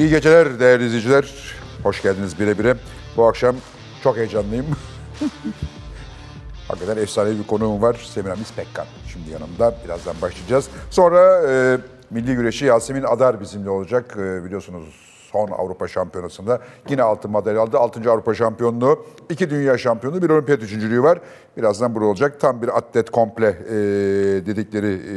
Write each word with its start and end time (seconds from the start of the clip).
İyi 0.00 0.10
geceler 0.10 0.60
değerli 0.60 0.86
izleyiciler. 0.86 1.54
Hoş 1.82 2.02
geldiniz 2.02 2.40
bire 2.40 2.58
bire. 2.58 2.76
Bu 3.16 3.26
akşam 3.26 3.56
çok 4.02 4.16
heyecanlıyım. 4.16 4.66
Hakikaten 6.68 7.02
efsane 7.02 7.38
bir 7.38 7.46
konuğum 7.46 7.82
var. 7.82 8.08
Semiramis 8.14 8.52
Pekkan. 8.52 8.86
Şimdi 9.12 9.30
yanımda. 9.30 9.74
Birazdan 9.84 10.14
başlayacağız. 10.22 10.68
Sonra 10.90 11.42
e, 11.48 11.78
milli 12.10 12.34
güreşi 12.34 12.64
Yasemin 12.64 13.02
Adar 13.02 13.40
bizimle 13.40 13.70
olacak. 13.70 14.16
E, 14.16 14.44
biliyorsunuz 14.44 15.09
son 15.32 15.50
Avrupa 15.50 15.88
Şampiyonası'nda 15.88 16.60
yine 16.88 17.02
altın 17.02 17.30
madalya 17.30 17.60
aldı. 17.60 17.78
Altıncı 17.78 18.10
Avrupa 18.12 18.34
Şampiyonluğu, 18.34 19.04
iki 19.30 19.50
dünya 19.50 19.78
şampiyonu, 19.78 20.22
bir 20.22 20.30
olimpiyat 20.30 20.62
üçüncülüğü 20.62 21.02
var. 21.02 21.18
Birazdan 21.56 21.94
burada 21.94 22.08
olacak. 22.08 22.40
Tam 22.40 22.62
bir 22.62 22.78
atlet 22.78 23.10
komple 23.10 23.46
e, 23.46 23.76
dedikleri 24.46 24.92
e, 24.92 25.14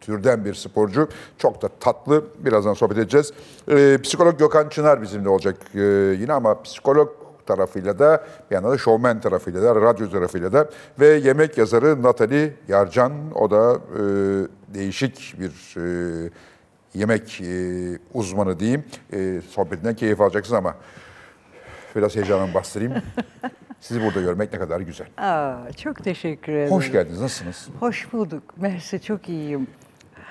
türden 0.00 0.44
bir 0.44 0.54
sporcu. 0.54 1.08
Çok 1.38 1.62
da 1.62 1.68
tatlı. 1.80 2.24
Birazdan 2.38 2.74
sohbet 2.74 2.98
edeceğiz. 2.98 3.32
E, 3.70 3.98
psikolog 4.02 4.38
Gökhan 4.38 4.68
Çınar 4.68 5.02
bizimle 5.02 5.28
olacak 5.28 5.56
e, 5.74 5.80
yine 6.20 6.32
ama 6.32 6.62
psikolog 6.62 7.08
tarafıyla 7.46 7.98
da 7.98 8.24
bir 8.50 8.54
yandan 8.54 8.72
da 8.72 8.78
şovmen 8.78 9.20
tarafıyla 9.20 9.62
da 9.62 9.74
radyo 9.74 10.10
tarafıyla 10.10 10.52
da 10.52 10.68
ve 11.00 11.06
yemek 11.06 11.58
yazarı 11.58 12.02
Natali 12.02 12.54
Yarcan 12.68 13.12
o 13.34 13.50
da 13.50 13.74
e, 13.74 14.02
değişik 14.74 15.34
bir 15.40 15.76
e, 15.76 16.30
yemek 16.94 17.40
e, 17.40 17.46
uzmanı 18.14 18.60
diyeyim. 18.60 18.84
E, 19.12 19.40
sohbetinden 19.50 19.94
keyif 19.94 20.20
alacaksınız 20.20 20.58
ama 20.58 20.74
biraz 21.96 22.16
heyecanımı 22.16 22.54
bastırayım. 22.54 22.92
Sizi 23.80 24.02
burada 24.04 24.20
görmek 24.20 24.52
ne 24.52 24.58
kadar 24.58 24.80
güzel. 24.80 25.06
Aa, 25.16 25.72
çok 25.72 26.04
teşekkür 26.04 26.52
ederim. 26.52 26.70
Hoş 26.70 26.92
geldiniz. 26.92 27.20
Nasılsınız? 27.20 27.68
Hoş 27.80 28.12
bulduk. 28.12 28.42
Mersi 28.56 29.00
çok 29.02 29.28
iyiyim. 29.28 29.66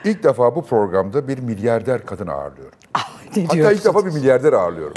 İlk 0.04 0.24
defa 0.24 0.56
bu 0.56 0.66
programda 0.66 1.28
bir 1.28 1.40
milyarder 1.40 2.06
kadın 2.06 2.28
ağırlıyorum. 2.28 2.78
Ah, 2.94 3.12
ne 3.38 3.44
Hatta 3.44 3.54
diyorsun? 3.56 3.78
ilk 3.78 3.86
defa 3.86 4.06
bir 4.06 4.12
milyarder 4.12 4.54
ağırlıyorum. 4.54 4.94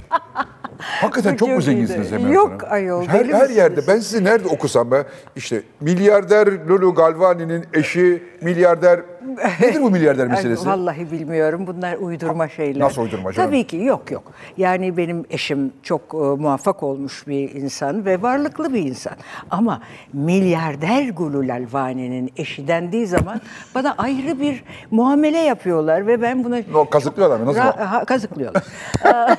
Hakikaten 0.78 1.34
Bu 1.34 1.39
çok 1.39 1.48
mu 1.48 1.55
çok 1.55 1.62
zenginsiniz. 1.62 2.12
Emel 2.12 2.31
Yok 2.33 2.62
Hanım? 2.62 2.72
ayol, 2.72 3.06
Her, 3.06 3.25
her 3.25 3.50
yerde 3.50 3.81
ben 3.89 3.98
sizi 3.98 4.25
nerede 4.25 4.48
okusam 4.48 4.91
ben 4.91 5.05
işte 5.37 5.62
milyarder 5.81 6.47
Lulu 6.69 6.94
Galvani'nin 6.94 7.64
eşi 7.75 8.22
milyarder 8.42 9.00
nedir 9.60 9.82
bu 9.82 9.91
milyarder 9.91 10.27
meselesi? 10.27 10.66
Vallahi 10.66 11.10
bilmiyorum. 11.10 11.66
Bunlar 11.66 11.96
uydurma 11.96 12.48
şeyler. 12.48 12.80
nasıl 12.84 13.02
uydurma 13.02 13.32
canım? 13.32 13.48
Tabii 13.50 13.64
ki 13.66 13.77
yok 13.77 14.10
yok. 14.10 14.32
Yani 14.56 14.96
benim 14.96 15.24
eşim 15.30 15.72
çok 15.82 16.00
e, 16.14 16.16
muvaffak 16.16 16.82
olmuş 16.82 17.27
bir 17.27 17.54
insan 17.54 18.04
ve 18.04 18.22
varlıklı 18.22 18.74
bir 18.74 18.82
insan. 18.82 19.12
Ama 19.50 19.82
milyarder 20.12 21.08
Gulul 21.08 21.48
Alvani'nin 21.48 22.32
eşi 22.36 22.69
dendiği 22.69 23.06
zaman 23.06 23.41
bana 23.74 23.94
ayrı 23.98 24.41
bir 24.41 24.64
muamele 24.91 25.38
yapıyorlar 25.38 26.06
ve 26.06 26.22
ben 26.22 26.44
buna 26.44 26.60
O 26.74 26.91
kazıklıyorlar 26.91 27.41
mı? 27.41 27.47
Nasıl? 27.47 27.60
Ha, 27.60 28.04
kazıklıyorlar. 28.04 28.62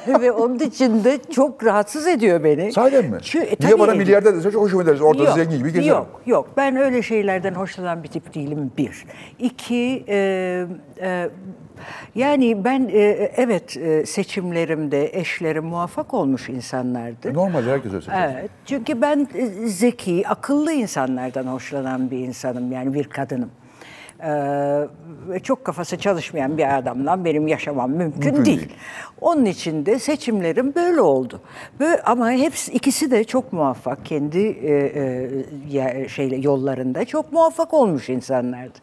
Ve 0.21 0.31
onun 0.31 0.59
için 0.59 1.03
de 1.03 1.19
çok 1.31 1.65
rahatsız 1.65 2.08
ediyor 2.08 2.43
beni. 2.43 2.71
Sahiden 2.71 3.05
mi? 3.05 3.17
Çünkü- 3.21 3.45
Niye 3.45 3.55
tabii 3.55 3.80
bana 3.80 3.93
milyarder 3.93 4.35
dese 4.35 4.52
çok 4.52 4.61
hoşuma 4.61 4.81
gideriz. 4.81 5.02
Orada 5.02 5.23
Yok, 5.23 5.35
zengin 5.35 5.58
gibi 5.58 5.67
gezerim. 5.73 5.88
Yok, 5.88 6.21
yok. 6.25 6.49
Ben 6.58 6.75
öyle 6.75 7.02
şeylerden 7.02 7.53
hoşlanan 7.53 8.03
bir 8.03 8.08
tip 8.08 8.33
değilim 8.35 8.71
bir. 8.77 9.05
İki, 9.39 9.77
e, 10.08 10.67
e, 11.02 11.30
yani 12.16 12.64
ben 12.64 12.89
e, 12.94 13.00
evet 13.36 13.78
e, 13.78 14.06
seçimlerimde 14.06 15.20
eşlerim 15.20 15.66
muvaffak 15.66 16.14
olmuş 16.14 16.50
insanlardı. 16.50 17.33
Normal 17.33 17.64
herkes 17.64 17.92
öyle 17.92 18.02
seçer. 18.02 18.33
Evet. 18.33 18.52
Çünkü 18.66 19.02
ben 19.02 19.28
e, 19.36 19.45
zeki, 19.67 20.28
akıllı 20.28 20.72
insanlardan 20.72 21.48
hoşlanan 21.48 22.11
bir 22.11 22.17
insanım. 22.20 22.72
Yani 22.72 22.93
bir 22.93 23.04
kadınım. 23.04 23.52
Ee, 24.23 24.88
çok 25.43 25.65
kafası 25.65 25.98
çalışmayan 25.98 26.58
bir 26.58 26.77
adamla 26.77 27.26
benim 27.26 27.48
yaşamam 27.48 27.92
mümkün, 27.92 28.26
Mümkün 28.26 28.45
değil. 28.45 28.59
değil. 28.59 28.71
Onun 29.21 29.45
için 29.45 29.86
de 29.86 29.99
seçimlerim 29.99 30.76
böyle 30.76 31.02
oldu. 31.02 31.42
Böyle, 31.80 32.02
ama 32.02 32.32
hepsi 32.32 32.71
ikisi 32.71 33.11
de 33.11 33.23
çok 33.23 33.54
muvaffak 33.54 34.05
kendi 34.05 34.39
e, 34.39 34.73
e, 35.73 36.09
şeyle 36.09 36.36
yollarında 36.36 37.05
çok 37.05 37.33
muvaffak 37.33 37.73
olmuş 37.73 38.09
insanlardı. 38.09 38.80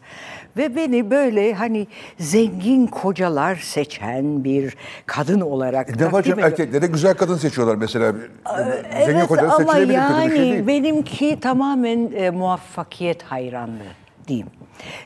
Ve 0.57 0.75
beni 0.75 1.11
böyle 1.11 1.53
hani 1.53 1.87
zengin 2.19 2.87
kocalar 2.87 3.55
seçen 3.55 4.43
bir 4.43 4.75
kadın 5.05 5.41
olarak 5.41 5.89
E 5.89 5.91
Ne 5.91 6.05
var 6.05 6.11
takdim 6.11 6.23
canım 6.23 6.39
ediyor. 6.39 6.51
erkekler 6.51 6.81
de 6.81 6.87
güzel 6.87 7.13
kadın 7.13 7.37
seçiyorlar 7.37 7.75
mesela. 7.75 8.11
Zengin 8.11 9.15
Evet 9.15 9.27
kocaları 9.27 9.51
ama 9.53 9.73
seçilebilir 9.73 9.99
kötü 9.99 10.31
bir 10.31 10.35
şey 10.35 10.47
yani 10.49 10.53
değil. 10.53 10.67
benimki 10.67 11.39
tamamen 11.39 12.11
e, 12.15 12.29
muvaffakiyet 12.29 13.23
hayranlığı 13.23 13.93
diyeyim. 14.27 14.47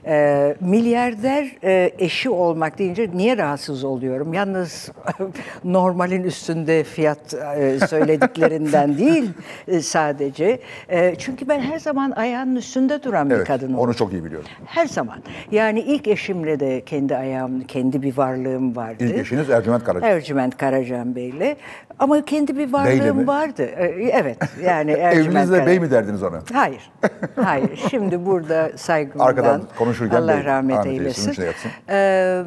E, 0.06 0.56
milyarder 0.60 1.48
e, 1.64 1.92
eşi 2.00 2.30
olmak 2.30 2.78
deyince 2.80 3.10
niye 3.14 3.38
rahatsız 3.38 3.84
oluyorum? 3.84 4.34
Yalnız 4.34 4.92
normalin 5.64 6.24
üstünde 6.24 6.84
fiyat 6.84 7.34
e, 7.34 7.80
söylediklerinden 7.88 8.98
değil 8.98 9.30
e, 9.68 9.82
sadece. 9.82 10.60
E, 10.90 11.16
çünkü 11.16 11.48
ben 11.48 11.60
her 11.60 11.80
zaman 11.80 12.12
ayağının 12.12 12.56
üstünde 12.56 13.04
duran 13.04 13.30
bir 13.30 13.36
Evet, 13.36 13.48
kadın 13.48 13.74
onu 13.74 13.80
oldum. 13.82 13.94
çok 13.94 14.14
iyi 14.14 14.24
biliyorum. 14.26 14.48
Her 14.66 14.86
zaman. 14.86 15.18
Yani 15.52 15.80
ilk 15.80 16.08
eşimle 16.08 16.60
de 16.60 16.82
kendi 16.86 17.16
ayağım, 17.16 17.62
kendi 17.62 18.02
bir 18.02 18.18
varlığım 18.18 18.76
vardı. 18.76 19.04
İlk 19.04 19.18
eşiniz 19.18 19.50
Ercüment 19.50 19.84
Karaca. 19.84 20.08
Ercüment 20.08 20.58
Karacan 20.58 21.16
Bey'le. 21.16 21.56
Ama 22.00 22.26
kendi 22.26 22.58
bir 22.58 22.74
varlığım 22.74 23.28
vardı. 23.28 23.64
Ee, 23.66 23.86
Evet. 24.14 24.38
Yani 24.64 24.92
Ercüment 25.00 25.28
Evlinizde 25.28 25.46
Karacan. 25.56 25.68
bey 25.68 25.80
mi 25.80 25.92
derdiniz 25.92 26.24
ona? 26.24 26.40
Hayır. 26.54 26.92
Hayır. 27.36 27.80
Şimdi 27.90 28.26
burada 28.26 28.72
saygımdan 28.76 29.26
Arkadan 29.26 29.59
konuşurken 29.78 30.22
Allah 30.22 30.44
rahmet, 30.44 30.78
rahmet 30.78 30.86
eylesin, 30.86 31.42
eylesin. 31.42 31.72
Ee, 31.90 32.44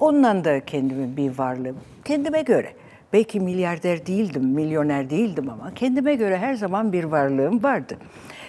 ondan 0.00 0.44
da 0.44 0.64
kendimin 0.64 1.16
bir 1.16 1.38
varlığım. 1.38 1.76
Kendime 2.04 2.42
göre. 2.42 2.72
Belki 3.12 3.40
milyarder 3.40 4.06
değildim, 4.06 4.44
milyoner 4.44 5.10
değildim 5.10 5.50
ama 5.50 5.74
kendime 5.74 6.14
göre 6.14 6.38
her 6.38 6.54
zaman 6.54 6.92
bir 6.92 7.04
varlığım 7.04 7.62
vardı. 7.62 7.94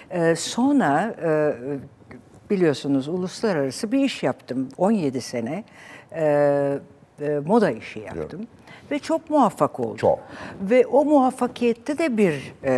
Ee, 0.09 0.35
sonra 0.35 1.15
e, 1.23 1.53
biliyorsunuz 2.49 3.07
uluslararası 3.07 3.91
bir 3.91 3.99
iş 3.99 4.23
yaptım. 4.23 4.69
17 4.77 5.21
sene 5.21 5.63
e, 6.11 6.23
e, 7.21 7.39
moda 7.45 7.71
işi 7.71 7.99
yaptım. 7.99 8.47
Ve 8.91 8.99
çok 8.99 9.29
muvaffak 9.29 9.79
oldum. 9.79 9.97
Çok. 9.97 10.19
Ve 10.61 10.85
o 10.85 11.05
muvaffakiyette 11.05 11.97
de 11.97 12.17
bir 12.17 12.53
e, 12.63 12.73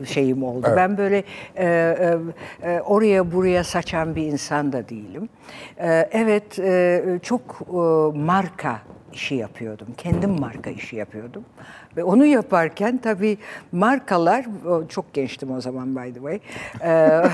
e, 0.00 0.04
şeyim 0.04 0.42
oldu. 0.42 0.66
Evet. 0.66 0.76
Ben 0.76 0.98
böyle 0.98 1.24
e, 1.56 1.66
e, 1.66 2.18
e, 2.62 2.80
oraya 2.80 3.32
buraya 3.32 3.64
saçan 3.64 4.16
bir 4.16 4.26
insan 4.26 4.72
da 4.72 4.88
değilim. 4.88 5.28
E, 5.78 6.08
evet, 6.12 6.58
e, 6.58 7.02
çok 7.22 7.42
e, 7.68 7.74
marka 8.18 8.80
işi 9.12 9.34
yapıyordum. 9.34 9.86
Kendim 9.96 10.40
marka 10.40 10.70
işi 10.70 10.96
yapıyordum. 10.96 11.44
Ve 11.96 12.04
onu 12.04 12.26
yaparken 12.26 12.98
tabii 12.98 13.38
markalar, 13.72 14.46
çok 14.88 15.14
gençtim 15.14 15.56
o 15.56 15.60
zaman 15.60 15.96
by 15.96 16.12
the 16.12 16.20
way. 16.20 16.38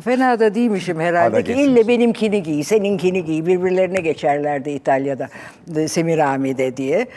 Fena 0.00 0.40
da 0.40 0.54
değilmişim 0.54 1.00
herhalde 1.00 1.44
ki 1.44 1.52
ille 1.52 1.88
benimkini 1.88 2.42
giy, 2.42 2.62
seninkini 2.64 3.24
giy. 3.24 3.46
Birbirlerine 3.46 4.00
geçerlerdi 4.00 4.70
İtalya'da 4.70 5.28
de, 5.66 5.88
Semirami'de 5.88 6.76
diye. 6.76 7.08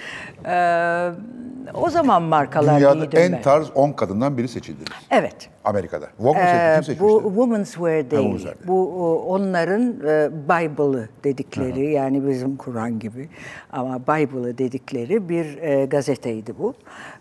O 1.74 1.90
zaman 1.90 2.22
markalar 2.22 2.80
Dünyada 2.80 3.20
en 3.20 3.32
ben. 3.32 3.42
tarz 3.42 3.68
10 3.76 3.92
kadından 3.92 4.38
biri 4.38 4.48
seçildiniz. 4.48 4.88
Evet. 5.12 5.50
Amerika'da. 5.66 6.08
Vogue? 6.20 6.42
Ee, 6.42 6.76
seçmişti? 6.76 7.04
bu 7.04 7.22
Women's 7.24 7.72
Wear 7.72 8.02
Women's. 8.02 8.42
Wear 8.42 8.58
Day. 8.58 8.68
Bu 8.68 9.20
onların 9.28 9.82
e, 9.82 10.30
Bible'ı 10.50 11.10
dedikleri 11.24 11.92
yani 11.92 12.28
bizim 12.28 12.58
Kur'an 12.58 13.00
gibi 13.00 13.30
ama 13.72 14.00
Bible'ı 14.00 14.58
dedikleri 14.58 15.30
bir 15.30 15.58
e, 15.58 15.86
gazeteydi 16.02 16.54
bu. 16.60 16.74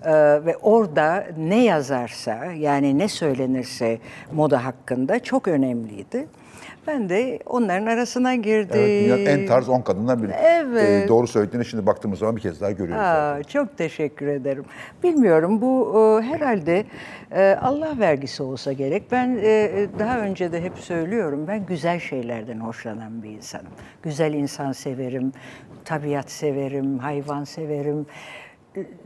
E, 0.04 0.12
ve 0.44 0.56
orada 0.56 1.26
ne 1.38 1.64
yazarsa 1.64 2.44
yani 2.44 2.98
ne 2.98 3.08
söylenirse 3.08 3.98
moda 4.32 4.64
hakkında 4.64 5.18
çok 5.18 5.48
önemliydi. 5.48 6.26
Ben 6.86 7.08
de 7.08 7.38
onların 7.46 7.86
arasına 7.86 8.34
girdim. 8.34 8.80
Evet, 8.80 9.04
dünyanın 9.04 9.26
en 9.26 9.46
tarz 9.46 9.68
10 9.68 9.80
kadından 9.80 10.22
biri. 10.22 10.32
Evet. 10.32 11.04
Ee, 11.04 11.08
doğru 11.08 11.26
söylediğini 11.26 11.64
şimdi 11.64 11.86
baktığımız 11.86 12.18
zaman 12.18 12.36
bir 12.36 12.40
kez 12.40 12.60
daha 12.60 12.70
görüyoruz. 12.70 13.04
Aa, 13.04 13.42
çok 13.42 13.78
teşekkür 13.78 14.26
ederim. 14.26 14.64
Bilmiyorum 15.02 15.60
bu 15.60 15.92
e, 15.98 16.26
herhalde 16.26 16.84
e, 17.32 17.58
Allah 17.62 17.98
vergisi 17.98 18.42
olsa 18.42 18.72
gerek. 18.72 19.02
Ben 19.12 19.38
e, 19.42 19.86
daha 19.98 20.18
önce 20.18 20.52
de 20.52 20.62
hep 20.62 20.78
söylüyorum 20.78 21.44
ben 21.48 21.66
güzel 21.66 22.00
şeylerden 22.00 22.60
hoşlanan 22.60 23.22
bir 23.22 23.30
insanım. 23.30 23.72
Güzel 24.02 24.34
insan 24.34 24.72
severim, 24.72 25.32
tabiat 25.84 26.30
severim, 26.30 26.98
hayvan 26.98 27.44
severim. 27.44 28.06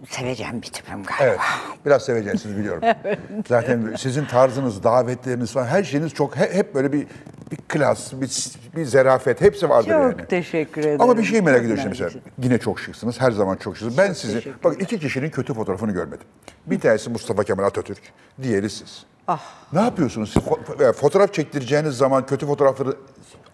Seveceğim 0.09 0.63
bir 0.63 0.67
tipim 0.67 1.03
galiba. 1.03 1.25
Evet. 1.25 1.39
Biraz 1.87 2.05
seveceksiniz 2.05 2.57
biliyorum. 2.59 2.83
Zaten 3.49 3.95
sizin 3.99 4.25
tarzınız, 4.25 4.83
davetleriniz 4.83 5.53
falan 5.53 5.67
her 5.67 5.85
şeyiniz 5.85 6.15
çok 6.15 6.37
he- 6.37 6.55
hep 6.55 6.75
böyle 6.75 6.93
bir 6.93 7.07
bir 7.51 7.57
klas, 7.57 8.13
bir, 8.13 8.31
bir 8.77 8.85
zerafet 8.85 9.41
hepsi 9.41 9.69
vardır 9.69 9.91
Çok 9.91 10.19
yani. 10.19 10.27
teşekkür 10.29 10.81
ederim. 10.81 11.01
Ama 11.01 11.19
bir 11.19 11.25
şey 11.25 11.41
merak 11.41 11.57
Çok 11.57 11.65
ediyorum 11.65 11.83
şimdi 11.95 12.03
mesela. 12.03 12.23
Yine 12.43 12.59
çok 12.59 12.81
şıksınız. 12.81 13.21
Her 13.21 13.31
zaman 13.31 13.57
çok 13.57 13.77
şıksınız. 13.77 13.99
Ben 13.99 14.13
sizi, 14.13 14.53
bak 14.65 14.83
iki 14.83 14.99
kişinin 15.01 15.31
kötü 15.31 15.55
fotoğrafını 15.55 15.93
görmedim. 15.93 16.27
Bir 16.67 16.81
tanesi 16.81 17.11
Mustafa 17.11 17.45
Kemal 17.45 17.65
Atatürk, 17.65 18.03
diğeri 18.43 18.71
siz. 18.71 19.05
Ah. 19.29 19.41
Ne 19.73 19.81
yapıyorsunuz? 19.81 20.33
Siz 20.33 20.43
e, 20.81 20.93
fotoğraf 20.93 21.35
çektireceğiniz 21.35 21.97
zaman 21.97 22.27
kötü 22.27 22.47
fotoğrafları 22.47 22.97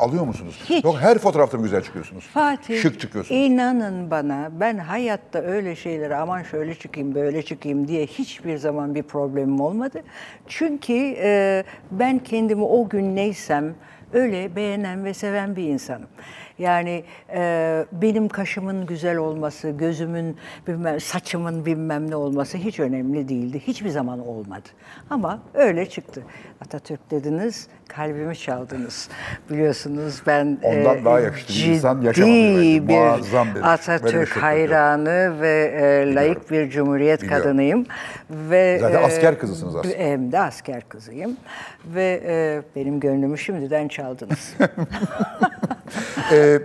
alıyor 0.00 0.25
musunuz? 0.26 0.61
Hiç. 0.69 0.85
Yok 0.85 0.97
her 1.00 1.19
fotoğrafta 1.19 1.56
mı 1.56 1.62
güzel 1.62 1.82
çıkıyorsunuz? 1.82 2.25
Fatih, 2.26 2.82
Şık 2.82 3.00
çıkıyorsunuz. 3.00 3.41
inanın 3.41 4.11
bana 4.11 4.50
ben 4.61 4.79
hayatta 4.79 5.38
öyle 5.38 5.76
şeylere 5.76 6.17
aman 6.17 6.43
şöyle 6.43 6.75
çıkayım 6.75 7.14
böyle 7.14 7.43
çıkayım 7.43 7.88
diye 7.88 8.06
hiçbir 8.06 8.56
zaman 8.56 8.94
bir 8.94 9.02
problemim 9.02 9.61
olmadı. 9.61 10.02
Çünkü 10.49 11.14
e, 11.19 11.64
ben 11.91 12.19
kendimi 12.19 12.62
o 12.64 12.88
gün 12.88 13.17
neysem 13.17 13.75
öyle 14.12 14.56
beğenen 14.56 15.05
ve 15.05 15.14
seven 15.14 15.56
bir 15.56 15.64
insanım. 15.64 16.08
Yani 16.61 17.05
e, 17.35 17.85
benim 17.93 18.29
kaşımın 18.29 18.87
güzel 18.87 19.17
olması, 19.17 19.71
gözümün, 19.71 20.37
bilmem, 20.67 21.01
saçımın 21.01 21.67
bilmem 21.67 22.11
ne 22.11 22.17
olması 22.17 22.59
hiç 22.59 22.81
önemli 22.81 23.29
değildi. 23.29 23.62
Hiçbir 23.67 23.89
zaman 23.89 24.27
olmadı. 24.29 24.69
Ama 25.11 25.43
öyle 25.55 25.89
çıktı. 25.89 26.23
Atatürk 26.61 27.11
dediniz, 27.11 27.69
kalbimi 27.89 28.37
çaldınız. 28.37 29.09
Biliyorsunuz 29.51 30.23
ben 30.27 30.59
Ondan 30.62 31.05
daha 31.05 31.21
yakışıklı 31.21 31.55
bir 31.55 31.67
insan 31.67 32.03
bir 32.03 32.09
Atatürk 33.63 34.29
hayranı 34.29 35.41
ve 35.41 35.75
e, 35.81 36.15
layık 36.15 36.51
bir 36.51 36.71
cumhuriyet 36.71 37.23
Biliyorum. 37.23 37.43
kadınıyım. 37.43 37.87
Ve 38.31 38.79
Zaten 38.81 39.03
e, 39.03 39.05
asker 39.05 39.39
kızısınız 39.39 39.77
aslında. 39.77 39.95
Hem 39.97 40.33
de 40.33 40.41
asker 40.41 40.89
kızıyım. 40.89 41.37
Ve 41.85 42.23
e, 42.27 42.63
benim 42.77 43.01
gönlümü 43.01 43.39
şimdiden 43.39 43.89
çaldınız. 43.89 44.55
Ee, 46.33 46.59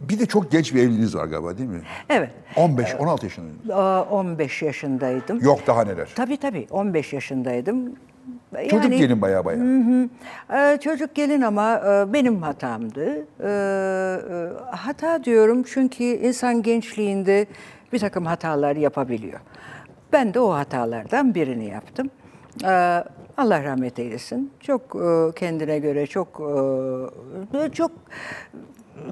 bir 0.00 0.18
de 0.18 0.26
çok 0.26 0.50
genç 0.50 0.74
bir 0.74 0.80
evliliğiniz 0.82 1.14
var 1.16 1.24
galiba 1.24 1.58
değil 1.58 1.68
mi? 1.68 1.80
evet. 2.10 2.30
15-16 2.56 3.24
yaşındaydınız. 3.24 3.70
Aa, 3.70 4.02
15 4.02 4.62
yaşındaydım. 4.62 5.40
Yok 5.44 5.66
daha 5.66 5.84
neler. 5.84 6.08
Tabii 6.14 6.36
tabii 6.36 6.66
15 6.70 7.12
yaşındaydım. 7.12 7.92
Çocuk 8.70 8.84
Yani- 8.84 8.96
gelin 8.98 9.22
baya 9.22 9.44
baya. 9.44 9.58
Ee, 10.54 10.78
çocuk 10.80 11.14
gelin 11.14 11.42
ama 11.42 11.76
e, 11.78 12.12
benim 12.12 12.42
hatamdı. 12.42 13.26
Ee, 13.40 13.48
e, 14.30 14.76
hata 14.76 15.24
diyorum 15.24 15.62
çünkü 15.62 16.04
insan 16.04 16.62
gençliğinde 16.62 17.46
bir 17.92 17.98
takım 17.98 18.26
hatalar 18.26 18.76
yapabiliyor. 18.76 19.40
Ben 20.12 20.34
de 20.34 20.40
o 20.40 20.52
hatalardan 20.54 21.34
birini 21.34 21.64
yaptım. 21.64 22.10
Ee, 22.64 23.04
Allah 23.36 23.64
rahmet 23.64 23.98
eylesin. 23.98 24.52
Çok 24.60 24.96
e, 24.96 25.34
kendine 25.38 25.78
göre 25.78 26.06
çok 26.06 26.28
e, 27.54 27.72
çok 27.72 27.90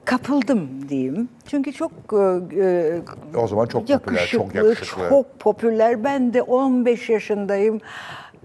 kapıldım 0.05 0.89
diyeyim. 0.89 1.29
Çünkü 1.47 1.73
çok 1.73 1.93
e, 2.13 3.01
O 3.39 3.47
zaman 3.49 3.67
çok 3.67 3.89
popüler, 3.89 4.27
çok 4.27 4.55
yakışıklı. 4.55 5.09
çok 5.09 5.41
popüler. 5.41 6.05
Ben 6.05 6.35
de 6.35 6.43
15 6.43 7.09
yaşındayım. 7.11 7.81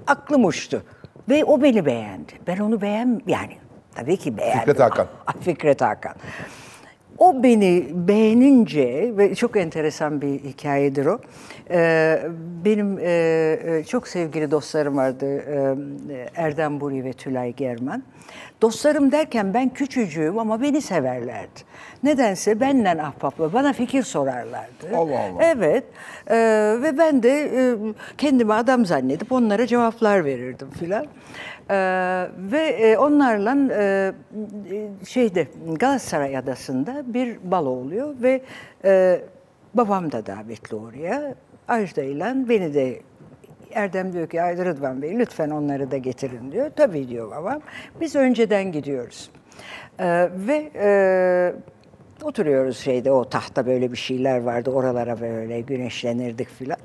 Aklım 0.07 0.45
uçtu. 0.45 0.83
Ve 1.29 1.43
o 1.45 1.61
beni 1.61 1.85
beğendi. 1.85 2.33
Ben 2.47 2.57
onu 2.57 2.81
beğen 2.81 3.21
yani 3.27 3.57
tabii 3.95 4.17
ki 4.17 4.37
beğendim. 4.37 4.59
Fikret 4.59 4.79
Hakan. 4.79 5.07
Ah, 5.27 5.33
Fikret 5.41 5.81
Hakan. 5.81 6.13
O 7.17 7.43
beni 7.43 7.87
beğenince 7.93 9.13
ve 9.17 9.35
çok 9.35 9.57
enteresan 9.57 10.21
bir 10.21 10.27
hikayedir 10.39 11.05
o. 11.05 11.19
Ee, 11.69 12.21
benim 12.65 12.99
e, 12.99 13.03
e, 13.63 13.83
çok 13.83 14.07
sevgili 14.07 14.51
dostlarım 14.51 14.97
vardı. 14.97 15.25
e, 15.37 15.75
Erdem 16.35 16.79
Buri 16.81 17.03
ve 17.03 17.13
Tülay 17.13 17.53
German. 17.53 18.03
Dostlarım 18.61 19.11
derken 19.11 19.53
ben 19.53 19.69
küçücüğüm 19.69 20.39
ama 20.39 20.61
beni 20.61 20.81
severlerdi. 20.81 21.59
Nedense 22.03 22.59
benden 22.59 22.97
ahbaplı, 22.97 23.53
bana 23.53 23.73
fikir 23.73 24.03
sorarlardı. 24.03 24.87
Allah 24.95 25.19
Allah. 25.19 25.43
Evet 25.43 25.83
Ee, 26.29 26.35
ve 26.83 26.97
ben 26.97 27.23
de 27.23 27.29
e, 27.29 27.75
kendimi 28.17 28.53
adam 28.53 28.85
zannedip 28.85 29.31
onlara 29.31 29.67
cevaplar 29.67 30.25
verirdim 30.25 30.69
filan. 30.69 31.05
Ee, 31.69 32.27
ve 32.37 32.59
e, 32.59 32.97
onlarla 32.97 33.57
e, 33.73 34.13
şeyde 35.05 35.47
Galatasaray 35.79 36.37
Adası'nda 36.37 37.03
bir 37.13 37.37
balo 37.51 37.69
oluyor 37.69 38.15
ve 38.21 38.41
e, 38.85 39.21
babam 39.73 40.11
da 40.11 40.25
davetli 40.25 40.75
oraya. 40.75 41.35
Ajda 41.67 42.03
ile 42.03 42.49
beni 42.49 42.73
de 42.73 43.01
Erdem 43.71 44.13
diyor 44.13 44.27
ki 44.27 44.41
"Ay 44.41 44.57
Rıdvan 44.57 45.01
Bey 45.01 45.19
lütfen 45.19 45.49
onları 45.49 45.91
da 45.91 45.97
getirin 45.97 46.51
diyor. 46.51 46.71
Tabii 46.75 47.07
diyor 47.09 47.31
babam. 47.31 47.61
Biz 48.01 48.15
önceden 48.15 48.71
gidiyoruz. 48.71 49.29
Ee, 49.99 50.29
ve 50.33 50.71
e, 50.75 50.89
oturuyoruz 52.23 52.77
şeyde 52.77 53.11
o 53.11 53.29
tahta 53.29 53.65
böyle 53.65 53.91
bir 53.91 53.97
şeyler 53.97 54.41
vardı. 54.41 54.71
Oralara 54.71 55.21
böyle 55.21 55.61
güneşlenirdik 55.61 56.49
filan. 56.49 56.77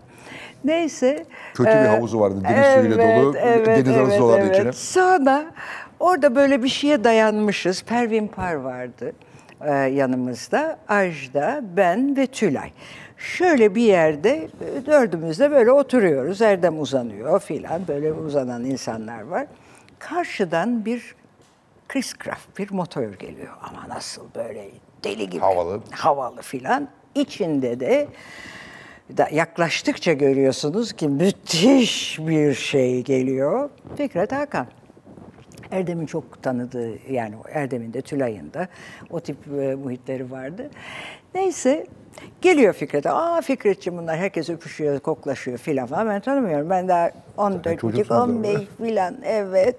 Neyse. 0.64 1.26
Kötü 1.54 1.70
bir 1.70 1.86
havuzu 1.86 2.20
vardı, 2.20 2.42
deniz 2.48 2.74
suyuyla 2.74 2.98
dolu. 2.98 3.34
Deniz 3.66 3.96
arası 3.96 4.18
dolardı 4.18 4.52
içine. 4.52 4.72
Sonra 4.72 5.44
orada 6.00 6.36
böyle 6.36 6.62
bir 6.62 6.68
şeye 6.68 7.04
dayanmışız. 7.04 7.82
Pervin 7.82 8.28
Par 8.28 8.54
vardı 8.54 9.12
e, 9.60 9.70
yanımızda. 9.72 10.78
Ajda, 10.88 11.60
ben 11.76 12.16
ve 12.16 12.26
Tülay. 12.26 12.70
Şöyle 13.16 13.74
bir 13.74 13.82
yerde 13.82 14.30
e, 14.30 14.86
dördümüz 14.86 15.38
de 15.38 15.50
böyle 15.50 15.72
oturuyoruz. 15.72 16.42
Erdem 16.42 16.80
uzanıyor 16.80 17.40
filan. 17.40 17.88
Böyle 17.88 18.12
uzanan 18.12 18.64
insanlar 18.64 19.22
var. 19.22 19.46
Karşıdan 19.98 20.84
bir 20.84 21.14
Chris 21.88 22.14
Craft 22.24 22.58
bir 22.58 22.70
motor 22.70 23.12
geliyor 23.12 23.52
ama 23.62 23.94
nasıl 23.94 24.22
böyle 24.36 24.64
deli 25.04 25.30
gibi. 25.30 25.40
Havalı. 25.40 25.80
Havalı 25.90 26.42
filan. 26.42 26.88
İçinde 27.14 27.80
de 27.80 28.08
da 29.16 29.28
yaklaştıkça 29.32 30.12
görüyorsunuz 30.12 30.92
ki 30.92 31.08
müthiş 31.08 32.18
bir 32.18 32.54
şey 32.54 33.02
geliyor. 33.02 33.70
Fikret 33.96 34.32
Hakan. 34.32 34.66
Erdem'in 35.70 36.06
çok 36.06 36.42
tanıdığı 36.42 37.12
yani 37.12 37.34
Erdem'in 37.52 37.92
de 37.92 38.02
Tülay'ın 38.02 38.52
da 38.52 38.68
o 39.10 39.20
tip 39.20 39.36
e, 39.46 39.74
muhitleri 39.74 40.30
vardı. 40.30 40.70
Neyse 41.34 41.86
geliyor 42.40 42.72
Fikret. 42.72 43.06
Aa 43.06 43.40
Fikretciğim 43.40 43.98
bunlar 43.98 44.16
herkes 44.16 44.50
öpüşüyor, 44.50 45.00
koklaşıyor 45.00 45.58
filan 45.58 45.86
falan. 45.86 46.08
Ben 46.08 46.20
tanımıyorum. 46.20 46.70
Ben 46.70 46.88
daha 46.88 47.10
14 47.36 47.64
buçuk, 47.66 47.80
çocuksunuz 47.80 48.20
ama. 48.20 48.32
15 48.32 48.56
filan 48.82 49.16
evet. 49.24 49.76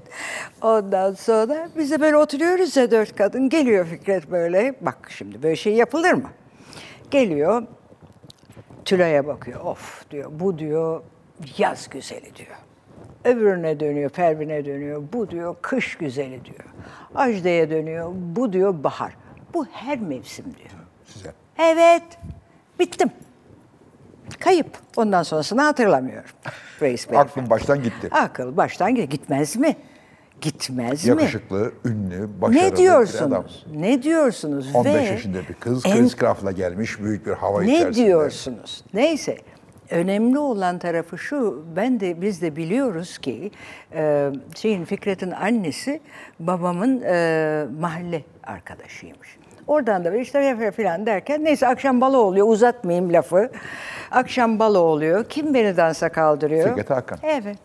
Ondan 0.61 1.13
sonra 1.13 1.69
biz 1.77 1.91
de 1.91 2.01
böyle 2.01 2.17
oturuyoruz 2.17 2.77
ya 2.77 2.91
dört 2.91 3.15
kadın. 3.15 3.49
Geliyor 3.49 3.85
Fikret 3.85 4.31
böyle. 4.31 4.73
Bak 4.81 4.97
şimdi 5.09 5.43
böyle 5.43 5.55
şey 5.55 5.73
yapılır 5.73 6.13
mı? 6.13 6.29
Geliyor. 7.11 7.63
Tülay'a 8.85 9.27
bakıyor. 9.27 9.59
Of 9.61 10.11
diyor. 10.11 10.31
Bu 10.33 10.59
diyor 10.59 11.01
yaz 11.57 11.89
güzeli 11.89 12.35
diyor. 12.35 12.57
Öbürüne 13.23 13.79
dönüyor, 13.79 14.09
Pervin'e 14.09 14.65
dönüyor. 14.65 15.03
Bu 15.13 15.29
diyor 15.29 15.55
kış 15.61 15.95
güzeli 15.97 16.45
diyor. 16.45 16.65
Ajda'ya 17.15 17.69
dönüyor. 17.69 18.11
Bu 18.15 18.53
diyor 18.53 18.83
bahar. 18.83 19.15
Bu 19.53 19.65
her 19.65 19.99
mevsim 19.99 20.45
diyor. 20.45 20.69
Size. 21.05 21.33
Evet. 21.57 22.03
Bittim. 22.79 23.09
Kayıp. 24.39 24.77
Ondan 24.97 25.23
sonrasını 25.23 25.61
hatırlamıyorum. 25.61 26.29
Reis 26.81 27.11
Bey. 27.11 27.17
Aklım 27.17 27.49
baştan 27.49 27.83
gitti. 27.83 28.09
Akıl 28.11 28.57
baştan 28.57 28.89
gidiyor. 28.91 29.07
Gitmez 29.09 29.55
mi? 29.55 29.75
Gitmez 30.43 31.03
mi? 31.05 31.09
Yakışıklı, 31.09 31.71
ünlü, 31.85 32.29
başarılı 32.41 32.57
Ne 32.59 32.61
bir 32.63 32.67
adam. 32.67 32.77
diyorsunuz? 32.77 33.65
Ne 33.75 34.03
diyorsunuz? 34.03 34.75
15 34.75 34.93
Ve 34.95 35.01
yaşında 35.01 35.37
bir 35.49 35.53
kız, 35.53 35.85
en- 35.85 35.91
Chris 35.97 36.15
Craft'la 36.17 36.51
gelmiş 36.51 36.99
büyük 36.99 37.25
bir 37.25 37.31
hava 37.31 37.61
ne 37.63 37.75
içerisinde. 37.77 38.05
diyorsunuz? 38.07 38.83
Neyse. 38.93 39.37
Önemli 39.89 40.39
olan 40.39 40.79
tarafı 40.79 41.17
şu, 41.17 41.65
ben 41.75 41.99
de 41.99 42.21
biz 42.21 42.41
de 42.41 42.55
biliyoruz 42.55 43.17
ki 43.17 43.51
e, 43.93 44.29
şeyin 44.55 44.85
Fikret'in 44.85 45.31
annesi 45.31 46.01
babamın 46.39 47.01
e, 47.01 47.65
mahalle 47.79 48.23
arkadaşıymış. 48.43 49.37
Oradan 49.67 50.05
da 50.05 50.15
işte 50.17 50.71
falan 50.71 51.05
derken 51.05 51.43
neyse 51.43 51.67
akşam 51.67 52.01
balo 52.01 52.17
oluyor 52.17 52.47
uzatmayayım 52.47 53.13
lafı. 53.13 53.51
Akşam 54.11 54.59
balo 54.59 54.79
oluyor. 54.79 55.25
Kim 55.29 55.53
beni 55.53 55.77
dansa 55.77 56.09
kaldırıyor? 56.09 56.69
Fikret 56.69 56.89
Hakan. 56.89 57.17
Evet. 57.23 57.57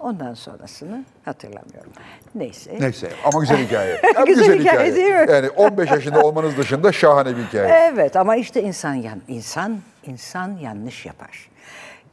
Ondan 0.00 0.34
sonrasını 0.34 1.04
hatırlamıyorum. 1.24 1.92
Neyse. 2.34 2.76
Neyse 2.80 3.10
ama 3.24 3.40
güzel 3.40 3.66
hikaye. 3.66 4.00
Hem 4.14 4.24
Güzel 4.26 4.60
hikaye 4.60 4.94
değil 4.94 5.14
mi? 5.14 5.26
Yani 5.30 5.50
15 5.50 5.90
yaşında 5.90 6.22
olmanız 6.22 6.56
dışında 6.56 6.92
şahane 6.92 7.36
bir 7.36 7.42
hikaye. 7.42 7.90
Evet 7.92 8.16
ama 8.16 8.36
işte 8.36 8.62
insan 8.62 8.94
yan, 8.94 9.22
insan 9.28 9.78
insan 10.06 10.56
yanlış 10.56 11.06
yapar. 11.06 11.50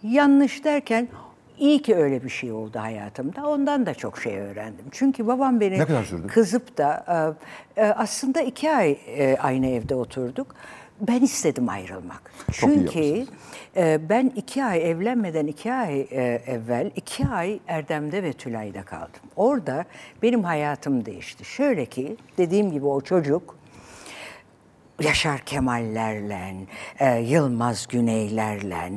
Yanlış 0.03 0.63
derken 0.63 1.07
iyi 1.57 1.81
ki 1.81 1.95
öyle 1.95 2.23
bir 2.23 2.29
şey 2.29 2.51
oldu 2.51 2.79
hayatımda. 2.79 3.47
Ondan 3.47 3.85
da 3.85 3.93
çok 3.93 4.17
şey 4.17 4.39
öğrendim. 4.39 4.85
Çünkü 4.91 5.27
babam 5.27 5.59
beni 5.59 5.85
kızıp 6.27 6.77
da 6.77 7.05
e, 7.77 7.81
e, 7.81 7.85
aslında 7.85 8.41
iki 8.41 8.71
ay 8.71 8.97
e, 9.07 9.37
aynı 9.41 9.67
evde 9.67 9.95
oturduk. 9.95 10.55
Ben 11.01 11.21
istedim 11.21 11.69
ayrılmak. 11.69 12.31
Çok 12.51 12.69
Çünkü 12.69 13.25
e, 13.75 14.09
ben 14.09 14.31
iki 14.35 14.63
ay 14.63 14.91
evlenmeden 14.91 15.47
iki 15.47 15.73
ay 15.73 16.01
e, 16.01 16.41
evvel 16.47 16.91
iki 16.95 17.27
ay 17.27 17.59
Erdem'de 17.67 18.23
ve 18.23 18.33
Tülay'da 18.33 18.83
kaldım. 18.83 19.21
Orada 19.35 19.85
benim 20.21 20.43
hayatım 20.43 21.05
değişti. 21.05 21.45
Şöyle 21.45 21.85
ki 21.85 22.17
dediğim 22.37 22.71
gibi 22.71 22.85
o 22.85 23.01
çocuk 23.01 23.55
Yaşar 25.01 25.39
Kemallerle, 25.39 26.55
e, 26.99 27.19
Yılmaz 27.19 27.87
Güneylerle 27.87 28.91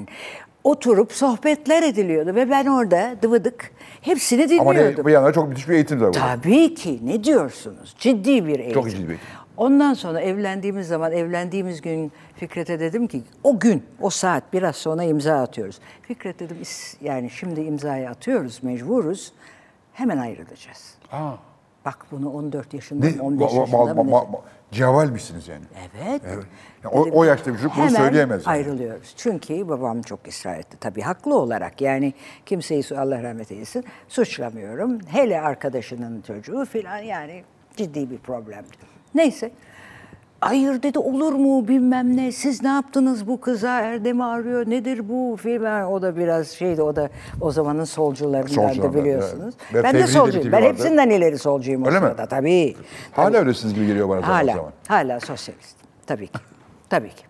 oturup 0.64 1.12
sohbetler 1.12 1.82
ediliyordu 1.82 2.34
ve 2.34 2.50
ben 2.50 2.66
orada 2.66 3.16
dıvıdık 3.22 3.70
hepsini 4.00 4.60
Ama 4.60 4.72
ne, 4.72 4.78
dinliyordum. 4.78 5.06
bir 5.06 5.12
yandan 5.12 5.32
çok 5.32 5.48
müthiş 5.48 5.68
bir 5.68 5.74
eğitim 5.74 6.00
de 6.00 6.04
var. 6.04 6.12
Tabii 6.12 6.74
ki 6.74 7.00
ne 7.02 7.24
diyorsunuz? 7.24 7.94
Ciddi 7.98 8.46
bir 8.46 8.58
eğitim. 8.60 8.88
ciddi 8.88 9.02
bir 9.02 9.08
eğitim. 9.08 9.28
Ondan 9.56 9.94
sonra 9.94 10.20
evlendiğimiz 10.20 10.88
zaman 10.88 11.12
evlendiğimiz 11.12 11.80
gün 11.80 12.12
Fikret'e 12.36 12.80
dedim 12.80 13.06
ki 13.06 13.22
o 13.44 13.58
gün 13.60 13.82
o 14.00 14.10
saat 14.10 14.52
biraz 14.52 14.76
sonra 14.76 15.04
imza 15.04 15.42
atıyoruz. 15.42 15.78
Fikret 16.02 16.40
dedim 16.40 16.56
"İs- 16.62 16.96
yani 17.00 17.30
şimdi 17.30 17.60
imzayı 17.60 18.10
atıyoruz 18.10 18.62
mecburuz 18.62 19.32
hemen 19.92 20.18
ayrılacağız. 20.18 20.94
Aa. 21.12 21.32
Bak 21.84 22.06
bunu 22.10 22.30
14 22.32 22.74
yaşında 22.74 23.06
Ne, 23.06 23.12
mı 23.12 23.22
15 23.22 23.52
ma- 23.52 23.58
yaşında 23.58 23.76
ma- 23.76 23.94
mı? 23.94 24.00
ma- 24.00 24.06
ne? 24.06 24.10
ma- 24.36 24.40
ceval 24.72 25.10
misiniz 25.10 25.48
yani? 25.48 25.64
Evet. 25.80 26.22
Evet. 26.26 26.44
Yani 26.84 26.94
o, 26.94 27.18
o 27.20 27.24
yaşta 27.24 27.50
bir 27.52 27.56
çocuk 27.56 27.72
bunu 27.76 27.84
Hemen 27.86 27.94
söyleyemez. 27.96 28.46
yani. 28.46 28.52
ayrılıyoruz. 28.56 29.14
Çünkü 29.16 29.68
babam 29.68 30.02
çok 30.02 30.28
ısrar 30.28 30.58
etti. 30.58 30.76
Tabii 30.80 31.00
haklı 31.02 31.38
olarak 31.38 31.80
yani 31.80 32.12
kimseyi 32.46 32.82
Allah 32.98 33.22
rahmet 33.22 33.52
eylesin 33.52 33.84
suçlamıyorum. 34.08 34.98
Hele 35.06 35.40
arkadaşının 35.40 36.20
çocuğu 36.22 36.64
filan 36.64 36.98
yani 36.98 37.44
ciddi 37.76 38.10
bir 38.10 38.18
problemdi. 38.18 38.95
Neyse. 39.16 39.50
Hayır 40.40 40.82
dedi 40.82 40.98
olur 40.98 41.32
mu 41.32 41.68
bilmem 41.68 42.16
ne 42.16 42.32
siz 42.32 42.62
ne 42.62 42.68
yaptınız 42.68 43.26
bu 43.28 43.40
kıza 43.40 43.80
Erdem'i 43.80 44.24
arıyor 44.24 44.70
nedir 44.70 45.08
bu 45.08 45.36
filan 45.42 45.92
o 45.92 46.02
da 46.02 46.16
biraz 46.16 46.48
şeydi 46.48 46.82
o 46.82 46.96
da 46.96 47.08
o 47.40 47.50
zamanın 47.50 47.84
solcularından 47.84 48.82
da 48.82 48.94
biliyorsunuz. 48.94 49.54
evet. 49.72 49.74
Ve 49.74 49.82
Ben 49.82 49.94
de 49.94 50.06
solcuyum 50.06 50.52
ben 50.52 50.62
vardı. 50.62 50.66
hepsinden 50.68 51.10
ileri 51.10 51.38
solcuyum 51.38 51.82
o 51.82 51.86
Öyle 51.86 52.00
mi? 52.00 52.06
sırada 52.06 52.26
tabii. 52.26 52.76
Hala 53.12 53.38
öylesiniz 53.38 53.74
gibi 53.74 53.86
geliyor 53.86 54.08
bana 54.08 54.28
Hala, 54.28 54.52
zaman. 54.54 54.72
hala 54.88 55.20
sosyalist 55.20 55.76
tabii 56.06 56.26
ki 56.26 56.38
tabii 56.90 57.08
ki. 57.08 57.24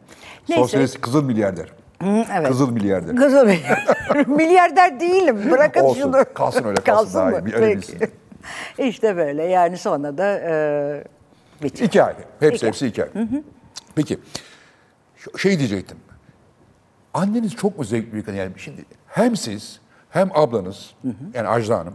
Neyse. 0.48 0.62
Sosyalist 0.62 1.00
kızıl 1.00 1.24
milyarder. 1.24 1.72
evet. 2.04 2.48
Kızıl 2.48 2.70
milyarder. 2.72 3.16
Kızıl 3.16 3.46
milyarder. 3.46 4.26
milyarder 4.26 5.00
değilim. 5.00 5.50
Bırakın 5.50 5.80
Olsun, 5.80 6.00
şunu. 6.02 6.24
kalsın 6.34 6.64
öyle, 6.64 6.80
kalsın 6.80 7.14
daha 7.18 7.30
iyi. 7.30 7.34
mı? 7.34 7.46
Bir 7.46 7.54
öyle 7.54 7.66
Peki. 7.66 7.76
bilsin. 7.76 8.08
işte 8.78 9.16
böyle 9.16 9.42
yani 9.44 9.76
sonra 9.78 10.18
da 10.18 10.38
e, 10.38 11.04
İki 11.64 12.02
ay. 12.02 12.14
Hepsi 12.40 12.56
İki. 12.56 12.66
hepsi 12.66 12.86
iki 12.86 13.02
ay. 13.04 13.10
Peki. 13.94 14.18
şu- 15.16 15.38
Şey 15.38 15.58
diyecektim. 15.58 15.96
Anneniz 17.14 17.54
çok 17.56 17.78
mu 17.78 17.84
zevkli 17.84 18.12
bir 18.12 18.22
kadın? 18.24 18.36
Yani 18.36 18.52
şimdi 18.56 18.84
hem 19.06 19.36
siz 19.36 19.80
hem 20.10 20.30
ablanız 20.34 20.94
yani 21.34 21.48
Ajda 21.48 21.78
Hanım 21.78 21.94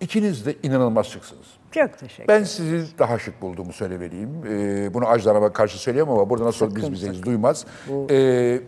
ikiniz 0.00 0.46
de 0.46 0.54
inanılmaz 0.62 1.06
şıksınız. 1.06 1.46
Çok 1.70 1.98
teşekkür 1.98 2.28
Ben 2.28 2.44
sizi 2.44 2.98
daha 2.98 3.18
şık 3.18 3.42
bulduğumu 3.42 3.72
söylemeliyim. 3.72 4.30
Ee, 4.46 4.94
bunu 4.94 5.08
Ajda 5.08 5.30
Hanım'a 5.30 5.52
karşı 5.52 5.78
söyleyemem 5.78 6.12
ama 6.14 6.30
burada 6.30 6.44
nasıl 6.44 6.76
biz 6.76 6.92
bizeyiz 6.92 7.22
duymaz. 7.22 7.66
Ee, 8.10 8.60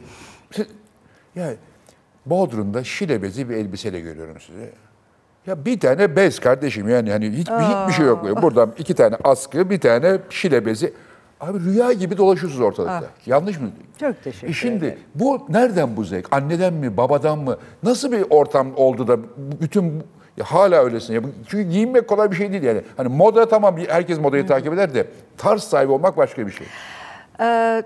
siz- 0.52 0.66
yani 1.34 1.56
Bodrum'da 2.26 2.84
şile 2.84 3.22
bezi 3.22 3.48
bir 3.48 3.54
elbiseyle 3.56 4.00
görüyorum 4.00 4.40
sizi. 4.40 4.72
Ya 5.46 5.64
bir 5.64 5.80
tane 5.80 6.16
bez 6.16 6.38
kardeşim 6.40 6.88
yani 6.88 7.10
hani 7.10 7.30
hiç, 7.30 7.48
hiçbir 7.50 7.92
şey 7.92 8.06
yok. 8.06 8.42
Buradan 8.42 8.72
iki 8.78 8.94
tane 8.94 9.16
askı, 9.24 9.70
bir 9.70 9.80
tane 9.80 10.18
şile 10.30 10.66
bezi. 10.66 10.92
Abi 11.40 11.60
rüya 11.60 11.92
gibi 11.92 12.16
dolaşıyorsunuz 12.16 12.64
ortalıkta. 12.66 13.04
Yanlış 13.26 13.60
mı? 13.60 13.68
Çok 14.00 14.24
teşekkür 14.24 14.48
E 14.48 14.52
şimdi 14.52 14.84
ederim. 14.84 14.98
bu 15.14 15.46
nereden 15.48 15.96
bu 15.96 16.04
zevk? 16.04 16.28
Anneden 16.30 16.74
mi, 16.74 16.96
babadan 16.96 17.38
mı? 17.38 17.56
Nasıl 17.82 18.12
bir 18.12 18.24
ortam 18.30 18.66
oldu 18.76 19.08
da 19.08 19.16
bütün 19.60 19.84
ya 20.36 20.44
hala 20.44 20.84
öylesin 20.84 21.14
ya. 21.14 21.20
Çünkü 21.48 21.70
giyinmek 21.70 22.08
kolay 22.08 22.30
bir 22.30 22.36
şey 22.36 22.52
değil 22.52 22.62
yani. 22.62 22.82
Hani 22.96 23.08
moda 23.08 23.48
tamam 23.48 23.76
herkes 23.88 24.18
modayı 24.20 24.46
takip 24.46 24.72
eder 24.72 24.94
de 24.94 25.06
tarz 25.38 25.62
sahibi 25.62 25.92
olmak 25.92 26.16
başka 26.16 26.46
bir 26.46 26.52
şey. 26.52 26.66
Ee, 27.40 27.82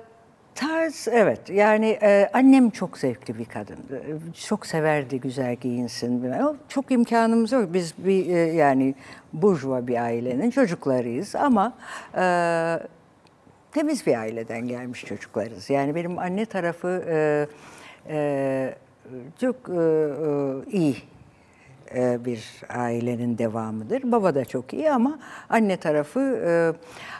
tarz 0.59 1.09
evet 1.11 1.51
yani 1.51 1.99
e, 2.03 2.31
annem 2.33 2.71
çok 2.71 2.99
zevkli 2.99 3.39
bir 3.39 3.45
kadındı. 3.45 3.99
E, 3.99 4.33
Çok 4.33 4.67
severdi 4.67 5.21
güzel 5.21 5.55
giyinsin. 5.55 6.33
Çok 6.69 6.91
imkanımız 6.91 7.53
yok. 7.53 7.73
Biz 7.73 7.95
bir 7.99 8.27
e, 8.27 8.39
yani 8.39 8.95
burjuva 9.33 9.87
bir 9.87 9.97
ailenin 9.97 10.51
çocuklarıyız 10.51 11.35
ama 11.35 11.73
e, 12.17 12.25
temiz 13.73 14.07
bir 14.07 14.19
aileden 14.19 14.69
gelmiş 14.69 15.05
çocuklarız. 15.05 15.71
Yani 15.71 15.95
benim 15.95 16.19
anne 16.19 16.47
tarafı 16.47 17.05
e, 17.09 17.47
e, 18.09 18.75
çok 19.41 19.57
e, 19.69 19.73
e, 19.73 20.79
iyi 20.79 20.97
e, 21.95 22.25
bir 22.25 22.63
ailenin 22.69 23.39
devamıdır. 23.39 24.13
Baba 24.13 24.35
da 24.35 24.45
çok 24.45 24.73
iyi 24.73 24.93
ama 24.93 25.19
anne 25.49 25.77
tarafı 25.77 26.21
e, 26.21 26.51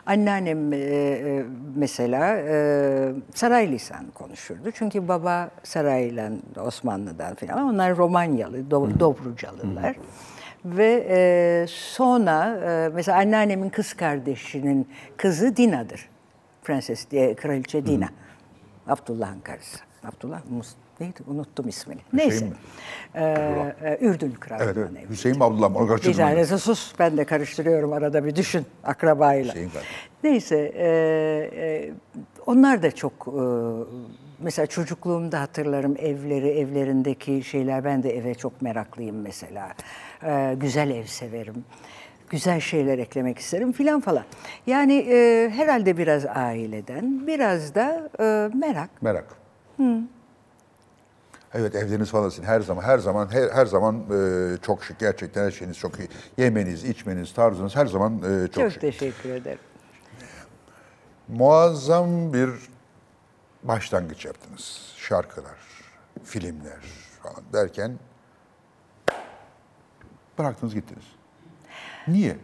anneannem 0.07 0.73
e, 0.73 0.77
e, 0.77 1.45
mesela 1.77 2.37
e, 2.37 3.13
saray 3.35 3.73
lisanı 3.73 4.11
konuşurdu. 4.11 4.71
Çünkü 4.75 5.09
baba 5.09 5.51
sarayla 5.63 6.31
Osmanlı'dan 6.67 7.35
falan 7.35 7.65
onlar 7.75 7.97
Romanyalı, 7.97 8.59
Do- 8.61 9.01
Dobrucalılar. 9.01 9.97
Ve 10.65 11.07
e, 11.09 11.67
sonra 11.69 12.61
e, 12.65 12.89
mesela 12.89 13.19
anneannemin 13.19 13.69
kız 13.69 13.95
kardeşinin 13.95 14.89
kızı 15.17 15.57
Dina'dır. 15.57 16.09
Prenses 16.65 17.11
diye 17.11 17.35
kraliçe 17.35 17.87
Dina. 17.87 18.09
Abdullah'ın 18.89 19.41
karısı. 19.41 19.79
Abdullah 20.05 20.41
Mus 20.51 20.75
neydi? 21.01 21.21
Unuttum 21.27 21.69
ismini. 21.69 22.01
Neyse. 22.13 22.45
mi? 22.45 22.53
Ee, 23.15 23.75
e, 23.83 23.99
Ürdün 24.01 24.31
krallığından 24.33 24.67
Evet, 24.67 24.77
evet. 24.77 25.05
evli. 25.05 25.11
Hüseyin 25.11 25.39
mi 25.39 25.45
Abdullah 25.45 25.71
mı? 25.71 25.99
Bir 26.05 26.15
tanesi 26.15 26.59
sus. 26.59 26.93
Ben 26.99 27.17
de 27.17 27.25
karıştırıyorum 27.25 27.93
arada 27.93 28.25
bir 28.25 28.37
düşün 28.37 28.67
akrabayla. 28.85 29.53
Hüseyin 29.53 29.71
kardeş. 29.71 29.89
Neyse. 30.25 30.73
e, 30.77 30.87
e, 30.87 31.91
onlar 32.47 32.83
da 32.83 32.91
çok 32.91 33.13
e, 33.29 33.41
mesela 34.39 34.67
çocukluğumda 34.67 35.41
hatırlarım 35.41 35.97
evleri, 35.99 36.49
evlerindeki 36.49 37.43
şeyler. 37.45 37.85
Ben 37.85 38.03
de 38.03 38.17
eve 38.17 38.35
çok 38.35 38.63
meraklıyım 38.63 39.23
mesela. 39.23 39.73
E, 40.23 40.55
güzel 40.61 40.91
ev 40.91 41.05
severim. 41.05 41.65
Güzel 42.31 42.61
şeyler 42.61 42.99
eklemek 42.99 43.39
isterim 43.39 43.73
filan 43.73 44.01
falan. 44.01 44.25
Yani 44.67 44.95
e, 44.95 45.51
herhalde 45.51 45.97
biraz 45.99 46.27
aileden, 46.27 47.27
biraz 47.27 47.75
da 47.75 48.11
e, 48.21 48.57
merak. 48.57 49.03
Merak. 49.03 49.27
Evet 51.55 51.75
evleriniz 51.75 52.11
falan 52.11 52.31
her 52.43 52.61
zaman 52.61 52.83
her 52.83 52.99
zaman 52.99 53.33
her, 53.33 53.51
her 53.51 53.67
zaman 53.67 53.97
e, 54.13 54.57
çok 54.63 54.85
şık 54.85 54.99
gerçekten 54.99 55.45
her 55.45 55.51
şeyiniz 55.51 55.79
çok 55.79 55.99
iyi. 55.99 56.09
Yemeniz, 56.37 56.85
içmeniz, 56.85 57.33
tarzınız 57.35 57.77
her 57.77 57.87
zaman 57.87 58.19
e, 58.19 58.47
çok, 58.47 58.55
Çok 58.55 58.73
şık. 58.73 58.81
teşekkür 58.81 59.31
ederim. 59.31 59.59
Muazzam 61.29 62.33
bir 62.33 62.51
başlangıç 63.63 64.25
yaptınız. 64.25 64.93
Şarkılar, 64.97 65.59
filmler 66.25 66.81
falan 67.23 67.43
derken 67.53 67.99
bıraktınız 70.39 70.75
gittiniz. 70.75 71.05
Niye? 72.09 72.37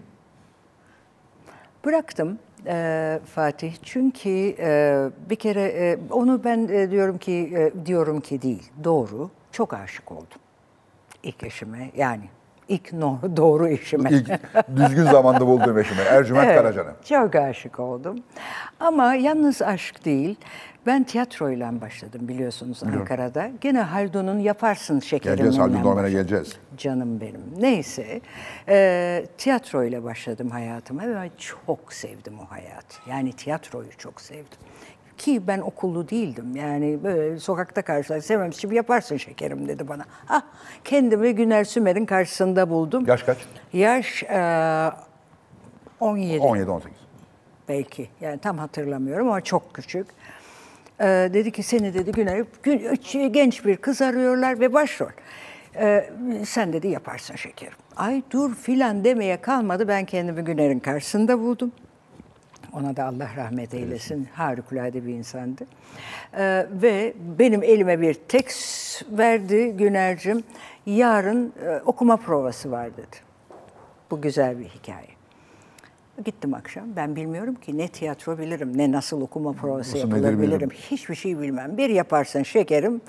Bıraktım 1.84 2.38
e, 2.66 3.20
Fatih 3.34 3.72
çünkü 3.82 4.54
e, 4.58 5.08
bir 5.30 5.36
kere 5.36 5.62
e, 5.62 5.98
onu 6.10 6.44
ben 6.44 6.68
e, 6.68 6.90
diyorum 6.90 7.18
ki 7.18 7.32
e, 7.56 7.86
diyorum 7.86 8.20
ki 8.20 8.42
değil 8.42 8.70
doğru 8.84 9.30
çok 9.52 9.74
aşık 9.74 10.12
oldum 10.12 10.40
ilk 11.22 11.42
eşime 11.42 11.90
yani 11.96 12.24
ilk 12.68 12.92
no, 12.92 13.18
doğru 13.36 13.68
eşime. 13.68 14.10
İlk 14.10 14.30
düzgün 14.76 15.04
zamanda 15.04 15.46
bulduğum 15.46 15.78
eşime 15.78 16.02
Ercüment 16.02 16.46
Evet, 16.46 16.56
Karacan'a. 16.56 16.94
Çok 17.08 17.34
aşık 17.34 17.80
oldum. 17.80 18.18
Ama 18.80 19.14
yalnız 19.14 19.62
aşk 19.62 20.04
değil. 20.04 20.36
Ben 20.86 21.04
tiyatroyla 21.04 21.80
başladım 21.80 22.28
biliyorsunuz 22.28 22.82
Ankara'da. 22.84 23.50
Gene 23.60 23.80
Haldun'un 23.80 24.38
Yaparsın 24.38 25.00
Şekerim'le 25.00 25.36
Geleceğiz 25.36 25.58
Haldun. 25.58 25.84
Dormen'e 25.84 26.10
geleceğiz. 26.10 26.56
Canım 26.76 27.20
benim. 27.20 27.40
Neyse. 27.58 28.20
E, 28.68 29.26
tiyatroyla 29.38 30.04
başladım 30.04 30.50
hayatıma 30.50 31.02
ve 31.02 31.14
ben 31.14 31.30
çok 31.38 31.92
sevdim 31.92 32.34
o 32.40 32.50
hayatı. 32.50 33.10
Yani 33.10 33.32
tiyatroyu 33.32 33.90
çok 33.98 34.20
sevdim. 34.20 34.58
Ki 35.18 35.46
ben 35.46 35.58
okullu 35.58 36.08
değildim. 36.08 36.56
Yani 36.56 36.98
böyle 37.04 37.38
sokakta 37.38 37.82
karşılaştım. 37.82 38.26
Sevmem 38.26 38.52
şimdi 38.52 38.74
yaparsın 38.74 39.16
şekerim 39.16 39.68
dedi 39.68 39.88
bana. 39.88 40.04
Ah, 40.28 40.42
kendimi 40.84 41.34
Güner 41.34 41.64
Sümer'in 41.64 42.06
karşısında 42.06 42.70
buldum. 42.70 43.04
Yaş 43.06 43.22
kaç? 43.22 43.38
Yaş 43.72 44.22
e, 44.22 44.90
17 46.00 46.38
17-18. 46.38 46.80
belki. 47.68 48.08
Yani 48.20 48.38
tam 48.38 48.58
hatırlamıyorum 48.58 49.28
ama 49.28 49.40
çok 49.40 49.74
küçük. 49.74 50.06
Ee, 51.00 51.04
dedi 51.32 51.50
ki 51.52 51.62
seni 51.62 51.94
dedi 51.94 52.12
Güner, 52.12 52.44
gün- 52.62 53.32
genç 53.32 53.64
bir 53.64 53.76
kız 53.76 54.02
arıyorlar 54.02 54.60
ve 54.60 54.72
başrol. 54.72 55.10
Ee, 55.76 56.10
sen 56.46 56.72
dedi 56.72 56.88
yaparsın 56.88 57.36
şekerim. 57.36 57.74
Ay 57.96 58.22
dur 58.30 58.54
filan 58.54 59.04
demeye 59.04 59.40
kalmadı. 59.40 59.88
Ben 59.88 60.04
kendimi 60.04 60.44
Güner'in 60.44 60.78
karşısında 60.80 61.38
buldum. 61.40 61.72
Ona 62.72 62.96
da 62.96 63.04
Allah 63.04 63.28
rahmet 63.36 63.74
eylesin. 63.74 64.28
Harikulade 64.32 65.06
bir 65.06 65.14
insandı. 65.14 65.64
Ee, 66.36 66.66
ve 66.82 67.12
benim 67.38 67.62
elime 67.62 68.00
bir 68.00 68.14
tekst 68.14 69.02
verdi 69.18 69.70
Güner'cim. 69.76 70.42
Yarın 70.86 71.52
e, 71.66 71.80
okuma 71.86 72.16
provası 72.16 72.70
var 72.70 72.96
dedi. 72.96 73.16
Bu 74.10 74.20
güzel 74.20 74.58
bir 74.58 74.64
hikaye. 74.64 75.13
Gittim 76.24 76.54
akşam. 76.54 76.84
Ben 76.96 77.16
bilmiyorum 77.16 77.54
ki 77.54 77.78
ne 77.78 77.88
tiyatro 77.88 78.38
bilirim, 78.38 78.78
ne 78.78 78.92
nasıl 78.92 79.20
okuma 79.20 79.52
provası 79.52 79.98
yapılır 79.98 80.38
bilirim. 80.42 80.70
Hiçbir 80.70 81.14
şey 81.14 81.40
bilmem. 81.40 81.76
Bir 81.76 81.88
yaparsın 81.90 82.42
şekerim, 82.42 83.00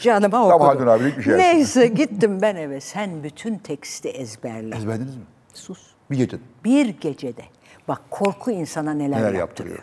canıma 0.00 0.30
Tam 0.30 0.44
okudum. 0.50 0.66
Haldun 0.66 0.86
abilik 0.86 1.18
bir 1.18 1.22
şey. 1.22 1.38
Neyse 1.38 1.86
gittim 1.86 2.38
ben 2.42 2.56
eve. 2.56 2.80
Sen 2.80 3.22
bütün 3.22 3.58
teksti 3.58 4.08
ezberle. 4.08 4.76
Ezberlediniz 4.76 5.16
mi? 5.16 5.22
Sus. 5.54 5.78
Bir 6.10 6.16
gece. 6.16 6.36
Bir 6.64 6.86
gecede. 6.86 7.42
Bak 7.88 8.00
korku 8.10 8.50
insana 8.50 8.92
neler, 8.94 9.06
Neler 9.18 9.32
yaptırıyor. 9.34 9.38
yaptırıyor. 9.38 9.78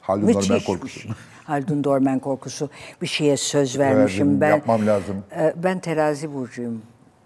Haldun 0.00 0.24
Müthiş 0.24 0.48
Dormen 0.50 0.64
korkusu. 0.64 1.00
şey. 1.00 1.10
Haldun 1.44 1.84
Dormen 1.84 2.18
korkusu. 2.18 2.70
Bir 3.02 3.06
şeye 3.06 3.36
söz 3.36 3.78
vermişim 3.78 4.26
Verdim, 4.26 4.40
ben. 4.40 4.50
yapmam 4.50 4.86
lazım. 4.86 5.16
Ee, 5.36 5.54
Ben 5.62 5.78
terazi 5.80 6.34
burcuyum. 6.34 6.82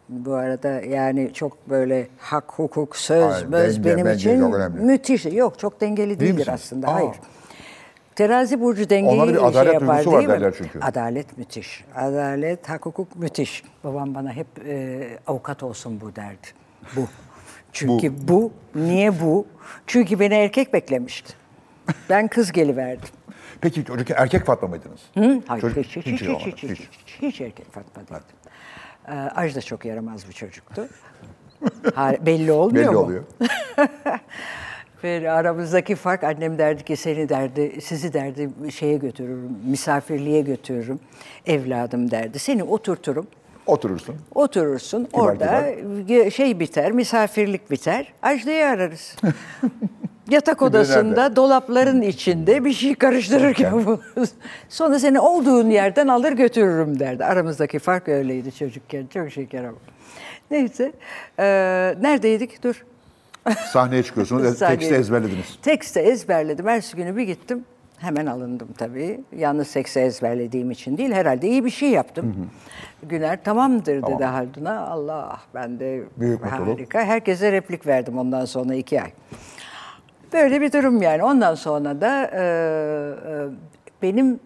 Bu 0.09 0.35
arada 0.35 0.69
yani 0.69 1.31
çok 1.35 1.71
böyle 1.71 2.07
hak, 2.19 2.53
hukuk, 2.53 2.97
söz, 2.97 3.33
Hayır, 3.33 3.47
möz 3.47 3.77
denge, 3.77 3.91
benim 3.97 4.07
bence 4.07 4.31
için 4.35 4.41
çok 4.41 4.55
önemli. 4.55 4.81
müthiş. 4.81 5.25
Yok 5.27 5.59
çok 5.59 5.81
dengeli 5.81 6.21
değildir 6.21 6.33
misiniz? 6.39 6.49
aslında. 6.49 6.89
Aa. 6.89 6.95
Hayır. 6.95 7.15
Terazi 8.17 8.61
burcu 8.61 8.91
dengeyi 8.91 9.15
Onlarda 9.15 9.33
bir 9.35 9.39
şey 9.39 9.47
adalet 9.49 9.75
yapar 9.75 9.89
duygusu 9.89 10.13
var 10.13 10.19
değil 10.19 10.29
mi? 10.29 10.35
derler 10.35 10.55
çünkü. 10.59 10.81
Adalet 10.81 11.39
müthiş. 11.39 11.85
Adalet, 11.97 12.69
hak, 12.69 12.87
hukuk 12.87 13.17
müthiş. 13.17 13.63
Babam 13.85 14.15
bana 14.15 14.33
hep 14.33 14.47
e, 14.67 15.01
avukat 15.27 15.63
olsun 15.63 16.01
bu 16.01 16.17
derdi. 16.17 16.47
Bu. 16.97 17.01
Çünkü 17.73 18.13
bu. 18.29 18.53
Niye 18.75 19.21
bu? 19.21 19.47
Çünkü 19.87 20.21
beni 20.21 20.35
erkek 20.35 20.73
beklemişti. 20.75 21.33
Ben 22.11 22.29
kız 22.29 22.53
geliverdim. 22.53 23.09
Peki 23.61 23.85
çocuk 23.85 24.11
erkek 24.11 24.45
Fatma 24.47 24.69
mıydınız? 24.69 25.01
Hı? 25.15 25.41
Hayır, 25.47 25.61
Çocuk- 25.63 25.85
hiç, 25.85 25.97
hiç, 25.97 26.07
hiç, 26.07 26.21
hiç, 26.21 26.29
olmadı, 26.29 26.45
hiç, 26.47 26.63
hiç, 26.63 26.71
hiç, 26.81 27.23
hiç 27.23 27.41
erkek 27.41 27.73
Fatma 27.73 28.03
değildim. 28.03 28.25
Ee, 29.09 29.13
Aj 29.13 29.55
da 29.57 29.61
çok 29.63 29.85
yaramaz 29.85 30.29
bir 30.29 30.33
çocuktu. 30.33 30.89
Belli 32.27 32.53
olmuyor 32.53 32.85
Belli 32.85 32.95
mu? 32.95 33.01
oluyor. 33.01 33.23
Ve 35.05 35.31
aramızdaki 35.31 35.95
fark 35.97 36.25
annem 36.25 36.59
derdi 36.59 36.85
ki 36.85 36.97
seni 36.97 37.29
derdi, 37.29 37.81
sizi 37.81 38.13
derdi 38.13 38.51
şeye 38.73 38.97
götürürüm, 38.97 39.59
misafirliğe 39.71 40.41
götürürüm 40.41 41.01
evladım 41.47 42.11
derdi. 42.11 42.39
Seni 42.39 42.63
oturturum, 42.63 43.27
Oturursun. 43.67 44.17
oturursun 44.35 45.09
orada 45.13 45.71
ge- 46.09 46.31
şey 46.31 46.61
biter, 46.61 46.93
misafirlik 46.93 47.71
biter, 47.71 48.13
Ajda'yı 48.23 48.67
ararız. 48.67 49.17
Yatak 50.31 50.63
odasında, 50.63 51.23
nerede? 51.23 51.37
dolapların 51.37 52.03
içinde 52.03 52.65
bir 52.65 52.73
şey 52.73 52.95
karıştırırken. 52.95 53.75
Sonra 54.69 54.99
seni 54.99 55.21
olduğun 55.21 55.71
yerden 55.71 56.09
alır 56.09 56.33
götürürüm 56.33 56.99
derdi. 56.99 57.25
Aramızdaki 57.25 57.79
fark 57.79 58.09
öyleydi 58.09 58.53
çocukken. 58.53 59.07
Çok 59.07 59.31
şeker 59.31 59.65
ama. 59.65 59.79
Neyse. 60.51 60.93
Ee, 61.39 61.45
neredeydik? 62.01 62.63
Dur. 62.63 62.85
Sahneye 63.73 64.03
çıkıyorsunuz. 64.03 64.45
e, 64.47 64.49
Sahneye- 64.49 64.79
teksti 64.79 64.95
ezberlediniz. 64.95 65.59
Tekste 65.63 66.01
ezberledim. 66.01 66.69
Ertesi 66.69 66.97
günü 66.97 67.17
bir 67.17 67.23
gittim. 67.23 67.65
Hemen 67.99 68.27
alındım 68.27 68.69
tabii. 68.79 69.21
Yalnız 69.37 69.73
tekste 69.73 70.01
ezberlediğim 70.01 70.71
için 70.71 70.97
değil. 70.99 71.13
Herhalde 71.13 71.49
iyi 71.49 71.65
bir 71.65 71.71
şey 71.71 71.91
yaptım. 71.91 72.51
Güner 73.03 73.45
tamamdır 73.45 74.01
Tamam. 74.03 74.19
dedi 74.19 74.25
Haldun'a. 74.27 74.81
Allah 74.87 75.41
ben 75.55 75.81
de 75.81 76.03
Büyük 76.17 76.45
mutluluk. 76.45 76.69
harika. 76.79 77.05
Herkese 77.05 77.53
replik 77.53 77.87
verdim 77.87 78.19
ondan 78.19 78.45
sonra 78.45 78.75
iki 78.75 79.03
ay. 79.03 79.11
Böyle 80.35 80.61
bir 80.61 80.73
durum 80.73 81.03
yani. 81.03 81.23
Ondan 81.23 81.55
sonra 81.55 82.01
da 82.01 82.31
e, 82.33 82.43
e, 82.43 83.49
benim 84.03 84.41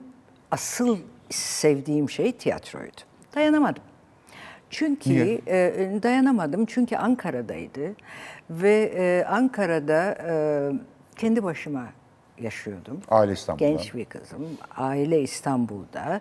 asıl 0.50 0.99
sevdiğim 1.30 2.11
şey 2.11 2.33
tiyatroydu. 2.33 3.00
Dayanamadım. 3.35 3.83
Çünkü 4.71 5.11
Niye? 5.11 5.40
e, 5.47 6.02
dayanamadım 6.02 6.66
çünkü 6.66 6.97
Ankara'daydı 6.97 7.95
ve 8.50 8.92
e, 8.97 9.25
Ankara'da 9.28 10.18
e, 10.28 10.73
kendi 11.16 11.42
başıma 11.42 11.87
yaşıyordum. 12.40 13.00
Aile 13.09 13.33
İstanbul'da. 13.33 13.68
Genç 13.68 13.95
bir 13.95 14.04
kızım, 14.04 14.49
aile 14.76 15.21
İstanbul'da 15.21 16.21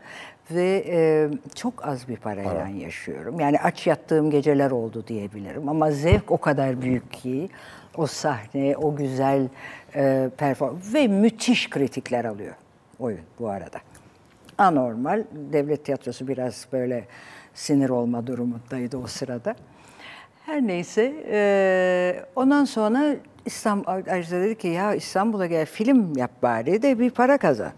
ve 0.51 0.85
e, 0.87 1.29
çok 1.55 1.87
az 1.87 2.07
bir 2.07 2.17
parayla 2.17 2.67
yaşıyorum. 2.67 3.39
Yani 3.39 3.59
aç 3.59 3.87
yattığım 3.87 4.29
geceler 4.31 4.71
oldu 4.71 5.03
diyebilirim 5.07 5.69
ama 5.69 5.91
zevk 5.91 6.31
o 6.31 6.37
kadar 6.37 6.81
büyük 6.81 7.13
ki 7.13 7.49
o 7.97 8.07
sahne, 8.07 8.77
o 8.77 8.95
güzel 8.95 9.47
e, 9.95 10.29
performans 10.37 10.93
ve 10.93 11.07
müthiş 11.07 11.69
kritikler 11.69 12.25
alıyor 12.25 12.55
oyun 12.99 13.21
bu 13.39 13.49
arada. 13.49 13.77
Anormal, 14.57 15.23
devlet 15.31 15.85
tiyatrosu 15.85 16.27
biraz 16.27 16.67
böyle 16.71 17.07
sinir 17.53 17.89
olma 17.89 18.27
durumundaydı 18.27 18.97
o 18.97 19.07
sırada. 19.07 19.55
Her 20.45 20.61
neyse, 20.61 21.13
e, 21.31 22.25
ondan 22.35 22.65
sonra 22.65 23.15
İstanbul, 23.45 23.87
Ajda 23.87 24.41
dedi 24.41 24.57
ki 24.57 24.67
ya 24.67 24.93
İstanbul'a 24.93 25.45
gel 25.45 25.65
film 25.65 26.17
yap 26.17 26.31
bari 26.41 26.81
de 26.81 26.99
bir 26.99 27.09
para 27.09 27.37
kazan. 27.37 27.71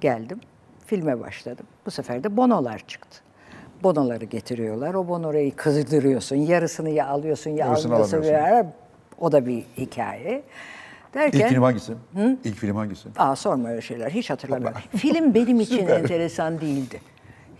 Geldim, 0.00 0.40
filme 0.86 1.20
başladım. 1.20 1.66
Bu 1.86 1.90
sefer 1.90 2.24
de 2.24 2.36
bonolar 2.36 2.78
çıktı. 2.78 3.25
Bonoları 3.82 4.24
getiriyorlar, 4.24 4.94
o 4.94 5.08
bonoları 5.08 5.56
kızdırıyorsun. 5.56 6.36
Yarısını 6.36 6.90
ya 6.90 7.06
alıyorsun 7.06 7.50
ya 7.50 7.66
Yarısını 7.66 7.94
almıyorsun. 7.94 8.72
o 9.18 9.32
da 9.32 9.46
bir 9.46 9.64
hikaye. 9.78 10.42
Derken, 11.14 11.38
İlk 11.40 11.48
film 11.48 11.62
hangisi? 11.62 11.92
İlk 12.44 12.56
film 12.56 12.76
hangisi? 12.76 13.08
Aa 13.16 13.36
sorma 13.36 13.68
öyle 13.68 13.80
şeyler. 13.80 14.10
Hiç 14.10 14.30
hatırlamıyorum. 14.30 14.80
Film 14.96 15.34
benim 15.34 15.60
için 15.60 15.86
enteresan 15.86 16.60
değildi. 16.60 17.00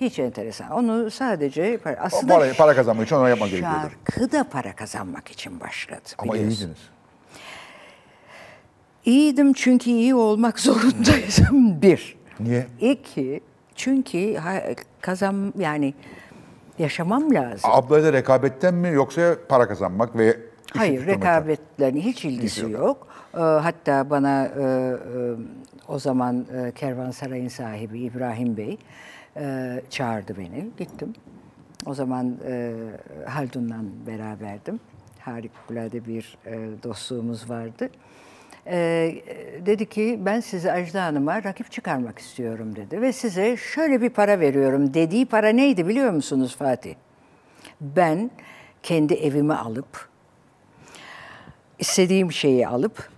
Hiç 0.00 0.18
enteresan. 0.18 0.70
Onu 0.70 1.10
sadece 1.10 1.78
aslında 2.00 2.34
Para, 2.38 2.52
para 2.52 2.74
kazanmak 2.74 3.06
için 3.06 3.16
onu 3.16 3.28
yapmak 3.28 3.50
gerekiyordu. 3.50 3.76
şarkı 3.82 4.32
da 4.32 4.44
para 4.44 4.76
kazanmak 4.76 5.28
için 5.28 5.60
başladı. 5.60 6.00
Ama 6.18 6.32
biliyorsun. 6.34 6.56
iyiydiniz. 6.58 6.78
İyiydim 9.04 9.52
çünkü 9.52 9.90
iyi 9.90 10.14
olmak 10.14 10.60
zorundaydım 10.60 11.82
bir. 11.82 12.16
Niye? 12.40 12.66
İki, 12.80 13.40
çünkü 13.74 14.36
kazan 15.06 15.52
yani 15.58 15.94
yaşamam 16.78 17.34
lazım. 17.34 17.70
Ablayla 17.72 18.12
rekabetten 18.12 18.74
mi 18.74 18.88
yoksa 18.88 19.36
para 19.48 19.68
kazanmak 19.68 20.18
ve 20.18 20.36
Hayır, 20.76 21.06
rekabetlerin 21.06 22.00
hiç 22.00 22.24
ilgisi 22.24 22.70
yok. 22.70 23.06
Ee, 23.34 23.38
hatta 23.38 24.10
bana 24.10 24.44
e, 24.44 24.62
e, 24.62 24.96
o 25.88 25.98
zaman 25.98 26.46
e, 26.56 26.72
Kervansaray'ın 26.72 27.48
sahibi 27.48 28.00
İbrahim 28.00 28.56
Bey 28.56 28.78
e, 29.36 29.80
çağırdı 29.90 30.36
beni. 30.38 30.70
Gittim. 30.78 31.14
O 31.86 31.94
zaman 31.94 32.36
e, 32.46 32.72
Haldun'la 33.26 33.76
beraberdim. 34.06 34.80
Harikulade 35.20 36.06
bir 36.06 36.38
e, 36.46 36.82
dostluğumuz 36.82 37.50
vardı. 37.50 37.88
E, 38.70 39.14
dedi 39.66 39.88
ki 39.88 40.18
ben 40.22 40.40
sizi 40.40 40.72
Ajda 40.72 41.04
Hanım'a 41.04 41.44
rakip 41.44 41.70
çıkarmak 41.72 42.18
istiyorum 42.18 42.76
dedi. 42.76 43.00
Ve 43.02 43.12
size 43.12 43.56
şöyle 43.56 44.02
bir 44.02 44.10
para 44.10 44.40
veriyorum. 44.40 44.94
Dediği 44.94 45.26
para 45.26 45.48
neydi 45.48 45.88
biliyor 45.88 46.10
musunuz 46.10 46.56
Fatih? 46.56 46.94
Ben 47.80 48.30
kendi 48.82 49.14
evimi 49.14 49.54
alıp 49.54 50.08
istediğim 51.78 52.32
şeyi 52.32 52.68
alıp 52.68 53.08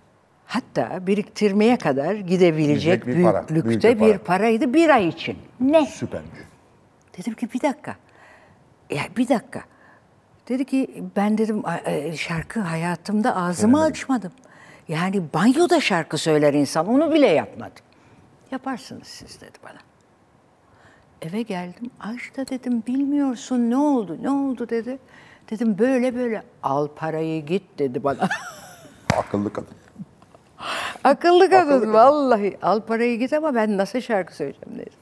hatta 0.45 1.07
biriktirmeye 1.07 1.77
kadar 1.77 2.13
gidebilecek 2.15 3.07
bir 3.07 3.23
para, 3.23 3.47
büyüklükte 3.49 3.87
büyük 3.87 4.01
bir 4.01 4.05
bir 4.13 4.17
para. 4.17 4.23
paraydı 4.23 4.73
bir 4.73 4.89
ay 4.89 5.07
için. 5.07 5.37
Ne? 5.59 5.85
Süpermiş. 5.85 6.29
Dedim 7.17 7.33
ki 7.33 7.49
bir 7.53 7.61
dakika. 7.61 7.95
Ya 8.89 9.01
bir 9.17 9.27
dakika. 9.29 9.61
Dedi 10.49 10.65
ki 10.65 11.03
ben 11.15 11.37
dedim 11.37 11.61
"a- 11.65 11.77
e, 11.91 12.17
şarkı 12.17 12.59
hayatımda 12.59 13.35
ağzımı 13.35 13.81
açmadım. 13.83 14.31
Yani 14.89 15.23
banyoda 15.33 15.81
şarkı 15.81 16.17
söyler 16.17 16.53
insan 16.53 16.87
onu 16.87 17.13
bile 17.13 17.27
yapmadım. 17.27 17.83
Yaparsınız 18.51 19.07
siz 19.07 19.41
dedi 19.41 19.57
bana. 19.63 19.79
Eve 21.21 21.41
geldim. 21.41 21.91
Ajda 21.99 22.47
dedim 22.47 22.83
bilmiyorsun 22.87 23.69
ne 23.69 23.77
oldu 23.77 24.17
ne 24.21 24.29
oldu 24.29 24.69
dedi. 24.69 24.99
Dedim 25.49 25.77
böyle 25.79 26.15
böyle 26.15 26.43
al 26.63 26.87
parayı 26.95 27.45
git 27.45 27.79
dedi 27.79 28.03
bana. 28.03 28.29
Akıllı 29.17 29.53
kadın. 29.53 29.75
Akıllı 31.03 31.49
kadın 31.49 31.93
vallahi 31.93 32.57
al 32.61 32.81
parayı 32.81 33.19
git 33.19 33.33
ama 33.33 33.55
ben 33.55 33.77
nasıl 33.77 34.01
şarkı 34.01 34.35
söyleyeceğim 34.35 34.79
dedi. 34.79 34.95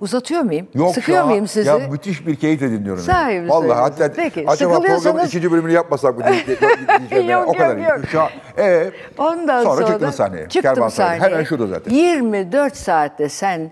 Uzatıyor 0.00 0.42
muyum? 0.42 0.66
Yok 0.74 0.94
Sıkıyor 0.94 1.18
ya, 1.18 1.26
muyum 1.26 1.46
sizi? 1.48 1.68
Ya 1.68 1.78
müthiş 1.78 2.26
bir 2.26 2.36
keyifle 2.36 2.70
dinliyorum. 2.70 3.02
Sahi 3.02 3.34
yani. 3.34 3.48
Vallahi 3.48 3.80
hatta 3.80 4.12
Peki, 4.12 4.44
acaba 4.48 4.80
programın 4.80 5.26
ikinci 5.26 5.52
bölümünü 5.52 5.72
yapmasak 5.72 6.18
mı 6.18 6.24
diye- 6.24 6.46
diye- 6.46 6.58
diyeceğim. 6.60 7.10
yani. 7.12 7.30
Yok, 7.32 7.48
o 7.48 7.52
kadar 7.52 7.76
yok. 7.76 7.98
Şu 8.12 8.20
an, 8.20 8.28
ee, 8.58 8.90
Ondan 9.18 9.62
sonra, 9.64 9.74
sonra, 9.76 9.86
çıktın 9.86 10.10
sahneye. 10.10 10.48
Çıktım 10.48 10.74
Kervansaray. 10.74 11.18
sahneye. 11.18 11.32
Hemen 11.32 11.44
şurada 11.44 11.66
zaten. 11.66 11.90
24 11.94 12.76
saatte 12.76 13.28
sen 13.28 13.70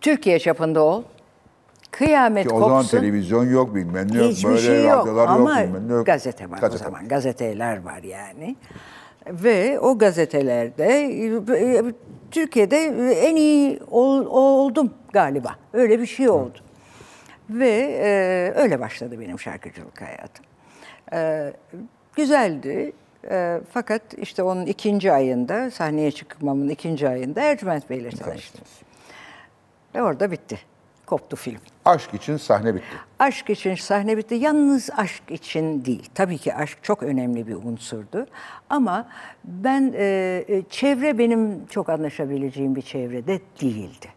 Türkiye 0.00 0.38
çapında 0.38 0.80
ol. 0.82 1.02
Kıyamet 1.90 2.48
Ki 2.48 2.54
o 2.54 2.60
zaman 2.60 2.80
kopsun. 2.80 2.98
televizyon 2.98 3.50
yok 3.50 3.74
bilmem 3.74 4.12
ne 4.12 4.16
yok. 4.18 4.26
Hiçbir 4.30 4.48
böyle 4.48 4.60
şey 4.60 4.84
yok 4.84 5.08
ama 5.28 5.60
yok 5.60 5.68
bilmem 5.68 5.90
yok. 5.90 6.06
gazete 6.06 6.50
var 6.50 6.58
o 6.58 6.60
Gazete. 6.60 6.84
zaman. 6.84 7.08
Gazeteler 7.08 7.82
var 7.84 8.02
yani. 8.02 8.56
Ve 9.26 9.80
o 9.80 9.98
gazetelerde 9.98 11.92
Türkiye'de 12.30 12.76
en 13.12 13.36
iyi 13.36 13.80
ol- 13.90 14.26
oldum 14.26 14.94
galiba. 15.12 15.56
Öyle 15.72 16.00
bir 16.00 16.06
şey 16.06 16.28
oldu. 16.28 16.58
Ve 17.50 17.98
e, 18.02 18.52
öyle 18.60 18.80
başladı 18.80 19.20
benim 19.20 19.38
şarkıcılık 19.38 20.00
hayatım. 20.02 20.44
E, 21.12 21.52
güzeldi. 22.16 22.92
E, 23.30 23.60
fakat 23.72 24.02
işte 24.18 24.42
onun 24.42 24.66
ikinci 24.66 25.12
ayında, 25.12 25.70
sahneye 25.70 26.10
çıkmamın 26.10 26.68
ikinci 26.68 27.08
ayında 27.08 27.40
Ercüment 27.40 27.90
Bey'le 27.90 28.10
tanıştım. 28.10 28.64
Ve 29.94 30.02
orada 30.02 30.30
bitti. 30.30 30.58
Koptu 31.12 31.36
film. 31.36 31.58
Aşk 31.84 32.14
için 32.14 32.36
sahne 32.36 32.74
bitti. 32.74 32.86
Aşk 33.18 33.50
için 33.50 33.74
sahne 33.74 34.16
bitti. 34.16 34.34
Yalnız 34.34 34.90
aşk 34.96 35.30
için 35.30 35.84
değil. 35.84 36.10
Tabii 36.14 36.38
ki 36.38 36.54
aşk 36.54 36.78
çok 36.82 37.02
önemli 37.02 37.46
bir 37.46 37.54
unsurdu. 37.54 38.26
Ama 38.70 39.08
ben 39.44 39.94
e, 39.96 40.04
e, 40.48 40.62
çevre 40.70 41.18
benim 41.18 41.66
çok 41.66 41.88
anlaşabileceğim 41.88 42.76
bir 42.76 42.82
çevrede 42.82 43.40
değildi. 43.60 44.08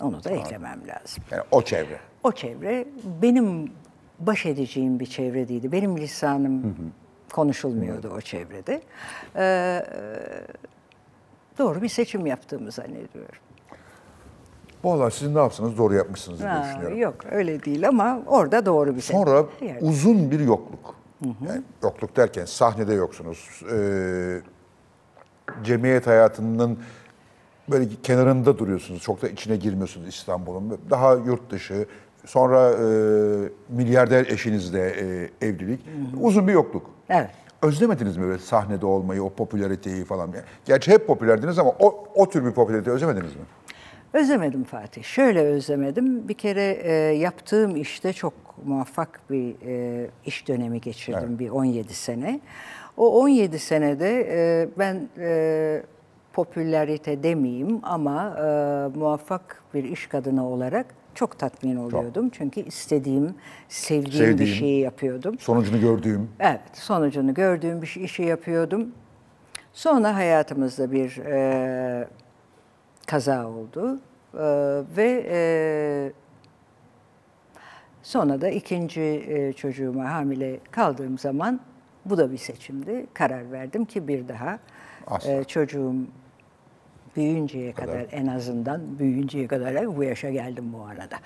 Onu 0.00 0.24
da 0.24 0.30
eklemem 0.30 0.80
lazım. 0.88 1.24
Yani 1.30 1.42
o 1.50 1.62
çevre. 1.62 1.98
O 2.24 2.32
çevre 2.32 2.84
benim 3.22 3.72
baş 4.18 4.46
edeceğim 4.46 5.00
bir 5.00 5.06
çevre 5.06 5.48
değildi. 5.48 5.72
Benim 5.72 5.96
lisanım 5.96 6.76
konuşulmuyordu 7.32 8.08
o 8.08 8.20
çevrede. 8.20 8.82
Ee, 9.36 9.42
e, 9.42 9.82
doğru 11.58 11.82
bir 11.82 11.88
seçim 11.88 12.26
yaptığımı 12.26 12.70
zannediyorum. 12.70 13.42
Vallahi 14.84 15.14
siz 15.14 15.28
ne 15.34 15.38
yapsanız 15.38 15.78
doğru 15.78 15.94
yapmışsınız 15.94 16.38
diye 16.38 16.48
Ha, 16.48 16.64
düşünüyorum. 16.64 16.98
yok 16.98 17.14
öyle 17.30 17.64
değil 17.64 17.88
ama 17.88 18.18
orada 18.26 18.66
doğru 18.66 18.96
bir 18.96 19.00
seçim. 19.00 19.16
Sonra 19.16 19.44
Yerde. 19.60 19.84
uzun 19.84 20.30
bir 20.30 20.40
yokluk. 20.40 20.94
Yani 21.48 21.62
yokluk 21.82 22.16
derken 22.16 22.44
sahnede 22.44 22.94
yoksunuz. 22.94 23.62
Ee, 23.72 24.40
cemiyet 25.64 26.06
hayatının 26.06 26.78
böyle 27.70 27.88
kenarında 28.02 28.58
duruyorsunuz. 28.58 29.02
Çok 29.02 29.22
da 29.22 29.28
içine 29.28 29.56
girmiyorsunuz 29.56 30.08
İstanbul'un. 30.08 30.78
Daha 30.90 31.14
yurt 31.14 31.50
dışı. 31.50 31.86
Sonra 32.26 32.70
e, 32.70 32.84
milyarder 33.68 34.26
eşinizle 34.26 34.80
e, 34.90 35.30
evlilik. 35.46 35.80
Uzun 36.20 36.48
bir 36.48 36.52
yokluk. 36.52 36.90
Evet. 37.08 37.30
Özlemediniz 37.62 38.16
mi 38.16 38.22
böyle 38.26 38.38
sahnede 38.38 38.86
olmayı, 38.86 39.22
o 39.24 39.30
popülariteyi 39.30 40.04
falan? 40.04 40.30
Gerçi 40.64 40.90
hep 40.90 41.06
popülerdiniz 41.06 41.58
ama 41.58 41.70
o, 41.78 42.04
o 42.14 42.28
tür 42.28 42.44
bir 42.44 42.50
popülarite 42.52 42.90
özlemediniz 42.90 43.34
mi? 43.36 43.42
Özlemedim 44.12 44.64
Fatih. 44.64 45.02
Şöyle 45.02 45.40
özlemedim. 45.40 46.28
Bir 46.28 46.34
kere 46.34 46.78
e, 46.82 46.92
yaptığım 47.16 47.76
işte 47.76 48.12
çok 48.12 48.32
muvaffak 48.64 49.20
bir 49.30 49.54
e, 49.66 50.06
iş 50.26 50.48
dönemi 50.48 50.80
geçirdim. 50.80 51.28
Evet. 51.28 51.38
Bir 51.38 51.48
17 51.50 51.94
sene. 51.94 52.40
O 52.96 53.20
17 53.22 53.58
senede 53.58 54.26
e, 54.30 54.68
ben 54.78 55.08
e, 55.18 55.82
popülarite 56.32 57.22
demeyeyim 57.22 57.80
ama 57.82 58.36
e, 58.38 58.98
muvaffak 58.98 59.62
bir 59.74 59.84
iş 59.84 60.06
kadını 60.06 60.48
olarak 60.48 60.86
çok 61.14 61.38
tatmin 61.38 61.76
oluyordum. 61.76 62.30
Çünkü 62.32 62.60
istediğim, 62.60 63.34
sevdiğim, 63.68 64.06
bir 64.06 64.12
Sevdiğim. 64.12 64.54
şeyi 64.54 64.80
yapıyordum. 64.80 65.38
Sonucunu 65.38 65.80
gördüğüm. 65.80 66.28
Evet, 66.40 66.60
sonucunu 66.72 67.34
gördüğüm 67.34 67.82
bir 67.82 67.86
şey- 67.86 68.04
işi 68.04 68.22
yapıyordum. 68.22 68.92
Sonra 69.72 70.14
hayatımızda 70.14 70.92
bir 70.92 71.16
e, 71.18 72.08
kaza 73.12 73.46
oldu 73.46 73.98
E, 74.34 74.38
ve 74.96 75.26
e, 75.30 75.38
sonra 78.02 78.40
da 78.40 78.48
ikinci 78.48 79.00
e, 79.00 79.52
çocuğuma 79.52 80.10
hamile 80.10 80.60
kaldığım 80.70 81.18
zaman 81.18 81.60
bu 82.04 82.18
da 82.18 82.32
bir 82.32 82.36
seçimdi. 82.36 83.06
Karar 83.14 83.52
verdim 83.52 83.84
ki 83.84 84.08
bir 84.08 84.28
daha 84.28 84.58
Asla. 85.06 85.32
e, 85.32 85.44
çocuğum 85.44 85.94
büyüyünceye 87.16 87.72
kadar. 87.72 88.06
en 88.12 88.26
azından 88.26 88.98
büyüyünceye 88.98 89.46
kadar 89.46 89.96
bu 89.96 90.04
yaşa 90.04 90.30
geldim 90.30 90.72
bu 90.72 90.84
arada. 90.86 91.16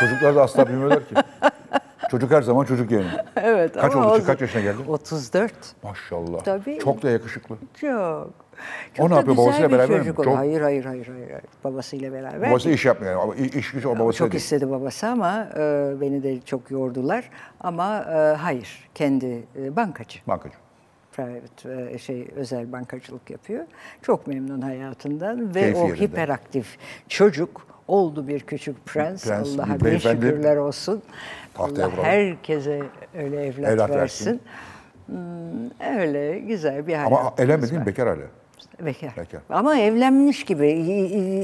Çocuklar 0.00 0.36
da 0.36 0.42
asla 0.42 0.68
bilmiyorlar 0.68 1.08
ki. 1.08 1.14
Çocuk 2.10 2.30
her 2.30 2.42
zaman 2.42 2.64
çocuk 2.64 2.90
yani. 2.90 3.06
evet. 3.36 3.72
Kaç 3.72 3.94
ama 3.94 4.12
oldu? 4.12 4.22
Kaç 4.26 4.40
yaşına 4.40 4.62
geldin? 4.62 4.84
34. 4.88 5.52
Maşallah. 5.82 6.44
Tabii. 6.44 6.78
Çok 6.78 7.02
da 7.02 7.10
yakışıklı. 7.10 7.56
Çok. 7.80 8.46
O 8.98 9.10
ne 9.10 9.14
yapıyor, 9.14 9.36
babasıyla 9.36 9.72
beraber 9.72 10.00
mi? 10.00 10.14
Çok- 10.16 10.36
Hayır, 10.36 10.60
hayır, 10.60 10.84
hayır, 10.84 11.06
hayır. 11.06 11.42
Babasıyla 11.64 12.12
beraber. 12.12 12.50
Babası 12.50 12.70
iş 12.70 12.84
yapmıyor 12.84 13.34
yani. 13.36 13.46
İş 13.48 13.72
güç 13.72 13.86
o 13.86 13.98
babası 13.98 14.18
çok 14.18 14.32
değil. 14.32 14.42
istedi 14.42 14.70
babası 14.70 15.06
ama 15.06 15.48
e, 15.56 15.92
beni 16.00 16.22
de 16.22 16.40
çok 16.40 16.70
yordular. 16.70 17.30
Ama 17.60 17.98
e, 17.98 18.36
hayır, 18.36 18.88
kendi 18.94 19.42
e, 19.62 19.76
bankacı. 19.76 20.18
Bankacı. 20.26 20.54
Private 21.12 21.90
e, 21.94 21.98
şey 21.98 22.28
özel 22.36 22.72
bankacılık 22.72 23.30
yapıyor. 23.30 23.64
Çok 24.02 24.26
memnun 24.26 24.60
hayatından 24.60 25.54
ve 25.54 25.60
Keyfi 25.60 25.78
o 25.78 25.86
yerinde. 25.88 26.04
hiperaktif 26.04 26.78
çocuk 27.08 27.66
oldu 27.88 28.28
bir 28.28 28.40
küçük 28.40 28.86
prens. 28.86 29.24
Prens, 29.24 29.58
Allah'a 29.58 29.80
bin 29.80 29.98
şükürler 29.98 30.56
olsun. 30.56 31.02
Allah 31.58 31.90
herkese 32.02 32.82
öyle 33.18 33.46
evlat, 33.46 33.70
Evlat 33.70 33.90
versin. 33.90 33.96
versin. 34.26 34.40
Hmm, 35.06 35.98
öyle 35.98 36.38
güzel 36.38 36.86
bir 36.86 36.94
hayatımız 36.94 37.20
Ama 37.20 37.34
evlenmedi 37.38 37.72
mi? 37.72 37.86
Bekar 37.86 38.08
hala. 38.08 38.26
Bekar. 38.80 39.10
Bekar. 39.16 39.40
Ama 39.50 39.78
evlenmiş 39.78 40.44
gibi. 40.44 40.70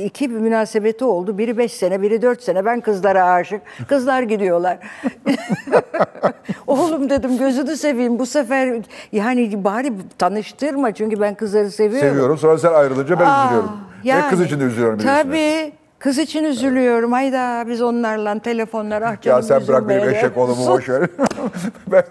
İki 0.06 0.30
bir 0.30 0.36
münasebeti 0.36 1.04
oldu. 1.04 1.38
Biri 1.38 1.58
beş 1.58 1.72
sene, 1.72 2.02
biri 2.02 2.22
dört 2.22 2.42
sene. 2.42 2.64
Ben 2.64 2.80
kızlara 2.80 3.24
aşık. 3.24 3.62
Kızlar 3.88 4.22
gidiyorlar. 4.22 4.78
Oğlum 6.66 7.10
dedim 7.10 7.38
gözünü 7.38 7.76
seveyim 7.76 8.18
bu 8.18 8.26
sefer 8.26 8.82
yani 9.12 9.64
bari 9.64 9.92
tanıştırma 10.18 10.92
çünkü 10.94 11.20
ben 11.20 11.34
kızları 11.34 11.70
seviyorum. 11.70 12.08
Seviyorum. 12.08 12.38
Sonra 12.38 12.58
sen 12.58 12.72
ayrılınca 12.72 13.20
ben 13.20 13.26
Aa, 13.26 13.44
üzülüyorum. 13.44 13.70
Ve 14.04 14.30
kız 14.30 14.40
için 14.40 14.60
de 14.60 14.64
üzülüyorum. 14.64 14.98
Tabii. 14.98 15.72
Kız 16.02 16.18
için 16.18 16.44
üzülüyorum. 16.44 17.12
Hayda 17.12 17.64
biz 17.68 17.82
onlarla 17.82 18.38
telefonlar 18.38 19.02
ah 19.02 19.20
canım 19.20 19.38
Ya 19.38 19.42
sen 19.42 19.68
bırak 19.68 19.88
benim 19.88 20.08
eşek 20.08 20.36
oğlumu 20.36 20.66
boş 20.66 20.88
ver. 20.88 21.10
ben, 21.86 22.04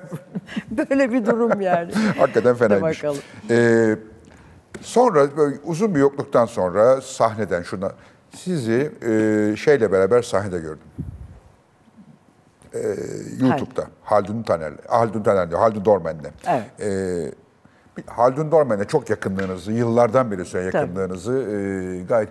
Böyle 0.71 1.11
bir 1.11 1.25
durum 1.25 1.61
yani. 1.61 1.91
hakikaten 2.17 2.55
fenaymış. 2.55 3.03
Ee, 3.49 3.95
sonra 4.81 5.37
böyle 5.37 5.55
uzun 5.63 5.95
bir 5.95 5.99
yokluktan 5.99 6.45
sonra 6.45 7.01
sahneden 7.01 7.61
şuna 7.61 7.91
sizi 8.35 8.91
e, 9.01 9.55
şeyle 9.55 9.91
beraber 9.91 10.21
sahnede 10.21 10.59
gördüm. 10.59 10.87
Ee, 12.73 12.79
YouTube'da 13.39 13.85
Haldun 14.03 14.43
Taner, 14.43 14.73
Haldun 14.87 15.23
Taner 15.23 15.49
diyor, 15.49 15.59
Haldun 15.59 15.85
Dormen'le. 15.85 16.31
Evet. 16.47 16.63
Ee, 16.81 17.31
Haldun 18.05 18.51
Dormen'le 18.51 18.83
çok 18.83 19.09
yakınlığınızı, 19.09 19.71
yıllardan 19.71 20.31
beri 20.31 20.45
süren 20.45 20.63
yakınlığınızı 20.63 21.33
e, 21.33 22.03
gayet 22.03 22.29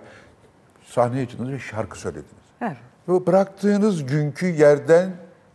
sahneye 0.91 1.27
çıktınız 1.27 1.53
ve 1.53 1.59
şarkı 1.59 1.99
söylediniz. 1.99 2.31
Evet. 2.61 2.77
Ve 3.09 3.27
bıraktığınız 3.27 4.07
günkü 4.07 4.47
yerden 4.47 5.11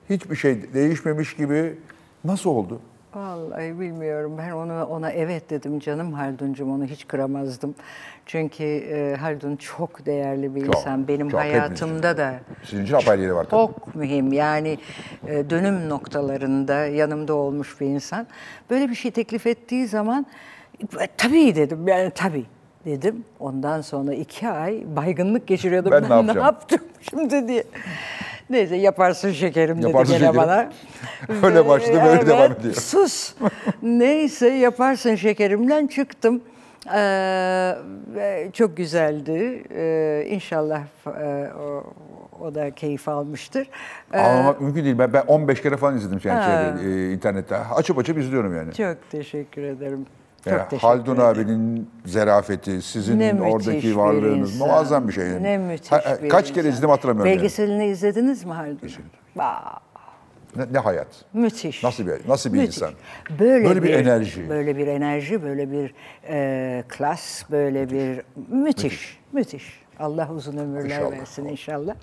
hiçbir 0.09 0.35
şey 0.35 0.73
değişmemiş 0.73 1.35
gibi 1.35 1.77
nasıl 2.23 2.49
oldu? 2.49 2.81
Vallahi 3.15 3.79
bilmiyorum. 3.79 4.35
Ben 4.37 4.51
ona 4.51 4.85
ona 4.85 5.11
evet 5.11 5.49
dedim 5.49 5.79
canım 5.79 6.13
Halduncum 6.13 6.71
onu 6.71 6.85
hiç 6.85 7.07
kıramazdım. 7.07 7.75
Çünkü 8.25 8.63
e, 8.63 9.15
Haldun 9.15 9.55
çok 9.55 10.05
değerli 10.05 10.55
bir 10.55 10.65
Çok, 10.65 10.75
insan. 10.75 11.07
Benim 11.07 11.29
çok, 11.29 11.39
hayatımda 11.39 12.17
da 12.17 12.39
Sizin 12.63 12.83
için 12.83 12.93
apayrı 12.93 13.21
yeri 13.21 13.35
var 13.35 13.43
tabii. 13.43 13.51
çok 13.51 13.95
mühim. 13.95 14.33
Yani 14.33 14.77
e, 15.27 15.49
dönüm 15.49 15.89
noktalarında 15.89 16.85
yanımda 16.85 17.33
olmuş 17.33 17.81
bir 17.81 17.85
insan. 17.85 18.27
Böyle 18.69 18.89
bir 18.89 18.95
şey 18.95 19.11
teklif 19.11 19.47
ettiği 19.47 19.87
zaman 19.87 20.25
e, 20.99 21.07
tabii 21.17 21.55
dedim. 21.55 21.87
Yani 21.87 22.11
tabii 22.15 22.45
dedim. 22.85 23.23
Ondan 23.39 23.81
sonra 23.81 24.13
iki 24.13 24.47
ay 24.47 24.83
baygınlık 24.95 25.47
geçiriyordum. 25.47 25.91
Ben 25.91 26.03
ne 26.03 26.09
Ben, 26.09 26.11
ne 26.11 26.15
yapacağım? 26.15 26.45
yaptım 26.45 26.79
şimdi 27.09 27.47
diye. 27.47 27.63
Neyse 28.49 28.75
yaparsın 28.75 29.31
şekerim 29.31 29.77
dedi 29.77 29.87
Yaparsın 29.87 30.17
gene 30.17 30.27
şekerim. 30.27 30.41
bana. 30.41 30.69
Öyle 31.47 31.67
başladı, 31.67 31.99
böyle 32.05 32.09
evet, 32.15 32.27
devam 32.27 32.51
ediyor. 32.51 32.73
Sus. 32.73 33.33
Neyse 33.83 34.47
yaparsın 34.49 35.15
şekerimden 35.15 35.87
çıktım. 35.87 36.41
Ee, 36.95 37.75
çok 38.53 38.77
güzeldi. 38.77 39.63
Ee, 39.75 40.25
inşallah 40.29 40.81
e, 41.07 41.49
o, 41.59 41.83
o 42.41 42.55
da 42.55 42.71
keyif 42.71 43.09
almıştır. 43.09 43.67
Ee, 44.13 44.19
Anlamak 44.19 44.61
mümkün 44.61 44.83
değil. 44.85 44.97
Ben, 44.99 45.13
ben 45.13 45.23
15 45.27 45.61
kere 45.61 45.77
falan 45.77 45.97
izledim 45.97 46.19
yani 46.23 46.77
şeyde, 46.79 46.95
e, 46.95 47.13
internette. 47.13 47.57
Açıp 47.57 47.97
açıp 47.97 48.17
izliyorum 48.17 48.55
yani. 48.55 48.73
çok 48.73 49.11
teşekkür 49.11 49.63
ederim. 49.63 50.05
Çok 50.45 50.53
Yani 50.53 50.79
Haldun 50.81 51.15
ederim. 51.15 51.27
abinin 51.27 51.89
zerafeti, 52.05 52.81
sizin 52.81 53.19
Ne 53.19 53.33
müthiş 53.33 53.53
oradaki 53.53 53.87
bir 53.87 53.95
varlığınız 53.95 54.55
insan. 54.55 54.67
muazzam 54.67 55.07
bir 55.07 55.13
şey. 55.13 55.27
Yani. 55.27 55.43
Ne 55.43 55.57
müthiş 55.57 55.91
Ha- 55.91 56.17
bir 56.23 56.29
Kaç 56.29 56.47
kere 56.47 56.59
insan. 56.59 56.71
izledim 56.71 56.89
hatırlamıyorum. 56.89 57.29
yani. 57.31 57.37
Belgeselini 57.37 57.85
izlediniz 57.85 58.43
mi 58.45 58.53
Haldun? 58.53 58.89
Aa, 59.39 59.79
Ne, 60.55 60.65
ne 60.73 60.77
hayat? 60.79 61.07
Müthiş. 61.33 61.83
Nasıl 61.83 62.07
bir- 62.07 62.29
nasıl 62.29 62.53
bir 62.53 62.57
Müthiş. 62.59 62.77
insan? 62.77 62.93
Böyle, 63.39 63.65
Böyle 63.69 63.83
bir 63.83 63.93
enerji. 63.93 64.49
Böyle 64.49 64.77
bir 64.77 64.87
enerji, 64.87 65.43
böyle 65.43 65.71
bir 65.71 65.93
e, 66.29 66.83
klas, 66.87 67.51
böyle 67.51 67.89
bir 67.89 68.21
müthiş, 68.47 69.19
müthiş. 69.33 69.81
Allah 69.99 70.29
uzun 70.35 70.57
ömürler 70.57 70.85
İnşallah. 70.85 71.11
versin 71.11 71.45
inşallah. 71.45 71.95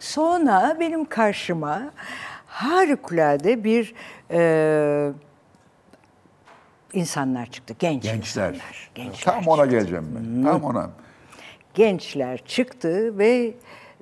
Sonra 0.00 0.76
benim 0.80 1.04
karşıma 1.04 1.82
harikulade 2.46 3.64
bir 3.64 3.94
e, 4.30 5.10
insanlar 6.92 7.46
çıktı, 7.46 7.74
genç 7.78 8.02
Gençler. 8.02 8.48
insanlar. 8.48 8.90
Gençler 8.94 9.34
Tam 9.34 9.46
ona 9.46 9.62
çıktı. 9.62 9.76
geleceğim 9.78 10.06
ben. 10.16 10.42
Tam 10.50 10.64
ona. 10.64 10.90
gençler 11.74 12.42
çıktı 12.46 13.18
ve 13.18 13.54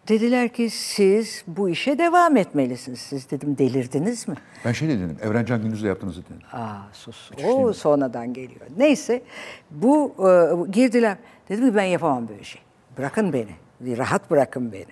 Dediler 0.08 0.48
ki 0.48 0.70
siz 0.70 1.44
bu 1.46 1.68
işe 1.68 1.98
devam 1.98 2.36
etmelisiniz. 2.36 2.98
Siz 3.00 3.30
dedim 3.30 3.58
delirdiniz 3.58 4.28
mi? 4.28 4.34
Ben 4.64 4.72
şey 4.72 4.88
dedim, 4.88 5.18
Evrencan 5.22 5.62
Gündüz'le 5.62 5.84
yaptığınızı 5.84 6.24
dedim. 6.24 6.36
Aa 6.52 6.76
sus. 6.92 7.30
O 7.44 7.72
sonradan 7.72 8.32
geliyor. 8.32 8.60
Neyse 8.76 9.22
bu 9.70 10.14
e, 10.18 10.70
girdiler. 10.70 11.16
Dedim 11.48 11.70
ki 11.70 11.76
ben 11.76 11.84
yapamam 11.84 12.28
böyle 12.28 12.44
şey. 12.44 12.62
Bırakın 12.98 13.32
beni. 13.32 13.98
Rahat 13.98 14.30
bırakın 14.30 14.72
beni. 14.72 14.86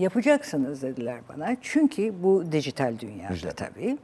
Yapacaksınız 0.00 0.82
dediler 0.82 1.20
bana. 1.28 1.56
Çünkü 1.62 2.22
bu 2.22 2.52
dijital 2.52 2.98
dünyada 2.98 3.32
Dijital. 3.34 3.50
tabii. 3.50 3.98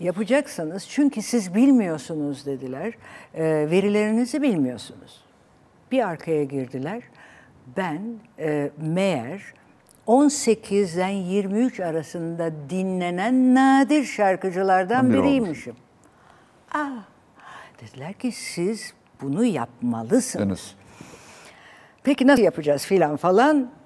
Yapacaksınız 0.00 0.86
çünkü 0.88 1.22
siz 1.22 1.54
bilmiyorsunuz 1.54 2.46
dediler. 2.46 2.94
E, 3.34 3.44
verilerinizi 3.44 4.42
bilmiyorsunuz. 4.42 5.24
Bir 5.92 6.08
arkaya 6.08 6.44
girdiler. 6.44 7.02
Ben 7.76 8.02
e, 8.38 8.70
meğer 8.78 9.42
18'den 10.06 11.08
23 11.08 11.80
arasında 11.80 12.52
dinlenen 12.70 13.54
nadir 13.54 14.04
şarkıcılardan 14.04 15.04
olmuş. 15.04 15.16
biriymişim. 15.18 15.76
Aa, 16.74 16.88
dediler 17.82 18.12
ki 18.12 18.32
siz 18.32 18.92
bunu 19.22 19.44
yapmalısınız. 19.44 20.48
Deniz. 20.48 20.74
Peki 22.02 22.26
nasıl 22.26 22.42
yapacağız 22.42 22.86
filan 22.86 23.16
falan. 23.16 23.77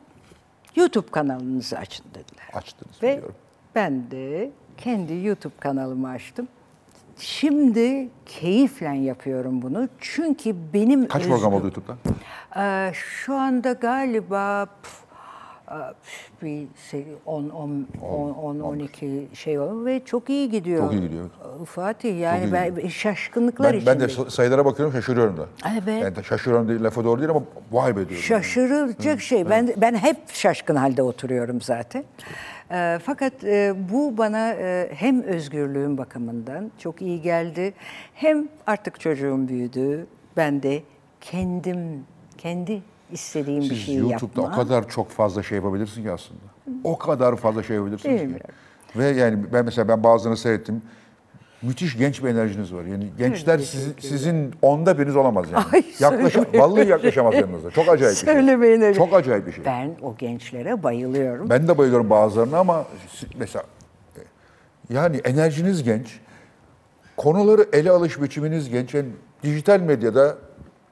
YouTube 0.77 1.11
kanalınızı 1.11 1.79
açın 1.79 2.07
dediler. 2.11 2.49
Açtınız 2.53 3.03
Ve 3.03 3.13
biliyorum. 3.13 3.35
ben 3.75 4.11
de 4.11 4.51
kendi 4.77 5.27
YouTube 5.27 5.55
kanalımı 5.61 6.09
açtım. 6.09 6.49
Şimdi 7.19 8.09
keyifle 8.27 8.97
yapıyorum 8.97 9.63
bunu. 9.63 9.89
Çünkü 9.99 10.57
benim 10.75 11.09
Kaç 11.09 11.25
program 11.27 11.55
oldu 11.55 11.65
YouTube'da? 11.65 11.97
Ee, 12.57 12.93
şu 12.95 13.35
anda 13.35 13.73
galiba 13.73 14.67
pf, 14.83 15.02
bir 16.43 16.67
şey, 16.91 17.07
10 17.27 17.49
10 17.49 17.87
10 18.03 18.61
12 18.61 19.29
şey 19.35 19.59
oldu 19.59 19.87
ve 19.87 20.05
çok 20.05 20.31
iyi 20.31 20.51
gidiyor. 20.51 20.83
Çok 20.83 20.93
iyi 20.93 21.03
gidiyor. 21.03 21.25
Ee, 21.25 21.65
Fatih 21.65 22.21
yani 22.21 22.45
iyi 22.45 22.53
ben 22.53 22.89
şaşkınlıklar 22.89 23.73
Ben, 23.73 23.87
ben 23.87 24.01
de 24.01 24.09
sayılara 24.09 24.65
bakıyorum 24.65 24.95
şaşırıyorum 24.95 25.37
da. 25.37 25.47
Evet. 25.83 26.03
Yani 26.03 26.25
şaşırıyorum 26.25 26.69
değil, 26.69 26.85
lafa 26.85 27.05
doğru 27.05 27.21
değil 27.21 27.31
ama 27.31 27.43
vay 27.73 27.97
be 27.97 28.09
diyorum. 28.09 28.17
Şaşırılacak 28.17 29.21
şey. 29.21 29.51
Ben 29.51 29.75
ben 29.77 29.95
hep 29.95 30.17
şaşkın 30.33 30.77
halde 30.77 31.03
oturuyorum 31.03 31.61
zaten. 31.61 32.05
Ee, 32.71 32.99
fakat 33.05 33.45
e, 33.45 33.75
bu 33.93 34.19
bana 34.19 34.53
e, 34.53 34.91
hem 34.95 35.23
özgürlüğüm 35.23 35.99
bakımından 35.99 36.71
çok 36.79 37.03
iyi 37.03 37.23
geldi. 37.23 37.75
Hem 38.15 38.49
artık 38.67 39.01
çocuğum 39.01 39.49
büyüdü. 39.49 40.07
Ben 40.37 40.63
de 40.63 40.83
kendim 41.21 42.05
kendi 42.39 42.83
istediğim 43.13 43.63
bir 43.63 43.69
Siz 43.69 43.79
şeyi 43.79 43.99
YouTube'da 43.99 44.41
yapma. 44.41 44.57
o 44.57 44.59
kadar 44.59 44.89
çok 44.89 45.11
fazla 45.11 45.43
şey 45.43 45.57
yapabilirsin 45.57 46.03
ki 46.03 46.11
aslında. 46.13 46.41
O 46.85 46.99
kadar 46.99 47.37
fazla 47.37 47.63
şey 47.63 47.77
yapabilirsiniz 47.77 48.17
ki. 48.17 48.23
Bilmiyorum. 48.23 48.47
Ve 48.97 49.07
yani 49.07 49.45
ben 49.53 49.65
mesela 49.65 49.89
ben 49.89 50.05
bazılarını 50.05 50.37
seyrettim. 50.37 50.83
Müthiş 51.63 51.99
genç 51.99 52.25
bir 52.25 52.29
enerjiniz 52.29 52.75
var. 52.75 52.85
Yani 52.85 53.11
gençler 53.19 53.59
sizin, 53.59 53.95
sizin 54.01 54.55
onda 54.63 54.99
biriniz 54.99 55.17
olamaz 55.17 55.47
yani. 55.53 55.65
Ay, 55.73 55.83
söylemeyin 55.83 56.47
vallahi 56.55 56.89
yaklaşamaz 56.89 57.35
yanınıza. 57.35 57.71
Çok 57.71 57.89
acayip 57.89 58.17
bir 58.17 58.27
şey. 58.27 58.35
Söylemeyin 58.35 58.81
öyle. 58.81 58.95
Çok 58.95 59.15
acayip 59.15 59.47
bir 59.47 59.53
şey. 59.53 59.65
Ben 59.65 59.91
o 60.03 60.17
gençlere 60.17 60.83
bayılıyorum. 60.83 61.51
Ben 61.51 61.69
de 61.69 61.79
bayılıyorum 61.79 62.11
bazılarına 62.11 62.59
ama 62.59 62.85
mesela 63.39 63.65
e, 64.17 64.21
yani 64.91 65.17
enerjiniz 65.17 65.83
genç, 65.83 66.21
konuları 67.17 67.67
ele 67.73 67.91
alış 67.91 68.23
biçiminiz 68.23 68.69
genç. 68.69 68.95
Yani 68.95 69.09
dijital 69.43 69.81
medyada 69.81 70.37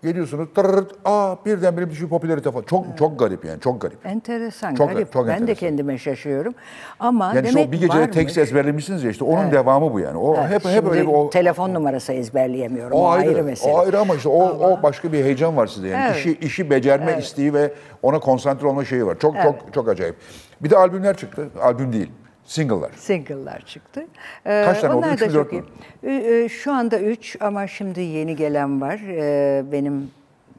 geliyorsunuz, 0.03 0.49
tırırt, 0.55 0.93
aa 1.05 1.37
birdenbire 1.47 1.91
bir 1.91 1.95
şey 1.95 2.09
popülarite 2.09 2.51
falan. 2.51 2.65
Çok 2.65 2.85
çok 2.99 3.19
garip 3.19 3.45
yani, 3.45 3.61
çok 3.61 3.81
garip. 3.81 4.07
Enteresan, 4.07 4.75
Çok- 4.75 4.93
garip. 4.93 5.13
çok 5.13 5.23
ben 5.29 5.29
de 5.37 5.41
enteresan. 5.41 5.61
kendime 5.61 5.99
şaşıyorum. 5.99 6.55
Ama 7.01 7.33
Yani 7.35 7.49
şu 7.49 7.57
demek 7.57 7.73
bir 7.73 7.81
gecede 7.81 8.11
tekst 8.11 8.39
ezberlemişsiniz 8.39 9.05
ya 9.05 9.11
işte 9.11 9.25
onun 9.25 9.53
devamı 9.53 9.93
bu 9.93 10.01
yani. 10.01 10.19
O 10.19 10.37
Evet, 10.37 10.51
hep 10.51 10.65
hep 10.65 10.73
şimdi 10.73 10.91
öyle 10.91 11.03
bir 11.03 11.13
o 11.13 11.31
telefon 11.31 11.75
numarası 11.75 12.13
ezberleyemiyorum. 12.13 12.97
o 12.97 13.01
O, 13.01 13.09
ayrı, 13.09 13.29
ayrı, 13.29 13.45
mesele. 13.45 13.73
O 13.73 13.79
ayrı 13.79 13.99
ama 14.01 14.15
işte 14.15 14.29
o 14.29 14.43
o 14.43 14.83
başka 14.83 15.13
bir 15.13 15.25
heyecan 15.25 15.57
var 15.57 15.67
sizde 15.67 15.89
yani. 15.89 16.05
Evet. 16.07 16.17
İşi 16.17 16.39
işi 16.41 16.71
becerme 16.71 17.19
isteği 17.19 17.55
ve 17.55 17.73
ona 18.03 18.19
konsantre 18.19 18.67
olma 18.67 18.85
şeyi 18.85 19.07
var. 19.07 19.19
Çok 19.19 19.35
çok 19.43 19.55
çok 19.75 19.89
acayip. 19.89 20.17
Bir 20.61 20.71
de 20.71 20.77
albümler 20.77 21.17
çıktı. 21.17 21.49
Albüm 21.63 21.93
değil. 21.93 22.11
Single'lar. 22.55 22.91
Single'lar 22.97 23.61
çıktı. 23.67 24.07
Ee, 24.47 24.63
Kaç 24.67 24.81
tane 24.81 24.95
oldu? 24.95 24.99
onlar 25.07 25.15
Üç 25.15 25.21
da 25.21 25.27
mü, 25.27 25.33
dört 25.35 25.53
mü? 25.53 25.63
Ee, 26.03 26.13
e, 26.45 26.49
Şu 26.49 26.73
anda 26.73 26.99
üç 27.01 27.37
ama 27.41 27.67
şimdi 27.67 28.01
yeni 28.01 28.37
gelen 28.37 28.81
var. 28.81 29.01
Ee, 29.09 29.65
Benim 29.73 30.11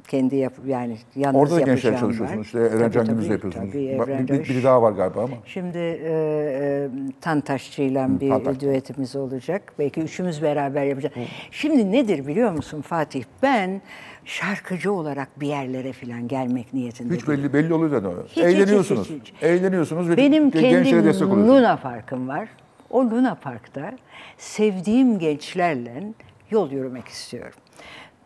kendi 0.07 0.35
yap 0.35 0.53
yani 0.67 0.97
yalnız 1.15 1.41
Orada 1.41 1.55
da 1.55 1.59
gençler 1.61 1.99
çalışıyorsunuz. 1.99 2.37
var. 2.39 2.43
İşte 2.45 2.59
Evrencan 2.59 3.05
Gündüz'le 3.05 3.29
yapıyorsunuz. 3.29 3.71
Tabii, 3.71 4.27
bir- 4.27 4.43
biri 4.49 4.63
daha 4.63 4.81
var 4.81 4.91
galiba 4.91 5.23
ama. 5.23 5.35
Şimdi 5.45 5.77
e, 5.77 6.11
e, 6.11 6.89
Tantaşçı'yla 7.21 8.19
bir 8.19 8.29
Tantaş. 8.29 8.59
düetimiz 8.59 9.15
olacak. 9.15 9.73
Belki 9.79 10.01
üçümüz 10.01 10.41
beraber 10.43 10.83
yapacağız. 10.83 11.15
Şimdi 11.51 11.91
nedir 11.91 12.27
biliyor 12.27 12.51
musun 12.51 12.81
Fatih? 12.81 13.23
Ben 13.43 13.81
şarkıcı 14.25 14.91
olarak 14.93 15.39
bir 15.41 15.47
yerlere 15.47 15.93
falan 15.93 16.27
gelmek 16.27 16.73
niyetinde 16.73 17.15
Hiç 17.15 17.27
belli 17.27 17.53
belli 17.53 17.73
oluyor 17.73 17.89
zaten. 17.89 18.11
Hiç, 18.27 18.31
hiç, 18.31 18.43
Eğleniyorsunuz. 18.43 19.09
hiç, 19.09 19.21
hiç. 19.21 19.33
Eğleniyorsunuz 19.43 20.09
ve 20.09 20.17
Benim 20.17 20.49
ge- 20.49 20.59
gençlere 20.61 20.83
kendi 20.83 21.05
destek. 21.05 21.27
Luna 21.27 21.77
Park'ım 21.77 22.27
var. 22.27 22.49
O 22.89 23.01
Luna 23.05 23.35
Park'ta 23.35 23.91
sevdiğim 24.37 25.19
gençlerle 25.19 26.03
yol 26.51 26.71
yürümek 26.71 27.07
istiyorum. 27.07 27.59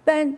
Ben 0.08 0.38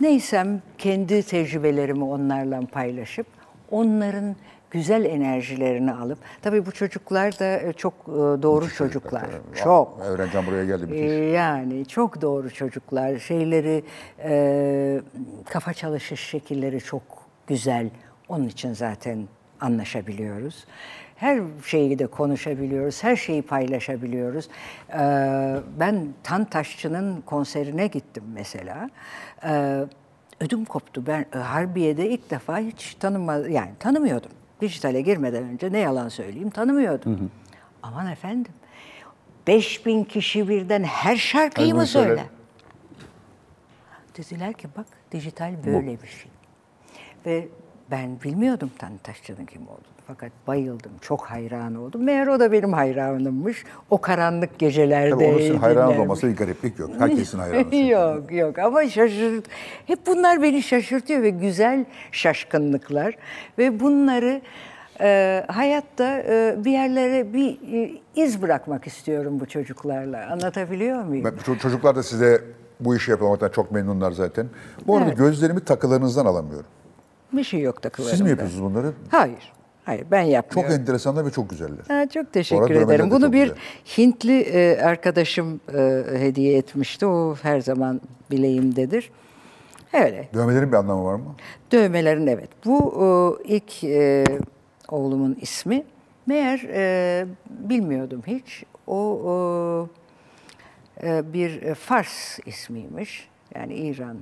neysem 0.00 0.62
kendi 0.78 1.22
tecrübelerimi 1.22 2.04
onlarla 2.04 2.60
paylaşıp 2.72 3.26
onların 3.70 4.36
güzel 4.72 5.04
enerjilerini 5.04 5.92
alıp 5.92 6.18
tabii 6.42 6.66
bu 6.66 6.72
çocuklar 6.72 7.38
da 7.38 7.60
e, 7.60 7.72
çok 7.72 7.92
e, 7.92 8.42
doğru 8.42 8.70
çocuklar. 8.70 9.26
Çok. 9.54 9.98
Evrencan 10.04 10.46
buraya 10.46 10.64
geldi. 10.64 10.82
Ee, 10.82 10.86
müthiş. 10.86 11.34
Yani 11.34 11.86
çok 11.86 12.22
doğru 12.22 12.50
çocuklar. 12.50 13.18
Şeyleri 13.18 13.84
e, 14.24 15.00
kafa 15.50 15.74
çalışış 15.74 16.20
şekilleri 16.20 16.80
çok 16.80 17.02
güzel. 17.46 17.90
Onun 18.28 18.48
için 18.48 18.72
zaten 18.72 19.28
anlaşabiliyoruz. 19.60 20.66
Her 21.16 21.40
şeyi 21.66 21.98
de 21.98 22.06
konuşabiliyoruz, 22.06 23.04
her 23.04 23.16
şeyi 23.16 23.42
paylaşabiliyoruz. 23.42 24.48
Ee, 24.90 25.56
ben 25.80 26.08
Tantaşçı'nın 26.22 27.20
konserine 27.20 27.86
gittim 27.86 28.24
mesela. 28.34 28.90
Ee, 29.44 29.84
ödüm 30.40 30.64
koptu. 30.64 31.06
Ben 31.06 31.26
e, 31.34 31.38
Harbiye'de 31.38 32.08
ilk 32.08 32.30
defa 32.30 32.58
hiç 32.58 32.94
tanıma, 32.94 33.34
yani 33.34 33.70
tanımıyordum. 33.78 34.30
Dijitale 34.62 35.00
girmeden 35.00 35.44
önce 35.44 35.72
ne 35.72 35.78
yalan 35.78 36.08
söyleyeyim 36.08 36.50
tanımıyordum. 36.50 37.30
Aman 37.82 38.06
efendim. 38.06 38.52
5000 39.46 40.04
kişi 40.04 40.48
birden 40.48 40.82
her 40.84 41.16
şarkıyı 41.16 41.74
mı 41.74 41.86
söyle. 41.86 42.08
söyler? 42.08 42.26
Dediler 44.16 44.52
ki 44.52 44.68
bak 44.76 44.86
dijital 45.12 45.54
böyle 45.66 46.02
bir 46.02 46.08
şey. 46.08 46.30
Ve 47.26 47.48
ben 47.90 48.22
bilmiyordum 48.22 48.70
Tantaşçı'nın 48.78 49.46
kim 49.46 49.62
olduğunu. 49.62 50.01
Fakat 50.06 50.32
bayıldım, 50.46 50.92
çok 51.00 51.22
hayran 51.24 51.74
oldum. 51.74 52.02
Meğer 52.04 52.26
o 52.26 52.40
da 52.40 52.52
benim 52.52 52.72
hayranımmış. 52.72 53.64
O 53.90 54.00
karanlık 54.00 54.58
gecelerde 54.58 55.10
Tabii 55.10 55.24
onun 55.24 55.38
için 55.38 55.56
hayran 55.56 55.98
olması 55.98 56.28
bir 56.28 56.36
gariplik 56.36 56.78
yok. 56.78 56.90
Herkesin 56.98 57.38
hayranı. 57.38 57.76
yok 57.88 58.32
yok 58.32 58.58
ama 58.58 58.88
şaşırt. 58.88 59.44
Hep 59.86 60.06
bunlar 60.06 60.42
beni 60.42 60.62
şaşırtıyor 60.62 61.22
ve 61.22 61.30
güzel 61.30 61.84
şaşkınlıklar. 62.12 63.14
Ve 63.58 63.80
bunları 63.80 64.40
e, 65.00 65.44
hayatta 65.48 66.18
e, 66.18 66.56
bir 66.64 66.70
yerlere 66.70 67.32
bir 67.32 67.58
e, 67.72 68.00
iz 68.16 68.42
bırakmak 68.42 68.86
istiyorum 68.86 69.40
bu 69.40 69.46
çocuklarla. 69.46 70.26
Anlatabiliyor 70.30 71.04
muyum? 71.04 71.24
Ben- 71.24 71.32
ço- 71.54 71.58
Çocuklar 71.58 71.96
da 71.96 72.02
size 72.02 72.44
bu 72.80 72.96
işi 72.96 73.10
yapmaktan 73.10 73.48
çok 73.48 73.72
memnunlar 73.72 74.12
zaten. 74.12 74.46
Bu 74.86 74.96
arada 74.96 75.08
Evet. 75.08 75.18
gözlerimi 75.18 75.60
takılarınızdan 75.60 76.26
alamıyorum. 76.26 76.66
Bir 77.32 77.44
şey 77.44 77.60
yok 77.60 77.82
takılarımda. 77.82 78.16
Siz 78.16 78.20
mi 78.20 78.30
yapıyorsunuz 78.30 78.62
bunları? 78.62 78.92
Hayır. 79.10 79.52
Hayır 79.84 80.04
ben 80.10 80.22
Çok 80.24 80.32
yapmıyorum. 80.32 80.74
enteresanlar 80.74 81.26
ve 81.26 81.30
çok 81.30 81.50
güzeller. 81.50 81.84
Ha, 81.88 82.08
çok 82.08 82.32
teşekkür 82.32 82.70
ederim. 82.74 83.10
çok 83.10 83.10
Bunu 83.20 83.32
bir 83.32 83.42
güzel. 83.42 83.56
Hintli 83.98 84.40
e, 84.40 84.80
arkadaşım 84.82 85.60
e, 85.74 86.02
hediye 86.18 86.58
etmişti. 86.58 87.06
O 87.06 87.34
her 87.42 87.60
zaman 87.60 88.00
bileğimdedir. 88.30 89.10
Öyle. 89.92 90.28
Dövmelerin 90.34 90.72
bir 90.72 90.76
anlamı 90.76 91.04
var 91.04 91.14
mı? 91.14 91.34
Dövmelerin 91.72 92.26
evet. 92.26 92.48
Bu 92.64 92.94
e, 93.48 93.54
ilk 93.54 93.84
e, 93.84 94.24
oğlumun 94.88 95.38
ismi. 95.40 95.84
Meğer 96.26 96.58
e, 96.74 97.26
bilmiyordum 97.50 98.22
hiç. 98.26 98.64
O 98.86 99.88
e, 101.02 101.32
bir 101.32 101.74
Fars 101.74 102.38
ismiymiş. 102.46 103.28
Yani 103.54 103.74
İran 103.74 104.16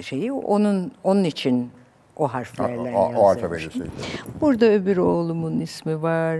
şeyi. 0.00 0.32
Onun 0.32 0.92
onun 1.04 1.24
için 1.24 1.70
o 2.16 2.28
harflerle 2.28 2.92
Ha, 2.92 2.98
o- 2.98 3.02
yazılmış. 3.12 3.18
alfabeyle. 3.36 3.68
Burada 4.40 4.66
öbür 4.66 4.96
oğlumun 4.96 5.60
ismi 5.60 6.02
var. 6.02 6.38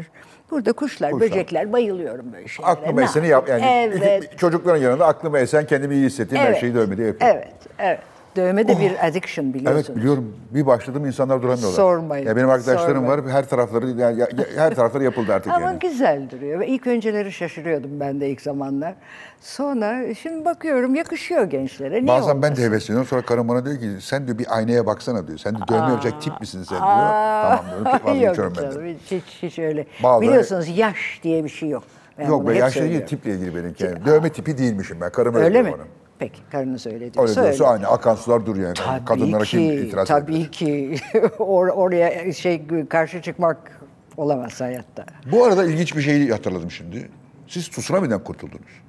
Burada 0.50 0.72
kuşlar, 0.72 1.10
Kuşlar. 1.10 1.30
böcekler 1.30 1.72
bayılıyorum 1.72 2.32
böyle 2.32 2.48
şeylere. 2.48 2.72
Aklıma 2.72 3.02
eseni 3.02 3.26
yap. 3.28 3.48
Yani? 3.48 3.62
Evet. 4.02 4.38
çocukların 4.38 4.82
yanında 4.82 5.06
aklıma 5.06 5.38
esen 5.38 5.66
kendimi 5.66 5.94
iyi 5.94 6.06
hissettiğim 6.06 6.42
her 6.44 6.48
Evet. 6.50 6.60
şeyi 6.60 6.74
dövmede 6.74 7.02
yapıyorum. 7.02 7.36
Evet, 7.38 7.54
evet. 7.78 7.98
Dövme 8.36 8.68
de 8.68 8.78
bir 8.80 9.08
addiction 9.08 9.54
biliyorsunuz. 9.54 9.86
Evet 9.88 9.96
biliyorum. 9.96 10.36
Bir 10.50 10.66
başladım 10.66 11.06
insanlar 11.06 11.42
duramıyorlar. 11.42 11.76
Sormayın, 11.76 12.26
Ya 12.26 12.36
benim 12.36 12.48
arkadaşlarım 12.50 12.94
sormayın. 13.06 13.24
var. 13.24 13.32
Her 13.32 13.48
tarafları 13.48 13.86
ya- 13.90 14.10
ya- 14.10 14.16
ya- 14.36 14.46
her 14.56 14.74
tarafları 14.74 15.04
yapıldı 15.04 15.34
artık 15.34 15.52
Ama 15.52 15.66
yani. 15.66 15.78
güzel 15.78 16.30
duruyor. 16.30 16.60
Ve 16.60 16.66
ilk 16.66 16.86
önceleri 16.86 17.32
şaşırıyordum 17.32 18.00
ben 18.00 18.20
de 18.20 18.28
ilk 18.30 18.40
zamanlar. 18.40 18.94
Sonra 19.40 20.14
şimdi 20.14 20.44
bakıyorum 20.44 20.94
yakışıyor 20.94 21.44
gençlere. 21.44 21.94
Niye 21.94 22.06
Bazen 22.06 22.28
ben 22.42 22.46
olmasın? 22.48 22.62
de 22.62 22.66
hevesleniyorum. 22.66 23.08
Sonra 23.08 23.22
karım 23.22 23.48
bana 23.48 23.64
diyor 23.64 23.76
ki 23.80 23.88
sen 24.00 24.26
diyor 24.26 24.38
bir 24.38 24.46
aynaya 24.56 24.86
baksana 24.86 25.26
diyor. 25.28 25.38
Sen 25.38 25.54
de 25.54 25.58
dövme 25.68 25.90
yapacak 25.90 26.22
tip 26.22 26.40
misin 26.40 26.62
sen 26.62 26.78
diyor. 26.78 26.88
Aa, 26.90 27.60
Tamam 27.84 28.20
diyorum. 28.20 28.44
Yok 28.44 28.56
ben 28.56 28.70
canım, 28.70 28.86
hiç, 28.86 29.10
hiç, 29.12 29.42
hiç 29.42 29.58
öyle. 29.58 29.86
Bazı- 30.02 30.22
Biliyorsunuz 30.22 30.78
yaş 30.78 31.20
diye 31.22 31.44
bir 31.44 31.48
şey 31.48 31.68
yok. 31.68 31.82
Ben 32.18 32.26
Yok 32.26 32.48
be 32.48 32.54
değil 32.54 32.68
söylüyorum. 32.70 33.06
tiple 33.06 33.30
ilgili 33.34 33.56
benimki. 33.56 33.84
Yani. 33.84 34.04
Dövme 34.04 34.28
tipi 34.32 34.58
değilmişim 34.58 35.00
ben. 35.00 35.10
Karım 35.12 35.34
öyle, 35.34 35.44
Öyle 35.46 35.62
mi? 35.62 35.72
bana. 35.72 35.82
Peki 36.24 36.40
karınız 36.52 36.86
öyle 36.86 37.14
diyor. 37.14 37.28
Öyle 37.28 37.34
diyorsa 37.42 37.66
aynı 37.66 37.86
akan 37.86 38.14
sular 38.14 38.46
dur 38.46 38.56
yani. 38.56 38.74
Tabii 38.74 39.04
Kadınlara 39.04 39.44
kim 39.44 39.60
ki, 39.60 39.74
itiraz 39.74 40.08
tabii 40.08 40.32
edebilir? 40.32 40.52
ki 40.52 40.96
Or- 41.38 41.70
oraya 41.70 42.32
şey 42.32 42.62
karşı 42.88 43.22
çıkmak 43.22 43.80
olamaz 44.16 44.60
hayatta. 44.60 45.04
Bu 45.32 45.44
arada 45.44 45.64
ilginç 45.64 45.96
bir 45.96 46.02
şeyi 46.02 46.30
hatırladım 46.30 46.70
şimdi. 46.70 47.10
Siz 47.48 47.68
tsunami'den 47.68 48.24
kurtuldunuz. 48.24 48.82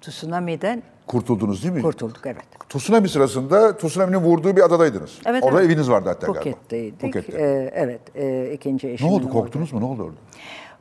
Tsunami'den 0.00 0.82
Kurtuldunuz 1.06 1.62
değil 1.62 1.74
mi? 1.74 1.82
kurtulduk 1.82 2.20
evet. 2.24 2.44
Tsunami 2.68 3.08
sırasında 3.08 3.76
tsunami'nin 3.76 4.18
vurduğu 4.20 4.56
bir 4.56 4.62
adadaydınız. 4.62 5.18
Evet, 5.26 5.44
Orada 5.44 5.60
evet. 5.60 5.70
eviniz 5.70 5.90
vardı 5.90 6.08
hatta 6.08 6.26
galiba. 6.26 6.40
Phuket'teydik. 6.42 7.00
Phuket'te. 7.00 7.38
Ee, 7.38 7.70
evet, 7.74 8.00
e, 8.14 8.52
ikinci 8.52 8.86
ne 8.86 8.92
eşimin 8.92 9.10
oldu? 9.12 9.24
orada. 9.24 9.32
Korktunuz 9.32 9.72
mu? 9.72 9.80
Ne 9.80 9.84
oldu 9.84 10.02
orada? 10.02 10.16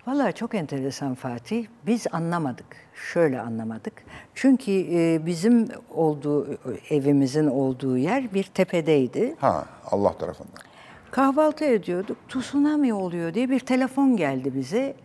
Vallahi 0.08 0.34
çok 0.34 0.56
enteresan 0.56 1.16
Fatih. 1.16 1.66
Biz 1.86 2.08
anlamadık. 2.12 2.66
Şöyle 3.14 3.42
anlamadık. 3.42 3.94
Çünkü 4.36 4.72
e, 4.72 5.26
bizim 5.26 5.68
olduğu 5.90 6.48
evimizin 6.90 7.48
olduğu 7.48 7.98
yer 7.98 8.34
bir 8.34 8.44
tepedeydi. 8.44 9.36
Ha 9.40 9.66
Allah 9.92 10.18
tarafından. 10.18 10.62
Kahvaltı 11.12 11.66
ediyorduk. 11.66 12.18
Tsunami 12.30 12.94
oluyor 12.94 13.34
diye 13.34 13.50
bir 13.50 13.60
telefon 13.60 14.18
geldi 14.18 14.56
bize. 14.56 14.96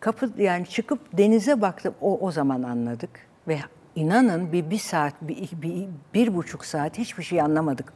Kapı 0.00 0.30
yani 0.38 0.66
çıkıp 0.66 1.18
denize 1.18 1.60
baktım. 1.60 1.94
O 2.00 2.18
o 2.18 2.32
zaman 2.32 2.62
anladık 2.62 3.10
ve 3.48 3.58
inanın 3.96 4.52
bir 4.52 4.70
bir 4.70 4.78
saat 4.78 5.14
bir, 5.22 5.50
bir, 5.62 5.88
bir 6.14 6.36
buçuk 6.36 6.64
saat 6.64 6.98
hiçbir 6.98 7.22
şey 7.22 7.40
anlamadık. 7.40 7.92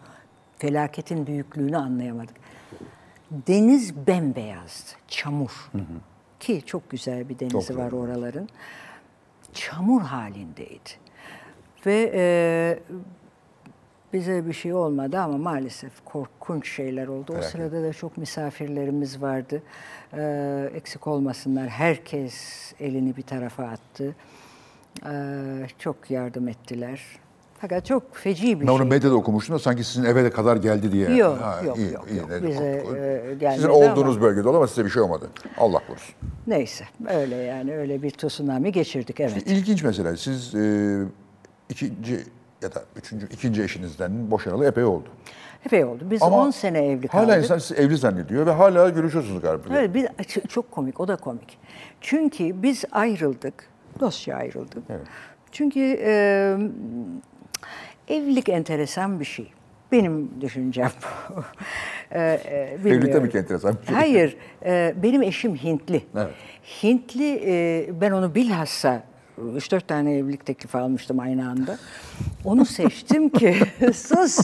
Felaketin 0.58 1.26
büyüklüğünü 1.26 1.76
anlayamadık. 1.76 2.36
Deniz 3.30 4.06
bembeyazdı, 4.06 4.90
çamur. 5.08 5.70
Ki 6.42 6.62
çok 6.66 6.90
güzel 6.90 7.28
bir 7.28 7.38
denizi 7.38 7.56
güzel. 7.58 7.76
var 7.76 7.92
oraların. 7.92 8.48
Çamur 9.52 10.02
halindeydi. 10.02 10.90
Ve 11.86 12.12
e, 12.14 12.24
bize 14.12 14.46
bir 14.46 14.52
şey 14.52 14.74
olmadı 14.74 15.18
ama 15.18 15.38
maalesef 15.38 16.04
korkunç 16.04 16.70
şeyler 16.76 17.06
oldu. 17.06 17.32
O 17.32 17.34
Felaket. 17.34 17.50
sırada 17.50 17.82
da 17.82 17.92
çok 17.92 18.16
misafirlerimiz 18.16 19.22
vardı. 19.22 19.62
Ee, 20.14 20.70
eksik 20.74 21.06
olmasınlar. 21.06 21.68
Herkes 21.68 22.34
elini 22.80 23.16
bir 23.16 23.22
tarafa 23.22 23.64
attı. 23.64 24.14
Ee, 25.06 25.66
çok 25.78 26.10
yardım 26.10 26.48
ettiler. 26.48 27.00
Fakat 27.62 27.86
çok 27.86 28.16
feci 28.16 28.60
bir 28.60 28.66
Ben 28.66 28.72
onu 28.72 28.78
şey. 28.78 28.86
medyada 28.88 29.14
okumuştum 29.14 29.54
da 29.54 29.58
sanki 29.58 29.84
sizin 29.84 30.04
eve 30.04 30.24
de 30.24 30.30
kadar 30.30 30.56
geldi 30.56 30.92
diye. 30.92 31.14
Yok, 31.16 31.38
Ha, 31.40 31.60
yok, 31.66 31.78
iyi, 31.78 31.92
yok, 31.92 32.04
iyi. 32.10 32.18
yok. 32.18 32.30
Bize, 32.42 32.64
e, 32.64 33.34
gelmedi 33.34 33.54
Sizin 33.54 33.68
ama- 33.68 33.76
olduğunuz 33.78 34.20
bölgede 34.20 34.48
oldu 34.48 34.56
ama 34.56 34.66
size 34.66 34.84
bir 34.84 34.90
şey 34.90 35.02
olmadı. 35.02 35.30
Allah 35.58 35.78
korusun. 35.86 36.14
Neyse 36.46 36.84
öyle 37.08 37.34
yani 37.36 37.74
öyle 37.76 38.02
bir 38.02 38.10
tsunami 38.10 38.72
geçirdik 38.72 39.20
evet. 39.20 39.42
İlginç 39.46 39.82
mesela 39.84 40.16
siz 40.16 40.54
e, 40.54 41.02
ikinci 41.68 42.20
ya 42.62 42.74
da 42.74 42.82
üçüncü, 42.96 43.26
ikinci 43.26 43.62
eşinizden 43.62 44.30
boşanalı 44.30 44.66
epey 44.66 44.84
oldu. 44.84 45.08
Epey 45.66 45.84
oldu. 45.84 46.04
Biz 46.10 46.22
Ama 46.22 46.36
10 46.46 46.50
sene 46.50 46.86
evli 46.86 47.08
kaldık. 47.08 47.28
Hala 47.28 47.38
insan 47.38 47.58
sizi 47.58 47.74
evli 47.80 47.96
zannediyor 47.96 48.46
ve 48.46 48.50
hala 48.50 48.88
görüşüyorsunuz 48.88 49.42
galiba. 49.42 49.62
Evet, 49.70 49.94
bir, 49.94 50.04
ç- 50.04 50.48
çok 50.48 50.70
komik, 50.70 51.00
o 51.00 51.08
da 51.08 51.16
komik. 51.16 51.58
Çünkü 52.00 52.62
biz 52.62 52.84
ayrıldık, 52.92 53.54
dostça 54.00 54.34
ayrıldık. 54.34 54.82
Evet. 54.90 55.06
Çünkü 55.52 55.80
e, 56.04 56.56
evlilik 58.08 58.48
enteresan 58.48 59.20
bir 59.20 59.24
şey. 59.24 59.52
Benim 59.92 60.30
düşüncem 60.40 60.90
bu. 61.30 61.42
E, 62.14 62.20
e, 62.20 62.78
Evlilik 62.82 63.12
tabii 63.12 63.30
ki 63.30 63.38
enteresan 63.38 63.76
bir 63.82 63.86
şey. 63.86 63.96
Hayır, 63.96 64.36
e, 64.64 64.94
benim 65.02 65.22
eşim 65.22 65.56
Hintli. 65.56 66.02
Evet. 66.16 66.34
Hintli, 66.82 67.42
e, 67.46 67.86
ben 68.00 68.10
onu 68.10 68.34
bilhassa 68.34 69.02
3-4 69.38 69.80
tane 69.80 70.16
evlilik 70.16 70.46
teklifi 70.46 70.78
almıştım 70.78 71.20
aynı 71.20 71.48
anda. 71.48 71.78
Onu 72.44 72.64
seçtim 72.64 73.28
ki, 73.28 73.56
sus, 73.94 74.38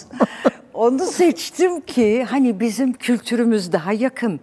onu 0.74 0.98
seçtim 0.98 1.80
ki 1.80 2.24
hani 2.24 2.60
bizim 2.60 2.92
kültürümüz 2.92 3.72
daha 3.72 3.92
yakın 3.92 4.40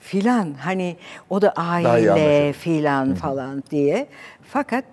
filan. 0.00 0.54
Hani 0.58 0.96
o 1.30 1.42
da 1.42 1.50
aile 1.50 2.52
filan 2.52 3.14
falan 3.14 3.62
diye. 3.70 4.06
Fakat 4.42 4.84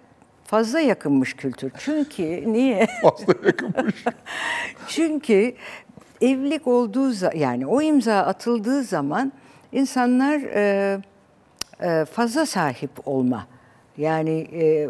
fazla 0.55 0.79
yakınmış 0.79 1.33
kültür. 1.33 1.71
Çünkü 1.77 2.23
niye? 2.53 2.87
Fazla 3.01 3.33
yakınmış. 3.45 4.05
Çünkü 4.87 5.53
evlilik 6.21 6.67
olduğu 6.67 7.37
yani 7.37 7.67
o 7.67 7.81
imza 7.81 8.15
atıldığı 8.17 8.83
zaman 8.83 9.31
insanlar 9.71 10.39
e, 10.39 10.97
e, 11.81 12.05
fazla 12.05 12.45
sahip 12.45 12.89
olma 13.05 13.47
yani 13.97 14.47
e, 14.51 14.63
e, 14.63 14.89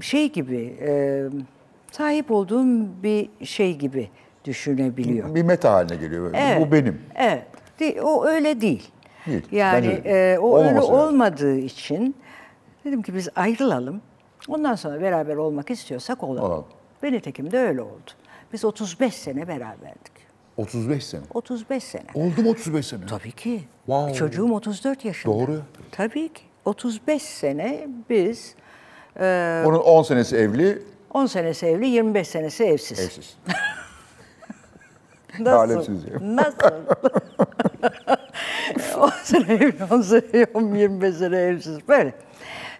şey 0.00 0.32
gibi 0.32 0.76
e, 0.80 1.22
sahip 1.92 2.30
olduğum 2.30 3.02
bir 3.02 3.28
şey 3.44 3.76
gibi 3.76 4.08
düşünebiliyor. 4.44 5.34
bir 5.34 5.42
meta 5.42 5.72
haline 5.72 5.96
geliyor. 5.96 6.34
Bu 6.60 6.72
benim. 6.72 7.00
Evet. 7.14 7.42
O 8.02 8.26
öyle 8.26 8.60
değil. 8.60 8.90
Değil, 9.26 9.42
Yani 9.52 9.86
e, 10.04 10.38
o 10.40 10.58
öyle 10.58 10.68
Olmaması 10.68 10.92
lazım. 10.92 11.08
olmadığı 11.08 11.56
için 11.56 12.14
dedim 12.86 13.02
ki 13.02 13.14
biz 13.14 13.28
ayrılalım. 13.36 14.02
Ondan 14.48 14.74
sonra 14.74 15.00
beraber 15.00 15.36
olmak 15.36 15.70
istiyorsak 15.70 16.22
olalım. 16.22 16.44
Olalım. 16.44 16.64
Ve 17.02 17.12
nitekim 17.12 17.50
de 17.50 17.58
öyle 17.58 17.82
oldu. 17.82 18.10
Biz 18.52 18.64
35 18.64 19.14
sene 19.14 19.48
beraberdik. 19.48 20.12
35 20.56 21.06
sene. 21.06 21.22
35 21.34 21.84
sene. 21.84 22.06
Oldu 22.14 22.42
mu 22.42 22.50
35 22.50 22.86
sene? 22.86 23.06
Tabii 23.06 23.32
ki. 23.32 23.64
Wow. 23.86 24.14
Çocuğum 24.14 24.54
34 24.54 25.04
yaşında. 25.04 25.34
Doğru. 25.34 25.62
Tabii 25.92 26.32
ki. 26.32 26.42
35 26.64 27.22
sene 27.22 27.88
biz 28.10 28.54
e, 29.20 29.62
Onun 29.66 29.78
10 29.78 30.02
senesi 30.02 30.36
evli, 30.36 30.82
10 31.10 31.26
senesi 31.26 31.66
evli, 31.66 31.86
25 31.86 32.28
senesi 32.28 32.64
evsiz. 32.64 33.00
evsiz. 33.00 33.36
Nasıl? 35.40 35.58
Alemsiz. 35.58 36.04
Nasıl? 36.20 36.58
10 39.00 39.10
sene 39.22 39.54
evli, 39.54 39.84
10 39.90 40.00
sene, 40.00 40.78
25 40.78 41.14
sene 41.14 41.36
evsiz. 41.36 41.88
Böyle. 41.88 42.14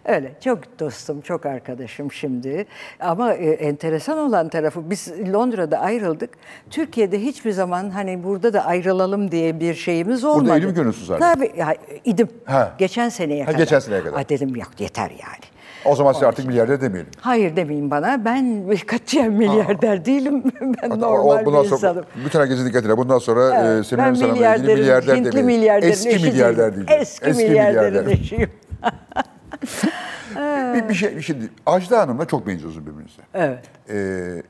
Öyle. 0.06 0.32
Çok 0.44 0.80
dostum, 0.80 1.20
çok 1.20 1.46
arkadaşım 1.46 2.12
şimdi. 2.12 2.66
Ama 3.00 3.32
e, 3.34 3.50
enteresan 3.50 4.18
olan 4.18 4.48
tarafı 4.48 4.90
biz 4.90 5.12
Londra'da 5.32 5.78
ayrıldık. 5.78 6.30
Türkiye'de 6.70 7.22
hiçbir 7.22 7.52
zaman 7.52 7.90
hani 7.90 8.24
burada 8.24 8.52
da 8.52 8.64
ayrılalım 8.64 9.30
diye 9.30 9.60
bir 9.60 9.74
şeyimiz 9.74 10.24
olmadı. 10.24 10.58
evli 10.58 10.66
mi 10.66 10.74
görüyorsunuz 10.74 11.10
hala? 11.10 11.18
Tabii. 11.34 11.52
Ya, 11.56 11.74
idim. 12.04 12.28
Ha. 12.44 12.72
Geçen 12.78 13.08
seneye 13.08 13.40
Ha, 13.44 13.46
kadar. 13.46 13.58
geçen 13.58 13.78
seneye 13.78 14.02
kadar. 14.04 14.16
Ay 14.18 14.28
dedim 14.28 14.56
yok 14.56 14.70
yeter 14.78 15.10
yani. 15.10 15.44
O 15.84 15.96
zaman 15.96 16.12
size 16.12 16.26
artık 16.26 16.46
milyarder 16.46 16.80
demeyelim. 16.80 17.10
Hayır 17.20 17.56
demeyin 17.56 17.90
bana. 17.90 18.24
Ben 18.24 18.66
katiyen 18.86 19.32
milyarder 19.32 20.04
değilim. 20.04 20.42
ben 20.82 20.90
O- 20.90 21.00
normal 21.00 21.44
bundan 21.46 21.62
bir 21.64 21.68
sonra, 21.68 21.76
insanım. 21.90 22.04
bütün 22.24 22.40
herkesin 22.40 22.66
dikkatine. 22.66 22.96
Bundan 22.96 23.18
sonra 23.18 23.60
Evet, 23.64 23.80
e, 23.80 23.88
Semih 23.88 24.02
ben 24.02 24.04
Hanım'la 24.08 24.24
ilgili 24.26 24.32
milyarderin, 24.38 24.78
milyarder 24.78 25.16
Hintli 25.16 25.32
demeyelim. 25.32 25.46
milyarderin 25.60 25.92
Eski 25.92 26.08
milyarder 26.18 26.72
değilim. 26.72 26.86
diyeceğiz. 26.88 27.18
Eski, 27.22 27.44
milyarderin 27.48 27.88
milyarder. 27.88 28.12
eşiyim. 28.12 28.50
bir, 30.74 30.88
bir 30.88 30.94
şey, 30.94 31.20
şimdi 31.20 31.50
Ajda 31.66 32.00
Hanım'la 32.00 32.24
çok 32.24 32.46
benziyorsunuz 32.46 32.86
birbirinize. 32.86 33.22
Evet. 33.34 33.64
Ee, 33.90 34.42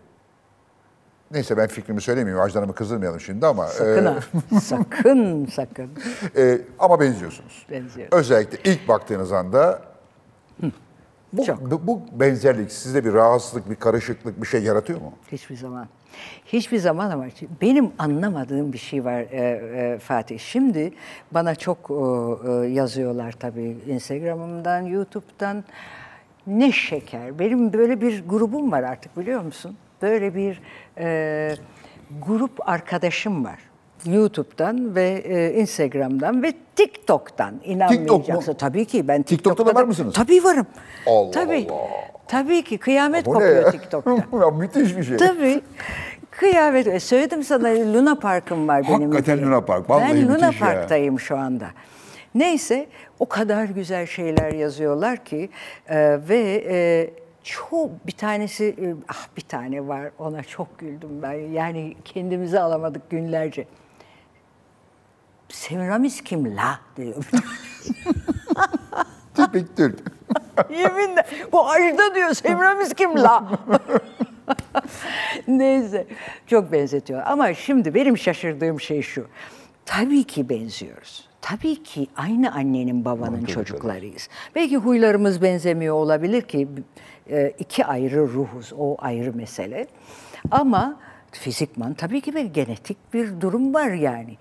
neyse 1.30 1.56
ben 1.56 1.66
fikrimi 1.66 2.00
söylemeyeyim. 2.00 2.42
Ajda 2.42 2.58
Hanım'ı 2.58 2.74
kızdırmayalım 2.74 3.20
şimdi 3.20 3.46
ama. 3.46 3.66
Sakın 3.66 4.06
e, 4.06 4.08
ha. 4.08 4.20
sakın 4.60 5.46
sakın. 5.46 5.90
e, 6.36 6.58
ama 6.78 7.00
benziyorsunuz. 7.00 7.66
Benziyoruz. 7.70 8.18
Özellikle 8.18 8.70
ilk 8.72 8.88
baktığınız 8.88 9.32
anda 9.32 9.82
bu, 11.32 11.44
Çok. 11.44 11.70
bu 11.70 12.00
benzerlik 12.12 12.72
sizde 12.72 13.04
bir 13.04 13.12
rahatsızlık, 13.12 13.70
bir 13.70 13.74
karışıklık, 13.74 14.42
bir 14.42 14.46
şey 14.46 14.62
yaratıyor 14.62 15.00
mu? 15.00 15.12
Hiçbir 15.32 15.57
zaman. 15.57 15.88
Hiçbir 16.46 16.78
zaman 16.78 17.10
ama 17.10 17.26
benim 17.62 17.92
anlamadığım 17.98 18.72
bir 18.72 18.78
şey 18.78 19.04
var 19.04 19.20
e, 19.20 19.40
e, 19.94 19.98
Fatih. 19.98 20.38
Şimdi 20.38 20.92
bana 21.32 21.54
çok 21.54 21.90
e, 21.90 21.94
e, 22.50 22.68
yazıyorlar 22.68 23.32
tabii 23.32 23.76
Instagram'ımdan, 23.86 24.80
YouTube'dan. 24.80 25.64
Ne 26.46 26.72
şeker. 26.72 27.38
Benim 27.38 27.72
böyle 27.72 28.00
bir 28.00 28.24
grubum 28.28 28.72
var 28.72 28.82
artık 28.82 29.16
biliyor 29.16 29.40
musun? 29.40 29.76
Böyle 30.02 30.34
bir 30.34 30.60
e, 30.98 31.54
grup 32.26 32.68
arkadaşım 32.68 33.44
var. 33.44 33.58
YouTube'dan 34.05 34.94
ve 34.94 35.09
e, 35.09 35.61
Instagram'dan 35.61 36.42
ve 36.42 36.53
TikTok'tan 36.76 37.55
inanmayacaksın. 37.64 38.53
mu? 38.53 38.59
Tabii 38.59 38.84
ki 38.84 39.09
ben 39.09 39.22
TikTok'ta 39.22 39.66
da 39.66 39.74
var 39.74 39.84
mısınız? 39.84 40.14
Tabii 40.14 40.44
varım. 40.44 40.66
Allah 41.07 41.30
Tabii. 41.30 41.66
Allah. 41.70 41.78
Tabii 42.28 42.62
ki 42.64 42.78
kıyamet 42.78 43.26
ne 43.26 43.32
kopuyor 43.32 43.64
ya? 43.64 43.70
TikTok'ta. 43.70 44.11
ya 44.40 44.51
müthiş 44.51 44.97
bir 44.97 45.05
şey. 45.05 45.16
Tabii. 45.16 45.61
Kıyamet. 46.30 46.86
E, 46.86 47.01
Söyledim 47.01 47.42
sana 47.42 47.68
Luna 47.68 48.14
Park'ım 48.14 48.68
var 48.68 48.82
benim. 48.88 49.11
Hakikaten. 49.12 49.42
Luna 49.47 49.61
Park. 49.61 49.90
Vallahi 49.90 50.14
ben 50.14 50.22
Luna 50.28 50.47
müthiş 50.47 50.61
ya. 50.61 50.66
Park'tayım 50.66 51.20
şu 51.20 51.36
anda. 51.38 51.66
Neyse 52.34 52.86
o 53.18 53.26
kadar 53.28 53.64
güzel 53.64 54.07
şeyler 54.07 54.53
yazıyorlar 54.53 55.24
ki 55.24 55.49
e, 55.88 56.18
ve 56.28 56.64
e, 56.68 57.11
çok 57.42 58.07
bir 58.07 58.12
tanesi 58.12 58.64
e, 58.64 58.94
ah 59.09 59.26
bir 59.36 59.42
tane 59.42 59.88
var 59.88 60.11
ona 60.18 60.42
çok 60.42 60.78
güldüm 60.78 61.22
ben. 61.22 61.32
Yani 61.32 61.94
kendimizi 62.05 62.61
alamadık 62.61 63.11
günlerce. 63.11 63.64
Semiramis 65.49 66.20
kim 66.20 66.57
la 66.57 66.80
diyor. 66.97 67.14
Tipik 69.34 69.76
Türk. 69.76 69.99
Yeminle 70.70 71.26
bu 71.53 71.70
Ajda 71.70 72.14
diyor 72.14 72.34
Semiramis 72.34 72.94
kim 72.94 73.16
la? 73.16 73.49
Neyse 75.49 76.07
çok 76.47 76.72
benzetiyor. 76.72 77.22
Ama 77.26 77.55
şimdi 77.55 77.94
benim 77.94 78.18
şaşırdığım 78.18 78.80
şey 78.80 79.03
şu. 79.03 79.26
Tabii 79.86 80.24
ki 80.24 80.49
benziyoruz. 80.49 81.28
Tabii 81.40 81.82
ki 81.82 82.07
aynı 82.16 82.55
annenin 82.55 83.05
babanın 83.05 83.44
çocuklarıyız. 83.44 84.28
Belki 84.55 84.76
huylarımız 84.76 85.42
benzemiyor 85.42 85.94
olabilir 85.94 86.42
ki 86.42 86.68
e, 87.30 87.53
iki 87.59 87.84
ayrı 87.84 88.28
ruhuz. 88.28 88.72
O 88.78 88.97
ayrı 88.99 89.34
mesele. 89.34 89.86
Ama 90.51 90.97
fizikman 91.32 91.94
tabii 91.94 92.20
ki 92.20 92.34
bir 92.34 92.44
genetik 92.44 93.14
bir 93.14 93.40
durum 93.40 93.74
var 93.74 93.90
yani. 93.90 94.36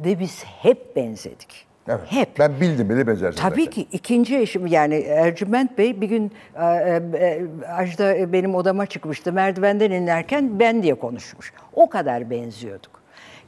Ve 0.00 0.20
biz 0.20 0.44
hep 0.44 0.96
benzedik. 0.96 1.66
Evet. 1.88 2.00
Hep. 2.06 2.38
Ben 2.38 2.60
bildim 2.60 2.90
bile 2.90 3.06
benzersiniz. 3.06 3.42
Tabii 3.42 3.64
zaten. 3.64 3.70
ki 3.70 3.86
ikinci 3.92 4.38
eşim 4.38 4.66
yani 4.66 4.94
Ercüment 4.94 5.78
Bey 5.78 6.00
bir 6.00 6.08
gün 6.08 6.32
e, 6.56 6.64
e, 6.64 7.42
Ajda 7.68 8.32
benim 8.32 8.54
odama 8.54 8.86
çıkmıştı. 8.86 9.32
Merdivenden 9.32 9.90
inerken 9.90 10.60
ben 10.60 10.82
diye 10.82 10.94
konuşmuş. 10.94 11.52
O 11.74 11.88
kadar 11.90 12.30
benziyorduk. 12.30 13.00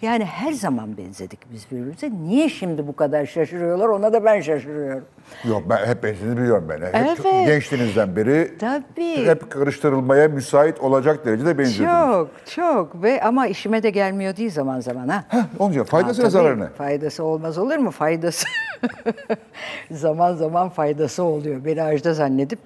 Yani 0.02 0.24
her 0.24 0.52
zaman 0.52 0.96
benzedik 0.96 1.40
biz 1.52 1.66
birbirimize. 1.70 2.10
Niye 2.10 2.48
şimdi 2.48 2.86
bu 2.86 2.96
kadar 2.96 3.26
şaşırıyorlar 3.26 3.88
ona 3.88 4.12
da 4.12 4.24
ben 4.24 4.40
şaşırıyorum. 4.40 5.04
Yok 5.48 5.62
ben 5.70 5.86
hep 5.86 6.02
benzediğini 6.02 6.36
biliyorum 6.36 6.66
ben. 6.68 6.86
Hep 6.86 6.94
Evet. 6.94 7.16
çok 7.16 7.46
gençliğinizden 7.46 8.16
beri 8.16 8.52
Tabii. 8.58 9.26
hep 9.26 9.50
karıştırılmaya 9.50 10.28
müsait 10.28 10.80
olacak 10.80 11.26
derecede 11.26 11.58
benziyordunuz. 11.58 12.28
Çok 12.46 12.46
çok 12.46 13.02
ve 13.02 13.22
ama 13.22 13.46
işime 13.46 13.82
de 13.82 13.90
gelmiyor 13.90 14.36
değil 14.36 14.50
zaman 14.50 14.80
zaman 14.80 15.08
ha. 15.08 15.24
Heh, 15.28 15.70
için 15.70 15.84
faydası 15.84 16.22
Ha, 16.22 16.30
zararı 16.30 16.60
ne? 16.60 16.66
Faydası 16.68 17.24
olmaz 17.24 17.58
olur 17.58 17.76
mu? 17.76 17.90
Faydası. 17.90 18.46
zaman 19.90 20.34
zaman 20.34 20.68
faydası 20.68 21.22
oluyor. 21.22 21.64
Beni 21.64 21.82
Ajda 21.82 22.14
zannedip 22.14 22.58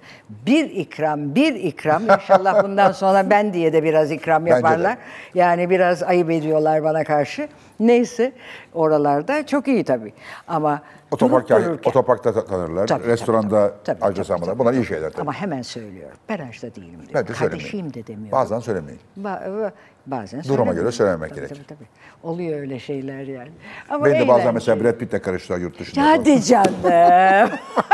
bir 0.46 0.70
ikram, 0.70 1.34
bir 1.34 1.54
ikram. 1.54 2.02
İnşallah 2.02 2.64
bundan 2.64 2.92
sonra 2.92 3.30
ben 3.30 3.52
diye 3.52 3.72
de 3.72 3.82
biraz 3.82 4.10
ikram 4.10 4.46
yaparlar. 4.46 4.96
Yani 5.34 5.70
biraz 5.70 6.02
ayıp 6.02 6.30
ediyorlar 6.30 6.84
bana 6.84 7.04
karşı. 7.04 7.48
Neyse 7.80 8.32
oralarda 8.74 9.46
çok 9.46 9.68
iyi 9.68 9.84
tabii. 9.84 10.12
Ama 10.48 10.82
Otopark, 11.10 11.48
dururken- 11.50 11.88
otoparkta 11.88 12.32
ta- 12.32 12.44
tanırlar, 12.44 12.86
Tabii, 12.86 13.06
restoranda 13.06 13.68
tabii, 13.68 13.84
tabii, 13.84 14.04
Ajda 14.04 14.14
tabii, 14.14 14.24
Sama'da. 14.26 14.44
tabii. 14.46 14.58
Bunlar 14.58 14.72
iyi 14.72 14.84
şeyler 14.86 15.10
tabii. 15.10 15.20
Ama 15.22 15.32
hemen 15.32 15.62
söylüyorum. 15.62 16.16
Ben 16.28 16.38
değilim 16.74 17.00
diyor. 17.00 17.14
Bence 17.14 17.34
söylemeyin. 17.34 17.50
Kardeşiyim 17.50 17.94
de 17.94 18.06
demiyorum. 18.06 18.32
Bazen 18.32 18.60
söylemeyin. 18.60 19.00
Ba- 19.22 19.70
bazen 20.06 20.42
Duruma 20.44 20.72
göre 20.72 20.92
söylememek 20.92 21.30
Tabii, 21.30 21.40
gerekir. 21.40 21.54
Tabii, 21.68 21.78
tabii. 21.78 21.88
Oluyor 22.22 22.60
öyle 22.60 22.78
şeyler 22.80 23.22
yani. 23.22 23.50
Ama 23.90 24.04
Beni 24.04 24.20
de 24.20 24.28
bazen 24.28 24.54
mesela. 24.54 24.84
Brad 24.84 24.92
Pitt'le 24.98 25.22
karıştılar 25.22 25.58
yurt 25.58 25.80
dışında. 25.80 26.04
Hadi 26.06 26.42
canım. 26.44 26.74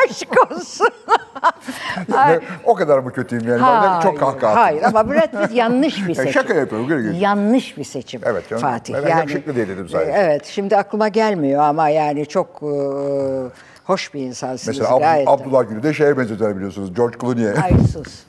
Aşk 0.08 0.52
olsun. 0.52 0.88
Ay, 2.16 2.40
o 2.64 2.74
kadar 2.74 2.98
mı 2.98 3.12
kötüyüm 3.12 3.48
yani? 3.48 3.60
De 3.62 4.02
çok 4.02 4.20
kahkaha. 4.20 4.56
Hayır 4.60 4.82
ama 4.82 5.10
Brad 5.10 5.42
Pitt 5.46 5.56
yanlış 5.56 6.02
bir 6.02 6.08
Ya 6.08 6.14
seçim. 6.14 6.32
şaka 6.32 6.54
yapıyorum, 6.54 6.88
gülü 6.88 7.02
gülü. 7.02 7.14
Yanlış 7.16 7.76
bir 7.78 7.84
seçim 7.84 8.20
Evet 8.24 8.48
canım. 8.48 8.62
Fatih. 8.62 8.94
Ben 8.94 9.08
yakışıklı 9.08 9.54
diye 9.54 9.68
dedim 9.68 9.88
sadece. 9.88 10.12
Evet 10.12 10.44
şimdi 10.46 10.76
aklıma 10.76 11.08
gelmiyor 11.08 11.62
ama 11.62 11.88
yani 11.88 12.26
çok 12.26 12.62
e, 12.62 12.72
hoş 13.84 14.14
bir 14.14 14.20
insansınız. 14.20 14.78
Mesela 14.78 14.96
Ab- 14.96 15.00
gayet. 15.00 15.28
Abdullah 15.28 15.68
Gül'ü 15.68 15.82
de 15.82 15.94
şeye 15.94 16.18
benzetiyorlar 16.18 16.56
biliyorsunuz. 16.56 16.94
George 16.94 17.18
Clooney'e. 17.20 17.54
Ay 17.62 17.72
sus. 17.92 18.24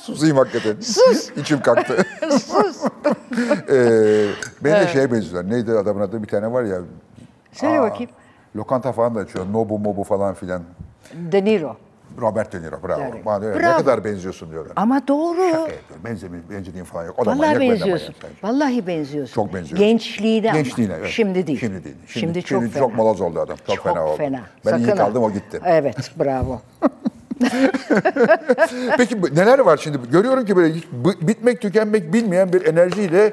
Susayım 0.00 0.36
hakikaten. 0.36 0.80
Sus. 0.80 1.30
İçim 1.36 1.60
kalktı. 1.62 2.04
sus. 2.30 2.84
ee, 3.68 4.26
beni 4.64 4.74
de 4.74 4.88
şeye 4.92 5.12
benziyorlar. 5.12 5.50
Neydi 5.52 5.72
adamın 5.72 6.00
adı? 6.00 6.22
Bir 6.22 6.28
tane 6.28 6.52
var 6.52 6.64
ya. 6.64 6.78
Söyle 7.52 7.80
bakayım. 7.80 8.10
Lokanta 8.56 8.92
falan 8.92 9.14
da 9.14 9.20
açıyor. 9.20 9.46
Nobu 9.52 9.78
mobu 9.78 10.04
falan 10.04 10.34
filan. 10.34 10.62
De 11.14 11.44
Niro. 11.44 11.76
Robert 12.20 12.52
De 12.52 12.62
Niro 12.62 12.76
bravo. 12.88 13.02
Evet. 13.02 13.26
Bana 13.26 13.40
diyor, 13.42 13.56
ne 13.56 13.62
Bravo. 13.62 13.78
kadar 13.78 14.04
benziyorsun 14.04 14.50
diyorlar. 14.50 14.72
Ama 14.76 15.08
doğru. 15.08 15.36
Şaka 15.36 15.58
yapıyorum. 15.58 16.04
Benzemi, 16.04 16.40
benzediğim 16.50 16.84
falan 16.84 17.06
yok. 17.06 17.18
O 17.18 17.26
da 17.26 17.30
Vallahi 17.30 17.54
ben 17.54 17.60
benziyorsun. 17.60 18.14
manyak. 18.22 18.44
Vallahi 18.44 18.86
benziyorsun. 18.86 19.34
Çok 19.34 19.54
benziyor. 19.54 19.78
Gençliğine 19.78 20.50
ama. 20.50 20.58
Gençliğine 20.60 20.94
evet. 20.98 21.10
Şimdi 21.10 21.46
değil. 21.46 21.60
Şimdi 21.60 21.84
değil. 21.84 21.96
Şimdi, 22.06 22.42
çok 22.42 22.62
fena. 22.62 22.72
çok 22.74 22.94
moloz 22.94 23.20
oldu 23.20 23.40
adam. 23.40 23.56
Çok, 23.66 23.84
fena 23.84 24.06
oldu. 24.06 24.18
Ben 24.20 24.32
iyi 24.32 24.40
Sakın 24.64 24.84
ha. 24.84 24.94
kaldım 24.94 25.22
o 25.22 25.30
gitti. 25.32 25.60
Evet 25.64 26.10
bravo. 26.18 26.60
Peki 28.96 29.20
neler 29.34 29.58
var 29.58 29.76
şimdi? 29.76 29.98
Görüyorum 30.10 30.44
ki 30.44 30.56
böyle 30.56 30.74
hiç 30.74 30.84
bitmek 31.20 31.60
tükenmek 31.60 32.12
bilmeyen 32.12 32.52
bir 32.52 32.66
enerjiyle 32.66 33.32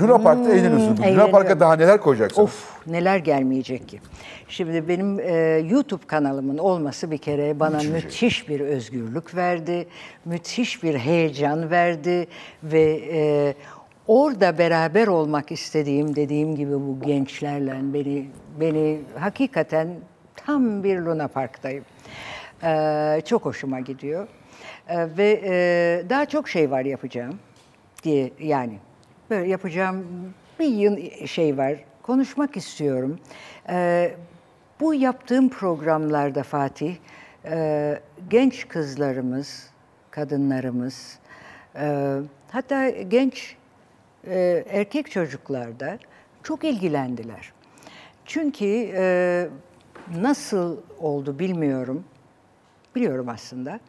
Luna 0.00 0.18
Park'ta 0.18 0.52
eğleniyorsunuz. 0.52 1.00
Luna 1.00 1.24
Hmm. 1.24 1.30
Park'a 1.32 1.60
daha 1.60 1.76
neler 1.76 2.00
koyacaksınız? 2.00 2.44
Of 2.48 2.86
neler 2.86 3.16
gelmeyecek 3.16 3.88
ki. 3.88 4.00
Şimdi 4.48 4.88
benim 4.88 5.20
e, 5.20 5.32
YouTube 5.70 6.06
kanalımın 6.06 6.58
olması 6.58 7.10
bir 7.10 7.18
kere 7.18 7.60
bana 7.60 7.76
Müthiş 7.76 7.88
bir 7.94 8.00
şey. 8.00 8.02
müthiş 8.04 8.48
bir 8.48 8.60
özgürlük 8.60 9.34
verdi. 9.34 9.86
Müthiş 10.24 10.82
bir 10.82 10.94
heyecan 10.94 11.70
verdi 11.70 12.26
ve 12.62 13.00
e, 13.12 13.54
orada 14.06 14.58
beraber 14.58 15.06
olmak 15.06 15.52
istediğim 15.52 16.16
dediğim 16.16 16.56
gibi 16.56 16.72
bu 16.72 16.98
gençlerle 17.06 17.74
beni 17.82 18.26
beni 18.60 19.00
hakikaten 19.18 19.88
tam 20.36 20.84
bir 20.84 20.98
Luna 20.98 21.28
Park'tayım. 21.28 21.84
E, 22.62 23.22
çok 23.24 23.44
hoşuma 23.44 23.80
gidiyor. 23.80 24.28
E, 24.88 25.16
ve 25.16 25.40
e, 25.44 26.10
daha 26.10 26.26
çok 26.26 26.48
şey 26.48 26.70
var 26.70 26.84
yapacağım 26.84 27.38
diye 28.02 28.30
yani 28.40 28.78
böyle 29.30 29.48
yapacağım 29.48 30.06
bir 30.60 30.66
yıl 30.66 31.26
şey 31.26 31.58
var. 31.58 31.84
Konuşmak 32.02 32.56
istiyorum. 32.56 33.18
Ee, 33.68 34.14
bu 34.80 34.94
yaptığım 34.94 35.48
programlarda 35.48 36.42
Fatih, 36.42 36.96
e, 37.44 38.00
genç 38.30 38.68
kızlarımız, 38.68 39.70
kadınlarımız, 40.10 41.18
e, 41.76 42.16
hatta 42.50 42.88
genç 42.90 43.56
e, 44.26 44.64
erkek 44.70 45.10
çocuklar 45.10 45.80
da 45.80 45.98
çok 46.42 46.64
ilgilendiler. 46.64 47.52
Çünkü 48.24 48.68
nasıl 50.16 50.78
oldu 50.98 51.38
bilmiyorum. 51.38 52.04
Biliyorum 52.94 53.28
aslında 53.28 53.80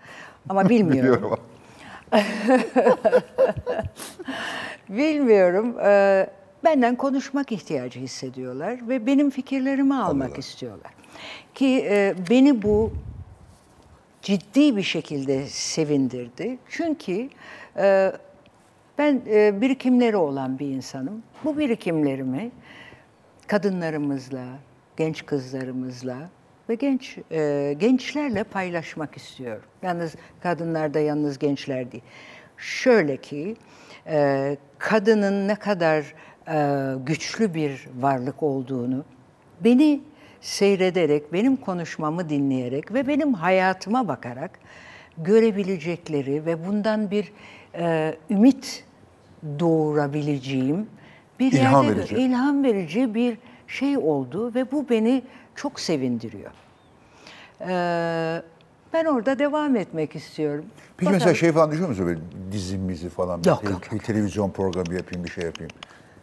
ama 0.49 0.69
bilmiyorum. 0.69 1.21
Biliyorum. 1.21 1.39
Bilmiyorum. 4.89 5.75
Ee, 5.83 6.27
benden 6.63 6.95
konuşmak 6.95 7.51
ihtiyacı 7.51 7.99
hissediyorlar 7.99 8.89
ve 8.89 9.05
benim 9.05 9.29
fikirlerimi 9.29 9.95
almak 9.95 10.37
istiyorlar. 10.37 10.91
Ki 11.53 11.85
e, 11.89 12.15
beni 12.29 12.61
bu 12.61 12.93
ciddi 14.21 14.77
bir 14.77 14.83
şekilde 14.83 15.47
sevindirdi. 15.47 16.57
Çünkü 16.69 17.29
e, 17.77 18.11
ben 18.97 19.21
e, 19.27 19.61
birikimleri 19.61 20.17
olan 20.17 20.59
bir 20.59 20.67
insanım. 20.67 21.23
Bu 21.43 21.57
birikimlerimi 21.57 22.51
kadınlarımızla, 23.47 24.45
genç 24.97 25.25
kızlarımızla 25.25 26.29
ve 26.70 26.76
genç 26.76 27.18
e, 27.32 27.76
gençlerle 27.80 28.43
paylaşmak 28.43 29.18
istiyorum. 29.18 29.64
Yalnız 29.82 30.16
kadınlar 30.43 30.93
da 30.93 30.99
yalnız 30.99 31.39
gençler 31.39 31.91
değil. 31.91 32.03
Şöyle 32.57 33.18
ki 33.18 33.55
e, 34.07 34.57
kadının 34.78 35.47
ne 35.47 35.55
kadar 35.55 36.14
e, 36.47 36.93
güçlü 37.05 37.53
bir 37.53 37.88
varlık 37.99 38.43
olduğunu 38.43 39.05
beni 39.64 40.01
seyrederek, 40.41 41.34
benim 41.34 41.55
konuşmamı 41.55 42.30
dinleyerek 42.30 42.93
ve 42.93 43.07
benim 43.07 43.34
hayatıma 43.34 44.07
bakarak 44.07 44.59
görebilecekleri 45.18 46.45
ve 46.45 46.68
bundan 46.68 47.11
bir 47.11 47.32
e, 47.76 48.16
ümit 48.30 48.86
doğurabileceğim 49.59 50.88
bir 51.39 51.51
İlham 51.51 51.86
yerde 51.86 51.99
verici. 51.99 52.16
ilham 52.16 52.64
verici 52.64 53.16
bir 53.16 53.38
şey 53.68 53.97
oldu 53.97 54.55
ve 54.55 54.72
bu 54.72 54.89
beni 54.89 55.22
çok 55.55 55.79
sevindiriyor. 55.79 56.51
Ee, 57.61 58.41
Ben 58.93 59.05
orada 59.05 59.39
devam 59.39 59.75
etmek 59.75 60.15
istiyorum. 60.15 60.65
Peki 60.97 61.05
Bakalım. 61.05 61.13
mesela 61.13 61.33
şey 61.35 61.51
falan 61.51 61.71
düşünüyor 61.71 61.89
musun 61.89 62.05
böyle 62.05 62.19
dizimizi 62.51 63.09
falan? 63.09 63.43
bir 63.43 63.47
Yok, 63.49 63.61
te- 63.61 63.69
yok, 63.69 63.81
Bir 63.93 63.99
televizyon 63.99 64.49
programı 64.51 64.93
yapayım, 64.93 65.23
bir 65.25 65.29
şey 65.29 65.43
yapayım. 65.43 65.71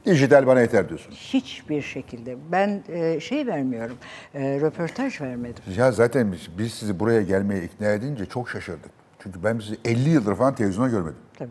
Dijital 0.07 0.47
bana 0.47 0.61
yeter 0.61 0.89
diyorsun. 0.89 1.13
Hiçbir 1.13 1.83
şekilde. 1.83 2.37
Ben 2.53 2.83
e, 2.89 3.21
şey 3.21 3.47
vermiyorum, 3.47 3.97
e, 4.35 4.61
röportaj 4.61 5.21
vermedim. 5.21 5.63
Ya 5.77 5.93
zaten 5.93 6.33
biz, 6.33 6.49
biz 6.59 6.75
sizi 6.75 7.01
buraya 7.01 7.23
gelmeye 7.23 7.65
ikna 7.65 7.87
edince 7.89 8.27
çok 8.27 8.51
şaşırdık. 8.51 8.91
Çünkü 9.23 9.45
ben 9.45 9.59
sizi 9.59 9.77
50 9.85 10.09
yıldır 10.09 10.35
falan 10.35 10.55
televizyonda 10.55 10.91
görmedim. 10.91 11.19
Tabii. 11.39 11.51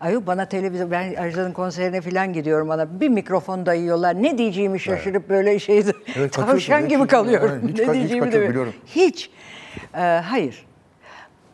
Ay 0.00 0.12
yok 0.12 0.26
bana 0.26 0.44
televizyon, 0.48 0.90
ben 0.90 1.14
Ajda'nın 1.14 1.52
konserine 1.52 2.00
falan 2.00 2.32
gidiyorum 2.32 2.68
bana 2.68 3.00
bir 3.00 3.08
mikrofon 3.08 3.66
dayıyorlar. 3.66 4.22
Ne 4.22 4.38
diyeceğimi 4.38 4.80
şaşırıp 4.80 5.28
böyle 5.28 5.58
şeyde 5.58 5.92
Evet, 6.16 6.32
tavşan 6.32 6.88
gibi 6.88 7.02
hiç- 7.02 7.10
kalıyorum. 7.10 7.50
Aynen, 7.50 7.68
hiç 7.68 7.78
ne 7.78 7.84
hiç 7.86 7.92
diyeceğimi 7.92 8.32
de 8.32 8.48
biliyorum. 8.48 8.72
Hiç. 8.86 9.30
Ee, 9.94 9.98
hayır. 10.00 10.66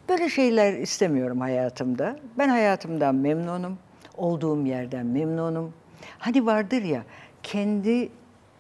Böyle 0.08 0.28
şeyler 0.28 0.72
istemiyorum 0.72 1.40
hayatımda. 1.40 2.16
Ben 2.38 2.48
hayatımdan 2.48 3.14
memnunum. 3.14 3.78
Olduğum 4.16 4.66
yerden 4.66 5.06
memnunum. 5.06 5.72
Hani 6.18 6.46
vardır 6.46 6.82
ya 6.82 7.02
kendi 7.42 8.08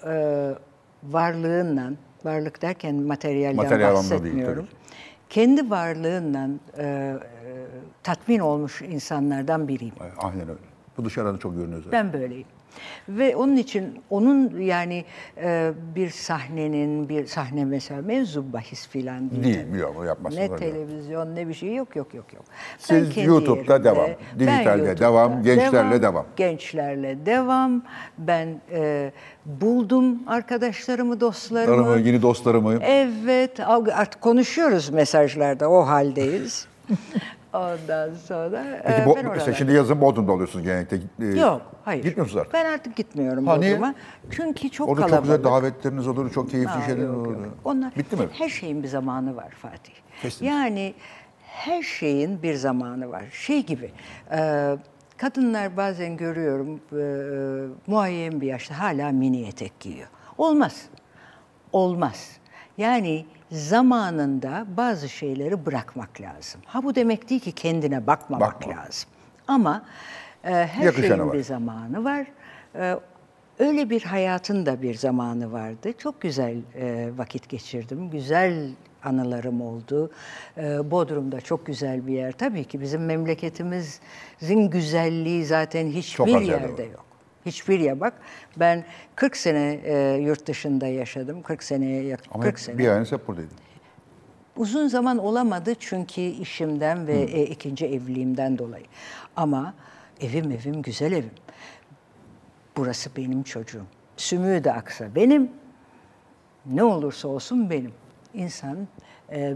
e, 0.06 0.50
varlığınla, 1.02 1.90
varlık 2.24 2.62
derken 2.62 2.94
materyalden 2.94 3.56
Materyal 3.56 3.88
değil, 3.88 3.96
bahsetmiyorum. 3.96 4.66
tabii 4.66 4.76
kendi 5.30 5.70
varlığından 5.70 6.60
e, 6.78 7.14
tatmin 8.02 8.38
olmuş 8.38 8.82
insanlardan 8.82 9.68
biriyim. 9.68 9.94
Aynen 10.18 10.48
öyle. 10.48 10.60
Bu 10.96 11.04
dışarıdan 11.04 11.36
çok 11.36 11.56
görünüyor 11.56 11.82
zaten. 11.84 12.06
Ben 12.06 12.20
böyleyim. 12.20 12.46
Ve 13.08 13.36
onun 13.36 13.56
için 13.56 14.02
onun 14.10 14.60
yani 14.60 15.04
e, 15.36 15.72
bir 15.96 16.10
sahnenin 16.10 17.08
bir 17.08 17.26
sahne 17.26 17.64
mesela 17.64 18.02
mevzu 18.02 18.52
bahis 18.52 18.88
filan 18.88 19.30
değil. 19.30 19.44
Değil, 19.44 19.84
o 19.98 20.04
yapmazsınız, 20.04 20.50
Ne 20.50 20.56
televizyon 20.56 21.34
ne 21.34 21.48
bir 21.48 21.54
şey 21.54 21.74
yok 21.74 21.96
yok 21.96 22.14
yok 22.14 22.32
yok. 22.32 22.44
Siz 22.78 23.10
kendi 23.10 23.28
YouTube'da 23.28 23.72
yerimde, 23.72 23.84
devam, 23.84 24.06
ben 24.06 24.38
dijitalde 24.38 24.68
YouTube'da 24.70 25.00
devam, 25.00 25.42
gençlerle 25.42 26.02
devam. 26.02 26.26
Gençlerle 26.36 27.26
devam. 27.26 27.82
Ben 28.18 28.60
e, 28.70 29.12
buldum 29.46 30.18
arkadaşlarımı, 30.26 31.20
dostlarımı. 31.20 31.84
Tanımı, 31.84 32.00
yeni 32.00 32.22
dostlarımı. 32.22 32.78
Evet, 32.82 33.60
artık 33.92 34.20
konuşuyoruz 34.20 34.90
mesajlarda, 34.90 35.70
o 35.70 35.86
haldeyiz. 35.86 36.66
Ondan 37.52 38.14
sonra 38.14 38.64
Peki 38.86 39.02
e, 39.02 39.06
bu, 39.06 39.16
ben 39.16 39.26
mesela 39.26 39.52
şimdi 39.54 39.72
yazın 39.72 40.00
Bodrum'da 40.00 40.32
oluyorsunuz 40.32 40.64
genellikle. 40.64 40.96
Ee, 41.20 41.40
Yok, 41.40 41.62
hayır. 41.84 42.02
Gitmiyorsunuz 42.04 42.40
artık. 42.40 42.54
Ben 42.54 42.64
artık 42.64 42.96
gitmiyorum 42.96 43.46
Ha, 43.46 43.56
niye? 43.56 43.72
Bodrum'a. 43.72 43.94
Çünkü 44.30 44.70
çok 44.70 44.88
Orada 44.88 45.00
kalabalık. 45.00 45.26
çok 45.26 45.36
güzel 45.36 45.44
davetleriniz 45.52 46.08
olur, 46.08 46.32
çok 46.32 46.50
keyifli 46.50 46.70
Ha, 46.70 46.86
şeyler 46.86 47.02
yok, 47.02 47.16
olur. 47.26 47.44
yok. 47.44 47.54
Onlar, 47.64 47.96
Bitti 47.96 48.16
mi? 48.16 48.22
Her 48.32 48.48
şeyin 48.48 48.82
bir 48.82 48.88
zamanı 48.88 49.36
var 49.36 49.50
Fatih. 49.50 49.92
Kesin. 50.22 50.46
Yani 50.46 50.94
her 51.42 51.82
şeyin 51.82 52.42
bir 52.42 52.54
zamanı 52.54 53.10
var. 53.10 53.24
Şey 53.32 53.66
gibi, 53.66 53.90
e, 54.32 54.76
kadınlar 55.16 55.76
bazen 55.76 56.16
görüyorum 56.16 56.80
e, 56.92 57.02
muayyen 57.86 58.40
bir 58.40 58.46
yaşta 58.46 58.78
hala 58.80 59.10
mini 59.10 59.42
etek 59.48 59.80
giyiyor. 59.80 60.08
Olmaz. 60.38 60.82
Olmaz. 61.72 62.30
Yani 62.78 63.26
zamanında 63.52 64.66
bazı 64.76 65.08
şeyleri 65.08 65.66
bırakmak 65.66 66.20
lazım. 66.20 66.60
Ha 66.66 66.82
bu 66.84 66.94
demek 66.94 67.30
değil 67.30 67.40
ki 67.40 67.52
kendine 67.52 68.06
bakmamak 68.06 68.54
Bakma. 68.60 68.72
lazım. 68.76 69.08
Ama 69.48 69.84
e, 70.44 70.50
her 70.50 70.84
Yakışanı 70.84 71.06
şeyin 71.08 71.28
var. 71.28 71.32
bir 71.32 71.42
zamanı 71.42 72.04
var. 72.04 72.26
E, 72.74 72.96
öyle 73.58 73.90
bir 73.90 74.02
hayatın 74.02 74.66
da 74.66 74.82
bir 74.82 74.94
zamanı 74.94 75.52
vardı. 75.52 75.92
Çok 75.98 76.20
güzel 76.20 76.56
e, 76.74 77.10
vakit 77.16 77.48
geçirdim. 77.48 78.10
Güzel 78.10 78.70
anılarım 79.04 79.60
oldu. 79.60 80.10
E, 80.58 80.90
Bodrum'da 80.90 81.40
çok 81.40 81.66
güzel 81.66 82.06
bir 82.06 82.12
yer. 82.12 82.32
Tabii 82.32 82.64
ki 82.64 82.80
bizim 82.80 83.04
memleketimizin 83.04 84.70
güzelliği 84.70 85.44
zaten 85.44 85.86
hiçbir 85.86 86.40
yerde 86.40 86.82
yok. 86.82 87.04
Hiçbir 87.46 87.80
yer 87.80 88.00
bak. 88.00 88.14
Ben 88.56 88.84
40 89.16 89.36
sene 89.36 89.80
e, 89.84 90.16
yurt 90.22 90.46
dışında 90.46 90.86
yaşadım. 90.86 91.42
40 91.42 91.62
seneye 91.62 92.02
yakın. 92.02 92.30
Ama 92.34 92.42
40 92.42 92.52
hep 92.52 92.60
sene. 92.60 92.78
bir 92.78 92.88
ayınız 92.88 93.12
hep 93.12 93.28
buradaydın. 93.28 93.56
Uzun 94.56 94.88
zaman 94.88 95.18
olamadı 95.18 95.74
çünkü 95.80 96.20
işimden 96.20 97.06
ve 97.06 97.14
e, 97.22 97.42
ikinci 97.42 97.86
evliliğimden 97.86 98.58
dolayı. 98.58 98.84
Ama 99.36 99.74
evim 100.20 100.50
evim 100.50 100.82
güzel 100.82 101.12
evim. 101.12 101.30
Burası 102.76 103.10
benim 103.16 103.42
çocuğum. 103.42 103.86
Sümüğü 104.16 104.64
de 104.64 104.72
aksa 104.72 105.14
benim. 105.14 105.50
Ne 106.66 106.84
olursa 106.84 107.28
olsun 107.28 107.70
benim. 107.70 107.92
İnsan 108.34 108.88
e, 109.32 109.54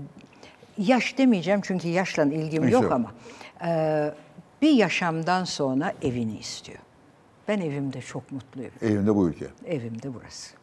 yaş 0.79 1.19
demeyeceğim 1.19 1.61
çünkü 1.65 1.89
yaşla 1.89 2.25
ilgim 2.25 2.65
Hiç 2.65 2.73
yok 2.73 2.83
yok. 2.83 2.93
ama 2.93 3.13
e, 3.67 4.11
bir 4.63 4.71
yaşamdan 4.71 5.45
sonra 5.45 5.93
evini 6.03 6.39
istiyor. 6.39 6.79
Ben 7.49 7.61
evimde 7.61 8.01
çok 8.01 8.33
mutluyum. 8.33 8.73
Evimde 8.83 9.15
bu 9.15 9.29
ülke. 9.29 9.47
Evimde 9.67 10.15
burası. 10.15 10.57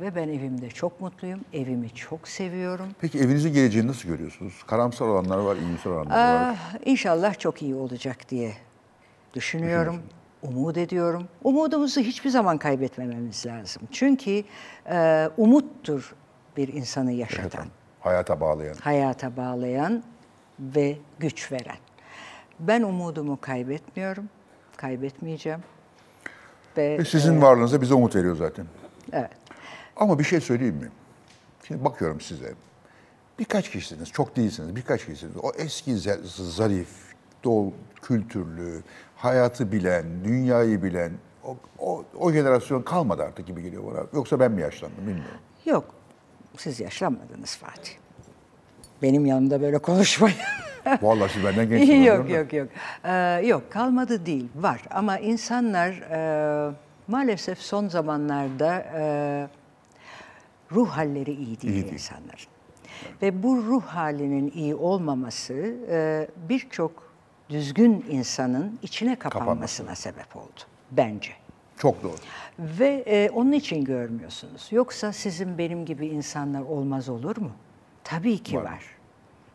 Ve 0.00 0.14
ben 0.14 0.28
evimde 0.28 0.68
çok 0.70 1.00
mutluyum. 1.00 1.40
Evimi 1.52 1.90
çok 1.90 2.28
seviyorum. 2.28 2.86
Peki 3.00 3.18
evinizin 3.18 3.52
geleceğini 3.52 3.88
nasıl 3.88 4.08
görüyorsunuz? 4.08 4.62
Karamsar 4.66 5.06
olanlar 5.06 5.38
var, 5.38 5.56
iyimser 5.56 5.90
olanlar 5.90 6.34
var. 6.34 6.56
Ah, 6.56 6.74
İnşallah 6.86 7.38
çok 7.38 7.62
iyi 7.62 7.74
olacak 7.74 8.28
diye 8.28 8.52
düşünüyorum. 9.34 10.02
Umut 10.42 10.76
ediyorum. 10.76 11.28
Umudumuzu 11.44 12.00
hiçbir 12.00 12.30
zaman 12.30 12.58
kaybetmememiz 12.58 13.46
lazım. 13.46 13.82
Çünkü 13.92 14.44
e, 14.90 15.28
umuttur 15.36 16.14
bir 16.56 16.68
insanı 16.68 17.12
yaşatan, 17.12 17.66
Hayata 18.00 18.40
bağlayan. 18.40 18.74
hayata 18.74 19.36
bağlayan 19.36 20.02
ve 20.60 20.96
güç 21.18 21.52
veren. 21.52 21.76
Ben 22.60 22.82
umudumu 22.82 23.38
kaybetmiyorum, 23.40 24.28
kaybetmeyeceğim. 24.80 25.60
Ve 26.76 26.98
Ve 26.98 27.04
sizin 27.04 27.42
varlığınız 27.42 27.72
da 27.72 27.80
bize 27.80 27.94
umut 27.94 28.16
veriyor 28.16 28.36
zaten. 28.36 28.66
evet, 29.12 29.30
Ama 29.96 30.18
bir 30.18 30.24
şey 30.24 30.40
söyleyeyim 30.40 30.76
mi? 30.76 30.88
Şimdi 31.66 31.84
bakıyorum 31.84 32.20
size. 32.20 32.54
Birkaç 33.38 33.70
kişisiniz, 33.70 34.10
çok 34.12 34.36
değilsiniz, 34.36 34.76
birkaç 34.76 35.04
kişisiniz. 35.06 35.36
O 35.42 35.52
eski 35.58 35.96
zarif, 35.96 36.88
dol, 37.44 37.72
kültürlü, 38.02 38.82
hayatı 39.16 39.72
bilen, 39.72 40.24
dünyayı 40.24 40.82
bilen, 40.82 41.12
o, 41.44 41.56
o, 41.78 42.04
o 42.18 42.32
jenerasyon 42.32 42.82
kalmadı 42.82 43.22
artık 43.22 43.46
gibi 43.46 43.62
geliyor 43.62 43.82
bana. 43.94 44.06
Yoksa 44.12 44.40
ben 44.40 44.52
mi 44.52 44.60
yaşlandım 44.62 45.06
bilmiyorum. 45.06 45.38
yok. 45.66 45.94
Siz 46.56 46.80
yaşlanmadınız 46.80 47.56
Fatih. 47.56 47.92
Benim 49.02 49.26
yanımda 49.26 49.60
böyle 49.62 49.78
konuşmayın. 49.78 50.36
Vallahi 51.02 51.32
siz 51.32 51.44
benden 51.44 51.68
gençsiniz. 51.68 52.06
yok 52.06 52.30
yok 52.30 52.52
yok. 52.52 52.68
Ee, 53.04 53.42
yok 53.46 53.70
kalmadı 53.72 54.26
değil 54.26 54.48
var 54.56 54.80
ama 54.90 55.18
insanlar 55.18 55.88
e, 55.90 56.72
maalesef 57.08 57.58
son 57.58 57.88
zamanlarda 57.88 58.74
e, 58.94 59.02
ruh 60.72 60.88
halleri 60.88 61.30
iyi 61.32 61.60
değil 61.60 61.74
İyi 61.74 61.82
değil. 61.82 61.92
insanların. 61.92 62.46
Ve 63.22 63.42
bu 63.42 63.56
ruh 63.56 63.82
halinin 63.82 64.50
iyi 64.54 64.74
olmaması 64.74 65.74
e, 65.90 66.28
birçok 66.48 67.10
düzgün 67.50 68.04
insanın 68.10 68.78
içine 68.82 69.16
kapanmasına 69.16 69.94
sebep 69.94 70.36
oldu 70.36 70.60
bence. 70.90 71.30
Çok 71.78 72.02
doğru. 72.02 72.16
Ve 72.58 73.04
e, 73.06 73.30
onun 73.30 73.52
için 73.52 73.84
görmüyorsunuz. 73.84 74.68
Yoksa 74.70 75.12
sizin 75.12 75.58
benim 75.58 75.84
gibi 75.84 76.06
insanlar 76.06 76.60
olmaz 76.60 77.08
olur 77.08 77.36
mu? 77.36 77.50
Tabii 78.04 78.38
ki 78.42 78.56
Var. 78.56 78.62
var. 78.64 78.82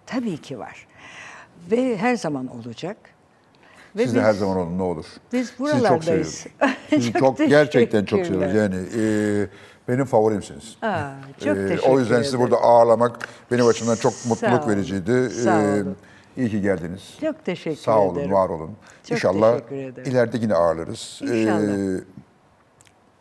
Tabii 0.06 0.38
ki 0.38 0.60
var. 0.60 0.88
Ve 1.72 1.98
her 1.98 2.16
zaman 2.16 2.48
olacak. 2.48 2.98
Ve 3.96 4.04
Siz 4.04 4.14
de 4.16 4.18
biz- 4.20 4.26
her 4.26 4.34
zaman 4.34 4.58
olun 4.58 4.78
ne 4.78 4.84
olur. 4.84 5.06
biz 5.34 5.48
Sizi 5.48 5.58
çok 5.58 5.68
buralardayız. 5.68 6.48
Sizi 6.90 7.14
Çok 7.14 7.38
çok, 7.38 7.38
gerçekten 7.50 8.06
çok 8.06 8.26
seviyoruz. 8.26 8.56
Yani 8.56 8.76
e, 8.98 9.48
benim 9.88 10.06
favorimsiniz. 10.06 10.78
Aa, 10.82 11.10
çok 11.44 11.58
E, 11.58 11.68
teşekkür 11.68 11.90
O 11.92 12.00
yüzden 12.00 12.16
sizi 12.22 12.30
ederim. 12.30 12.40
burada 12.52 12.58
ağırlamak 12.64 13.30
benim 13.52 13.68
açımdan 13.68 13.96
çok 13.96 14.14
mutluluk 14.26 14.64
olun. 14.64 14.70
vericiydi. 14.72 15.30
Sağ 15.30 15.62
E, 15.62 15.82
olun. 15.84 15.96
İyi 16.38 16.50
ki 16.50 16.62
geldiniz. 16.62 17.18
Çok 17.22 17.46
teşekkür 17.46 17.82
Sağ 17.82 18.00
olun, 18.00 18.16
ederim. 18.16 18.32
var 18.32 18.50
olun. 18.50 18.72
Çok 19.04 19.12
İnşallah 19.12 19.56
ederim. 19.72 20.12
ileride 20.12 20.38
yine 20.38 20.54
ağırlarız. 20.56 21.20
E, 21.24 21.42
İnşallah. 21.42 22.00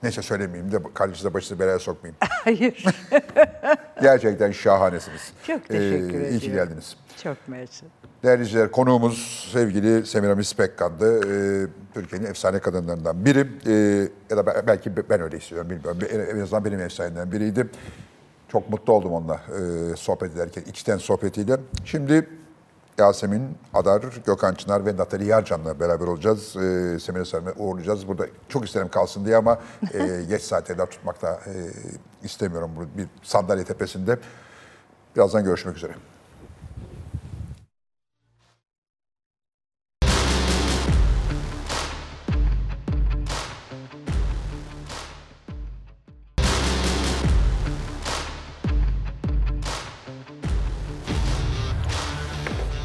Neyse 0.05 0.22
söylemeyeyim 0.22 0.72
de 0.72 0.76
kardeşinize 0.94 1.34
başınızı 1.34 1.61
belaya 1.61 1.78
sokmayayım. 1.78 2.16
Hayır. 2.20 2.84
Gerçekten 4.02 4.50
şahanesiniz. 4.52 5.32
Çok 5.46 5.68
teşekkür 5.68 6.20
E, 6.20 6.28
İyi 6.30 6.38
ki 6.40 6.46
ediyorum. 6.46 6.68
geldiniz. 6.68 6.96
Çok 7.22 7.48
mersi. 7.48 7.84
Değerli 8.22 8.42
izleyiciler, 8.42 8.70
konuğumuz 8.70 9.48
sevgili 9.52 10.07
Semiramis 10.07 10.55
Pekkan'dı. 10.57 11.18
Ee, 11.18 11.66
Türkiye'nin 11.94 12.26
efsane 12.26 12.59
kadınlarından 12.59 13.24
biri. 13.24 13.46
Ee, 13.66 14.09
ya 14.30 14.36
da 14.36 14.46
be- 14.46 14.62
belki 14.66 14.92
ben 15.11 15.20
öyle 15.20 15.36
istiyorum 15.36 15.70
bilmiyorum. 15.70 15.98
En 16.34 16.40
azından 16.40 16.64
benim 16.64 16.80
efsanemden 16.80 17.32
biriydi. 17.32 17.66
Çok 18.48 18.70
mutlu 18.70 18.92
oldum 18.92 19.12
onunla 19.12 19.34
e, 19.34 19.96
sohbet 19.96 20.32
ederken, 20.36 20.62
içten 20.66 20.96
sohbetiyle. 20.98 21.57
Şimdi 21.84 22.28
Yasemin 22.99 23.59
Adar, 23.74 24.03
Gökhan 24.26 24.55
Çınar 24.55 24.86
ve 24.86 24.97
Natali 24.97 25.26
Yarcan'la 25.26 25.80
beraber 25.80 26.07
olacağız. 26.07 26.57
Ee, 26.57 26.99
Semiramis 27.01 27.34
Hanım'ı 27.34 27.53
uğurlayacağız. 27.57 28.09
Burada 28.09 28.26
çok 28.49 28.66
isterim 28.66 28.88
kalsın 28.88 29.24
diye 29.24 29.36
ama 29.36 29.59
e, 29.95 30.24
geç 30.28 30.51
daha 30.51 30.86
tutmak 30.86 31.22
da 31.22 31.40
e, 31.47 31.53
istemiyorum. 32.22 32.70
Bir 32.97 33.07
sandalye 33.22 33.64
tepesinde. 33.64 34.18
Birazdan 35.16 35.45
görüşmek 35.45 35.76
üzere. 35.76 35.95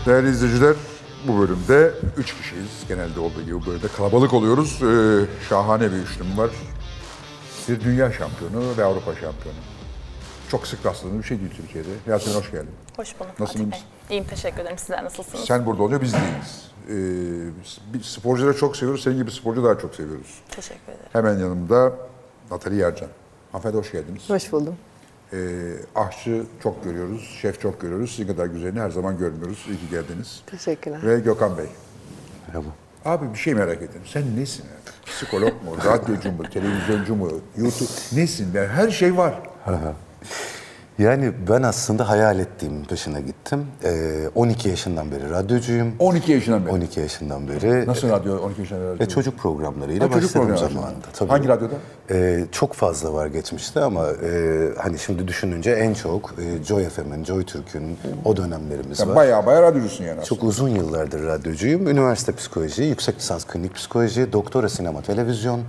Değerli 0.09 0.29
izleyiciler, 0.29 0.75
bu 1.27 1.39
bölümde 1.39 1.91
üç 2.17 2.37
kişiyiz. 2.37 2.69
Genelde 2.87 3.19
olduğu 3.19 3.41
gibi 3.41 3.65
böyle 3.65 3.83
de 3.83 3.87
kalabalık 3.97 4.33
oluyoruz. 4.33 4.83
Ee, 4.83 5.25
şahane 5.49 5.91
bir 5.91 5.97
üçlüm 5.97 6.37
var. 6.37 6.49
Bir 7.67 7.81
dünya 7.81 8.11
şampiyonu 8.11 8.77
ve 8.77 8.83
Avrupa 8.83 9.11
şampiyonu. 9.13 9.57
Çok 10.51 10.67
sık 10.67 10.85
rastladığım 10.85 11.19
bir 11.19 11.23
şey 11.23 11.39
değil 11.39 11.51
Türkiye'de. 11.57 11.89
Yasemin 12.07 12.35
hoş 12.35 12.51
geldin. 12.51 12.69
Hoş 12.95 13.19
bulduk 13.19 13.39
Nasılsınız? 13.39 13.69
Fatih 13.69 13.83
Bey. 14.09 14.17
İyiyim 14.17 14.27
teşekkür 14.27 14.61
ederim. 14.61 14.77
Sizler 14.77 15.03
nasılsınız? 15.03 15.45
Sen 15.45 15.65
burada 15.65 15.83
olunca 15.83 16.01
biz 16.01 16.13
değiliz. 16.13 16.71
Ee, 16.89 17.93
biz 17.93 18.05
sporcuları 18.05 18.57
çok 18.57 18.77
seviyoruz. 18.77 19.03
Senin 19.03 19.17
gibi 19.17 19.31
sporcu 19.31 19.63
daha 19.63 19.77
çok 19.77 19.95
seviyoruz. 19.95 20.39
Teşekkür 20.49 20.91
ederim. 20.93 21.09
Hemen 21.13 21.33
yanımda 21.39 21.93
Natali 22.51 22.75
Yercan. 22.75 23.09
Hanımefendi 23.51 23.77
hoş 23.77 23.91
geldiniz. 23.91 24.29
Hoş 24.29 24.51
buldum. 24.51 24.75
Ee, 25.33 25.37
aşçı 25.95 26.43
çok 26.63 26.83
görüyoruz, 26.83 27.37
şef 27.41 27.61
çok 27.61 27.81
görüyoruz. 27.81 28.11
Sizin 28.15 28.27
kadar 28.27 28.45
güzelini 28.45 28.79
her 28.79 28.89
zaman 28.89 29.17
görmüyoruz. 29.17 29.65
İyi 29.67 29.77
ki 29.77 29.89
geldiniz. 29.91 30.41
Teşekkürler. 30.45 30.99
Ve 31.03 31.19
Gökhan 31.19 31.57
Bey. 31.57 31.65
Merhaba. 32.47 32.67
Abi 33.05 33.33
bir 33.33 33.37
şey 33.39 33.53
merak 33.55 33.81
ettim. 33.81 34.01
Sen 34.05 34.23
nesin? 34.39 34.65
Psikolog 35.05 35.53
mu, 35.63 35.77
radyocu 35.85 36.31
mu, 36.31 36.43
televizyoncu 36.53 37.15
mu, 37.15 37.31
YouTube? 37.57 37.89
Nesin? 38.13 38.47
Yani 38.53 38.67
her 38.67 38.89
şey 38.89 39.17
var. 39.17 39.39
Yani 40.99 41.31
ben 41.49 41.63
aslında 41.63 42.09
hayal 42.09 42.39
ettiğim 42.39 42.85
peşine 42.85 43.21
gittim. 43.21 43.65
Ee, 43.83 44.29
12 44.35 44.69
yaşından 44.69 45.11
beri 45.11 45.29
radyocuyum. 45.29 45.93
12 45.99 46.31
yaşından 46.31 46.65
beri. 46.65 46.73
12 46.73 46.99
yaşından 46.99 47.47
beri. 47.47 47.87
Nasıl 47.87 48.09
radyo 48.09 48.37
12 48.39 48.61
yaşından 48.61 48.83
beri? 48.89 48.99
Ve 48.99 49.07
çocuk 49.09 49.37
programlarıyla 49.37 50.05
Ha, 50.05 50.13
çocuk 50.13 50.29
başladım 50.29 50.47
programı 50.47 50.73
zamanında. 50.73 51.05
Tabii. 51.13 51.29
Hangi 51.29 51.47
radyoda? 51.47 51.73
Ee, 52.11 52.45
çok 52.51 52.73
fazla 52.73 53.13
var 53.13 53.27
geçmişte 53.27 53.79
ama 53.81 54.07
e, 54.07 54.59
hani 54.77 54.99
şimdi 54.99 55.27
düşününce 55.27 55.71
en 55.71 55.93
çok 55.93 56.35
e, 56.39 56.63
Joy 56.63 56.89
FM'in, 56.89 57.23
Joy 57.23 57.43
Türk'ün 57.45 57.97
o 58.25 58.37
dönemlerimiz 58.37 58.97
Sen 58.97 59.09
var. 59.09 59.15
bayağı 59.15 59.45
bayağı 59.45 59.61
radyocusun 59.61 60.03
yani 60.03 60.11
aslında. 60.11 60.25
Çok 60.25 60.43
uzun 60.43 60.69
yıllardır 60.69 61.23
radyocuyum. 61.25 61.87
Üniversite 61.87 62.31
psikoloji, 62.31 62.83
yüksek 62.83 63.15
lisans 63.15 63.45
klinik 63.45 63.75
psikoloji, 63.75 64.33
doktora 64.33 64.69
sinema 64.69 65.01
televizyon. 65.01 65.61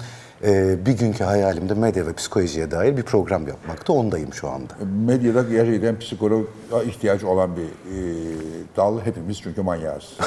Ee, 0.45 0.86
bir 0.86 0.93
günkü 0.93 1.24
hayalimde 1.24 1.74
medya 1.74 2.07
ve 2.07 2.12
psikolojiye 2.12 2.70
dair 2.70 2.97
bir 2.97 3.03
program 3.03 3.49
yapmakta. 3.49 3.93
Ondayım 3.93 4.34
şu 4.34 4.49
anda. 4.49 4.72
Medyada 5.07 5.43
gerçekten 5.43 5.99
psikoloğa 5.99 6.82
ihtiyaç 6.86 7.24
olan 7.24 7.57
bir 7.57 7.62
e, 7.62 7.97
dal. 8.76 9.01
Hepimiz 9.01 9.41
çünkü 9.43 9.62
manyağız. 9.62 10.05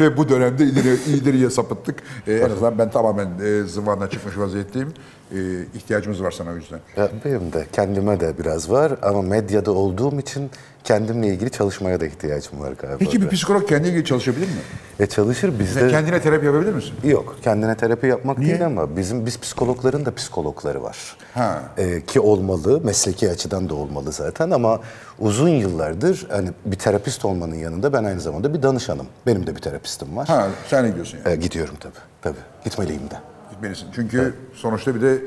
Ve 0.00 0.16
bu 0.16 0.28
dönemde 0.28 0.64
ileri, 0.64 0.94
ileriye 1.06 1.50
sapıttık. 1.50 2.02
E, 2.26 2.34
en 2.34 2.50
azından 2.50 2.78
ben 2.78 2.90
tamamen 2.90 3.28
e, 3.44 3.62
zıvandan 3.62 4.08
çıkmış 4.08 4.38
vaziyetteyim. 4.38 4.92
E, 5.34 5.38
ihtiyacımız 5.78 6.22
var 6.22 6.30
sana 6.30 6.50
o 6.50 6.54
yüzden. 6.56 6.80
Ya 6.96 7.08
benim 7.24 7.52
de 7.52 7.66
kendime 7.72 8.20
de 8.20 8.38
biraz 8.38 8.70
var 8.70 8.92
ama 9.02 9.22
medyada 9.22 9.72
olduğum 9.72 10.20
için 10.20 10.50
kendimle 10.84 11.26
ilgili 11.28 11.50
çalışmaya 11.50 12.00
da 12.00 12.06
ihtiyacım 12.06 12.60
var 12.60 12.72
galiba. 12.72 12.96
Peki 12.98 13.22
bir 13.22 13.28
psikolog 13.28 13.68
kendine 13.68 13.88
ilgili 13.88 14.04
çalışabilir 14.04 14.46
mi? 14.46 14.52
E 15.00 15.06
çalışır 15.06 15.58
bizde. 15.58 15.88
Kendine 15.88 16.20
terapi 16.20 16.46
yapabilir 16.46 16.72
misin? 16.72 16.92
Yok, 17.04 17.36
kendine 17.42 17.76
terapi 17.76 18.06
yapmak 18.06 18.40
değil 18.40 18.66
ama 18.66 18.96
bizim 18.96 19.26
biz 19.26 19.40
psikologların 19.40 20.06
da 20.06 20.14
psikologları 20.14 20.82
var. 20.82 21.16
Ha. 21.34 21.62
Ee, 21.78 22.00
ki 22.06 22.20
olmalı, 22.20 22.80
mesleki 22.84 23.30
açıdan 23.30 23.68
da 23.68 23.74
olmalı 23.74 24.12
zaten 24.12 24.50
ama 24.50 24.80
uzun 25.18 25.48
yıllardır 25.48 26.26
hani 26.30 26.50
bir 26.64 26.76
terapist 26.76 27.24
olmanın 27.24 27.54
yanında 27.54 27.92
ben 27.92 28.04
aynı 28.04 28.20
zamanda 28.20 28.54
bir 28.54 28.62
danışanım. 28.62 29.06
Benim 29.26 29.46
de 29.46 29.56
bir 29.56 29.60
terapistim 29.60 30.16
var. 30.16 30.28
Ha, 30.28 30.48
sen 30.68 30.84
ne 30.84 30.94
diyorsun 30.94 31.18
yani? 31.24 31.32
Ee, 31.32 31.36
gidiyorum 31.36 31.74
tabii, 31.80 31.92
tabii. 32.22 32.38
Gitmeliyim 32.64 33.10
de. 33.10 33.33
Gitmelisin. 33.54 33.86
Çünkü 33.94 34.34
sonuçta 34.54 34.94
bir 34.94 35.00
de 35.02 35.18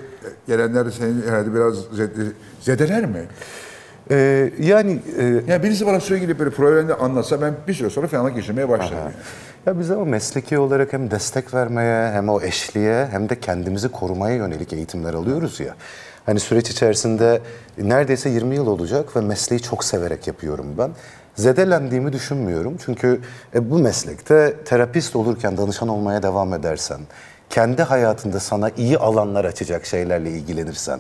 gelenler 0.47 0.91
seni 0.91 1.13
herhalde 1.30 1.53
biraz 1.53 1.75
zed- 1.78 2.32
zedeler 2.61 3.05
mi? 3.05 3.25
Ee, 4.11 4.51
yani 4.59 4.99
e, 5.19 5.23
Ya 5.47 5.63
birisi 5.63 5.86
bana 5.86 5.99
sürekli 5.99 6.39
böyle 6.39 6.49
problemini 6.49 6.93
anlatsa 6.93 7.41
ben 7.41 7.53
bir 7.67 7.73
süre 7.73 7.89
sonra 7.89 8.07
fenalık 8.07 8.36
geçirmeye 8.36 8.69
başlarım. 8.69 8.97
yani. 8.97 9.13
Ya 9.65 9.80
biz 9.80 9.91
ama 9.91 10.05
mesleki 10.05 10.57
olarak 10.59 10.93
hem 10.93 11.11
destek 11.11 11.53
vermeye 11.53 12.11
hem 12.11 12.30
o 12.30 12.41
eşliğe 12.41 13.07
hem 13.11 13.30
de 13.30 13.39
kendimizi 13.39 13.89
korumaya 13.89 14.36
yönelik 14.36 14.73
eğitimler 14.73 15.13
alıyoruz 15.13 15.59
ya. 15.59 15.75
Hani 16.25 16.39
süreç 16.39 16.69
içerisinde 16.69 17.41
neredeyse 17.78 18.30
20 18.30 18.55
yıl 18.55 18.67
olacak 18.67 19.15
ve 19.15 19.21
mesleği 19.21 19.61
çok 19.61 19.84
severek 19.84 20.28
yapıyorum 20.28 20.65
ben. 20.78 20.89
Zedelendiğimi 21.36 22.13
düşünmüyorum 22.13 22.73
çünkü 22.86 23.19
e, 23.55 23.71
bu 23.71 23.80
meslekte 23.80 24.53
terapist 24.65 25.15
olurken 25.15 25.57
danışan 25.57 25.88
olmaya 25.89 26.23
devam 26.23 26.53
edersen, 26.53 26.99
kendi 27.50 27.84
hayatında 27.84 28.39
sana 28.39 28.70
iyi 28.70 28.98
alanlar 28.98 29.45
açacak 29.45 29.86
şeylerle 29.86 30.30
ilgilenirsen, 30.32 31.00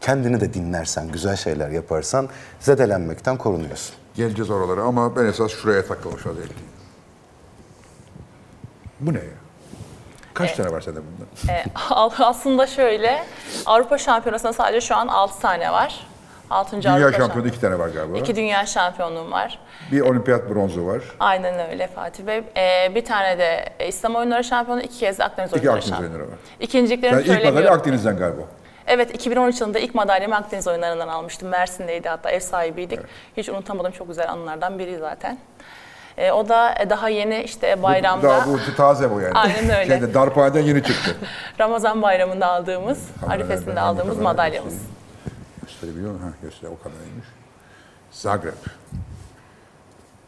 kendini 0.00 0.40
de 0.40 0.54
dinlersen, 0.54 1.08
güzel 1.08 1.36
şeyler 1.36 1.68
yaparsan 1.70 2.28
zedelenmekten 2.60 3.36
korunuyorsun. 3.36 3.94
Geleceğiz 4.14 4.50
oralara 4.50 4.82
ama 4.82 5.16
ben 5.16 5.24
esas 5.24 5.52
şuraya 5.52 5.86
takılmış 5.86 6.26
vaziyetteyim. 6.26 6.68
Bu 9.00 9.14
ne 9.14 9.18
ya? 9.18 9.24
Kaç 10.34 10.52
tane 10.56 10.72
var 10.72 10.80
sende 10.80 11.00
bundan? 11.00 11.54
Ee, 11.54 11.64
aslında 12.24 12.66
şöyle 12.66 13.24
Avrupa 13.66 13.98
Şampiyonası'nda 13.98 14.52
sadece 14.52 14.80
şu 14.80 14.96
an 14.96 15.08
6 15.08 15.40
tane 15.40 15.72
var. 15.72 16.06
6. 16.50 16.82
Dünya 16.82 16.94
Avrupa 16.94 17.18
şampiyonu 17.18 17.48
iki 17.48 17.60
tane 17.60 17.78
var 17.78 17.88
galiba. 17.88 18.18
İki 18.18 18.36
dünya 18.36 18.66
şampiyonluğum 18.66 19.30
var. 19.32 19.58
Bir 19.92 20.00
olimpiyat 20.00 20.50
bronzu 20.50 20.86
var. 20.86 21.00
Aynen 21.20 21.70
öyle 21.70 21.86
Fatih 21.86 22.26
Bey. 22.26 22.42
Ee, 22.56 22.94
bir 22.94 23.04
tane 23.04 23.38
de 23.38 23.64
İslam 23.88 24.14
oyunları 24.16 24.44
şampiyonu, 24.44 24.82
iki 24.82 24.98
kez 24.98 25.18
de 25.18 25.24
Akdeniz 25.24 25.50
İki 25.52 25.58
oyunları 25.58 25.76
Akdeniz 25.76 25.88
şampiyonu. 25.90 26.12
oyunları 26.14 26.32
var. 26.32 26.38
İkinciliklerimi 26.60 27.16
Sen 27.16 27.24
ilk 27.24 27.28
madalya 27.28 27.44
söylemiyorum. 27.50 27.78
Akdeniz'den 27.78 28.16
galiba. 28.16 28.42
Evet 28.86 29.14
2013 29.14 29.60
yılında 29.60 29.78
ilk 29.78 29.94
madalyamı 29.94 30.36
Akdeniz 30.36 30.66
oyunlarından 30.68 31.08
almıştım. 31.08 31.48
Mersin'deydi 31.48 32.08
hatta 32.08 32.30
ev 32.30 32.40
sahibiydik. 32.40 33.00
Hiç 33.36 33.48
unutamadım 33.48 33.92
çok 33.92 34.08
güzel 34.08 34.30
anılardan 34.30 34.78
biri 34.78 34.98
zaten. 34.98 35.38
Ee, 36.16 36.32
o 36.32 36.48
da 36.48 36.74
e, 36.80 36.90
daha 36.90 37.08
yeni 37.08 37.42
işte 37.42 37.82
bayramda 37.82 38.28
Daha 38.28 38.46
bu 38.46 38.58
taze 38.76 39.10
bu 39.10 39.20
yani. 39.20 39.34
Aynen 39.34 39.70
öyle. 39.70 39.86
Şeyde, 39.98 40.14
darphaneden 40.14 40.60
yeni 40.60 40.82
çıktı. 40.82 41.16
Ramazan 41.60 42.02
bayramında 42.02 42.46
aldığımız, 42.46 43.08
Arifesinde 43.28 43.80
aldığımız 43.80 44.18
madalyamız. 44.18 44.72
göstereyim? 44.74 44.94
Gösterebiliyor 45.84 46.12
musun? 46.12 46.26
Ha, 46.26 46.32
göster. 46.42 46.68
O 46.68 46.78
kadarıymış. 46.82 47.26
Zagreb. 48.10 48.52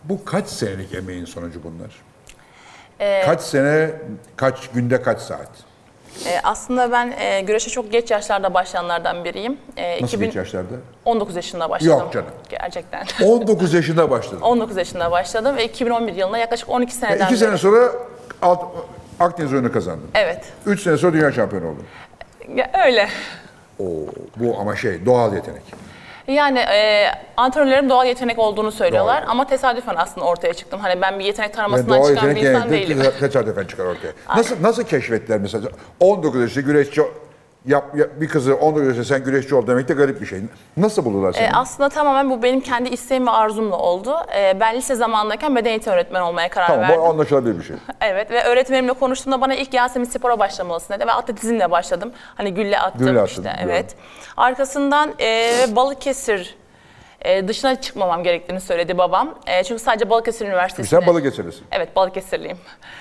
Bu 0.04 0.24
kaç 0.24 0.48
senelik 0.48 0.94
emeğin 0.94 1.24
sonucu 1.24 1.61
bunlar? 1.64 2.02
Ee, 3.00 3.22
kaç 3.26 3.40
sene, 3.40 3.90
kaç 4.36 4.70
günde 4.70 5.02
kaç 5.02 5.20
saat? 5.20 5.48
Ee, 6.26 6.40
aslında 6.44 6.92
ben 6.92 7.14
e, 7.18 7.40
güreşe 7.40 7.70
çok 7.70 7.92
geç 7.92 8.11
yaşlarda 8.11 8.54
başlayanlardan 8.54 9.24
biriyim. 9.24 9.59
Ee, 9.76 10.02
Nasıl 10.02 10.16
2019 10.16 10.20
geç 10.20 10.36
yaşlarda? 10.36 11.36
yaşında 11.36 11.70
başladım. 11.70 11.92
Yok 11.98 12.12
canım. 12.12 12.30
Gerçekten. 12.48 13.07
19 13.24 13.74
yaşında 13.74 14.11
başladın. 14.11 14.40
19 14.40 14.76
yaşında 14.76 15.11
başladım 15.11 15.57
ve 15.57 15.64
2011 15.64 16.14
yılında 16.14 16.38
yaklaşık 16.38 16.68
12 16.68 16.94
seneden 16.94 17.24
İki 17.24 17.30
beri. 17.30 17.38
sene 17.38 17.59
sonra 17.59 17.92
alt, 18.42 18.64
Akdeniz 19.20 19.52
oyunu 19.52 19.72
kazandın. 19.72 20.09
Evet. 20.14 20.44
Üç 20.66 20.82
sene 20.82 20.96
sonra 20.96 21.12
dünya 21.12 21.32
şampiyonu 21.32 21.66
oldun. 21.66 21.84
Ya, 22.54 22.70
öyle. 22.86 23.09
Oo, 23.79 23.87
bu 24.37 24.59
ama 24.61 24.77
şey 24.77 25.07
doğal 25.07 25.35
yetenek. 25.35 25.62
Yani 26.29 26.59
e, 26.59 27.07
antrenörlerim 27.37 27.89
doğal 27.91 28.07
yetenek 28.07 28.39
olduğunu 28.39 28.72
söylüyorlar 28.72 29.24
ama 29.29 29.47
tesadüfen 29.47 29.95
aslında 29.97 30.27
ortaya 30.27 30.55
çıktım. 30.55 30.81
Hani 30.81 31.03
ben 31.03 31.18
bir 31.18 31.24
yetenek 31.24 31.49
Yani 31.49 31.57
taramasından 31.57 31.99
doğal 31.99 32.09
çıkan 32.14 32.37
bir 32.37 32.41
insan 32.41 32.70
değilim. 32.70 33.03
tesadüfen 33.20 33.64
çıkar 33.64 33.85
ortaya. 33.85 34.12
Nasıl 34.37 34.62
nasıl 34.62 34.85
keşfettiler 34.85 35.39
mesela? 35.41 35.68
19 36.01 36.41
yaşında 36.41 36.66
güreşçi 36.66 37.03
yap, 37.67 37.85
yap- 37.97 38.11
bir 38.21 38.29
kızı 38.29 38.55
19 38.55 38.87
yaşında 38.87 39.05
sen 39.05 39.25
güreşçi 39.25 39.55
ol 39.55 39.67
demek 39.67 39.89
de 39.89 39.95
garip 39.95 40.21
bir 40.21 40.27
şey. 40.27 40.41
Nasıl 40.77 41.05
buldular 41.05 41.33
seni? 41.33 41.45
E, 41.47 41.51
aslında 41.55 41.89
tamamen 41.89 42.31
bu 42.31 42.43
benim 42.43 42.61
kendi 42.61 42.89
isteğim 42.89 43.27
ve 43.27 43.31
arzumla 43.31 43.77
oldu. 43.79 44.17
E, 44.39 44.61
ben 44.61 44.77
lise 44.77 44.95
zamandayken 44.95 45.57
beden 45.57 45.71
eğitimi 45.71 45.95
öğretmeni 45.95 46.23
olmaya 46.23 46.49
karar 46.49 46.67
tamam 46.67 46.83
verdim. 46.83 47.01
bu 47.01 47.05
anlaşılabilir 47.09 47.59
bir 47.59 47.64
şey. 47.64 47.77
Evet 48.01 48.31
ve 48.31 48.45
öğretmenimle 48.45 48.93
konuştuğumda 48.93 49.41
bana 49.41 49.55
ilk 49.55 49.75
Yasemin 49.75 50.07
spora 50.07 50.39
başlamalısın 50.39 50.95
dedi 50.95 51.07
ve 51.07 51.12
atletizmle 51.12 51.71
başladım. 51.71 52.12
Hani 52.35 52.55
gülle 52.55 52.79
attım 52.81 53.07
Gülle 53.07 53.25
işte 53.25 53.41
biliyorum. 53.41 53.61
evet. 53.64 53.95
Arkasından 54.37 55.14
e, 55.21 55.53
Balıkesir 55.77 56.57
e, 57.23 57.49
dışına 57.49 57.81
çıkmamam 57.81 58.23
gerektiğini 58.23 58.61
söyledi 58.61 58.99
babam. 58.99 59.35
E, 59.47 59.64
çünkü 59.64 59.83
sadece 59.83 60.11
Balıkesir 60.11 60.47
Üniversitesi'nde. 60.47 61.01
Sen 61.01 61.07
Balıkesirlisin. 61.14 61.64
Evet 61.73 61.97
Balıkesirliyim. 61.97 62.59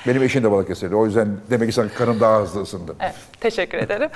Benim 0.07 0.23
eşim 0.23 0.43
de 0.43 0.51
Balıkesirli. 0.51 0.95
O 0.95 1.05
yüzden 1.05 1.37
demek 1.49 1.69
ki 1.69 1.75
sen 1.75 1.89
karın 1.97 2.19
daha 2.19 2.39
hızlı 2.39 2.61
ısındı. 2.61 2.95
Evet, 3.01 3.15
teşekkür 3.41 3.77
ederim. 3.77 4.09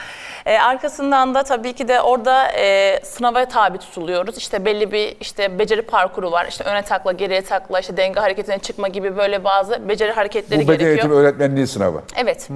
E, 0.45 0.58
arkasından 0.58 1.36
da 1.36 1.43
tabii 1.43 1.74
ki 1.74 1.88
de 1.88 2.02
orada 2.02 2.47
e, 2.52 3.00
sınava 3.04 3.45
tabi 3.45 3.78
tutuluyoruz. 3.78 4.38
İşte 4.38 4.66
belli 4.66 4.91
bir 4.91 5.18
işte 5.22 5.60
beceri 5.60 5.82
parkuru 5.82 6.32
var. 6.32 6.45
İşte 6.50 6.64
öne 6.64 6.82
takla, 6.82 7.12
geriye 7.12 7.41
takla, 7.41 7.80
işte 7.80 7.97
denge 7.97 8.20
hareketine 8.20 8.60
çıkma 8.60 8.88
gibi 8.88 9.18
böyle 9.18 9.43
bazı 9.43 9.89
beceri 9.89 10.12
hareketleri 10.12 10.60
Bu 10.60 10.64
beden 10.64 10.78
gerekiyor. 10.80 10.89
eğitimi 10.97 11.14
öğretmenliği 11.14 11.68
sınavı. 11.68 12.02
Evet. 12.16 12.50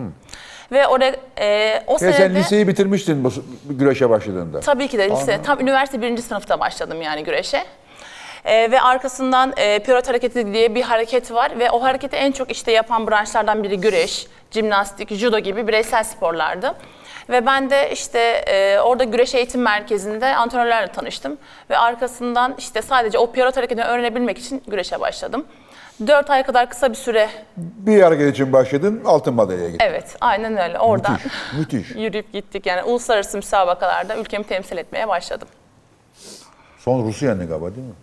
Ve 0.73 0.87
oraya 0.87 1.15
e, 1.39 1.83
o 1.87 1.93
Ya 1.93 1.99
senede... 1.99 2.17
sen 2.17 2.35
liseyi 2.35 2.67
bitirmiştin 2.67 3.23
bu 3.23 3.31
güreşe 3.69 4.09
başladığında. 4.09 4.59
Tabii 4.59 4.87
ki 4.87 4.97
de 4.97 5.09
lise. 5.09 5.39
Tam 5.43 5.59
üniversite 5.59 6.01
birinci 6.01 6.21
sınıfta 6.21 6.59
başladım 6.59 7.01
yani 7.01 7.23
güreşe. 7.23 7.65
Ee, 8.45 8.71
ve 8.71 8.81
arkasından 8.81 9.53
e, 9.57 9.79
piyot 9.79 10.07
hareketi 10.07 10.53
diye 10.53 10.75
bir 10.75 10.81
hareket 10.81 11.31
var 11.31 11.59
ve 11.59 11.71
o 11.71 11.83
hareketi 11.83 12.15
en 12.15 12.31
çok 12.31 12.51
işte 12.51 12.71
yapan 12.71 13.07
branşlardan 13.07 13.63
biri 13.63 13.77
güreş, 13.77 14.27
jimnastik, 14.51 15.13
judo 15.13 15.39
gibi 15.39 15.67
bireysel 15.67 16.03
sporlardı. 16.03 16.75
Ve 17.29 17.45
ben 17.45 17.69
de 17.69 17.89
işte 17.91 18.19
e, 18.19 18.79
orada 18.79 19.03
güreş 19.03 19.35
eğitim 19.35 19.61
merkezinde 19.61 20.35
antrenörlerle 20.35 20.91
tanıştım. 20.91 21.37
Ve 21.69 21.77
arkasından 21.77 22.55
işte 22.57 22.81
sadece 22.81 23.17
o 23.17 23.31
piyot 23.31 23.57
hareketini 23.57 23.85
öğrenebilmek 23.85 24.37
için 24.37 24.63
güreşe 24.67 24.99
başladım. 24.99 25.45
4 26.07 26.29
ay 26.29 26.43
kadar 26.43 26.69
kısa 26.69 26.89
bir 26.89 26.95
süre, 26.95 27.29
Bir 27.57 28.01
hareket 28.01 28.33
için 28.33 28.53
başladın, 28.53 29.01
altın 29.05 29.33
madalyaya 29.33 29.69
gittin. 29.69 29.85
evet 29.85 30.15
aynen 30.21 30.57
öyle 30.57 30.79
oradan 30.79 31.11
Müthiş, 31.13 31.33
müthiş. 31.57 31.95
yürüyüp 31.95 32.33
gittik. 32.33 32.65
Yani 32.65 32.83
uluslararası 32.83 33.37
müsabakalarda 33.37 34.15
ülkemi 34.17 34.43
temsil 34.43 34.77
etmeye 34.77 35.07
başladım. 35.07 35.47
Son 36.79 37.03
Rus'u 37.07 37.25
yendin 37.25 37.47
galiba 37.47 37.75
değil 37.75 37.87
mi? 37.87 37.93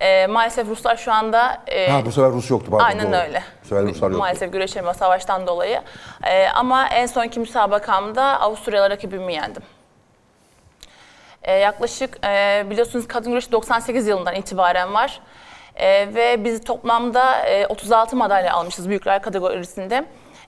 E, 0.00 0.26
maalesef 0.26 0.68
Ruslar 0.68 0.96
şu 0.96 1.12
anda... 1.12 1.62
e, 1.66 1.90
Ha 1.90 2.06
bu 2.06 2.12
sefer 2.12 2.30
Rus 2.30 2.50
yoktu 2.50 2.70
pardon. 2.70 2.84
Aynen 2.84 3.06
doğru. 3.12 3.16
öyle. 3.20 3.42
Bu 3.64 3.68
sefer 3.68 3.84
Ruslar 3.84 4.06
yoktu. 4.08 4.18
Maalesef 4.18 4.52
güreşememe 4.52 4.94
savaştan 4.94 5.46
dolayı. 5.46 5.80
Ee, 6.26 6.48
ama 6.54 6.88
en 6.88 7.06
sonki 7.06 7.40
müsabakamda 7.40 8.40
Avusturyalı 8.40 8.90
rakibimi 8.90 9.34
yendim. 9.34 9.62
Ee, 11.42 11.52
yaklaşık 11.52 12.18
e, 12.26 12.64
biliyorsunuz 12.70 13.08
kadın 13.08 13.30
güreşi 13.30 13.52
98 13.52 14.06
yılından 14.06 14.34
itibaren 14.34 14.94
var. 14.94 15.20
Ee, 15.76 16.14
ve 16.14 16.44
biz 16.44 16.64
toplamda 16.64 17.46
e, 17.46 17.66
36 17.66 18.16
madalya 18.16 18.54
almışız 18.54 18.88
büyükler 18.88 19.22
kategorisinde. 19.22 20.04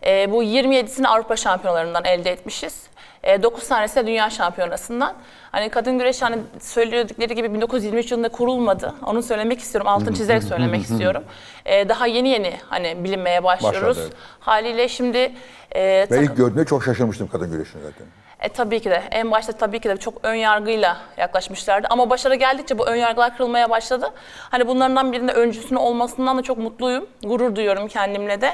E, 0.07 0.33
bu 0.33 0.45
27'sini 0.45 1.09
Avrupa 1.09 1.37
şampiyonalarından 1.37 2.05
elde 2.05 2.31
etmişiz. 2.31 2.87
E, 3.23 3.43
9 3.43 3.69
tanesi 3.69 3.97
de 3.97 4.07
dünya 4.07 4.31
şampiyonasından. 4.31 5.15
Hani 5.53 5.69
kadın 5.69 5.99
güreşi 5.99 6.21
hani 6.25 6.39
söyledikleri 6.61 7.35
gibi 7.35 7.55
1923 7.55 8.11
yılında 8.11 8.29
kurulmadı. 8.29 8.95
Onu 9.07 9.23
söylemek 9.23 9.61
istiyorum. 9.61 9.89
Altını 9.89 10.15
çizerek 10.15 10.43
söylemek 10.43 10.83
istiyorum. 10.83 11.25
E, 11.65 11.89
daha 11.89 12.07
yeni 12.07 12.29
yeni 12.29 12.57
hani 12.69 13.05
bilinmeye 13.05 13.45
başlıyoruz. 13.45 13.89
Başladı, 13.89 14.01
evet. 14.07 14.17
Haliyle 14.41 14.89
şimdi 14.89 15.33
e, 15.77 16.07
Ben 16.11 16.23
ilk 16.23 16.37
gördüğümde 16.37 16.65
çok 16.65 16.85
şaşırmıştım 16.85 17.29
kadın 17.29 17.51
güreşine 17.51 17.83
zaten. 17.83 18.07
E, 18.41 18.49
tabii 18.49 18.81
ki 18.81 18.91
de. 18.91 19.03
En 19.11 19.31
başta 19.31 19.53
tabii 19.53 19.81
ki 19.81 19.89
de 19.89 19.97
çok 19.97 20.15
ön 20.23 20.35
yargıyla 20.35 20.97
yaklaşmışlardı. 21.17 21.87
Ama 21.91 22.11
başarı 22.11 22.35
geldikçe 22.35 22.79
bu 22.79 22.87
ön 22.87 22.97
yargılar 22.97 23.37
kırılmaya 23.37 23.71
başladı. 23.71 24.11
Hani 24.39 24.69
bunlardan 24.69 25.13
birinde 25.13 25.33
öncüsünün 25.33 25.81
olmasından 25.81 26.39
da 26.39 26.43
çok 26.43 26.59
mutluyum. 26.59 27.07
Gurur 27.23 27.57
duyuyorum 27.57 27.89
kendimle 27.89 28.41
de. 28.41 28.51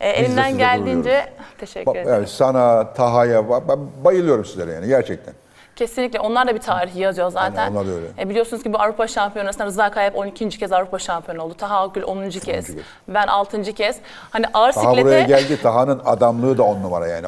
E, 0.00 0.08
elimden 0.08 0.44
sizle 0.44 0.58
geldiğince 0.58 1.32
teşekkür 1.58 1.86
Bak, 1.86 1.96
ederim. 1.96 2.12
yani 2.12 2.26
sana, 2.26 2.92
Taha'ya, 2.92 3.50
ben 3.68 3.78
bayılıyorum 4.04 4.44
sizlere 4.44 4.72
yani 4.72 4.86
gerçekten. 4.88 5.34
Kesinlikle 5.76 6.20
onlar 6.20 6.48
da 6.48 6.54
bir 6.54 6.60
tarih 6.60 6.96
yazıyor 6.96 7.30
zaten. 7.30 7.62
Aynen, 7.62 7.72
onlar 7.72 7.86
da 7.86 7.90
öyle. 7.90 8.06
E, 8.18 8.28
biliyorsunuz 8.28 8.62
ki 8.62 8.72
bu 8.72 8.78
Avrupa 8.80 9.06
Şampiyonası'nda 9.06 9.66
Rıza 9.66 9.90
Kayap 9.90 10.16
12. 10.16 10.48
kez 10.48 10.72
Avrupa 10.72 10.98
şampiyonu 10.98 11.42
oldu. 11.42 11.54
Taha 11.54 11.82
Akgül 11.82 12.02
10. 12.02 12.30
kez. 12.30 12.42
kez. 12.44 12.70
Ben 13.08 13.26
6. 13.26 13.62
kez. 13.62 13.96
Hani 14.30 14.46
ağır 14.54 14.72
Taha 14.72 14.92
buraya 14.92 15.20
siklete 15.20 15.22
geldi, 15.22 15.62
Taha'nın 15.62 16.00
adamlığı 16.04 16.58
da 16.58 16.62
on 16.62 16.82
numara 16.82 17.06
yani. 17.08 17.26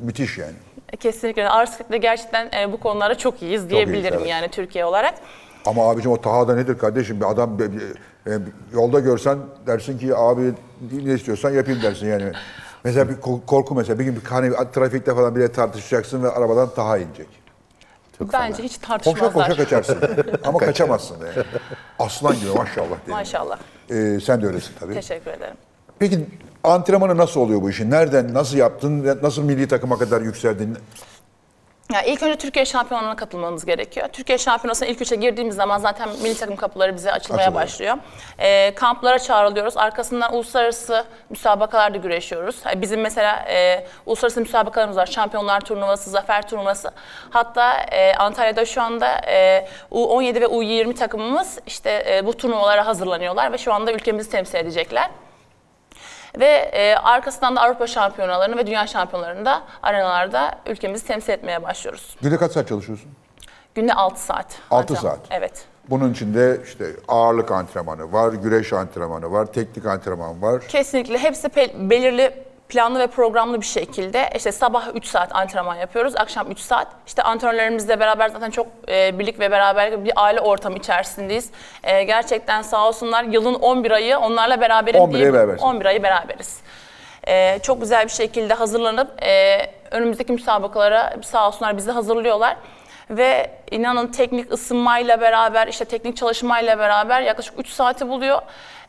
Müthiş 0.00 0.38
yani. 0.38 0.54
Kesinlikle 1.00 1.48
ağır 1.48 1.66
siklete 1.66 1.98
gerçekten 1.98 2.50
e, 2.60 2.72
bu 2.72 2.80
konularda 2.80 3.14
çok 3.18 3.42
iyiyiz 3.42 3.70
diyebilirim 3.70 4.14
evet. 4.18 4.28
yani 4.28 4.48
Türkiye 4.48 4.84
olarak. 4.84 5.14
Ama 5.66 5.90
abicim 5.90 6.10
o 6.12 6.20
Taha 6.20 6.48
da 6.48 6.54
nedir 6.54 6.78
kardeşim? 6.78 7.20
Bir 7.20 7.30
adam 7.30 7.58
bir- 7.58 7.72
bir- 7.72 7.80
bir- 8.26 8.52
yolda 8.72 9.00
görsen 9.00 9.38
dersin 9.66 9.98
ki 9.98 10.16
abi 10.16 10.52
ne 10.92 11.12
istiyorsan 11.12 11.50
yapayım 11.50 11.82
dersin 11.82 12.06
yani. 12.06 12.32
Mesela 12.84 13.08
bir 13.08 13.14
ko- 13.14 13.46
korku 13.46 13.74
mesela 13.74 13.98
bir 13.98 14.04
gün 14.04 14.16
bir 14.16 14.24
hani 14.24 14.52
trafikte 14.74 15.14
falan 15.14 15.36
bile 15.36 15.52
tartışacaksın 15.52 16.22
ve 16.22 16.30
arabadan 16.30 16.68
Taha 16.74 16.98
inecek. 16.98 17.28
Bence 18.32 18.62
hiç 18.62 18.76
Koşa 18.80 18.86
tartışmazlar. 18.88 19.48
koşa 19.48 19.56
kaçarsın. 19.56 19.98
Ama 20.44 20.58
kaçamazsın 20.58 21.20
da 21.20 21.26
yani. 21.26 21.36
Aslan 21.98 22.34
gibi 22.36 22.50
maşallah 22.50 22.86
diyelim. 22.88 23.10
Maşallah. 23.10 23.58
Ee, 23.90 24.18
sen 24.24 24.42
de 24.42 24.46
öylesin 24.46 24.72
tabii. 24.80 24.94
Teşekkür 24.94 25.30
ederim. 25.30 25.56
Peki 25.98 26.26
antrenmanı 26.64 27.16
nasıl 27.16 27.40
oluyor 27.40 27.62
bu 27.62 27.70
işin? 27.70 27.90
Nereden, 27.90 28.34
nasıl 28.34 28.56
yaptın? 28.56 29.18
Nasıl 29.22 29.42
milli 29.42 29.68
takıma 29.68 29.98
kadar 29.98 30.20
yükseldin? 30.20 30.78
Ya 31.92 32.02
ilk 32.02 32.22
önce 32.22 32.36
Türkiye 32.38 32.64
şampiyonluğuna 32.64 33.16
katılmamız 33.16 33.64
gerekiyor. 33.64 34.08
Türkiye 34.12 34.38
şampiyonasına 34.38 34.88
ilk 34.88 35.00
üçe 35.02 35.16
girdiğimiz 35.16 35.54
zaman 35.56 35.78
zaten 35.78 36.08
milli 36.22 36.36
takım 36.36 36.56
kapıları 36.56 36.96
bize 36.96 37.12
açılmaya 37.12 37.42
Açılıyor. 37.42 37.62
başlıyor. 37.62 37.96
Ee, 38.38 38.74
kamplara 38.74 39.18
çağrılıyoruz. 39.18 39.76
Arkasından 39.76 40.34
uluslararası 40.34 41.04
müsabakalarda 41.30 41.98
güreşiyoruz. 41.98 42.56
Ha, 42.66 42.80
Bizim 42.80 43.00
mesela 43.00 43.44
e, 43.48 43.86
uluslararası 44.06 44.40
müsabakalarımız 44.40 44.96
var. 44.96 45.06
Şampiyonlar 45.06 45.60
turnuvası, 45.60 46.10
zafer 46.10 46.48
turnuvası. 46.48 46.90
Hatta 47.30 47.72
e, 47.82 48.14
Antalya'da 48.14 48.64
şu 48.64 48.82
anda 48.82 49.08
e, 49.28 49.66
U17 49.90 50.40
ve 50.40 50.44
U20 50.44 50.94
takımımız 50.94 51.58
işte 51.66 52.04
e, 52.08 52.26
bu 52.26 52.36
turnuvalara 52.36 52.86
hazırlanıyorlar 52.86 53.52
ve 53.52 53.58
şu 53.58 53.72
anda 53.72 53.92
ülkemizi 53.92 54.30
temsil 54.30 54.54
edecekler. 54.58 55.10
Ve 56.40 56.46
e, 56.46 56.94
arkasından 56.94 57.56
da 57.56 57.60
Avrupa 57.60 57.86
şampiyonalarını 57.86 58.56
ve 58.56 58.66
dünya 58.66 58.86
şampiyonalarında 58.86 59.62
arenalarda 59.82 60.58
ülkemizi 60.66 61.06
temsil 61.06 61.32
etmeye 61.32 61.62
başlıyoruz. 61.62 62.16
Günde 62.22 62.36
kaç 62.36 62.52
saat 62.52 62.68
çalışıyorsun? 62.68 63.10
Günde 63.74 63.94
6 63.94 64.22
saat. 64.22 64.46
Altı 64.70 64.94
antrenman. 64.94 65.16
saat. 65.16 65.26
Evet. 65.30 65.64
Bunun 65.90 66.12
içinde 66.12 66.60
işte 66.64 66.86
ağırlık 67.08 67.50
antrenmanı 67.50 68.12
var, 68.12 68.32
güreş 68.32 68.72
antrenmanı 68.72 69.32
var, 69.32 69.46
teknik 69.46 69.86
antrenman 69.86 70.42
var. 70.42 70.62
Kesinlikle 70.68 71.18
hepsi 71.18 71.50
belirli 71.90 72.44
planlı 72.72 72.98
ve 72.98 73.06
programlı 73.06 73.60
bir 73.60 73.66
şekilde 73.66 74.30
işte 74.36 74.52
sabah 74.52 74.88
3 74.94 75.06
saat 75.06 75.36
antrenman 75.36 75.76
yapıyoruz, 75.76 76.16
akşam 76.16 76.50
3 76.50 76.58
saat. 76.58 76.86
İşte 77.06 77.22
antrenörlerimizle 77.22 78.00
beraber 78.00 78.28
zaten 78.28 78.50
çok 78.50 78.66
e, 78.88 79.18
birlik 79.18 79.40
ve 79.40 79.50
beraber 79.50 80.04
bir 80.04 80.12
aile 80.16 80.40
ortamı 80.40 80.76
içerisindeyiz. 80.76 81.50
E, 81.84 82.02
gerçekten 82.02 82.62
sağ 82.62 82.88
olsunlar 82.88 83.24
yılın 83.24 83.54
11 83.54 83.90
ayı 83.90 84.18
onlarla 84.18 84.60
beraberim 84.60 85.00
11 85.00 85.20
ayı 85.20 85.32
berabersin. 85.32 85.64
11 85.64 85.86
ayı 85.86 86.02
beraberiz. 86.02 86.60
E, 87.28 87.58
çok 87.58 87.80
güzel 87.80 88.04
bir 88.04 88.10
şekilde 88.10 88.54
hazırlanıp 88.54 89.22
e, 89.22 89.58
önümüzdeki 89.90 90.32
müsabakalara 90.32 91.16
sağ 91.22 91.48
olsunlar 91.48 91.76
bizi 91.76 91.90
hazırlıyorlar. 91.90 92.56
Ve 93.10 93.50
inanın 93.70 94.06
teknik 94.06 94.52
ısınmayla 94.52 95.20
beraber, 95.20 95.68
işte 95.68 95.84
teknik 95.84 96.16
çalışmayla 96.16 96.78
beraber 96.78 97.20
yaklaşık 97.20 97.54
3 97.58 97.68
saati 97.68 98.08
buluyor. 98.08 98.42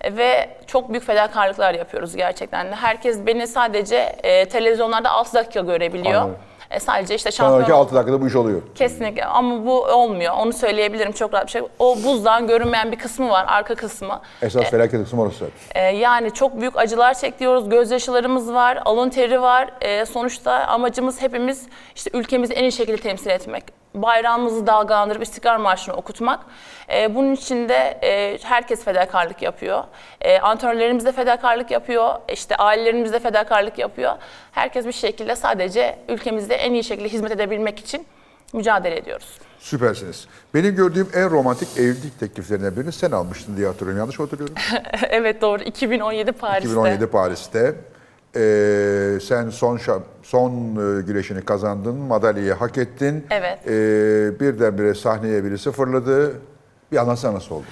E, 0.04 0.18
Ve 0.18 0.50
çok 0.68 0.90
büyük 0.90 1.04
fedakarlıklar 1.06 1.74
yapıyoruz 1.74 2.16
gerçekten. 2.16 2.72
de. 2.72 2.76
Herkes 2.76 3.26
beni 3.26 3.48
sadece 3.48 3.96
e, 4.24 4.46
televizyonlarda 4.46 5.10
6 5.10 5.34
dakika 5.34 5.60
görebiliyor. 5.60 6.22
Anladım. 6.22 6.38
E, 6.72 6.80
sadece 6.80 7.16
işte 7.16 7.32
şampiyon 7.32 7.58
Sonraki 7.58 7.74
oldum. 7.74 7.82
6 7.86 7.96
dakikada 7.96 8.22
bu 8.22 8.28
iş 8.28 8.36
oluyor. 8.36 8.62
Kesinlikle 8.76 9.26
ama 9.26 9.66
bu 9.66 9.84
olmuyor. 9.84 10.34
Onu 10.38 10.54
söyleyebilirim 10.54 11.12
çok 11.12 11.34
rahat 11.34 11.46
bir 11.46 11.52
şey. 11.52 11.62
O 11.80 11.96
buzdağın 12.04 12.48
görünmeyen 12.48 12.92
bir 12.92 12.98
kısmı 13.00 13.30
var, 13.30 13.46
arka 13.48 13.76
kısmı. 13.76 14.22
Esas 14.42 14.64
felaket 14.70 15.04
kısmı 15.04 15.22
orası. 15.22 15.46
Ee, 15.76 15.82
yani 15.82 16.34
çok 16.34 16.62
büyük 16.62 16.78
acılar 16.78 17.14
çekiyoruz, 17.14 17.70
gözyaşılarımız 17.70 18.54
var, 18.54 18.80
alın 18.86 19.10
teri 19.10 19.42
var. 19.42 19.70
Ee, 19.82 20.06
sonuçta 20.06 20.52
amacımız 20.54 21.22
hepimiz 21.22 21.68
işte 21.96 22.10
ülkemizi 22.14 22.54
en 22.54 22.64
iyi 22.64 22.72
şekilde 22.72 22.98
temsil 22.98 23.30
etmek. 23.30 23.83
Bayrağımızı 23.94 24.68
dalgalandırıp 24.68 25.24
İstiklal 25.24 25.60
Marşı'nı 25.60 25.96
okutmak. 25.96 26.40
Ee, 26.94 27.16
bunun 27.16 27.34
için 27.34 27.70
de 27.70 28.00
e, 28.04 28.38
herkes 28.44 28.84
fedakarlık 28.84 29.42
yapıyor. 29.42 29.84
E, 30.22 30.40
antrenörlerimiz 30.40 31.06
de 31.06 31.12
fedakarlık 31.12 31.72
yapıyor, 31.72 32.16
işte 32.34 32.56
ailelerimiz 32.56 33.14
de 33.14 33.20
fedakarlık 33.20 33.78
yapıyor. 33.78 34.12
Herkes 34.52 34.86
bir 34.86 34.92
şekilde 34.92 35.36
sadece 35.36 36.00
ülkemizde 36.10 36.56
en 36.56 36.74
iyi 36.74 36.84
şekilde 36.84 37.10
hizmet 37.10 37.32
edebilmek 37.32 37.80
için 37.80 38.06
mücadele 38.54 38.98
ediyoruz. 38.98 39.38
Süpersiniz. 39.60 40.28
Benim 40.54 40.76
gördüğüm 40.76 41.10
en 41.14 41.30
romantik 41.30 41.78
evlilik 41.78 42.20
tekliflerinden 42.20 42.76
birini 42.76 42.92
sen 42.92 43.12
almıştın 43.12 43.58
diye 43.58 43.68
hatırlıyorum. 43.68 44.00
Yanlış 44.00 44.20
mı 44.20 44.26
hatırlıyorum? 44.26 44.56
evet 45.10 45.42
doğru, 45.42 45.64
2017 45.64 46.32
Paris'te. 46.32 46.70
2017 46.70 47.08
Paris'te. 47.08 47.76
Ee, 48.36 49.20
sen 49.22 49.50
son 49.50 49.80
son 50.24 50.52
e, 50.52 51.02
güreşini 51.02 51.46
kazandın, 51.46 51.96
madalyayı 51.96 52.54
hak 52.54 52.78
ettin. 52.78 53.28
Evet. 53.32 53.60
Ee, 53.68 54.40
birdenbire 54.40 54.94
sahneye 54.94 55.44
biri 55.44 55.58
sıfırladı. 55.58 56.34
Bir 56.92 56.98
anlatsana 56.98 57.34
nasıl 57.34 57.56
oldu? 57.56 57.66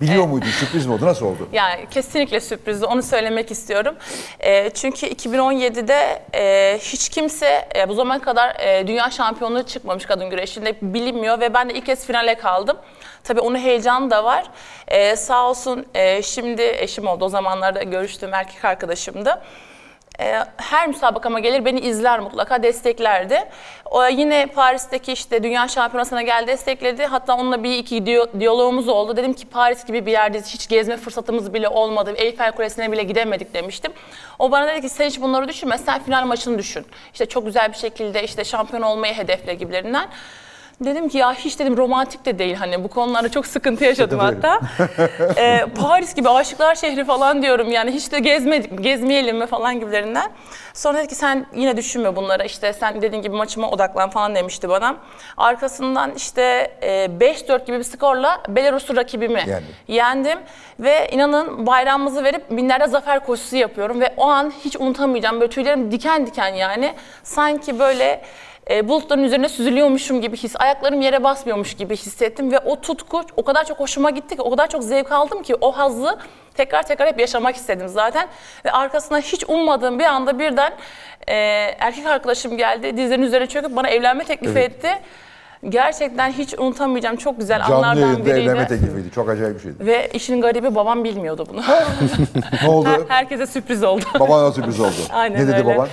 Biliyor 0.00 0.26
muydun? 0.26 0.46
Sürpriz 0.46 0.86
mi 0.86 0.92
oldu? 0.92 1.06
Nasıl 1.06 1.26
oldu? 1.26 1.48
Yani 1.52 1.86
kesinlikle 1.90 2.40
sürprizdi. 2.40 2.86
Onu 2.86 3.02
söylemek 3.02 3.50
istiyorum. 3.50 3.94
E, 4.40 4.70
çünkü 4.70 5.06
2017'de 5.06 6.22
e, 6.34 6.78
hiç 6.78 7.08
kimse 7.08 7.68
e, 7.76 7.88
bu 7.88 7.94
zamana 7.94 8.20
kadar 8.22 8.56
e, 8.60 8.86
dünya 8.86 9.10
şampiyonluğu 9.10 9.62
çıkmamış 9.62 10.06
kadın 10.06 10.30
güreşinde 10.30 10.74
bilinmiyor 10.82 11.40
ve 11.40 11.54
ben 11.54 11.68
de 11.68 11.74
ilk 11.74 11.86
kez 11.86 12.06
finale 12.06 12.34
kaldım. 12.34 12.76
Tabii 13.24 13.40
onun 13.40 13.58
heyecanı 13.58 14.10
da 14.10 14.24
var. 14.24 14.50
E, 14.88 15.16
sağ 15.16 15.48
olsun 15.50 15.86
e, 15.94 16.22
şimdi 16.22 16.62
eşim 16.62 17.06
oldu. 17.06 17.24
O 17.24 17.28
zamanlarda 17.28 17.82
görüştüğüm 17.82 18.34
erkek 18.34 18.64
arkadaşımdı. 18.64 19.42
E, 20.20 20.44
her 20.56 20.88
müsabakama 20.88 21.40
gelir 21.40 21.64
beni 21.64 21.80
izler 21.80 22.20
mutlaka 22.20 22.62
desteklerdi. 22.62 23.44
O 23.84 24.06
yine 24.06 24.46
Paris'teki 24.46 25.12
işte 25.12 25.42
Dünya 25.42 25.68
Şampiyonası'na 25.68 26.22
gel 26.22 26.46
destekledi. 26.46 27.06
Hatta 27.06 27.36
onunla 27.36 27.62
bir 27.62 27.78
iki 27.78 28.06
diyalogumuz 28.40 28.88
oldu. 28.88 29.16
Dedim 29.16 29.32
ki 29.32 29.46
Paris 29.46 29.84
gibi 29.84 30.06
bir 30.06 30.12
yerdeyiz. 30.12 30.54
Hiç 30.54 30.68
gezme 30.68 30.96
fırsatımız 30.96 31.54
bile 31.54 31.68
olmadı. 31.68 32.14
Eyfel 32.16 32.52
Kulesi'ne 32.52 32.92
bile 32.92 33.02
gidemedik 33.02 33.54
demiştim. 33.54 33.92
O 34.38 34.50
bana 34.50 34.66
dedi 34.66 34.80
ki 34.80 34.88
sen 34.88 35.06
hiç 35.06 35.20
bunları 35.20 35.48
düşünme. 35.48 35.78
Sen 35.78 36.02
final 36.02 36.26
maçını 36.26 36.58
düşün. 36.58 36.86
İşte 37.12 37.26
çok 37.26 37.46
güzel 37.46 37.72
bir 37.72 37.78
şekilde 37.78 38.24
işte 38.24 38.44
şampiyon 38.44 38.82
olmayı 38.82 39.14
hedefle 39.14 39.54
gibilerinden. 39.54 40.08
Dedim 40.84 41.08
ki 41.08 41.18
ya 41.18 41.32
hiç 41.34 41.58
dedim 41.58 41.76
romantik 41.76 42.24
de 42.24 42.38
değil 42.38 42.54
hani 42.54 42.84
bu 42.84 42.88
konularda 42.88 43.28
çok 43.28 43.46
sıkıntı 43.46 43.84
yaşadım 43.84 44.18
hatta. 44.18 44.60
Ee, 45.36 45.66
Paris 45.80 46.14
gibi 46.14 46.28
aşıklar 46.28 46.74
şehri 46.74 47.04
falan 47.04 47.42
diyorum 47.42 47.70
yani 47.70 47.90
hiç 47.90 48.12
de 48.12 48.18
gezmedik, 48.18 48.82
gezmeyelim 48.82 49.38
mi 49.38 49.46
falan 49.46 49.80
gibilerinden. 49.80 50.30
Sonra 50.74 50.98
dedi 50.98 51.08
ki 51.08 51.14
sen 51.14 51.46
yine 51.54 51.76
düşünme 51.76 52.16
bunlara 52.16 52.44
işte 52.44 52.72
sen 52.72 53.02
dediğin 53.02 53.22
gibi 53.22 53.36
maçıma 53.36 53.70
odaklan 53.70 54.10
falan 54.10 54.34
demişti 54.34 54.68
bana. 54.68 54.96
Arkasından 55.36 56.12
işte 56.16 56.42
e, 56.82 56.88
5-4 56.88 57.66
gibi 57.66 57.78
bir 57.78 57.84
skorla 57.84 58.42
Belarus'u 58.48 58.96
rakibimi 58.96 59.38
Yendin. 59.48 59.64
yendim. 59.88 60.38
Ve 60.80 61.08
inanın 61.12 61.66
bayrağımızı 61.66 62.24
verip 62.24 62.50
binlerde 62.50 62.86
zafer 62.86 63.26
koşusu 63.26 63.56
yapıyorum 63.56 64.00
ve 64.00 64.14
o 64.16 64.24
an 64.24 64.52
hiç 64.64 64.76
unutamayacağım 64.76 65.40
böyle 65.40 65.50
tüylerim 65.50 65.92
diken 65.92 66.26
diken 66.26 66.54
yani. 66.54 66.94
Sanki 67.22 67.78
böyle 67.78 68.20
e, 68.70 68.88
bulutların 68.88 69.22
üzerine 69.24 69.48
süzülüyormuşum 69.48 70.20
gibi 70.20 70.36
his, 70.36 70.56
ayaklarım 70.58 71.00
yere 71.00 71.24
basmıyormuş 71.24 71.74
gibi 71.74 71.96
hissettim 71.96 72.52
ve 72.52 72.58
o 72.58 72.80
tutku 72.80 73.22
o 73.36 73.42
kadar 73.44 73.64
çok 73.64 73.80
hoşuma 73.80 74.10
gitti 74.10 74.36
ki, 74.36 74.42
o 74.42 74.50
kadar 74.50 74.66
çok 74.68 74.82
zevk 74.84 75.12
aldım 75.12 75.42
ki 75.42 75.54
o 75.60 75.72
hazzı 75.72 76.18
tekrar 76.54 76.82
tekrar 76.82 77.08
hep 77.08 77.20
yaşamak 77.20 77.56
istedim 77.56 77.88
zaten. 77.88 78.28
Ve 78.64 78.72
arkasına 78.72 79.18
hiç 79.18 79.44
ummadığım 79.48 79.98
bir 79.98 80.04
anda 80.04 80.38
birden 80.38 80.72
e, 81.28 81.34
erkek 81.78 82.06
arkadaşım 82.06 82.56
geldi, 82.56 82.96
dizlerinin 82.96 83.26
üzerine 83.26 83.46
çöküp 83.46 83.76
bana 83.76 83.88
evlenme 83.88 84.24
teklifi 84.24 84.58
etti. 84.58 84.88
Gerçekten 85.68 86.32
hiç 86.32 86.54
unutamayacağım 86.58 87.16
çok 87.16 87.38
güzel 87.38 87.58
Canlı 87.68 87.74
anlardan 87.86 88.26
biriydi. 88.26 88.30
evlenme 88.40 88.66
teklifiydi. 88.66 89.10
Çok 89.14 89.28
acayip 89.28 89.56
bir 89.56 89.60
şeydi. 89.62 89.86
Ve 89.86 90.08
işin 90.12 90.40
garibi 90.40 90.74
babam 90.74 91.04
bilmiyordu 91.04 91.46
bunu. 91.52 91.62
Ne 92.62 92.68
oldu? 92.68 92.88
Herkese 93.08 93.46
sürpriz 93.46 93.82
oldu. 93.82 94.04
Babana 94.20 94.52
sürpriz 94.52 94.80
oldu. 94.80 94.92
Aynen 95.12 95.38
ne 95.42 95.46
dedi 95.48 95.56
öyle. 95.56 95.66
baban? 95.66 95.88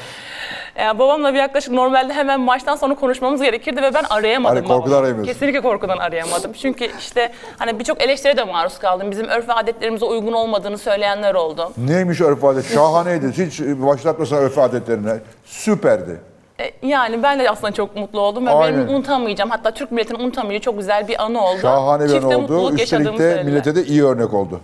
Yani 0.82 1.00
babamla 1.00 1.34
bir 1.34 1.40
yaklaşık 1.40 1.74
normalde 1.74 2.14
hemen 2.14 2.40
maçtan 2.40 2.76
sonra 2.76 2.96
konuşmamız 2.96 3.42
gerekirdi 3.42 3.82
ve 3.82 3.94
ben 3.94 4.04
arayamadım 4.10 4.56
Hani 4.58 4.68
korkudan 4.68 4.98
arayamıyorsun. 4.98 5.34
Kesinlikle 5.34 5.62
korkudan 5.62 5.98
arayamadım. 5.98 6.52
Çünkü 6.54 6.88
işte 7.00 7.32
hani 7.58 7.80
birçok 7.80 8.02
eleştiriye 8.04 8.38
de 8.38 8.44
maruz 8.44 8.80
kaldım. 8.80 9.12
Bizim 9.12 9.28
örf 9.28 9.50
ve 9.50 9.54
adetlerimize 9.54 10.06
uygun 10.06 10.34
olmadığını 10.34 10.78
söyleyenler 10.78 11.34
oldu. 11.36 11.72
Neymiş 11.78 12.22
örf 12.22 12.44
adet? 12.44 12.74
Şahaneydi. 12.74 13.32
Hiç 13.32 13.60
başlatmasana 13.62 14.40
örf 14.40 14.58
adetlerine. 14.58 15.14
Süperdi. 15.46 16.22
E, 16.60 16.88
Yani 16.88 17.24
ben 17.24 17.40
de 17.40 17.50
aslında 17.50 17.72
çok 17.74 17.96
mutlu 17.96 18.20
oldum 18.20 18.46
ve 18.46 18.52
Aynen. 18.52 18.80
benim 18.80 18.96
unutamayacağım 18.96 19.50
hatta 19.50 19.72
Türk 19.72 19.92
milletinin 19.92 20.20
unutamayacağı 20.20 20.62
çok 20.62 20.78
güzel 20.78 21.08
bir 21.08 21.24
anı 21.24 21.46
oldu. 21.46 21.60
Şahane 21.62 22.04
bir 22.04 22.10
Çifte 22.10 22.28
an 22.36 22.44
oldu. 22.44 22.74
Üstelik 22.76 23.06
de 23.06 23.18
söylediler. 23.18 23.44
millete 23.46 23.76
de 23.76 23.84
iyi 23.84 24.04
örnek 24.06 24.34
oldu. 24.34 24.62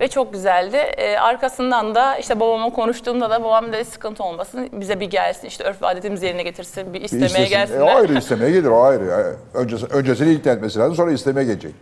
Ve 0.00 0.08
çok 0.08 0.32
güzeldi. 0.32 0.76
Ee, 0.76 1.16
arkasından 1.16 1.94
da 1.94 2.16
işte 2.18 2.40
babama 2.40 2.70
konuştuğumda 2.72 3.30
da 3.30 3.44
babam 3.44 3.72
dedi 3.72 3.84
sıkıntı 3.84 4.22
olmasın. 4.24 4.68
Bize 4.72 5.00
bir 5.00 5.10
gelsin 5.10 5.46
işte 5.48 5.64
örf 5.64 5.76
adetimizi 5.82 6.26
yerine 6.26 6.42
getirsin. 6.42 6.94
Bir 6.94 7.00
Bir 7.00 7.04
istemeye 7.04 7.26
istesin. 7.26 7.50
gelsinler. 7.50 7.86
E, 7.86 7.90
ayrı 7.90 8.14
istemeye 8.18 8.50
gelir 8.50 8.68
o 8.68 8.82
ayrı. 8.82 9.36
Öncesi, 9.54 9.86
öncesini 9.86 10.32
ilk 10.32 10.46
etmesi 10.46 10.78
lazım 10.78 10.94
sonra 10.94 11.12
istemeye 11.12 11.46
gelecek. 11.46 11.74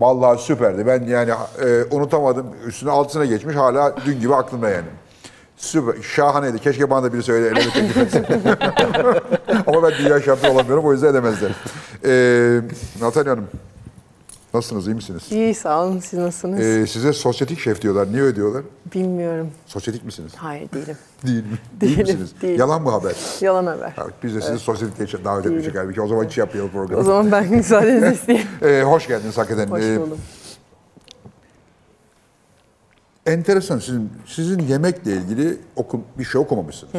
Vallahi 0.00 0.40
süperdi. 0.42 0.86
Ben 0.86 1.02
yani 1.06 1.30
e, 1.64 1.84
unutamadım. 1.96 2.46
Üstüne 2.66 2.90
altısına 2.90 3.24
geçmiş 3.24 3.56
hala 3.56 3.94
dün 4.06 4.20
gibi 4.20 4.34
aklımda 4.34 4.70
yani. 4.70 4.86
Süper. 5.56 6.02
Şahaneydi. 6.02 6.58
Keşke 6.58 6.90
bana 6.90 7.02
da 7.02 7.12
biri 7.12 7.22
söyle 7.22 7.46
eleme 7.46 7.70
teklif 7.72 7.96
etsin. 7.96 8.26
Ama 9.66 9.82
ben 9.82 9.92
dünya 9.98 10.20
şampiyonu 10.22 10.54
olamıyorum 10.54 10.84
o 10.84 10.92
yüzden 10.92 11.08
edemezler. 11.08 11.50
E, 12.06 12.60
Natalya 13.00 13.32
Hanım. 13.32 13.48
Nasılsınız? 14.54 14.86
iyi 14.86 14.94
misiniz? 14.94 15.22
İyi 15.32 15.54
sağ 15.54 15.84
olun. 15.84 15.98
Siz 15.98 16.18
nasılsınız? 16.18 16.60
E, 16.60 16.86
size 16.86 17.12
sosyetik 17.12 17.58
şef 17.58 17.82
diyorlar. 17.82 18.12
Niye 18.12 18.22
öyle 18.22 18.36
diyorlar? 18.36 18.62
Bilmiyorum. 18.94 19.50
Sosyetik 19.66 20.04
misiniz? 20.04 20.32
Hayır 20.36 20.72
değilim. 20.72 20.96
Değil 21.26 21.44
mi? 21.44 21.58
Değilim, 21.80 21.98
misiniz? 22.00 22.32
değilim. 22.42 22.58
Yalan 22.58 22.82
mı 22.82 22.90
haber? 22.90 23.16
Yalan 23.40 23.66
haber. 23.66 23.90
Ha, 23.90 24.06
biz 24.22 24.34
de 24.34 24.40
sizi 24.40 24.58
sosyetikte 24.58 25.04
için 25.04 25.24
davet 25.24 25.46
etmiştik 25.46 25.76
halbuki. 25.76 26.00
O 26.02 26.06
zaman 26.06 26.24
hiç 26.24 26.38
yapmayalım 26.38 26.72
programı. 26.72 27.00
O 27.00 27.04
zaman 27.04 27.32
ben 27.32 27.48
müsaadenizi 27.50 28.14
isteyeyim. 28.14 28.48
Ee, 28.62 28.82
hoş 28.82 29.06
geldiniz 29.08 29.38
hakikaten. 29.38 29.66
Hoş 29.70 29.82
Ee, 29.82 30.00
buldum. 30.00 30.18
enteresan 33.26 33.78
sizin 33.78 34.12
sizin 34.26 34.58
yemekle 34.58 35.12
ilgili 35.12 35.58
oku, 35.76 36.00
bir 36.18 36.24
şey 36.24 36.40
okumamışsınız. 36.40 36.92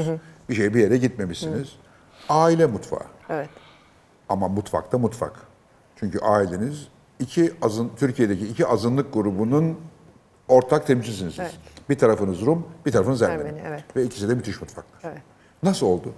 Bir 0.49 0.55
şey 0.55 0.73
bir 0.73 0.79
yere 0.79 0.97
gitmemişsiniz. 0.97 1.67
Aile 2.29 2.65
mutfağı. 2.65 3.03
Evet. 3.29 3.49
Ama 4.29 4.47
mutfakta 4.47 4.97
mutfak. 4.97 5.33
Çünkü 5.99 6.19
aileniz 6.19 6.87
iki 7.19 7.53
azın 7.61 7.91
Türkiye'deki 7.97 8.47
iki 8.47 8.67
azınlık 8.67 9.13
grubunun 9.13 9.77
ortak 10.47 10.87
temsilcisiniz 10.87 11.33
siz. 11.33 11.39
Evet. 11.39 11.55
Bir 11.89 11.97
tarafınız 11.97 12.41
Rum, 12.41 12.67
bir 12.85 12.91
tarafınız 12.91 13.21
Ermeni. 13.21 13.47
Ermeni, 13.47 13.61
evet. 13.67 13.83
Ve 13.95 14.03
ikisi 14.03 14.29
de 14.29 14.35
müthiş 14.35 14.61
mutfaklar. 14.61 15.11
Evet. 15.11 15.21
Nasıl 15.63 15.85
oldu? 15.87 16.13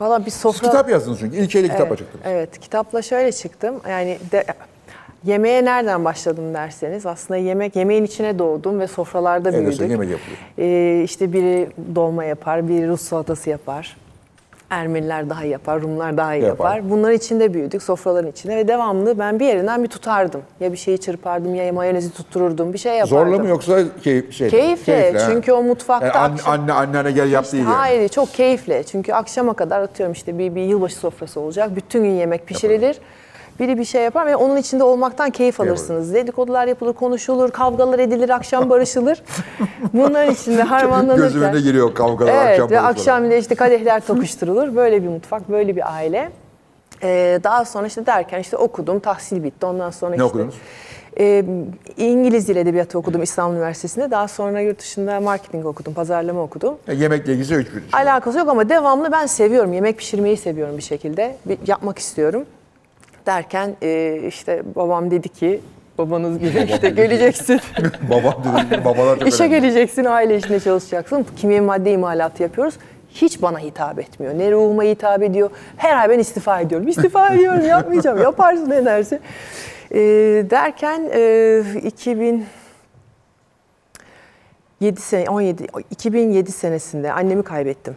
Valla 0.00 0.26
bir 0.26 0.30
Siz 0.30 0.40
sofra... 0.40 0.66
kitap 0.66 0.90
yazdınız 0.90 1.18
çünkü. 1.20 1.36
İlkeyle 1.36 1.68
kitapla 1.68 1.86
evet, 1.86 1.98
çıktınız. 1.98 2.24
evet, 2.26 2.58
kitapla 2.60 3.02
şöyle 3.02 3.32
çıktım. 3.32 3.80
Yani 3.88 4.18
de, 4.32 4.44
yemeğe 5.24 5.64
nereden 5.64 6.04
başladım 6.04 6.54
derseniz 6.54 7.06
aslında 7.06 7.38
yemek 7.38 7.76
yemeğin 7.76 8.04
içine 8.04 8.38
doğdum 8.38 8.80
ve 8.80 8.86
sofralarda 8.86 9.52
büyüdük. 9.52 9.80
yemek 9.80 10.10
yapılıyor. 10.10 10.38
Ee, 10.58 11.02
işte 11.04 11.32
biri 11.32 11.70
dolma 11.94 12.24
yapar, 12.24 12.68
biri 12.68 12.88
Rus 12.88 13.00
salatası 13.02 13.50
yapar. 13.50 13.96
Ermeniler 14.76 15.30
daha 15.30 15.44
iyi 15.44 15.50
yapar, 15.50 15.80
Rumlar 15.82 16.16
daha 16.16 16.34
iyi 16.34 16.42
Yapar. 16.44 16.74
yapar. 16.76 16.90
Bunların 16.90 17.16
içinde 17.16 17.54
büyüdük, 17.54 17.82
sofraların 17.82 18.30
içinde 18.30 18.56
ve 18.56 18.68
devamlı 18.68 19.18
ben 19.18 19.40
bir 19.40 19.46
yerinden 19.46 19.82
bir 19.82 19.88
tutardım. 19.88 20.42
Ya 20.60 20.72
bir 20.72 20.76
şeyi 20.76 20.98
çırpardım 20.98 21.54
ya 21.54 21.72
mayonezi 21.72 22.12
tuttururdum, 22.12 22.72
bir 22.72 22.78
şey 22.78 22.92
yapardım. 22.96 23.18
Zorla 23.30 23.38
mı 23.42 23.48
yoksa 23.48 23.78
keyif, 24.02 24.32
şey, 24.32 24.50
Keyifle. 24.50 25.12
ha. 25.12 25.28
Çünkü 25.30 25.52
o 25.52 25.62
mutfakta 25.62 26.06
Yani 26.06 26.16
anne, 26.16 26.34
akşam- 26.34 26.52
anne 26.52 26.72
anneanne 26.72 27.10
gel 27.12 27.30
yap 27.32 27.52
değil 27.52 27.64
yani. 27.64 27.74
Hayır 27.74 28.08
çok 28.08 28.32
keyifli. 28.34 28.84
Çünkü 28.92 29.12
akşama 29.12 29.54
kadar 29.54 29.80
atıyorum 29.80 30.12
işte 30.12 30.38
bir, 30.38 30.54
bir 30.54 30.62
yılbaşı 30.62 30.96
sofrası 30.96 31.40
olacak. 31.40 31.76
Bütün 31.76 32.02
gün 32.02 32.10
yemek 32.10 32.46
pişirilir. 32.46 32.98
Biri 33.60 33.78
bir 33.78 33.84
şey 33.84 34.02
yapar 34.02 34.26
ve 34.26 34.36
onun 34.36 34.56
içinde 34.56 34.84
olmaktan 34.84 35.30
keyif 35.30 35.60
alırsınız. 35.60 36.14
Dedikodular 36.14 36.66
yapılır, 36.66 36.92
konuşulur, 36.92 37.50
kavgalar 37.50 37.98
edilir, 37.98 38.28
akşam 38.28 38.70
barışılır. 38.70 39.22
Bunların 39.92 40.32
içinde 40.32 40.62
harmanlanırken. 40.62 41.32
Göz 41.32 41.42
önüne 41.42 41.60
geliyor 41.60 41.94
kavgalar 41.94 42.32
Evet 42.32 42.48
akşam 42.48 42.70
ve 42.70 42.70
barışmalar. 42.70 42.90
akşam 42.90 43.24
bile 43.24 43.38
işte 43.38 43.54
kadehler 43.54 44.00
tokuşturulur. 44.06 44.76
Böyle 44.76 45.02
bir 45.02 45.08
mutfak, 45.08 45.48
böyle 45.48 45.76
bir 45.76 45.94
aile. 45.94 46.30
Ee, 47.02 47.40
daha 47.44 47.64
sonra 47.64 47.86
işte 47.86 48.06
derken 48.06 48.40
işte 48.40 48.56
okudum, 48.56 49.00
tahsil 49.00 49.42
bitti. 49.42 49.66
Ondan 49.66 49.90
sonra 49.90 50.14
işte... 50.14 50.24
okudunuz? 50.24 50.54
Ee, 51.18 51.44
İngiliz 51.96 52.48
Dil 52.48 52.56
Edebiyatı 52.56 52.98
okudum 52.98 53.22
İstanbul 53.22 53.54
Üniversitesi'nde. 53.54 54.10
Daha 54.10 54.28
sonra 54.28 54.60
yurt 54.60 54.78
dışında 54.78 55.20
marketing 55.20 55.66
okudum, 55.66 55.94
pazarlama 55.94 56.42
okudum. 56.42 56.74
Ya 56.86 56.94
Yemekle 56.94 57.32
ilgisi 57.32 57.58
hiçbir 57.58 57.70
şey. 57.72 57.82
Alakası 57.92 58.38
yok 58.38 58.48
ama 58.48 58.68
devamlı 58.68 59.12
ben 59.12 59.26
seviyorum. 59.26 59.72
Yemek 59.72 59.98
pişirmeyi 59.98 60.36
seviyorum 60.36 60.76
bir 60.76 60.82
şekilde. 60.82 61.36
Bir, 61.46 61.58
yapmak 61.66 61.98
istiyorum. 61.98 62.44
Derken 63.26 63.76
e, 63.82 64.20
işte 64.28 64.62
babam 64.76 65.10
dedi 65.10 65.28
ki 65.28 65.60
babanız 65.98 66.38
gibi 66.38 66.66
işte 66.72 66.90
geleceksin. 66.90 67.60
Babam 68.10 68.34
dedi, 68.70 68.84
babalar 68.84 69.18
çok 69.18 69.28
İşe 69.28 69.44
önemli. 69.44 69.60
geleceksin, 69.60 70.04
aile 70.04 70.36
işinde 70.36 70.60
çalışacaksın. 70.60 71.26
Kimya 71.36 71.62
madde 71.62 71.92
imalatı 71.92 72.42
yapıyoruz. 72.42 72.74
Hiç 73.10 73.42
bana 73.42 73.58
hitap 73.58 73.98
etmiyor. 73.98 74.38
Ne 74.38 74.50
ruhuma 74.52 74.82
hitap 74.82 75.22
ediyor. 75.22 75.50
Her 75.76 75.96
ay 75.96 76.08
ben 76.10 76.18
istifa 76.18 76.60
ediyorum. 76.60 76.88
İstifa 76.88 77.28
ediyorum, 77.34 77.64
yapmayacağım. 77.64 78.22
Yaparsın 78.22 78.70
ne 78.70 78.84
dersin. 78.84 79.20
Ee, 79.94 79.98
derken 80.50 81.10
e, 81.14 81.62
2007 81.82 82.46
sene, 85.00 85.30
17, 85.30 85.66
2007 85.90 86.52
senesinde 86.52 87.12
annemi 87.12 87.42
kaybettim. 87.42 87.96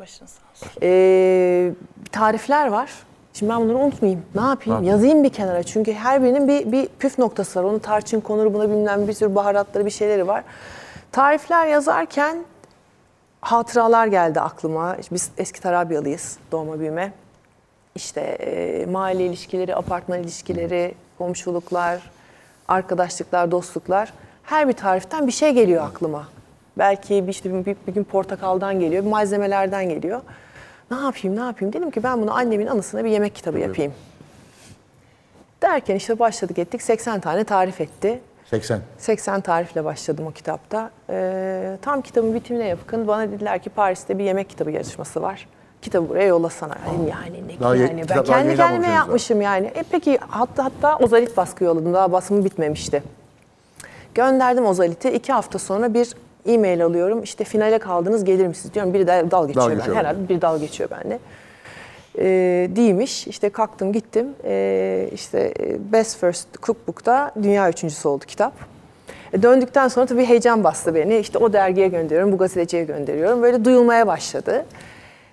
Başınız 0.00 0.30
sağ 0.30 0.66
olsun. 0.66 0.78
Ee, 0.82 1.70
tarifler 2.12 2.66
var. 2.68 2.90
Şimdi 3.34 3.52
ben 3.52 3.60
bunları 3.60 3.78
unutmayayım. 3.78 4.22
Ne 4.34 4.40
yapayım? 4.40 4.82
Yazayım 4.82 5.24
bir 5.24 5.28
kenara. 5.28 5.62
Çünkü 5.62 5.92
her 5.92 6.22
birinin 6.22 6.48
bir, 6.48 6.72
bir 6.72 6.88
püf 6.98 7.18
noktası 7.18 7.58
var. 7.58 7.64
Onu 7.64 7.80
tarçın 7.80 8.20
konur, 8.20 8.54
buna 8.54 8.70
bilmem 8.70 9.08
bir 9.08 9.12
sürü 9.12 9.34
baharatları, 9.34 9.86
bir 9.86 9.90
şeyleri 9.90 10.26
var. 10.26 10.44
Tarifler 11.12 11.66
yazarken 11.66 12.44
hatıralar 13.40 14.06
geldi 14.06 14.40
aklıma. 14.40 14.96
Biz 15.12 15.30
eski 15.38 15.60
Tarabyalıyız, 15.60 16.38
doğma 16.52 16.80
büyüme. 16.80 17.12
İşte 17.94 18.20
e, 18.20 18.86
mahalle 18.86 19.26
ilişkileri, 19.26 19.76
apartman 19.76 20.22
ilişkileri, 20.22 20.94
komşuluklar, 21.18 22.10
arkadaşlıklar, 22.68 23.50
dostluklar. 23.50 24.12
Her 24.42 24.68
bir 24.68 24.72
tariften 24.72 25.26
bir 25.26 25.32
şey 25.32 25.52
geliyor 25.52 25.84
aklıma. 25.84 26.28
Belki 26.78 27.26
bir, 27.26 27.32
işte 27.32 27.66
bir, 27.66 27.76
bir 27.86 27.94
gün 27.94 28.04
portakaldan 28.04 28.80
geliyor, 28.80 29.04
malzemelerden 29.04 29.88
geliyor. 29.88 30.20
Ne 30.90 30.96
yapayım, 30.96 31.36
ne 31.36 31.40
yapayım? 31.40 31.72
Dedim 31.72 31.90
ki 31.90 32.02
ben 32.02 32.22
bunu 32.22 32.36
annemin 32.36 32.66
anısına 32.66 33.04
bir 33.04 33.10
yemek 33.10 33.34
kitabı 33.34 33.58
yapayım. 33.58 33.92
Derken 35.62 35.94
işte 35.96 36.18
başladık 36.18 36.58
ettik. 36.58 36.82
80 36.82 37.20
tane 37.20 37.44
tarif 37.44 37.80
etti. 37.80 38.20
80. 38.50 38.80
80 38.98 39.40
tarifle 39.40 39.84
başladım 39.84 40.26
o 40.26 40.30
kitapta. 40.32 40.90
Ee, 41.10 41.76
tam 41.82 42.02
kitabın 42.02 42.34
bitimine 42.34 42.66
yakın 42.66 43.06
bana 43.08 43.30
dediler 43.30 43.62
ki 43.62 43.70
Paris'te 43.70 44.18
bir 44.18 44.24
yemek 44.24 44.50
kitabı 44.50 44.70
yarışması 44.70 45.22
var. 45.22 45.48
Kitabı 45.82 46.08
buraya 46.08 46.26
yollasana. 46.26 46.74
Dedim 46.74 47.08
yani 47.08 47.48
ne 47.48 47.60
Daha 47.60 47.76
ye- 47.76 47.82
yani 47.82 48.04
ben 48.10 48.24
kendi 48.24 48.48
yeni 48.48 48.56
kendime 48.56 48.64
almışsınız 48.64 48.94
yapmışım 48.96 49.40
yani. 49.42 49.66
E 49.66 49.82
peki 49.90 50.18
hatta 50.28 50.64
hatta 50.64 50.96
ozalit 50.96 51.36
baskı 51.36 51.64
yolladım. 51.64 51.94
Daha 51.94 52.12
basımı 52.12 52.44
bitmemişti. 52.44 53.02
Gönderdim 54.14 54.66
ozaliti. 54.66 55.10
iki 55.10 55.32
hafta 55.32 55.58
sonra 55.58 55.94
bir 55.94 56.14
e-mail 56.46 56.84
alıyorum. 56.84 57.22
İşte 57.22 57.44
finale 57.44 57.78
kaldınız 57.78 58.24
gelir 58.24 58.46
misiniz 58.46 58.74
diyorum. 58.74 58.94
Biri 58.94 59.06
de 59.06 59.30
dal 59.30 59.46
geçiyor. 59.46 59.70
ben. 59.70 59.76
geçiyor. 59.76 59.96
Herhalde 59.96 60.28
bir 60.28 60.40
dal 60.40 60.60
geçiyor 60.60 60.90
bende. 60.90 61.18
Ee, 62.18 62.68
değilmiş. 62.76 63.26
İşte 63.26 63.50
kalktım 63.50 63.92
gittim. 63.92 64.28
Ee, 64.44 65.10
işte 65.12 65.54
e, 65.60 65.92
Best 65.92 66.20
First 66.20 66.62
Cookbook'ta 66.62 67.32
dünya 67.42 67.70
üçüncüsü 67.70 68.08
oldu 68.08 68.24
kitap. 68.24 68.52
E, 69.32 69.42
döndükten 69.42 69.88
sonra 69.88 70.06
tabii 70.06 70.24
heyecan 70.24 70.64
bastı 70.64 70.94
beni. 70.94 71.18
İşte 71.18 71.38
o 71.38 71.52
dergiye 71.52 71.88
gönderiyorum, 71.88 72.32
bu 72.32 72.38
gazeteciye 72.38 72.84
gönderiyorum. 72.84 73.42
Böyle 73.42 73.64
duyulmaya 73.64 74.06
başladı. 74.06 74.64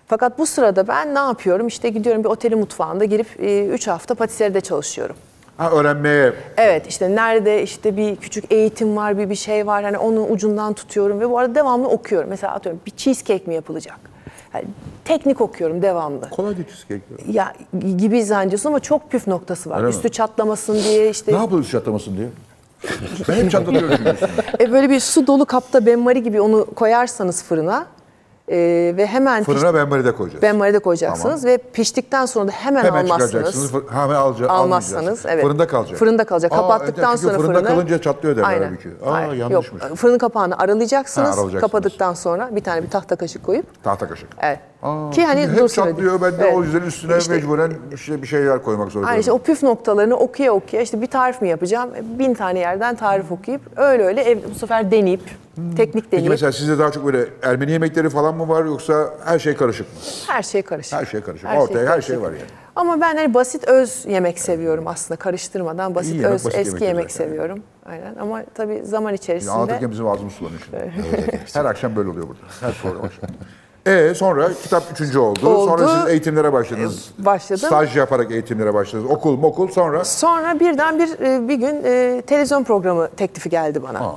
Fakat 0.08 0.40
bu 0.40 0.46
sırada 0.46 0.88
ben 0.88 1.16
ne 1.16 1.20
yapıyorum? 1.20 1.68
İşte 1.68 1.90
gidiyorum 1.90 2.24
bir 2.24 2.30
otelin 2.30 2.60
mutfağında 2.60 3.06
girip 3.06 3.28
3 3.74 3.88
hafta 3.88 4.16
patiseride 4.16 4.62
çalışıyorum. 4.62 5.16
Ha 5.58 5.72
öğrenmeye 5.72 6.34
Evet 6.58 6.88
işte 6.88 7.16
nerede 7.16 7.64
işte 7.64 7.98
bir 7.98 8.16
küçük 8.16 8.52
eğitim 8.52 8.96
var 8.96 9.18
bir 9.18 9.30
bir 9.30 9.36
şey 9.36 9.68
var 9.68 9.84
hani 9.84 9.98
onun 9.98 10.32
ucundan 10.34 10.74
tutuyorum 10.74 11.20
ve 11.20 11.30
bu 11.30 11.40
arada 11.40 11.56
devamlı 11.56 11.88
okuyorum. 11.88 12.30
Mesela 12.30 12.54
atıyorum 12.54 12.82
bir 12.86 12.92
cheesecake 12.92 13.44
mi 13.46 13.56
yapılacak? 13.56 14.00
Yani 14.54 14.66
teknik 15.06 15.42
okuyorum 15.42 15.82
devamlı. 15.82 16.30
kolay 16.30 16.58
değil 16.58 16.68
cheesecake. 16.68 17.32
Ya 17.32 17.54
gibi 17.98 18.24
zannediyorsun 18.26 18.70
ama 18.70 18.80
çok 18.80 19.12
püf 19.12 19.28
noktası 19.28 19.70
var. 19.70 19.78
Öyle 19.78 19.88
mi? 19.88 19.90
Üstü 19.90 20.10
çatlamasın 20.10 20.84
diye 20.84 21.10
işte 21.10 21.34
Ne 21.34 21.38
yapıyoruz 21.38 21.72
çatlamasın 21.72 22.18
diye? 22.18 22.28
ben 23.30 23.34
hep 23.36 23.52
çatlatıyorum 23.52 23.98
e, 24.60 24.72
böyle 24.72 24.90
bir 24.90 25.00
su 25.00 25.28
dolu 25.28 25.46
kapta 25.46 25.86
benmari 25.86 26.24
gibi 26.24 26.42
onu 26.42 26.66
koyarsanız 26.66 27.44
fırına 27.44 27.86
e, 28.52 28.94
ve 28.98 29.08
hemen 29.08 29.44
Fırına 29.44 29.74
benmari 29.74 30.06
de 30.06 30.12
koyacağız. 30.16 30.42
benmari 30.42 30.74
de 30.74 30.80
koyacaksınız 30.80 31.46
ve 31.46 31.58
piştikten 31.58 32.26
sonra 32.26 32.48
da 32.48 32.52
hemen, 32.52 32.84
Hemen 32.84 33.04
almazsınız. 33.06 33.74
Hemen 33.92 34.16
alca, 34.16 34.50
Almazsanız 34.50 35.26
evet. 35.28 35.44
Fırında 35.44 35.68
kalacak. 35.68 35.98
Fırında 36.00 36.24
kalacak. 36.24 36.52
Aa, 36.52 36.56
Kapattıktan 36.56 37.16
sonra 37.16 37.34
fırında 37.38 37.54
fırını. 37.54 37.68
kalınca 37.68 38.02
çatlıyor 38.02 38.36
derler 38.36 38.48
Aynen. 38.48 38.66
halbuki. 38.66 38.90
Aa, 39.06 39.14
Hayır, 39.14 39.34
yanlışmış. 39.34 39.84
Yok, 39.84 39.96
fırın 39.98 40.18
kapağını 40.18 40.58
aralayacaksınız. 40.58 41.28
Ha, 41.28 41.32
aralayacaksınız. 41.34 41.62
Kapadıktan 41.62 42.14
sonra 42.14 42.50
bir 42.56 42.64
tane 42.64 42.84
bir 42.84 42.90
tahta 42.90 43.16
kaşık 43.16 43.44
koyup. 43.44 43.84
Tahta 43.84 44.08
kaşık. 44.10 44.30
Evet. 44.42 44.60
Aa, 44.84 45.10
Ki 45.10 45.26
hani 45.26 45.48
hep 45.48 45.70
çatlıyor. 45.70 46.22
Ben 46.22 46.32
de 46.32 46.44
Evet. 46.44 46.54
o 46.56 46.64
yüzden 46.64 46.82
üstüne 46.82 47.18
İşte- 47.18 47.34
mecburen 47.36 47.74
işte 47.94 48.22
bir 48.22 48.28
şeyler 48.28 48.64
koymak 48.64 48.92
zorundayım. 48.92 49.10
Aynen 49.10 49.20
işte 49.20 49.32
o 49.32 49.40
püf 49.40 49.64
noktalarını 49.64 50.16
okuya 50.16 50.52
okuya 50.54 50.82
işte 50.82 51.02
bir 51.02 51.08
tarif 51.08 51.42
mi 51.42 51.50
yapacağım? 51.50 51.90
Bin 52.20 52.34
tane 52.34 52.60
yerden 52.60 52.96
tarif 52.96 53.32
okuyup 53.32 53.62
öyle 53.76 54.04
öyle 54.04 54.22
ev, 54.22 54.38
bu 54.56 54.60
sefer 54.60 54.92
deneyip 54.92 55.22
teknik 55.78 56.04
Peki 56.04 56.12
deneyip 56.12 56.30
mesela 56.30 56.52
sizde 56.52 56.80
daha 56.80 56.92
çok 56.92 57.06
böyle 57.06 57.26
Ermeni 57.44 57.72
yemekleri 57.72 58.10
falan 58.10 58.36
mı 58.36 58.48
var 58.50 58.66
yoksa 58.66 59.14
her 59.26 59.40
şey 59.40 59.56
karışık 59.56 59.88
mı? 59.88 60.00
her 60.28 60.44
şey 60.44 60.62
karışık. 60.62 60.94
Her 60.94 61.06
şey 61.06 61.22
karışık. 61.22 61.50
Ortaya 61.58 61.90
her 61.90 62.02
şey 62.02 62.22
var 62.22 62.32
yani. 62.32 62.42
Ama 62.76 63.02
ben 63.02 63.16
hani 63.18 63.34
basit 63.34 63.68
öz 63.68 64.06
yemek 64.08 64.40
seviyorum 64.40 64.88
aslında 64.88 65.20
karıştırmadan 65.20 65.96
basit 65.96 66.16
yemek, 66.16 66.32
öz 66.32 66.46
basit 66.46 66.60
eski 66.60 66.74
yemek 66.84 66.88
yemek 66.98 67.12
seviyorum. 67.12 67.60
Aynen 67.86 68.16
ama 68.22 68.44
tabii 68.56 68.82
zaman 68.86 69.14
içerisinde 69.14 69.52
Anlatırken 69.52 69.92
bizim 69.92 70.08
ağzımız 70.08 70.34
sulanıyor 70.34 70.62
şimdi. 70.66 70.92
Her 71.54 71.66
akşam 71.66 71.96
böyle 71.96 72.10
oluyor 72.10 72.28
burada. 72.28 72.42
Her 72.62 72.74
program 72.74 73.06
akşam. 73.06 73.30
E 73.86 74.14
sonra 74.16 74.50
kitap 74.64 74.84
üçüncü 74.92 75.20
oldu. 75.20 75.50
Oldu. 75.50 75.66
Sonra 75.66 76.00
siz 76.02 76.10
eğitimlere 76.10 76.54
başladınız. 76.54 77.12
başladım. 77.20 77.66
Staj 77.68 77.98
yaparak 77.98 78.32
eğitimlere 78.32 78.74
başladınız. 78.74 79.12
Okul 79.12 79.38
mokul 79.38 79.68
sonra. 79.68 80.06
Sonra 80.06 80.60
birden 80.60 81.00
bir 81.00 81.20
e, 81.20 81.48
bir 81.48 81.56
gün 81.56 81.82
e, 81.84 82.22
televizyon 82.28 82.64
programı 82.64 83.10
teklifi 83.18 83.50
geldi 83.50 83.84
bana. 83.84 84.00
Aa. 84.00 84.16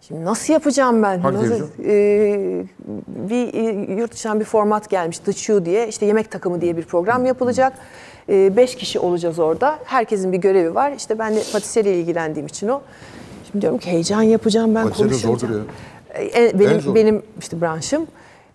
Şimdi 0.00 0.24
nasıl 0.24 0.52
yapacağım 0.52 1.02
ben? 1.02 1.18
Hangi 1.18 1.50
nasıl, 1.50 1.68
e, 1.84 2.64
bir 3.08 3.54
e, 3.54 3.94
yurt 3.94 4.12
dışından 4.12 4.40
bir 4.40 4.44
format 4.44 4.90
gelmiş 4.90 5.18
The 5.18 5.32
Chew 5.32 5.64
diye. 5.64 5.88
İşte 5.88 6.06
yemek 6.06 6.30
takımı 6.30 6.60
diye 6.60 6.76
bir 6.76 6.82
program 6.84 7.26
yapılacak. 7.26 7.72
E, 8.28 8.56
beş 8.56 8.76
kişi 8.76 8.98
olacağız 8.98 9.38
orada. 9.38 9.78
Herkesin 9.84 10.32
bir 10.32 10.38
görevi 10.38 10.74
var. 10.74 10.92
İşte 10.96 11.18
ben 11.18 11.34
de 11.36 11.42
patiseriyle 11.52 12.00
ilgilendiğim 12.00 12.46
için 12.46 12.68
o. 12.68 12.80
Şimdi 13.50 13.62
diyorum 13.62 13.78
ki 13.78 13.90
heyecan 13.90 14.22
yapacağım 14.22 14.74
ben 14.74 14.82
Patiseri 14.84 15.08
konuşacağım. 15.08 15.38
zordur 15.38 15.54
ya. 15.54 15.60
E, 16.14 16.46
e, 16.48 16.58
benim 16.58 16.80
zor. 16.80 16.94
benim 16.94 17.22
işte 17.40 17.60
branşım. 17.60 18.06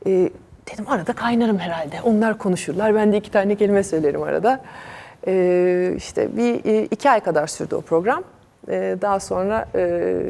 E, 0.05 0.29
dedim 0.73 0.89
arada 0.89 1.13
kaynarım 1.13 1.57
herhalde. 1.59 2.01
Onlar 2.03 2.37
konuşurlar. 2.37 2.95
Ben 2.95 3.13
de 3.13 3.17
iki 3.17 3.31
tane 3.31 3.55
kelime 3.55 3.83
söylerim 3.83 4.23
arada. 4.23 4.61
E, 5.27 5.93
işte 5.97 6.37
bir 6.37 6.65
e, 6.65 6.83
iki 6.83 7.09
ay 7.09 7.19
kadar 7.19 7.47
sürdü 7.47 7.75
o 7.75 7.81
program. 7.81 8.23
E, 8.67 8.97
daha 9.01 9.19
sonra 9.19 9.65
e, 9.75 10.21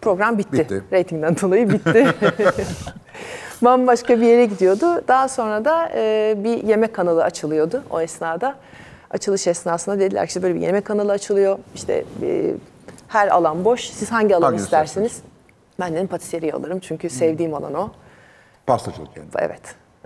program 0.00 0.38
bitti. 0.38 0.58
Bitti. 0.58 0.82
Ratingden 0.92 1.36
dolayı 1.42 1.70
bitti. 1.70 2.06
Bambaşka 3.62 4.20
bir 4.20 4.26
yere 4.26 4.46
gidiyordu. 4.46 5.02
Daha 5.08 5.28
sonra 5.28 5.64
da 5.64 5.90
e, 5.94 6.34
bir 6.44 6.64
yemek 6.64 6.94
kanalı 6.94 7.24
açılıyordu 7.24 7.82
o 7.90 8.00
esnada. 8.00 8.54
Açılış 9.10 9.46
esnasında 9.46 9.98
dediler 9.98 10.26
ki 10.26 10.28
işte 10.28 10.42
böyle 10.42 10.54
bir 10.54 10.60
yemek 10.60 10.84
kanalı 10.84 11.12
açılıyor. 11.12 11.58
İşte 11.74 12.04
e, 12.22 12.54
her 13.08 13.28
alan 13.28 13.64
boş. 13.64 13.84
Siz 13.84 14.12
hangi 14.12 14.36
alanı 14.36 14.46
Hangi 14.46 14.62
isterseniz? 14.62 15.22
Ben 15.80 15.94
dedim 15.94 16.06
patiseriyi 16.06 16.52
alırım 16.54 16.78
çünkü 16.78 17.10
sevdiğim 17.10 17.54
alan 17.54 17.74
o. 17.74 17.90
Pastacılık 18.68 19.16
yani. 19.16 19.28
Evet. 19.38 19.60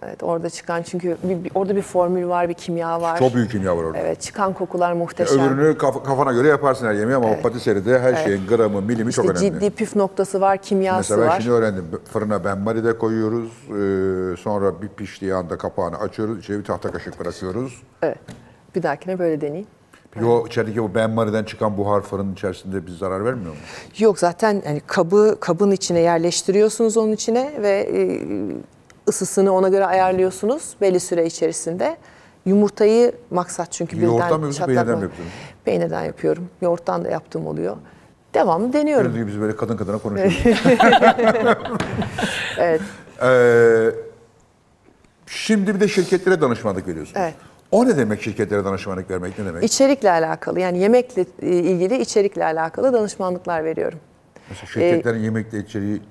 Evet 0.05 0.23
orada 0.23 0.51
çıkan 0.51 0.83
çünkü 0.83 1.17
bir, 1.23 1.45
bir- 1.45 1.51
orada 1.55 1.77
bir 1.77 1.83
formül 1.83 2.29
var, 2.29 2.49
bir 2.49 2.55
kimya 2.55 3.01
var. 3.01 3.19
Çok 3.19 3.35
büyük 3.35 3.51
kimya 3.51 3.77
var 3.77 3.83
orada. 3.85 3.99
Evet 3.99 4.21
çıkan 4.21 4.53
kokular 4.53 4.93
muhteşem. 4.93 5.41
Öbürünü 5.41 5.79
kaf- 5.79 6.05
kafana 6.05 6.33
göre 6.33 6.49
yaparsın 6.49 6.87
her 6.87 6.95
yemeği 6.95 7.17
ama 7.17 7.31
o 7.31 7.41
patiseride 7.43 7.99
her 7.99 8.15
şeyin 8.25 8.47
gramı, 8.47 8.83
milimi 8.83 9.13
çok 9.13 9.25
İşte 9.25 9.39
önemli. 9.47 9.61
ciddi 9.61 9.71
püf 9.71 9.97
noktası 9.97 10.41
var, 10.41 10.59
kimyası 10.59 10.99
Mesela 10.99 11.21
ben 11.21 11.29
var. 11.29 11.41
şimdi 11.41 11.55
öğrendim. 11.55 11.85
Fırına 12.13 12.45
benmari 12.45 12.85
de 12.85 12.99
koyuyoruz. 12.99 13.51
Ee, 13.69 14.37
sonra 14.37 14.83
bir 14.83 14.89
piştiği 14.89 15.35
anda 15.35 15.59
kapağını 15.59 15.99
açıyoruz. 15.99 16.39
İçine 16.39 16.59
bir 16.59 16.65
tahta 16.65 16.91
kaşık 16.93 17.21
bırakıyoruz. 17.21 17.83
Evet. 18.03 18.19
Bir 18.75 18.83
dahakine 18.83 19.19
böyle 19.19 19.41
deneyeyim. 19.41 19.67
Yo 20.21 20.47
içerideki 20.47 20.81
o 20.81 20.95
benmariden 20.95 21.45
çıkan 21.45 21.77
buhar 21.77 22.01
fırının 22.01 22.33
içerisinde 22.33 22.87
bir 22.87 22.91
zarar 22.93 23.25
vermiyor 23.25 23.51
mu? 23.53 23.59
Yok 23.99 24.19
zaten 24.19 24.63
yani 24.67 24.81
kabı 24.87 25.37
kabın 25.41 25.71
içine 25.71 26.01
yerleştiriyorsunuz 26.01 26.97
onun 26.97 27.13
içine 27.13 27.53
ve 27.63 27.71
e, 27.71 28.21
ısısını 29.09 29.53
ona 29.53 29.69
göre 29.69 29.87
ayarlıyorsunuz 29.87 30.75
belli 30.81 31.01
süre 31.01 31.27
içerisinde. 31.27 31.97
Yumurtayı 32.47 33.13
maksat 33.31 33.73
çünkü 33.73 33.97
birden 33.97 34.07
Yoğurttan 34.07 34.41
mı 34.41 34.47
yoksa 34.47 34.67
peynirden 34.67 34.87
mi 34.99 35.03
yapıyorsun? 35.03 35.33
Peynirden 35.65 36.05
yapıyorum. 36.05 36.49
Yoğurttan 36.61 37.05
da 37.05 37.09
yaptığım 37.11 37.47
oluyor. 37.47 37.77
Devamlı 38.35 38.73
deniyorum. 38.73 39.07
Gördüğünüz 39.07 39.25
gibi 39.27 39.35
biz 39.35 39.41
böyle 39.41 39.57
kadın 39.57 39.77
kadına 39.77 39.99
konuşuyoruz. 39.99 40.43
Evet. 42.59 42.81
Ee, 43.23 43.91
şimdi 45.27 45.75
bir 45.75 45.81
de 45.81 45.89
şirketlere 45.89 46.41
danışmanlık 46.41 46.89
veriyorsunuz. 46.89 47.21
Evet. 47.21 47.35
O 47.73 47.87
ne 47.87 47.97
demek 47.97 48.23
şirketlere 48.23 48.65
danışmanlık 48.65 49.11
vermek 49.11 49.39
ne 49.39 49.45
demek? 49.45 49.65
İçerikle 49.65 50.11
alakalı 50.11 50.61
yani 50.61 50.79
yemekle 50.79 51.25
e, 51.43 51.47
ilgili 51.47 52.01
içerikle 52.01 52.45
alakalı 52.45 52.93
danışmanlıklar 52.93 53.65
veriyorum. 53.65 53.99
Mesela 54.49 54.67
şirketlerin 54.67 55.19
yemekle 55.19 55.59
içeriği... 55.59 56.03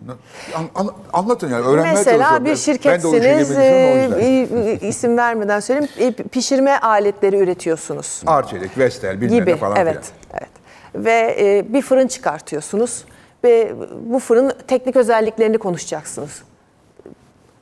An- 0.56 0.70
an- 0.76 0.94
anlatın 1.14 1.50
yani 1.50 1.66
öğrenmeye 1.66 1.94
Mesela 1.94 2.46
bir 2.46 2.56
şirketsiniz, 2.56 3.52
e, 3.52 4.80
isim 4.82 5.18
vermeden 5.18 5.60
söyleyeyim, 5.60 5.90
e, 6.00 6.12
pişirme 6.12 6.78
aletleri 6.78 7.38
üretiyorsunuz. 7.38 8.22
Arçelik, 8.26 8.78
Vestel 8.78 9.22
bilmem 9.22 9.40
gibi. 9.40 9.52
ne 9.52 9.56
falan 9.56 9.78
evet, 9.78 9.94
filan. 9.94 10.42
evet. 10.42 10.50
Ve 10.96 11.36
e, 11.40 11.74
bir 11.74 11.82
fırın 11.82 12.08
çıkartıyorsunuz 12.08 13.06
ve 13.44 13.74
bu 14.06 14.20
fırın 14.20 14.54
teknik 14.68 14.96
özelliklerini 14.96 15.58
konuşacaksınız. 15.58 16.42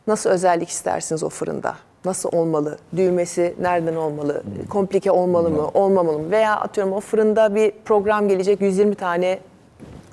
Nasıl 0.08 0.30
özellik 0.30 0.70
istersiniz 0.70 1.24
o 1.24 1.30
fırında? 1.30 1.76
Nasıl 2.06 2.30
olmalı? 2.32 2.78
Düğmesi 2.95 3.56
nereden 3.62 3.95
olmalı? 3.95 4.43
Komplike 4.70 5.12
olmalı 5.12 5.50
mı? 5.50 5.68
Olmamalı 5.74 6.20
mı? 6.20 6.32
Veya 6.32 6.56
atıyorum 6.60 6.93
o 6.93 7.00
fırında 7.00 7.56
bir 7.56 7.72
program 7.86 8.28
gelecek 8.28 8.62
120 8.62 8.95
tane 8.95 9.39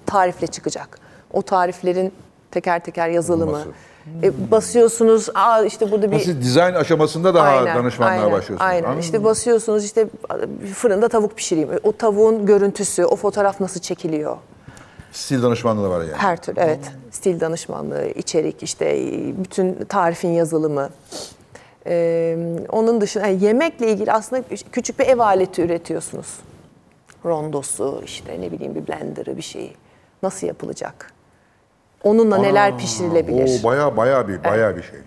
tarifle 0.07 0.47
çıkacak. 0.47 0.99
O 1.32 1.43
tariflerin 1.43 2.12
teker 2.51 2.84
teker 2.84 3.09
yazılı 3.09 3.47
mı? 3.47 3.53
Olması. 3.53 3.68
E, 4.22 4.51
basıyorsunuz, 4.51 5.28
aa 5.34 5.62
işte 5.64 5.91
burada 5.91 6.07
Ha, 6.07 6.11
bir 6.12 6.18
Siz 6.18 6.41
dizayn 6.43 6.74
aşamasında 6.74 7.34
daha 7.34 7.49
Aynen, 7.49 7.76
danışmanlığa 7.78 8.12
aynen, 8.14 8.32
başlıyorsunuz. 8.32 8.61
Aynen. 8.61 8.84
Anladın 8.84 9.01
İşte 9.01 9.18
mı? 9.18 9.24
basıyorsunuz 9.24 9.84
işte 9.84 10.07
fırında 10.74 11.09
tavuk 11.09 11.37
pişireyim. 11.37 11.68
O 11.82 11.93
tavuğun 11.93 12.47
görüntüsü, 12.47 13.05
o 13.05 13.16
fotoğraf 13.16 13.61
nasıl 13.61 13.80
çekiliyor? 13.80 14.37
Stil 15.12 15.43
danışmanlığı 15.43 15.84
da 15.84 15.91
var 15.91 16.01
yani. 16.01 16.12
Her 16.16 16.37
türlü 16.43 16.61
evet. 16.61 16.93
Stil 17.11 17.41
danışmanlığı, 17.41 18.07
içerik, 18.07 18.62
işte 18.62 18.97
bütün 19.45 19.84
tarifin 19.89 20.28
yazılımı. 20.28 20.89
Ee, 21.87 22.37
onun 22.68 23.01
dışında 23.01 23.26
yani 23.26 23.45
yemekle 23.45 23.93
ilgili 23.93 24.12
aslında 24.12 24.43
küçük 24.72 24.99
bir 24.99 25.07
ev 25.07 25.18
aleti 25.18 25.62
üretiyorsunuz. 25.62 26.39
Rondosu, 27.24 28.03
işte 28.05 28.41
ne 28.41 28.53
bileyim 28.53 28.74
bir 28.74 28.87
blenderı 28.87 29.37
bir 29.37 29.43
şeyi. 29.43 29.72
Nasıl 30.22 30.47
yapılacak? 30.47 31.12
Onunla 32.03 32.39
neler 32.39 32.78
pişirilebilir? 32.78 33.61
O 33.61 33.64
baya 33.64 33.97
baya 33.97 34.28
bir 34.28 34.45
baya 34.45 34.76
bir 34.76 34.82
şey. 34.82 35.01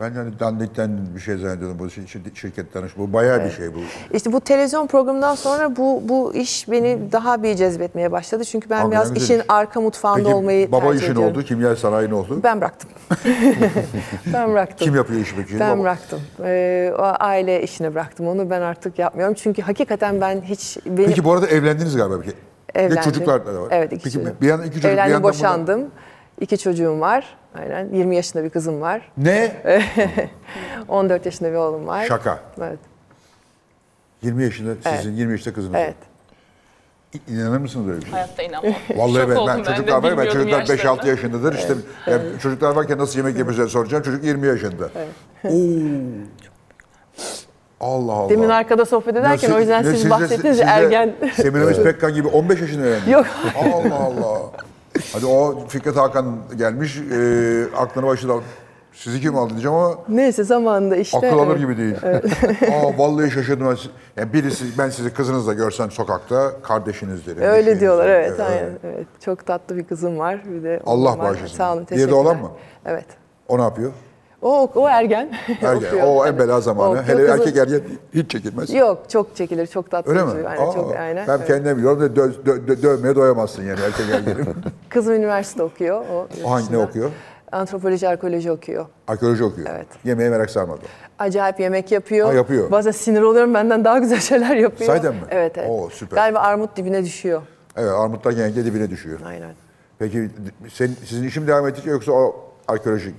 Ben 0.00 0.10
hani 0.10 0.40
dandikten 0.40 0.90
bir 1.14 1.20
şey 1.20 1.36
zannediyordum 1.36 1.78
bu 1.78 1.84
şir- 1.86 2.06
şir- 2.06 2.34
şirket 2.34 2.72
tanış. 2.72 2.96
Bu 2.98 3.12
bayağı 3.12 3.44
bir 3.44 3.50
şey 3.50 3.74
bu. 3.74 3.78
İşte 4.12 4.32
bu 4.32 4.40
televizyon 4.40 4.86
programından 4.86 5.34
sonra 5.34 5.76
bu 5.76 6.02
bu 6.04 6.34
iş 6.34 6.70
beni 6.70 7.12
daha 7.12 7.42
bir 7.42 7.54
cezbetmeye 7.54 8.12
başladı. 8.12 8.44
Çünkü 8.44 8.70
ben 8.70 8.76
Hakikaten 8.76 9.14
biraz 9.14 9.22
işin 9.24 9.38
iş. 9.38 9.44
arka 9.48 9.80
mutfağında 9.80 10.22
Peki 10.22 10.34
olmayı 10.34 10.72
baba 10.72 10.80
tercih 10.86 11.00
işin 11.02 11.12
ediyorum. 11.12 11.30
oldu, 11.36 11.42
kimya 11.44 11.76
sanayi 11.76 12.10
ne 12.10 12.14
oldu? 12.14 12.40
Ben 12.44 12.60
bıraktım. 12.60 12.90
ben 14.34 14.52
bıraktım. 14.52 14.76
Kim 14.86 14.94
yapıyor 14.96 15.20
işi 15.20 15.36
peki? 15.36 15.60
Ben 15.60 15.74
Baba. 15.74 15.82
bıraktım. 15.82 16.20
Ee, 16.44 16.92
o 16.98 17.02
aile 17.02 17.62
işini 17.62 17.94
bıraktım. 17.94 18.28
Onu 18.28 18.50
ben 18.50 18.60
artık 18.60 18.98
yapmıyorum. 18.98 19.34
Çünkü 19.34 19.62
hakikaten 19.62 20.20
ben 20.20 20.40
hiç 20.40 20.78
benim 20.86 21.08
Peki 21.08 21.24
bu 21.24 21.32
arada 21.32 21.46
evlendiniz 21.46 21.96
galiba. 21.96 22.22
Bir 22.22 22.32
evlendim. 22.74 22.96
Ve 22.98 23.02
çocuklar 23.02 23.46
da 23.46 23.62
var. 23.62 23.68
Evet 23.70 23.92
iki 23.92 24.04
Peki 24.04 24.14
çocuğum. 24.14 24.32
bir 24.40 24.46
yandan 24.46 24.66
iki 24.66 24.74
çocuk 24.74 24.88
bir 24.90 24.94
Evlendim, 24.94 25.14
burada- 25.22 25.28
boşandım. 25.28 25.90
İki 26.40 26.58
çocuğum 26.58 27.00
var. 27.00 27.36
Aynen. 27.58 27.88
20 27.94 28.16
yaşında 28.16 28.44
bir 28.44 28.50
kızım 28.50 28.80
var. 28.80 29.12
Ne? 29.16 29.52
14 30.88 31.26
yaşında 31.26 31.50
bir 31.50 31.56
oğlum 31.56 31.86
var. 31.86 32.04
Şaka. 32.04 32.38
Evet. 32.58 32.78
20 34.22 34.44
yaşında 34.44 34.70
sizin, 34.96 35.12
20 35.16 35.32
yaşında 35.32 35.54
kızınız 35.54 35.74
Evet. 35.78 35.94
var. 37.14 37.20
İnanır 37.28 37.58
mısınız 37.58 37.88
öyle 37.88 37.98
bir 37.98 38.02
şey? 38.04 38.12
Hayatta 38.12 38.42
inanmam. 38.42 38.72
Vallahi 38.96 39.28
ben, 39.30 39.36
ben 39.46 39.62
çocuklar 39.74 40.02
var 40.02 40.10
ya, 40.10 40.18
ben 40.18 40.24
çocuklar 40.24 40.62
5-6 40.62 40.70
yaşlarını. 40.70 41.08
yaşındadır. 41.08 41.54
İşte 41.58 41.74
ya 42.06 42.18
çocuklar 42.42 42.76
varken 42.76 42.98
nasıl 42.98 43.18
yemek 43.18 43.38
yapacağız 43.38 43.72
soracağım. 43.72 44.02
Çocuk 44.02 44.24
20 44.24 44.46
yaşında. 44.46 44.84
Oo. 45.44 45.50
Allah 47.80 48.12
Allah. 48.12 48.30
Demin 48.30 48.48
arkada 48.48 48.84
sohbet 48.84 49.16
ederken 49.16 49.32
Nasıl- 49.32 49.52
o 49.52 49.58
yüzden 49.60 49.84
ne 49.84 49.90
siz 49.90 50.00
siz 50.00 50.10
bahsettiniz 50.10 50.56
siz 50.56 50.58
ya 50.58 50.66
de 50.66 50.70
ergen. 50.70 51.14
Semiramis 51.34 51.82
Pekkan 51.82 52.14
gibi 52.14 52.28
15 52.28 52.60
yaşında 52.60 52.82
öğrendi. 52.84 53.10
Yok. 53.10 53.26
Allah 53.56 53.94
Allah. 53.94 54.40
Hadi 55.12 55.26
o 55.26 55.66
Fikret 55.68 55.96
Hakan 55.96 56.36
gelmiş, 56.56 56.98
e, 56.98 57.76
aklını 57.76 58.06
başına. 58.06 58.34
Sizi 58.92 59.20
kim 59.20 59.36
aldı 59.36 59.50
diyeceğim 59.50 59.76
ama 59.76 59.98
Neyse 60.08 60.44
zamanında 60.44 60.96
işte. 60.96 61.18
akıl 61.18 61.38
alır 61.38 61.50
evet. 61.50 61.58
gibi 61.60 61.76
değil. 61.76 61.94
Aa, 62.74 62.98
vallahi 62.98 63.30
şaşırdım. 63.30 63.76
Yani 64.16 64.32
birisi, 64.32 64.64
ben 64.78 64.90
sizi 64.90 65.14
kızınızla 65.14 65.54
görsem 65.54 65.90
sokakta 65.90 66.62
kardeşiniz 66.62 67.26
derim. 67.26 67.42
Öyle 67.42 67.80
diyorlar 67.80 68.08
derim. 68.08 68.24
evet, 68.28 68.40
aynen. 68.40 68.78
Evet. 68.84 69.06
Çok 69.24 69.46
tatlı 69.46 69.76
bir 69.76 69.84
kızım 69.84 70.18
var. 70.18 70.42
Bir 70.44 70.62
de 70.62 70.80
Allah 70.86 71.18
bağışlasın. 71.18 71.56
Sağ 71.56 71.74
olun 71.74 71.86
Diğeri 71.90 72.10
de 72.10 72.14
oğlan 72.14 72.36
mı? 72.36 72.50
Evet. 72.86 73.06
O 73.48 73.58
ne 73.58 73.62
yapıyor? 73.62 73.92
O, 74.42 74.70
o 74.74 74.88
ergen. 74.88 75.30
Ergen. 75.62 76.00
O 76.06 76.26
en 76.26 76.38
bela 76.38 76.60
zamanı. 76.60 76.88
okuyor. 76.88 77.04
Hele 77.04 77.26
Kızı- 77.26 77.32
erkek 77.32 77.56
ergen 77.56 77.80
hiç 78.14 78.30
çekilmez. 78.30 78.74
Yok 78.74 79.10
çok 79.10 79.36
çekilir, 79.36 79.66
çok 79.66 79.90
tatlı. 79.90 80.10
Öyle 80.10 80.24
mi? 80.24 80.30
çocuk. 80.32 80.46
Aynen, 80.46 80.66
Aa, 80.66 80.72
çok, 80.72 80.96
aynen. 80.96 81.28
ben 81.28 81.36
evet. 81.36 81.46
kendime 81.46 81.76
biliyorum 81.76 82.00
da 82.00 82.06
dö- 82.20 82.44
dö- 82.44 82.66
dö- 82.66 82.82
dövmeye 82.82 83.14
doyamazsın 83.14 83.62
yani 83.62 83.80
erkek 83.80 84.06
ergenim. 84.14 84.54
Kızım 84.88 85.14
üniversite 85.14 85.62
okuyor. 85.62 86.04
O, 86.14 86.28
o 86.44 86.50
hangi 86.50 86.72
ne 86.72 86.78
okuyor? 86.78 87.10
Antropoloji, 87.52 88.08
arkeoloji 88.08 88.50
okuyor. 88.50 88.86
Arkeoloji 89.08 89.44
okuyor. 89.44 89.68
Evet. 89.70 89.86
Yemeğe 90.04 90.30
merak 90.30 90.50
sarmadı. 90.50 90.80
Acayip 91.18 91.60
yemek 91.60 91.92
yapıyor. 91.92 92.26
Ha, 92.28 92.32
yapıyor. 92.34 92.70
Bazen 92.70 92.90
sinir 92.90 93.22
oluyorum 93.22 93.54
benden 93.54 93.84
daha 93.84 93.98
güzel 93.98 94.20
şeyler 94.20 94.56
yapıyor. 94.56 94.90
Sahiden 94.90 95.14
mi? 95.14 95.20
Evet 95.30 95.58
evet. 95.58 95.70
Oo, 95.70 95.90
süper. 95.90 96.16
Galiba 96.16 96.38
armut 96.38 96.76
dibine 96.76 97.04
düşüyor. 97.04 97.42
Evet 97.76 97.90
armutlar 97.90 98.32
genellikle 98.32 98.64
dibine 98.64 98.90
düşüyor. 98.90 99.18
Aynen. 99.26 99.50
Peki 99.98 100.30
sen, 100.72 100.90
sizin 101.06 101.28
işim 101.28 101.46
devam 101.46 101.66
edecek 101.68 101.86
yoksa 101.86 102.12
o 102.12 102.36
arkeolojik? 102.68 103.14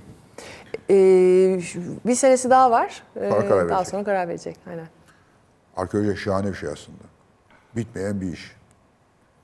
Ee, 0.90 1.60
bir 2.06 2.14
senesi 2.14 2.50
daha 2.50 2.70
var. 2.70 3.02
Ee, 3.16 3.30
Sonra 3.30 3.48
karar 3.48 3.68
daha 3.68 3.84
sonra 3.84 4.04
karar 4.04 4.28
verecek. 4.28 4.56
Aynen. 4.70 4.86
Arkeoloji 5.76 6.16
şahane 6.16 6.48
bir 6.48 6.54
şey 6.54 6.68
aslında. 6.68 6.98
Bitmeyen 7.76 8.20
bir 8.20 8.32
iş. 8.32 8.56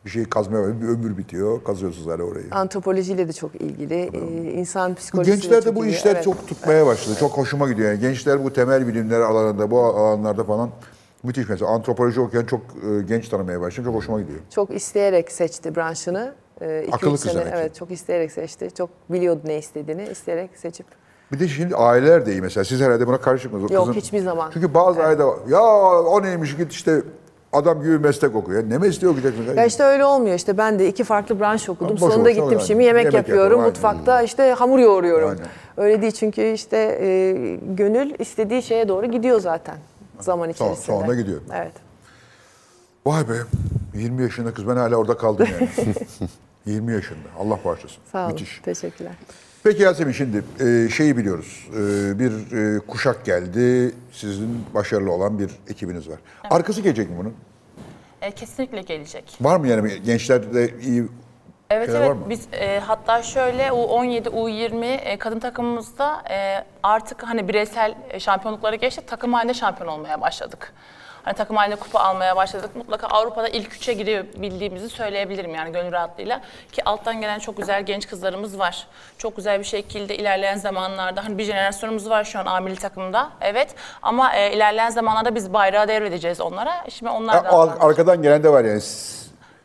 Bir 0.05 0.11
şeyi 0.11 0.25
kazmaya 0.25 0.81
bir 0.81 0.89
ömür 0.89 1.19
bitiyor, 1.19 1.65
kazıyorsunuz 1.65 2.07
hala 2.07 2.23
orayı. 2.23 2.47
Antropolojiyle 2.51 3.29
de 3.29 3.33
çok 3.33 3.55
ilgili. 3.55 3.95
Ee, 3.95 4.53
insan 4.53 4.91
Bu 4.91 4.95
psikolojisiyle 4.95 5.41
gençlerde 5.43 5.65
çok 5.65 5.77
bu 5.77 5.85
ilgili. 5.85 5.97
işler 5.97 6.15
Evet. 6.15 6.25
çok 6.25 6.49
tutmaya 6.49 6.87
başladı. 6.87 7.17
Çok 7.21 7.37
hoşuma 7.37 7.69
gidiyor. 7.71 7.89
Yani 7.91 8.01
gençler 8.01 8.45
bu 8.45 8.53
temel 8.53 8.87
bilimler 8.87 9.21
alanında, 9.21 9.71
bu 9.71 9.81
alanlarda 9.81 10.45
falan 10.45 10.71
müthiş. 11.23 11.49
Mesela 11.49 11.71
antropoloji 11.71 12.21
okuyan 12.21 12.45
çok 12.45 12.61
e, 12.61 13.03
genç 13.03 13.29
tanımaya 13.29 13.61
başladım. 13.61 13.85
Çok 13.85 13.95
hoşuma 13.95 14.21
gidiyor. 14.21 14.39
Çok 14.51 14.71
isteyerek 14.75 15.33
seçti 15.33 15.77
branşını. 15.77 16.35
İki, 16.85 16.93
Akıllı 16.93 17.13
kız 17.13 17.21
sene. 17.21 17.45
Evet, 17.55 17.75
çok 17.75 17.91
isteyerek 17.91 18.33
seçti. 18.33 18.69
Çok 18.79 18.91
biliyordu 19.11 19.41
ne 19.45 19.59
istediğini. 19.59 20.09
isteyerek 20.09 20.51
seçip. 20.57 20.87
Bir 21.33 21.41
de 21.41 21.49
şimdi 21.49 21.77
aileler 21.77 22.27
de 22.27 22.33
iyi 22.33 22.43
mesela. 22.43 22.65
Siz 22.65 22.81
herhalde 22.81 23.07
buna 23.07 23.21
karşı 23.21 23.51
mısınız? 23.51 23.71
O 23.71 23.75
Yok, 23.75 23.95
hiçbir 23.97 24.19
zaman. 24.21 24.51
Çünkü 24.55 24.75
bazı 24.75 25.03
ailede 25.05 25.25
var. 25.25 25.37
Ya 25.49 25.63
o 26.01 26.23
neymiş 26.23 26.57
git 26.57 26.73
işte 26.73 27.03
adam 27.53 27.83
gibi 27.83 27.99
meslek 27.99 28.35
okuyor. 28.37 28.71
Ne 28.71 28.79
mesleği 28.79 29.11
okuyacaksın? 29.13 29.57
Ya 29.57 29.65
işte 29.65 29.83
öyle 29.85 30.05
olmuyor. 30.05 30.35
İşte 30.35 30.59
ben 30.59 30.79
de 30.79 30.89
iki 30.89 31.05
farklı 31.05 31.41
branş 31.41 31.69
okudum. 31.69 31.97
Boş 32.01 32.13
Sonunda 32.13 32.31
gittim 32.31 32.53
yani. 32.53 32.63
şimdi 32.67 32.85
yemek, 32.85 33.01
Yemek 33.05 33.15
yapıyorum. 33.15 33.43
yapıyorum, 33.43 33.61
aynen. 33.61 33.71
Mutfakta 33.71 34.23
işte 34.23 34.53
hamur 34.53 34.79
yoğuruyorum. 34.79 35.29
Aynen. 35.29 35.47
Öyle 35.77 36.03
değil 36.03 36.13
çünkü 36.13 36.43
işte 36.53 36.77
e, 37.03 37.33
gönül 37.75 38.15
istediği 38.19 38.63
şeye 38.63 38.89
doğru 38.89 39.07
gidiyor 39.07 39.41
zaten 39.41 39.77
zaman 40.21 40.45
Son- 40.45 40.53
içerisinde. 40.53 40.87
sonunda 40.87 41.15
gidiyor. 41.15 41.41
Evet. 41.55 41.73
Vay 43.07 43.29
be 43.29 43.33
20 43.95 44.23
yaşında 44.23 44.55
kız 44.55 44.69
ben 44.69 44.77
hala 44.77 44.97
orada 44.97 45.17
kaldım 45.17 45.47
yani. 45.61 45.69
20 46.67 46.93
yaşında. 46.93 47.19
Allah 47.39 47.59
bağışlasın. 47.65 47.99
Sağ 48.13 48.25
olun. 48.25 48.33
Müthiş. 48.33 48.61
Teşekkürler. 48.65 49.13
Peki 49.69 49.83
Yasemin 49.83 50.13
şimdi 50.13 50.45
e, 50.61 50.89
şeyi 50.89 51.17
biliyoruz. 51.17 51.69
E, 51.73 52.19
bir 52.19 52.33
e, 52.77 52.79
kuşak 52.79 53.25
geldi. 53.25 53.95
Sizin 54.13 54.65
başarılı 54.75 55.13
olan 55.13 55.39
bir 55.39 55.51
ekibiniz 55.71 56.09
var. 56.09 56.19
Arkası 56.51 56.81
gelecek 56.81 57.11
mi 57.11 57.17
bunun? 57.19 57.35
E, 58.23 58.31
kesinlikle 58.31 58.83
gelecek. 58.83 59.39
Var 59.41 59.57
mı 59.57 59.69
yani 59.69 60.03
gençlerde 60.03 60.71
iyi 60.81 61.05
Evet 61.71 61.89
evet 61.89 62.09
var 62.09 62.13
mı? 62.13 62.21
biz 62.29 62.49
e, 62.53 62.81
hatta 62.81 63.23
şöyle 63.23 63.63
U17, 63.67 64.23
U20 64.29 64.85
e, 64.85 65.19
kadın 65.19 65.39
takımımızda 65.39 66.23
e, 66.31 66.65
artık 66.83 67.23
hani 67.23 67.49
bireysel 67.49 67.95
e, 68.11 68.21
şampiyonlukları 68.21 68.77
geçtik 68.77 69.09
takım 69.09 69.33
halinde 69.33 69.55
şampiyon 69.55 69.89
olmaya 69.89 70.21
başladık. 70.21 70.73
Hani 71.29 71.37
takım 71.37 71.57
halinde 71.57 71.77
kupa 71.77 72.01
almaya 72.01 72.37
başladık. 72.37 72.71
Mutlaka 72.77 73.07
Avrupa'da 73.07 73.49
ilk 73.49 73.75
üçe 73.75 73.93
girebildiğimizi 73.93 74.89
söyleyebilirim 74.89 75.55
yani 75.55 75.73
gönül 75.73 75.93
rahatlığıyla. 75.93 76.41
Ki 76.73 76.85
alttan 76.85 77.21
gelen 77.21 77.39
çok 77.39 77.57
güzel 77.57 77.83
genç 77.83 78.09
kızlarımız 78.09 78.59
var. 78.59 78.87
Çok 79.19 79.37
güzel 79.37 79.59
bir 79.59 79.65
şekilde 79.65 80.17
ilerleyen 80.17 80.57
zamanlarda 80.57 81.25
hani 81.25 81.39
bir 81.39 81.45
jenerasyonumuz 81.45 82.11
var 82.11 82.25
şu 82.25 82.39
an 82.39 82.47
A 82.47 82.61
milli 82.61 82.77
takımda. 82.77 83.31
Evet 83.41 83.75
ama 84.03 84.35
e, 84.35 84.53
ilerleyen 84.53 84.91
zamanlarda 84.91 85.35
biz 85.35 85.53
bayrağı 85.53 85.89
devredeceğiz 85.89 86.41
onlara. 86.41 86.85
Şimdi 86.91 87.13
onlar 87.13 87.45
da... 87.45 87.53
Ar- 87.53 87.89
arkadan 87.89 88.23
gelen 88.23 88.43
de 88.43 88.49
var 88.53 88.65
yani. 88.65 88.83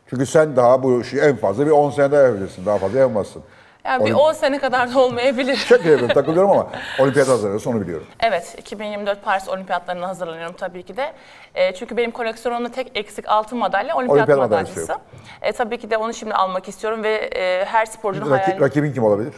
Çünkü 0.09 0.25
sen 0.25 0.55
daha 0.55 0.83
bu 0.83 1.01
işi 1.01 1.19
en 1.19 1.35
fazla 1.35 1.65
bir 1.65 1.71
10 1.71 1.89
sene 1.89 2.11
daha 2.11 2.21
yapabilirsin. 2.21 2.65
Daha 2.65 2.77
fazla 2.77 2.99
yapamazsın. 2.99 3.43
Yani 3.85 4.05
bir 4.05 4.11
Olim- 4.11 4.15
10 4.19 4.33
sene 4.33 4.59
kadar 4.59 4.93
da 4.93 4.99
olmayabilir. 4.99 5.55
Şaka 5.55 5.75
yapıyorum 5.89 6.07
takılıyorum 6.13 6.51
ama 6.51 6.67
olimpiyat 6.99 7.27
hazırlıyorsun 7.27 7.71
onu 7.71 7.81
biliyorum. 7.81 8.07
Evet, 8.19 8.55
2024 8.57 9.23
Paris 9.23 9.49
Olimpiyatlarına 9.49 10.07
hazırlanıyorum 10.07 10.55
tabii 10.55 10.83
ki 10.83 10.97
de. 10.97 11.13
E, 11.55 11.73
çünkü 11.75 11.97
benim 11.97 12.11
koleksiyonumda 12.11 12.71
tek 12.71 12.91
eksik 12.97 13.29
altın 13.29 13.57
madalya 13.57 13.95
olimpiyat, 13.95 14.29
Olimpiyat 14.29 14.51
madalyası. 14.51 14.95
E, 15.41 15.51
tabii 15.51 15.77
ki 15.77 15.89
de 15.89 15.97
onu 15.97 16.13
şimdi 16.13 16.33
almak 16.33 16.67
istiyorum 16.67 17.03
ve 17.03 17.13
e, 17.35 17.65
her 17.65 17.85
sporcunun 17.85 18.31
Rakip, 18.31 18.47
hayali. 18.47 18.61
rakibin 18.61 18.93
kim 18.93 19.03
olabilir? 19.03 19.33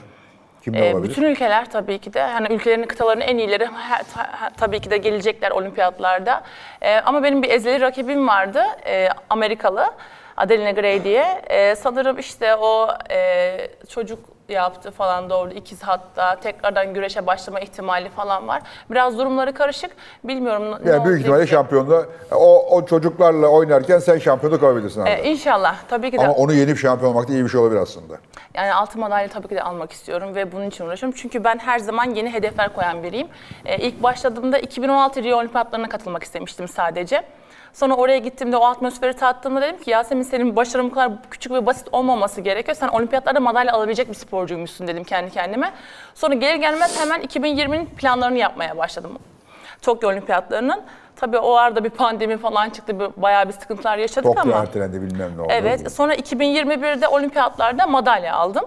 Kimler 0.63 0.81
E, 0.81 0.93
olabilir? 0.93 1.09
bütün 1.11 1.23
ülkeler 1.23 1.71
tabii 1.71 1.99
ki 1.99 2.13
de, 2.13 2.21
hani 2.23 2.53
ülkelerin 2.53 2.83
kıtalarının 2.83 3.21
en 3.23 3.37
iyileri 3.37 3.65
ha- 3.65 4.01
ta- 4.15 4.49
tabii 4.57 4.79
ki 4.79 4.91
de 4.91 4.97
gelecekler 4.97 5.51
olimpiyatlarda. 5.51 6.43
E, 6.81 6.95
ama 6.99 7.23
benim 7.23 7.43
bir 7.43 7.49
ezeli 7.49 7.81
rakibim 7.81 8.27
vardı, 8.27 8.63
e, 8.85 9.09
Amerikalı. 9.29 9.85
Adeline 10.37 10.71
Gray 10.71 11.03
diye. 11.03 11.41
E, 11.47 11.75
sanırım 11.75 12.19
işte 12.19 12.55
o 12.55 12.87
e, 13.11 13.57
çocuk 13.89 14.19
yaptı 14.53 14.91
falan 14.91 15.29
doğru 15.29 15.51
ikiz 15.51 15.83
hatta 15.83 16.35
tekrardan 16.35 16.93
güreşe 16.93 17.27
başlama 17.27 17.59
ihtimali 17.59 18.09
falan 18.09 18.47
var. 18.47 18.61
Biraz 18.91 19.17
durumları 19.17 19.53
karışık. 19.53 19.91
Bilmiyorum 20.23 20.63
ne 20.85 20.91
Yani 20.91 21.05
büyük 21.05 21.19
ihtimalle 21.21 21.47
şampiyonda 21.47 22.05
o, 22.31 22.75
o 22.75 22.85
çocuklarla 22.85 23.47
oynarken 23.47 23.99
sen 23.99 24.17
şampiyonluk 24.17 24.63
alabilirsin 24.63 25.01
abi. 25.01 25.09
E, 25.09 25.31
inşallah 25.31 25.75
tabii 25.89 26.11
ki 26.11 26.17
de. 26.17 26.23
Ama 26.23 26.33
onu 26.33 26.53
yenip 26.53 26.77
şampiyon 26.77 27.11
olmak 27.11 27.27
da 27.27 27.33
iyi 27.33 27.43
bir 27.43 27.49
şey 27.49 27.59
olabilir 27.61 27.79
aslında. 27.79 28.17
Yani 28.53 28.73
altın 28.73 29.01
madalya 29.01 29.27
tabii 29.27 29.47
ki 29.47 29.55
de 29.55 29.61
almak 29.63 29.91
istiyorum 29.91 30.35
ve 30.35 30.51
bunun 30.51 30.65
için 30.67 30.85
uğraşıyorum. 30.85 31.17
Çünkü 31.21 31.43
ben 31.43 31.57
her 31.57 31.79
zaman 31.79 32.05
yeni 32.15 32.33
hedefler 32.33 32.73
koyan 32.73 33.03
biriyim. 33.03 33.27
Ee, 33.65 33.77
ilk 33.77 34.03
başladığımda 34.03 34.57
2016 34.57 35.23
Rio 35.23 35.37
Olimpiyatlarına 35.37 35.89
katılmak 35.89 36.23
istemiştim 36.23 36.67
sadece. 36.67 37.23
Sonra 37.75 37.93
oraya 37.95 38.17
gittiğimde 38.17 38.57
o 38.57 38.65
atmosferi 38.65 39.13
tattığımda 39.13 39.61
dedim 39.61 39.77
ki 39.77 39.89
Yasemin 39.91 40.23
senin 40.23 40.55
başarın 40.55 40.89
bu 40.91 40.93
kadar 40.93 41.11
küçük 41.31 41.51
ve 41.51 41.65
basit 41.65 41.87
olmaması 41.91 42.41
gerekiyor. 42.41 42.75
Sen 42.77 42.87
olimpiyatlarda 42.87 43.39
madalya 43.39 43.73
alabilecek 43.73 44.09
bir 44.09 44.13
sporcuymuşsun 44.13 44.87
dedim 44.87 45.03
kendi 45.03 45.31
kendime. 45.31 45.71
Sonra 46.13 46.33
gelir 46.33 46.55
gelmez 46.55 47.01
hemen 47.01 47.21
2020'nin 47.21 47.85
planlarını 47.85 48.37
yapmaya 48.37 48.77
başladım. 48.77 49.19
Tokyo 49.81 50.09
Olimpiyatlarının. 50.09 50.83
Tabii 51.15 51.37
o 51.37 51.53
arada 51.55 51.83
bir 51.83 51.89
pandemi 51.89 52.37
falan 52.37 52.69
çıktı. 52.69 52.99
bir- 52.99 53.21
Bayağı 53.21 53.47
bir 53.47 53.53
sıkıntılar 53.53 53.97
yaşadık 53.97 54.23
Tokyo 54.23 54.41
ama. 54.53 54.61
ertelendi 54.61 55.01
bilmem 55.01 55.37
ne 55.37 55.41
oldu. 55.41 55.51
Evet. 55.53 55.91
Sonra 55.91 56.15
2021'de 56.15 57.07
olimpiyatlarda 57.07 57.87
madalya 57.87 58.35
aldım. 58.35 58.65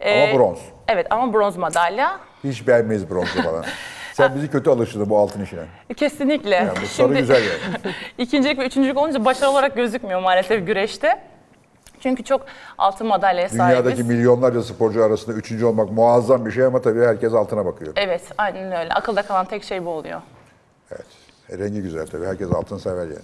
Ee, 0.00 0.30
Ama 0.30 0.38
bronz. 0.38 0.58
Evet 0.88 1.06
ama 1.10 1.32
bronz 1.32 1.56
madalya. 1.56 2.18
Hiç 2.44 2.66
beğenmeyiz 2.66 3.10
bronzu 3.10 3.42
falan. 3.42 3.64
Sen 4.18 4.34
bizi 4.34 4.50
kötü 4.50 4.70
alıştırdın 4.70 5.10
bu 5.10 5.18
altın 5.18 5.42
işine. 5.44 5.60
Kesinlikle. 5.96 6.72
Bu 6.82 6.86
sarı 6.86 7.14
güzel 7.18 7.42
yani. 7.42 7.94
ikincilik 8.18 8.58
ve 8.58 8.66
üçüncülük 8.66 8.96
olunca 8.98 9.24
başarılı 9.24 9.52
olarak 9.52 9.76
gözükmüyor 9.76 10.20
maalesef 10.20 10.66
güreşte. 10.66 11.22
Çünkü 12.00 12.24
çok 12.24 12.40
altın 12.78 13.06
madalyaya 13.06 13.48
sahibiz. 13.48 13.84
Dünyadaki 13.84 14.02
milyonlarca 14.02 14.62
sporcu 14.62 15.04
arasında 15.04 15.36
üçüncü 15.36 15.64
olmak 15.64 15.92
muazzam 15.92 16.46
bir 16.46 16.50
şey 16.50 16.64
ama 16.64 16.82
tabii 16.82 17.00
herkes 17.00 17.32
altına 17.34 17.66
bakıyor. 17.66 17.92
Evet, 17.96 18.22
aynen 18.38 18.72
öyle. 18.72 18.92
Akılda 18.92 19.22
kalan 19.22 19.44
tek 19.46 19.64
şey 19.64 19.84
bu 19.84 19.90
oluyor. 19.90 20.20
Evet. 20.90 21.06
E, 21.50 21.58
rengi 21.58 21.82
güzel 21.82 22.06
tabii. 22.06 22.26
Herkes 22.26 22.52
altın 22.52 22.78
sever 22.78 23.06
yani. 23.06 23.18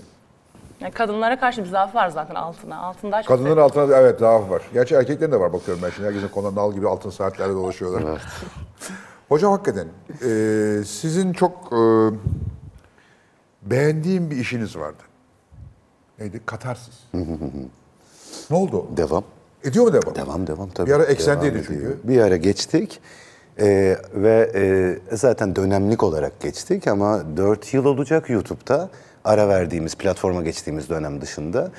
Yani 0.81 0.93
kadınlara 0.93 1.41
karşı 1.41 1.65
bir 1.65 1.69
zaaf 1.69 1.95
var 1.95 2.09
zaten 2.09 2.35
altına. 2.35 2.79
Altın 2.79 3.13
daha 3.13 3.23
çok 3.23 3.29
Kadınların 3.29 3.69
seviyor. 3.69 3.85
altına 3.87 3.97
evet 3.97 4.19
zaaf 4.19 4.51
var. 4.51 4.63
Gerçi 4.73 4.95
erkeklerin 4.95 5.33
de 5.33 5.41
var 5.41 5.53
bakıyorum 5.53 5.83
ben 5.83 5.91
şimdi. 5.91 6.09
Herkesin 6.09 6.29
kolunda 6.29 6.61
nal 6.61 6.73
gibi 6.73 6.89
altın 6.89 7.11
saatlerde 7.11 7.53
dolaşıyorlar. 7.55 8.23
Hocam 9.35 9.53
hakikaten 9.53 9.87
e, 10.23 10.85
sizin 10.87 11.33
çok 11.33 11.73
e, 11.73 11.81
beğendiğim 13.63 14.31
bir 14.31 14.37
işiniz 14.37 14.77
vardı. 14.77 15.03
Neydi? 16.19 16.41
Katarsis. 16.47 16.95
ne 18.51 18.57
oldu? 18.57 18.87
Devam. 18.97 19.25
Ediyor 19.65 19.85
mu 19.87 19.93
devam? 19.93 20.15
Devam 20.15 20.47
devam 20.47 20.71
tabii. 20.71 20.91
Bir 20.91 20.95
ara 20.95 21.05
eksendeydi 21.05 21.55
Devam 21.55 21.65
çünkü. 21.67 21.81
ediyor. 21.81 21.95
Bir 22.05 22.21
ara 22.21 22.37
geçtik 22.37 23.01
Ee, 23.59 23.99
ve 24.15 24.53
e, 24.55 25.17
zaten 25.17 25.57
dönemlik 25.57 26.03
olarak 26.03 26.41
geçtik 26.41 26.89
ama 26.89 27.37
4 27.37 27.75
yıl 27.75 27.85
olacak 27.85 28.31
YouTube'da 28.31 28.91
ara 29.25 29.49
verdiğimiz 29.49 29.95
platforma 29.95 30.43
geçtiğimiz 30.43 30.89
dönem 30.89 31.21
dışında. 31.21 31.71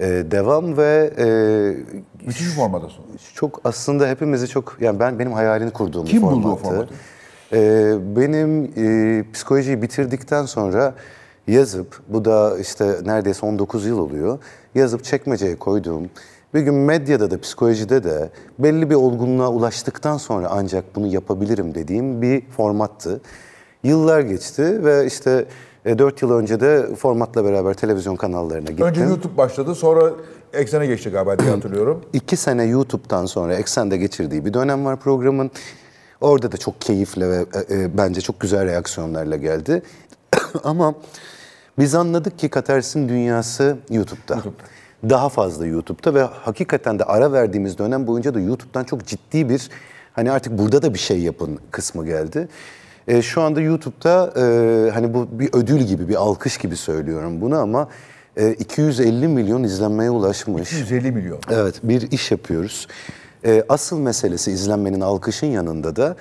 Ee, 0.00 0.06
devam 0.30 0.76
ve 0.76 1.10
e, 1.18 1.24
Müthiş 2.26 2.46
bir 2.46 2.50
formadasın. 2.50 3.04
çok 3.34 3.60
aslında 3.64 4.08
hepimizi 4.08 4.48
çok 4.48 4.76
yani 4.80 5.00
ben 5.00 5.18
benim 5.18 5.32
hayalini 5.32 5.70
kurduğum 5.70 6.04
bir 6.04 6.10
Kim 6.10 6.22
buldu 6.22 6.48
o 6.48 6.56
formattı. 6.56 6.64
formatı? 6.68 6.94
Ee, 7.52 8.16
benim 8.16 8.64
e, 8.76 9.24
psikolojiyi 9.32 9.82
bitirdikten 9.82 10.44
sonra 10.44 10.94
yazıp 11.48 12.00
bu 12.08 12.24
da 12.24 12.58
işte 12.58 12.96
neredeyse 13.04 13.46
19 13.46 13.86
yıl 13.86 13.98
oluyor. 13.98 14.38
Yazıp 14.74 15.04
çekmeceye 15.04 15.56
koyduğum 15.56 16.10
bir 16.54 16.60
gün 16.60 16.74
medyada 16.74 17.30
da 17.30 17.40
psikolojide 17.40 18.04
de 18.04 18.30
belli 18.58 18.90
bir 18.90 18.94
olgunluğa 18.94 19.48
ulaştıktan 19.48 20.16
sonra 20.16 20.48
ancak 20.50 20.96
bunu 20.96 21.06
yapabilirim 21.06 21.74
dediğim 21.74 22.22
bir 22.22 22.50
formattı. 22.50 23.20
Yıllar 23.82 24.20
geçti 24.20 24.84
ve 24.84 25.06
işte 25.06 25.44
4 25.96 26.22
yıl 26.22 26.30
önce 26.30 26.60
de 26.60 26.94
formatla 26.96 27.44
beraber 27.44 27.74
televizyon 27.74 28.16
kanallarına 28.16 28.70
gittim. 28.70 28.86
Önce 28.86 29.00
YouTube 29.00 29.36
başladı 29.36 29.74
sonra 29.74 30.10
eksene 30.52 30.86
geçti 30.86 31.10
galiba 31.10 31.38
diye 31.38 31.50
hatırlıyorum. 31.50 32.04
İki 32.12 32.36
sene 32.36 32.64
YouTube'dan 32.64 33.26
sonra 33.26 33.54
Eksen'de 33.54 33.96
geçirdiği 33.96 34.44
bir 34.44 34.54
dönem 34.54 34.84
var 34.84 35.00
programın. 35.00 35.50
Orada 36.20 36.52
da 36.52 36.56
çok 36.56 36.80
keyifle 36.80 37.28
ve 37.30 37.44
e, 37.68 37.74
e, 37.74 37.98
bence 37.98 38.20
çok 38.20 38.40
güzel 38.40 38.64
reaksiyonlarla 38.66 39.36
geldi. 39.36 39.82
Ama 40.64 40.94
biz 41.78 41.94
anladık 41.94 42.38
ki 42.38 42.48
Katars'ın 42.48 43.08
dünyası 43.08 43.76
YouTube'da. 43.90 44.42
Daha 45.10 45.28
fazla 45.28 45.66
YouTube'da 45.66 46.14
ve 46.14 46.22
hakikaten 46.22 46.98
de 46.98 47.04
ara 47.04 47.32
verdiğimiz 47.32 47.78
dönem 47.78 48.06
boyunca 48.06 48.34
da 48.34 48.40
YouTube'dan 48.40 48.84
çok 48.84 49.06
ciddi 49.06 49.48
bir 49.48 49.70
hani 50.12 50.30
artık 50.32 50.58
burada 50.58 50.82
da 50.82 50.94
bir 50.94 50.98
şey 50.98 51.20
yapın 51.20 51.58
kısmı 51.70 52.06
geldi. 52.06 52.48
E, 53.08 53.22
şu 53.22 53.42
anda 53.42 53.60
YouTube'da 53.60 54.32
e, 54.36 54.90
hani 54.90 55.14
bu 55.14 55.28
bir 55.30 55.48
ödül 55.52 55.80
gibi, 55.80 56.08
bir 56.08 56.14
alkış 56.14 56.58
gibi 56.58 56.76
söylüyorum 56.76 57.40
bunu 57.40 57.58
ama 57.58 57.88
e, 58.36 58.52
250 58.52 59.28
milyon 59.28 59.62
izlenmeye 59.62 60.10
ulaşmış. 60.10 60.72
150 60.72 61.12
milyon. 61.12 61.38
Evet, 61.50 61.74
bir 61.82 62.10
iş 62.10 62.30
yapıyoruz. 62.30 62.86
Ee, 63.44 63.64
asıl 63.68 63.98
meselesi 63.98 64.50
izlenmenin, 64.50 65.00
alkışın 65.00 65.46
yanında 65.46 65.96
da 65.96 66.16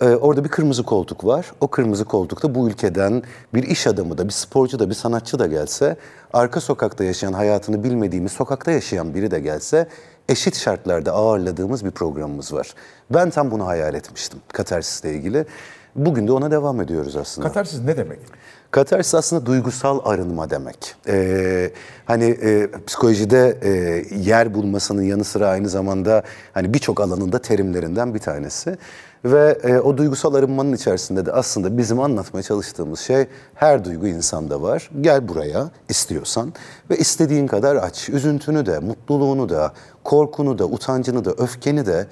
e, 0.00 0.08
orada 0.08 0.44
bir 0.44 0.48
kırmızı 0.48 0.82
koltuk 0.82 1.24
var. 1.24 1.52
O 1.60 1.68
kırmızı 1.68 2.04
koltukta 2.04 2.54
bu 2.54 2.68
ülkeden 2.68 3.22
bir 3.54 3.62
iş 3.62 3.86
adamı 3.86 4.18
da, 4.18 4.24
bir 4.24 4.32
sporcu 4.32 4.78
da, 4.78 4.88
bir 4.88 4.94
sanatçı 4.94 5.38
da 5.38 5.46
gelse, 5.46 5.96
arka 6.32 6.60
sokakta 6.60 7.04
yaşayan, 7.04 7.32
hayatını 7.32 7.84
bilmediğimiz, 7.84 8.32
sokakta 8.32 8.70
yaşayan 8.70 9.14
biri 9.14 9.30
de 9.30 9.40
gelse, 9.40 9.88
eşit 10.28 10.56
şartlarda 10.56 11.12
ağırladığımız 11.12 11.84
bir 11.84 11.90
programımız 11.90 12.52
var. 12.52 12.74
Ben 13.10 13.30
tam 13.30 13.50
bunu 13.50 13.66
hayal 13.66 13.94
etmiştim 13.94 14.38
Katarsis'le 14.52 15.04
ilgili. 15.04 15.46
Bugün 15.96 16.28
de 16.28 16.32
ona 16.32 16.50
devam 16.50 16.80
ediyoruz 16.80 17.16
aslında. 17.16 17.48
Katarsis 17.48 17.80
ne 17.84 17.96
demek? 17.96 18.18
Katarsis 18.70 19.14
aslında 19.14 19.46
duygusal 19.46 20.00
arınma 20.04 20.50
demek. 20.50 20.94
Ee, 21.08 21.70
hani 22.04 22.24
e, 22.24 22.70
psikolojide 22.86 23.58
e, 23.62 23.70
yer 24.16 24.54
bulmasının 24.54 25.02
yanı 25.02 25.24
sıra 25.24 25.48
aynı 25.48 25.68
zamanda 25.68 26.22
hani 26.54 26.74
birçok 26.74 27.00
alanında 27.00 27.38
terimlerinden 27.38 28.14
bir 28.14 28.18
tanesi. 28.18 28.78
Ve 29.24 29.58
e, 29.62 29.78
o 29.78 29.96
duygusal 29.96 30.34
arınmanın 30.34 30.72
içerisinde 30.72 31.26
de 31.26 31.32
aslında 31.32 31.78
bizim 31.78 32.00
anlatmaya 32.00 32.42
çalıştığımız 32.42 33.00
şey 33.00 33.26
her 33.54 33.84
duygu 33.84 34.06
insanda 34.06 34.62
var. 34.62 34.90
Gel 35.00 35.28
buraya 35.28 35.70
istiyorsan 35.88 36.52
ve 36.90 36.96
istediğin 36.96 37.46
kadar 37.46 37.76
aç. 37.76 38.08
Üzüntünü 38.08 38.66
de, 38.66 38.78
mutluluğunu 38.78 39.48
da, 39.48 39.72
korkunu 40.04 40.58
da, 40.58 40.64
utancını 40.66 41.24
da, 41.24 41.30
öfkeni 41.30 41.86
de 41.86 42.06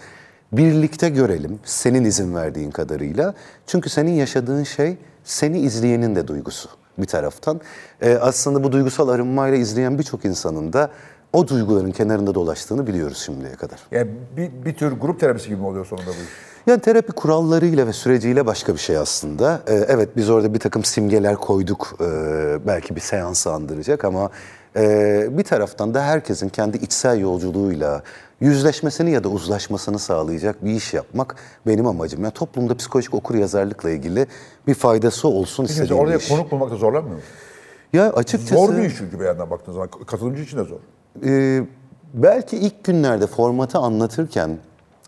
birlikte 0.53 1.09
görelim 1.09 1.59
senin 1.65 2.05
izin 2.05 2.35
verdiğin 2.35 2.71
kadarıyla. 2.71 3.35
Çünkü 3.67 3.91
senin 3.91 4.13
yaşadığın 4.13 4.65
şey 4.65 4.97
seni 5.25 5.61
izleyenin 5.61 6.17
de 6.17 6.29
duygusu 6.29 6.69
bir 6.99 7.07
taraftan. 7.07 7.61
Ee, 8.03 8.15
aslında 8.15 8.65
bu 8.65 8.73
duygusal 8.73 9.09
arınmayla 9.09 9.59
izleyen 9.59 9.99
birçok 9.99 10.25
insanın 10.25 10.73
da 10.73 10.91
o 11.33 11.49
duyguların 11.49 11.93
kenarında 11.93 12.35
dolaştığını 12.35 12.87
biliyoruz 12.87 13.19
şimdiye 13.19 13.53
kadar. 13.53 13.79
Yani 13.91 14.11
bir, 14.37 14.51
bir 14.65 14.75
tür 14.75 14.93
grup 14.93 15.21
terapisi 15.21 15.49
gibi 15.49 15.61
mi 15.61 15.67
oluyor 15.67 15.87
sonunda 15.87 16.11
bu 16.11 16.13
iş? 16.13 16.49
Yani 16.67 16.81
terapi 16.81 17.13
kurallarıyla 17.13 17.87
ve 17.87 17.93
süreciyle 17.93 18.47
başka 18.47 18.75
bir 18.75 18.79
şey 18.79 18.97
aslında. 18.97 19.61
Ee, 19.67 19.75
evet 19.75 20.09
biz 20.17 20.31
orada 20.31 20.55
bir 20.55 20.59
takım 20.59 20.85
simgeler 20.85 21.37
koyduk 21.37 21.97
ee, 22.01 22.67
belki 22.67 22.97
bir 22.97 23.01
seansı 23.01 23.53
andıracak 23.53 24.05
ama 24.05 24.31
e, 24.79 25.39
bir 25.39 25.45
taraftan 25.45 25.95
da 25.95 26.03
herkesin 26.03 26.49
kendi 26.49 26.77
içsel 26.77 27.21
yolculuğuyla 27.21 28.03
yüzleşmesini 28.41 29.11
ya 29.11 29.25
da 29.25 29.29
uzlaşmasını 29.29 29.99
sağlayacak 29.99 30.65
bir 30.65 30.71
iş 30.71 30.95
yapmak 30.95 31.37
benim 31.67 31.87
amacım. 31.87 32.23
Yani 32.23 32.33
toplumda 32.33 32.77
psikolojik 32.77 33.15
okur 33.15 33.35
yazarlıkla 33.35 33.91
ilgili 33.91 34.27
bir 34.67 34.75
faydası 34.75 35.29
olsun 35.29 35.65
Peki 35.65 35.73
istediğim 35.73 36.03
oraya 36.03 36.17
iş. 36.17 36.29
konuk 36.29 36.51
bulmakta 36.51 36.77
zorlanmıyor 36.77 37.17
musun? 37.17 37.31
Ya 37.93 38.13
açıkçası 38.13 38.55
Zor 38.55 38.77
bir 38.77 38.83
iş 38.83 38.97
çünkü 38.99 39.21
bir 39.21 39.25
yandan 39.25 39.51
baktığın 39.51 39.73
zaman. 39.73 39.89
Katılımcı 39.89 40.43
için 40.43 40.59
de 40.59 40.65
zor. 40.65 40.79
Ee, 41.25 41.63
belki 42.15 42.57
ilk 42.57 42.85
günlerde 42.85 43.27
formatı 43.27 43.79
anlatırken 43.79 44.59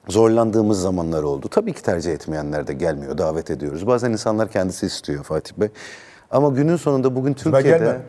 zorlandığımız 0.08 0.80
zamanlar 0.80 1.22
oldu. 1.22 1.48
Tabii 1.48 1.72
ki 1.72 1.82
tercih 1.82 2.12
etmeyenler 2.12 2.66
de 2.66 2.72
gelmiyor, 2.72 3.18
davet 3.18 3.50
ediyoruz. 3.50 3.86
Bazen 3.86 4.10
insanlar 4.12 4.50
kendisi 4.50 4.86
istiyor 4.86 5.24
Fatih 5.24 5.54
Bey. 5.56 5.68
Ama 6.30 6.48
günün 6.48 6.76
sonunda 6.76 7.16
bugün 7.16 7.34
Türkiye'de... 7.34 7.68
gelmem. 7.78 8.02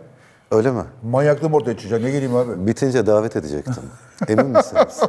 Öyle 0.52 0.72
mi? 0.72 0.82
Manyaklığım 1.04 1.54
ortaya 1.54 1.78
çıkacak. 1.78 2.02
Ne 2.02 2.12
geleyim 2.12 2.36
abi? 2.36 2.68
Bitince 2.68 3.06
davet 3.06 3.36
edecektim. 3.36 3.84
Emin 4.28 4.46
misiniz? 4.46 5.02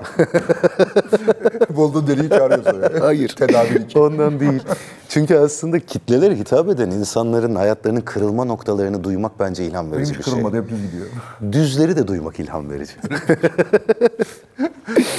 Bulduğun 1.76 2.06
deliği 2.06 2.28
çağırıyorsun. 2.30 2.82
Yani. 2.82 2.98
Hayır. 2.98 3.28
Tedavi 3.28 3.78
için. 3.86 4.00
Ondan 4.00 4.40
değil. 4.40 4.62
Çünkü 5.08 5.36
aslında 5.36 5.78
kitlelere 5.80 6.34
hitap 6.36 6.68
eden 6.68 6.90
insanların 6.90 7.54
hayatlarının 7.54 8.00
kırılma 8.00 8.44
noktalarını 8.44 9.04
duymak 9.04 9.40
bence 9.40 9.64
ilham 9.64 9.86
Benim 9.86 9.98
verici 9.98 10.12
hiç 10.12 10.18
bir 10.18 10.24
şey. 10.24 10.32
kırılmadı. 10.32 10.56
Hep 10.56 10.68
düz 10.70 10.82
gidiyor. 10.82 11.06
Düzleri 11.52 11.96
de 11.96 12.06
duymak 12.06 12.40
ilham 12.40 12.70
verici. 12.70 12.92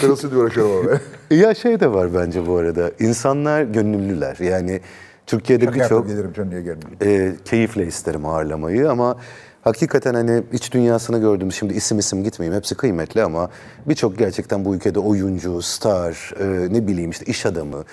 Kırılsın 0.01 0.31
diye 0.31 0.41
uğraşıyorum 0.41 0.87
abi. 0.87 1.35
ya 1.35 1.55
şey 1.55 1.79
de 1.79 1.93
var 1.93 2.13
bence 2.13 2.47
bu 2.47 2.55
arada. 2.57 2.91
İnsanlar 2.99 3.63
gönüllüler. 3.63 4.37
Yani 4.39 4.81
Türkiye'de 5.27 5.65
Şaka 5.65 5.75
birçok 5.75 5.91
yapıp 5.91 6.07
gelirim 6.07 6.49
niye 6.49 6.61
gelmeyeyim. 6.61 7.31
e, 7.31 7.35
keyifle 7.45 7.85
isterim 7.87 8.25
ağırlamayı 8.25 8.89
ama 8.91 9.17
hakikaten 9.63 10.13
hani 10.13 10.43
iç 10.51 10.71
dünyasını 10.71 11.19
gördüğümüz 11.19 11.55
şimdi 11.55 11.73
isim 11.73 11.99
isim 11.99 12.23
gitmeyeyim 12.23 12.57
hepsi 12.57 12.75
kıymetli 12.75 13.23
ama 13.23 13.49
birçok 13.85 14.17
gerçekten 14.17 14.65
bu 14.65 14.75
ülkede 14.75 14.99
oyuncu, 14.99 15.61
star, 15.61 16.33
e, 16.39 16.73
ne 16.73 16.87
bileyim 16.87 17.11
işte 17.11 17.25
iş 17.25 17.45
adamı 17.45 17.83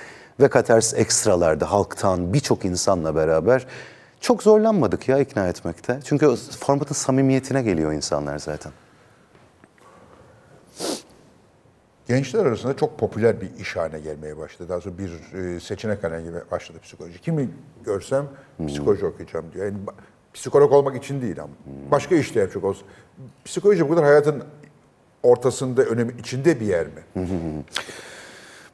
ve 0.41 0.49
Katers 0.49 0.95
ekstralarda 0.95 1.71
halktan 1.71 2.33
birçok 2.33 2.65
insanla 2.65 3.15
beraber 3.15 3.67
çok 4.21 4.43
zorlanmadık 4.43 5.09
ya 5.09 5.19
ikna 5.19 5.49
etmekte. 5.49 6.01
Çünkü 6.05 6.37
formatın 6.61 6.95
samimiyetine 6.95 7.63
geliyor 7.63 7.93
insanlar 7.93 8.39
zaten. 8.39 8.73
Gençler 12.09 12.47
arasında 12.47 12.77
çok 12.77 12.99
popüler 12.99 13.41
bir 13.41 13.51
iş 13.59 13.77
haline 13.77 14.01
gelmeye 14.01 14.37
başladı. 14.39 14.69
Daha 14.69 14.81
sonra 14.81 14.95
bir 14.99 15.11
e, 15.39 15.61
seçenek 15.61 16.05
haline 16.05 16.23
gelmeye 16.23 16.51
başladı 16.51 16.79
psikoloji. 16.83 17.21
Kimi 17.21 17.49
görsem 17.85 18.27
psikoloji 18.69 19.07
okuyacağım 19.07 19.47
diyor. 19.53 19.67
Yani 19.67 19.77
psikolog 20.35 20.73
olmak 20.73 20.97
için 20.97 21.23
değil 21.23 21.41
ama. 21.43 21.53
Başka 21.91 22.15
iş 22.15 22.35
de 22.35 22.41
yapacak 22.41 22.65
olsun. 22.65 22.87
Psikoloji 23.45 23.85
bu 23.85 23.91
kadar 23.91 24.05
hayatın 24.05 24.45
ortasında, 25.23 25.83
önemi 25.83 26.13
içinde 26.21 26.61
bir 26.61 26.67
yer 26.67 26.87
mi? 26.87 27.27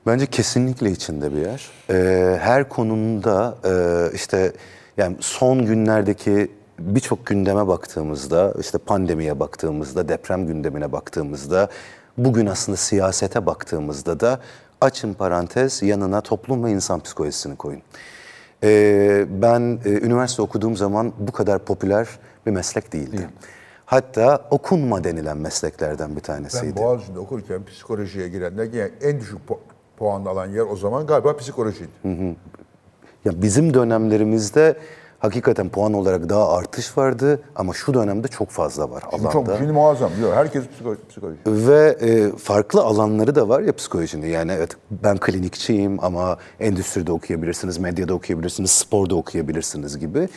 Bence 0.06 0.26
kesinlikle 0.26 0.90
içinde 0.90 1.32
bir 1.32 1.40
yer. 1.40 1.70
Ee, 1.90 2.38
her 2.40 2.68
konumda 2.68 3.58
e, 3.64 4.14
işte 4.14 4.52
yani 4.96 5.16
son 5.20 5.66
günlerdeki 5.66 6.50
birçok 6.78 7.26
gündeme 7.26 7.68
baktığımızda, 7.68 8.54
işte 8.60 8.78
pandemiye 8.78 9.40
baktığımızda, 9.40 10.08
deprem 10.08 10.46
gündemine 10.46 10.92
baktığımızda, 10.92 11.68
bugün 12.18 12.46
aslında 12.46 12.76
siyasete 12.76 13.46
baktığımızda 13.46 14.20
da 14.20 14.40
açın 14.80 15.14
parantez 15.14 15.82
yanına 15.82 16.20
toplum 16.20 16.64
ve 16.64 16.70
insan 16.70 17.00
psikolojisini 17.00 17.56
koyun. 17.56 17.82
Ee, 18.62 19.26
ben 19.42 19.78
e, 19.84 19.90
üniversite 19.90 20.42
okuduğum 20.42 20.76
zaman 20.76 21.12
bu 21.18 21.32
kadar 21.32 21.58
popüler 21.58 22.08
bir 22.46 22.50
meslek 22.50 22.92
değildi. 22.92 23.28
Hatta 23.86 24.48
okunma 24.50 25.04
denilen 25.04 25.36
mesleklerden 25.36 26.10
bir 26.10 26.14
Ben 26.16 26.22
tanesiydi. 26.22 26.76
Boğaziçi'nde 26.76 27.18
okurken 27.18 27.64
psikolojiye 27.64 28.28
girenler 28.28 28.64
en 29.02 29.20
düşük 29.20 29.38
pu- 29.48 29.58
puan 29.96 30.24
alan 30.24 30.46
yer 30.46 30.64
o 30.70 30.76
zaman 30.76 31.06
galiba 31.06 31.36
psikolojiydi. 31.36 31.90
Ya 33.24 33.42
bizim 33.42 33.74
dönemlerimizde 33.74 34.76
hakikaten 35.18 35.68
puan 35.68 35.92
olarak 35.92 36.28
daha 36.28 36.52
artış 36.56 36.98
vardı 36.98 37.40
ama 37.56 37.72
şu 37.72 37.94
dönemde 37.94 38.28
çok 38.28 38.48
fazla 38.50 38.90
var 38.90 39.02
Şimdi 39.10 39.28
alanda. 39.28 39.32
çok 39.50 39.58
şimdi 39.58 39.72
muazzam 39.72 40.10
diyor. 40.18 40.34
Herkes 40.34 40.64
psiko- 40.64 40.96
psikoloji. 41.08 41.38
Ve 41.46 41.96
e, 42.00 42.36
farklı 42.36 42.82
alanları 42.82 43.34
da 43.34 43.48
var 43.48 43.60
ya 43.60 43.72
psikolojinin. 43.76 44.26
Yani 44.26 44.52
evet 44.52 44.70
ben 44.90 45.16
klinikçiyim 45.18 46.04
ama 46.04 46.36
endüstride 46.60 47.12
okuyabilirsiniz, 47.12 47.78
medyada 47.78 48.14
okuyabilirsiniz, 48.14 48.70
sporda 48.70 49.14
okuyabilirsiniz 49.14 49.98
gibi. 49.98 50.28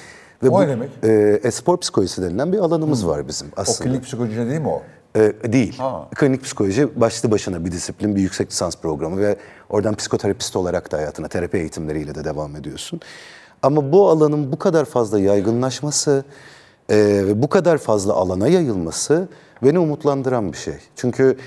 Ve 0.43 0.49
O 0.49 0.61
ne 0.61 0.68
demek? 0.68 0.89
E, 1.03 1.39
e, 1.43 1.51
spor 1.51 1.77
psikolojisi 1.80 2.22
denilen 2.22 2.53
bir 2.53 2.57
alanımız 2.57 3.07
var 3.07 3.27
bizim 3.27 3.47
O 3.47 3.61
aslında. 3.61 3.89
klinik 3.89 4.03
psikoloji 4.06 4.38
değil 4.38 4.60
mi 4.61 4.68
o? 4.69 4.81
E, 5.15 5.53
değil. 5.53 5.77
Ha. 5.77 6.07
Klinik 6.15 6.43
psikoloji 6.43 7.01
başlı 7.01 7.31
başına 7.31 7.65
bir 7.65 7.72
disiplin, 7.72 8.15
bir 8.15 8.22
yüksek 8.22 8.51
lisans 8.51 8.76
programı 8.77 9.18
ve 9.22 9.35
oradan 9.69 9.95
psikoterapist 9.95 10.56
olarak 10.56 10.91
da 10.91 10.97
hayatına 10.97 11.27
terapi 11.27 11.57
eğitimleriyle 11.57 12.15
de 12.15 12.23
devam 12.23 12.56
ediyorsun. 12.56 12.99
Ama 13.64 13.91
bu 13.91 14.10
alanın 14.10 14.52
bu 14.52 14.60
kadar 14.60 14.86
fazla 14.86 15.19
yaygınlaşması 15.19 16.23
e, 16.90 16.95
ve 16.98 17.41
bu 17.41 17.49
kadar 17.49 17.77
fazla 17.77 18.14
alana 18.14 18.48
yayılması 18.48 19.27
beni 19.64 19.80
umutlandıran 19.80 20.52
bir 20.52 20.57
şey. 20.57 20.77
Çünkü 20.95 21.38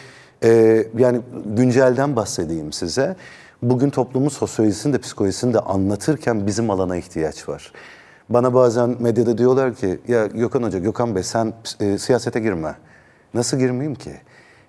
e, 0.44 0.84
yani 0.98 1.20
güncelden 1.46 2.16
bahsedeyim 2.16 2.72
size. 2.72 3.16
Bugün 3.62 3.90
toplumun 3.90 4.28
sosyolojisini 4.28 4.92
de 4.92 4.98
psikolojisini 4.98 5.54
de 5.54 5.60
anlatırken 5.60 6.46
bizim 6.46 6.70
alana 6.70 6.96
ihtiyaç 6.96 7.48
var. 7.48 7.72
Bana 8.28 8.54
bazen 8.54 8.96
medyada 9.00 9.38
diyorlar 9.38 9.74
ki 9.74 9.98
ya 10.08 10.26
Gökhan 10.26 10.62
Hoca, 10.62 10.78
Gökhan 10.78 11.14
Bey 11.14 11.22
sen 11.22 11.52
e, 11.80 11.98
siyasete 11.98 12.40
girme. 12.40 12.74
Nasıl 13.34 13.58
girmeyeyim 13.58 13.94
ki? 13.94 14.12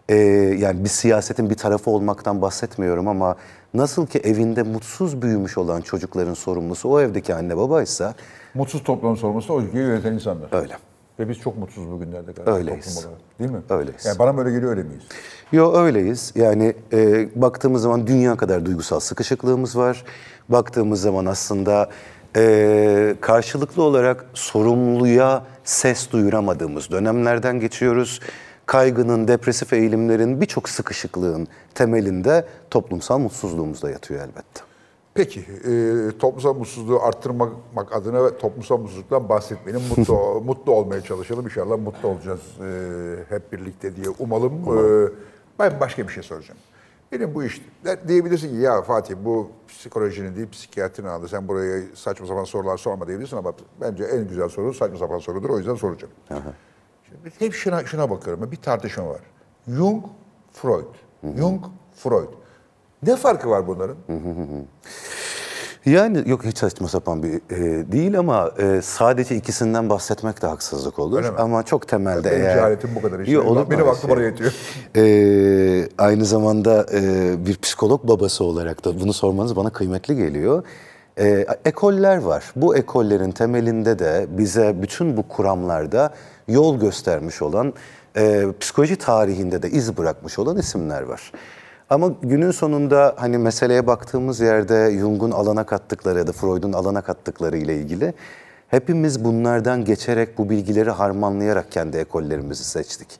Ee, 0.09 0.15
yani 0.59 0.83
bir 0.83 0.89
siyasetin 0.89 1.49
bir 1.49 1.55
tarafı 1.55 1.91
olmaktan 1.91 2.41
bahsetmiyorum 2.41 3.07
ama 3.07 3.35
nasıl 3.73 4.07
ki 4.07 4.19
evinde 4.19 4.63
mutsuz 4.63 5.21
büyümüş 5.21 5.57
olan 5.57 5.81
çocukların 5.81 6.33
sorumlusu 6.33 6.89
o 6.89 6.99
evdeki 6.99 7.35
anne 7.35 7.57
babaysa 7.57 8.13
Mutsuz 8.53 8.83
toplumun 8.83 9.15
sorumlusu 9.15 9.53
o 9.53 9.61
ülkeyi 9.61 9.83
yöneten 9.83 10.13
insanlar. 10.13 10.47
öyle. 10.61 10.77
Ve 11.19 11.29
biz 11.29 11.37
çok 11.39 11.57
mutsuz 11.57 11.91
bugünlerde 11.91 12.31
galiba 12.31 12.51
Öyleyiz. 12.51 13.07
Değil 13.39 13.51
mi? 13.51 13.61
Öyleyiz. 13.69 14.05
Yani 14.05 14.19
bana 14.19 14.33
mı 14.33 14.39
öyle 14.41 14.51
geliyor 14.51 14.71
öyle 14.71 14.83
miyiz? 14.83 15.03
Yo 15.51 15.73
öyleyiz. 15.73 16.31
Yani 16.35 16.73
e, 16.93 17.29
baktığımız 17.41 17.81
zaman 17.81 18.07
dünya 18.07 18.35
kadar 18.35 18.65
duygusal 18.65 18.99
sıkışıklığımız 18.99 19.77
var. 19.77 20.03
Baktığımız 20.49 21.01
zaman 21.01 21.25
aslında 21.25 21.89
e, 22.35 23.15
karşılıklı 23.21 23.83
olarak 23.83 24.25
sorumluluğa 24.33 25.43
ses 25.63 26.11
duyuramadığımız 26.11 26.91
dönemlerden 26.91 27.59
geçiyoruz. 27.59 28.19
Kaygının, 28.65 29.27
depresif 29.27 29.73
eğilimlerin, 29.73 30.41
birçok 30.41 30.69
sıkışıklığın 30.69 31.47
temelinde 31.75 32.45
toplumsal 32.71 33.19
mutsuzluğumuz 33.19 33.83
da 33.83 33.89
yatıyor 33.89 34.19
elbette. 34.21 34.61
Peki, 35.13 35.39
e, 35.39 36.17
toplumsal 36.19 36.53
mutsuzluğu 36.53 37.01
arttırmak 37.03 37.51
adına 37.91 38.25
ve 38.25 38.37
toplumsal 38.37 38.77
mutsuzluktan 38.77 39.29
bahsetmeyelim. 39.29 39.87
Mutlu, 39.97 40.41
mutlu 40.45 40.71
olmaya 40.71 41.01
çalışalım. 41.01 41.45
İnşallah 41.45 41.77
mutlu 41.77 42.07
olacağız 42.09 42.41
e, 42.61 43.15
hep 43.29 43.51
birlikte 43.51 43.95
diye 43.95 44.07
umalım. 44.19 44.53
E, 44.53 45.09
ben 45.59 45.79
başka 45.79 46.07
bir 46.07 46.13
şey 46.13 46.23
soracağım. 46.23 46.59
Benim 47.11 47.35
bu 47.35 47.43
iş, 47.43 47.61
diyebilirsin 48.07 48.49
ki 48.49 48.55
ya 48.55 48.81
Fatih 48.81 49.15
bu 49.25 49.49
psikolojinin 49.67 50.35
değil 50.35 50.49
psikiyatrinin 50.51 51.07
alanı. 51.07 51.29
Sen 51.29 51.47
buraya 51.47 51.81
saçma 51.95 52.27
sapan 52.27 52.43
sorular 52.43 52.77
sorma 52.77 53.07
diyebilirsin 53.07 53.37
ama 53.37 53.53
bence 53.81 54.03
en 54.03 54.27
güzel 54.27 54.49
soru 54.49 54.73
saçma 54.73 54.97
sapan 54.97 55.19
sorudur. 55.19 55.49
O 55.49 55.57
yüzden 55.57 55.75
soracağım. 55.75 56.13
Şimdi 57.21 57.35
hep 57.39 57.53
şuna, 57.53 57.85
şuna 57.85 58.09
bakıyorum. 58.09 58.51
Bir 58.51 58.57
tartışma 58.57 59.09
var. 59.09 59.19
Jung, 59.67 60.03
Freud. 60.53 60.85
Jung, 61.37 61.61
Freud. 61.95 62.29
Ne 63.03 63.15
farkı 63.15 63.49
var 63.49 63.67
bunların? 63.67 63.95
Yani 65.85 66.23
yok 66.25 66.45
hiç 66.45 66.57
saçma 66.57 66.87
sapan 66.87 67.23
bir 67.23 67.33
e, 67.33 67.91
değil 67.91 68.19
ama 68.19 68.51
e, 68.59 68.81
sadece 68.81 69.35
ikisinden 69.35 69.89
bahsetmek 69.89 70.41
de 70.41 70.47
haksızlık 70.47 70.99
olur. 70.99 71.23
Ama 71.37 71.63
çok 71.63 71.87
temelde 71.87 72.31
Benim 72.31 72.45
eğer... 72.45 72.55
cehaletim 72.55 72.89
bu 72.95 73.01
kadar. 73.01 73.19
işte. 73.19 73.39
Olur 73.39 73.69
Benim 73.69 73.89
aklım 73.89 74.11
oraya 74.11 74.25
yetiyor. 74.25 74.53
Ee, 74.95 75.87
aynı 75.97 76.25
zamanda 76.25 76.85
e, 76.93 77.33
bir 77.45 77.57
psikolog 77.57 78.03
babası 78.03 78.43
olarak 78.43 78.85
da 78.85 78.99
bunu 78.99 79.13
sormanız 79.13 79.55
bana 79.55 79.69
kıymetli 79.69 80.15
geliyor. 80.15 80.63
Ee, 81.19 81.45
ekoller 81.65 82.17
var. 82.17 82.51
Bu 82.55 82.75
ekollerin 82.75 83.31
temelinde 83.31 83.99
de 83.99 84.25
bize 84.29 84.81
bütün 84.81 85.17
bu 85.17 85.27
kuramlarda 85.27 86.13
yol 86.47 86.79
göstermiş 86.79 87.41
olan, 87.41 87.73
e, 88.17 88.45
psikoloji 88.59 88.95
tarihinde 88.95 89.61
de 89.61 89.69
iz 89.69 89.97
bırakmış 89.97 90.39
olan 90.39 90.57
isimler 90.57 91.01
var. 91.01 91.31
Ama 91.89 92.11
günün 92.21 92.51
sonunda 92.51 93.13
hani 93.17 93.37
meseleye 93.37 93.87
baktığımız 93.87 94.39
yerde 94.39 94.97
Jung'un 94.99 95.31
alana 95.31 95.63
kattıkları 95.63 96.19
ya 96.19 96.27
da 96.27 96.31
Freud'un 96.31 96.73
alana 96.73 97.01
kattıkları 97.01 97.57
ile 97.57 97.75
ilgili 97.75 98.13
hepimiz 98.67 99.23
bunlardan 99.23 99.85
geçerek 99.85 100.37
bu 100.37 100.49
bilgileri 100.49 100.89
harmanlayarak 100.89 101.71
kendi 101.71 101.97
ekollerimizi 101.97 102.63
seçtik. 102.63 103.19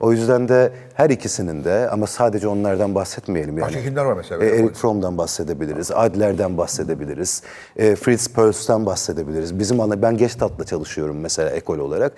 O 0.00 0.12
yüzden 0.12 0.48
de 0.48 0.72
her 0.94 1.10
ikisinin 1.10 1.64
de 1.64 1.88
ama 1.90 2.06
sadece 2.06 2.48
onlardan 2.48 2.94
bahsetmeyelim 2.94 3.58
yani. 3.58 3.66
Başka 3.66 3.82
kimler 3.82 4.04
var 4.04 4.12
mesela? 4.16 4.44
E, 4.44 4.48
Eric 4.48 4.74
Fromm'dan 4.74 5.18
bahsedebiliriz, 5.18 5.90
Adler'den 5.90 6.58
bahsedebiliriz, 6.58 7.42
e, 7.76 7.96
Fritz 7.96 8.28
Perls'ten 8.28 8.86
bahsedebiliriz. 8.86 9.58
Bizim 9.58 9.80
ana 9.80 10.02
ben 10.02 10.16
Gestalt'la 10.16 10.64
çalışıyorum 10.64 11.20
mesela 11.20 11.50
ekol 11.50 11.78
olarak. 11.78 12.12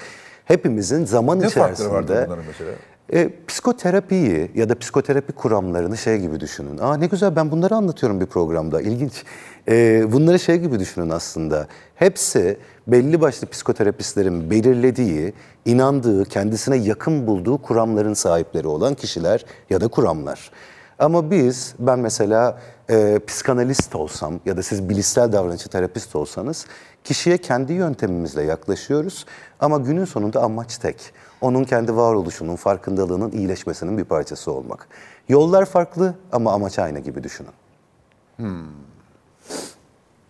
Hepimizin 0.44 1.04
zaman 1.04 1.40
Ne 1.40 1.48
farkları 1.48 1.90
vardır 1.90 2.04
içerisinde 2.04 2.26
bunların 2.26 2.44
mesela? 2.46 2.70
e, 3.12 3.30
psikoterapiyi 3.48 4.50
ya 4.54 4.68
da 4.68 4.78
psikoterapi 4.78 5.32
kuramlarını 5.32 5.96
şey 5.96 6.18
gibi 6.18 6.40
düşünün. 6.40 6.78
Aa 6.78 6.96
ne 6.96 7.06
güzel 7.06 7.36
ben 7.36 7.50
bunları 7.50 7.74
anlatıyorum 7.74 8.20
bir 8.20 8.26
programda. 8.26 8.80
İlginç. 8.80 9.24
E, 9.68 10.04
bunları 10.12 10.38
şey 10.38 10.58
gibi 10.58 10.78
düşünün 10.78 11.10
aslında. 11.10 11.66
Hepsi 11.94 12.56
belli 12.86 13.20
başlı 13.20 13.46
psikoterapistlerin 13.46 14.50
belirlediği, 14.50 15.32
inandığı, 15.64 16.24
kendisine 16.24 16.76
yakın 16.76 17.26
bulduğu 17.26 17.58
kuramların 17.62 18.14
sahipleri 18.14 18.68
olan 18.68 18.94
kişiler 18.94 19.44
ya 19.70 19.80
da 19.80 19.88
kuramlar. 19.88 20.50
Ama 20.98 21.30
biz, 21.30 21.74
ben 21.78 21.98
mesela 21.98 22.58
e, 22.90 23.20
psikanalist 23.26 23.94
olsam 23.94 24.40
ya 24.46 24.56
da 24.56 24.62
siz 24.62 24.88
bilişsel 24.88 25.32
davranışçı 25.32 25.68
terapist 25.68 26.16
olsanız 26.16 26.66
kişiye 27.04 27.38
kendi 27.38 27.72
yöntemimizle 27.72 28.42
yaklaşıyoruz 28.42 29.26
ama 29.62 29.78
günün 29.78 30.04
sonunda 30.04 30.42
amaç 30.42 30.78
tek. 30.78 31.12
Onun 31.40 31.64
kendi 31.64 31.96
varoluşunun, 31.96 32.56
farkındalığının 32.56 33.30
iyileşmesinin 33.30 33.98
bir 33.98 34.04
parçası 34.04 34.52
olmak. 34.52 34.88
Yollar 35.28 35.64
farklı 35.64 36.14
ama 36.32 36.52
amaç 36.52 36.78
aynı 36.78 36.98
gibi 36.98 37.22
düşünün. 37.24 37.50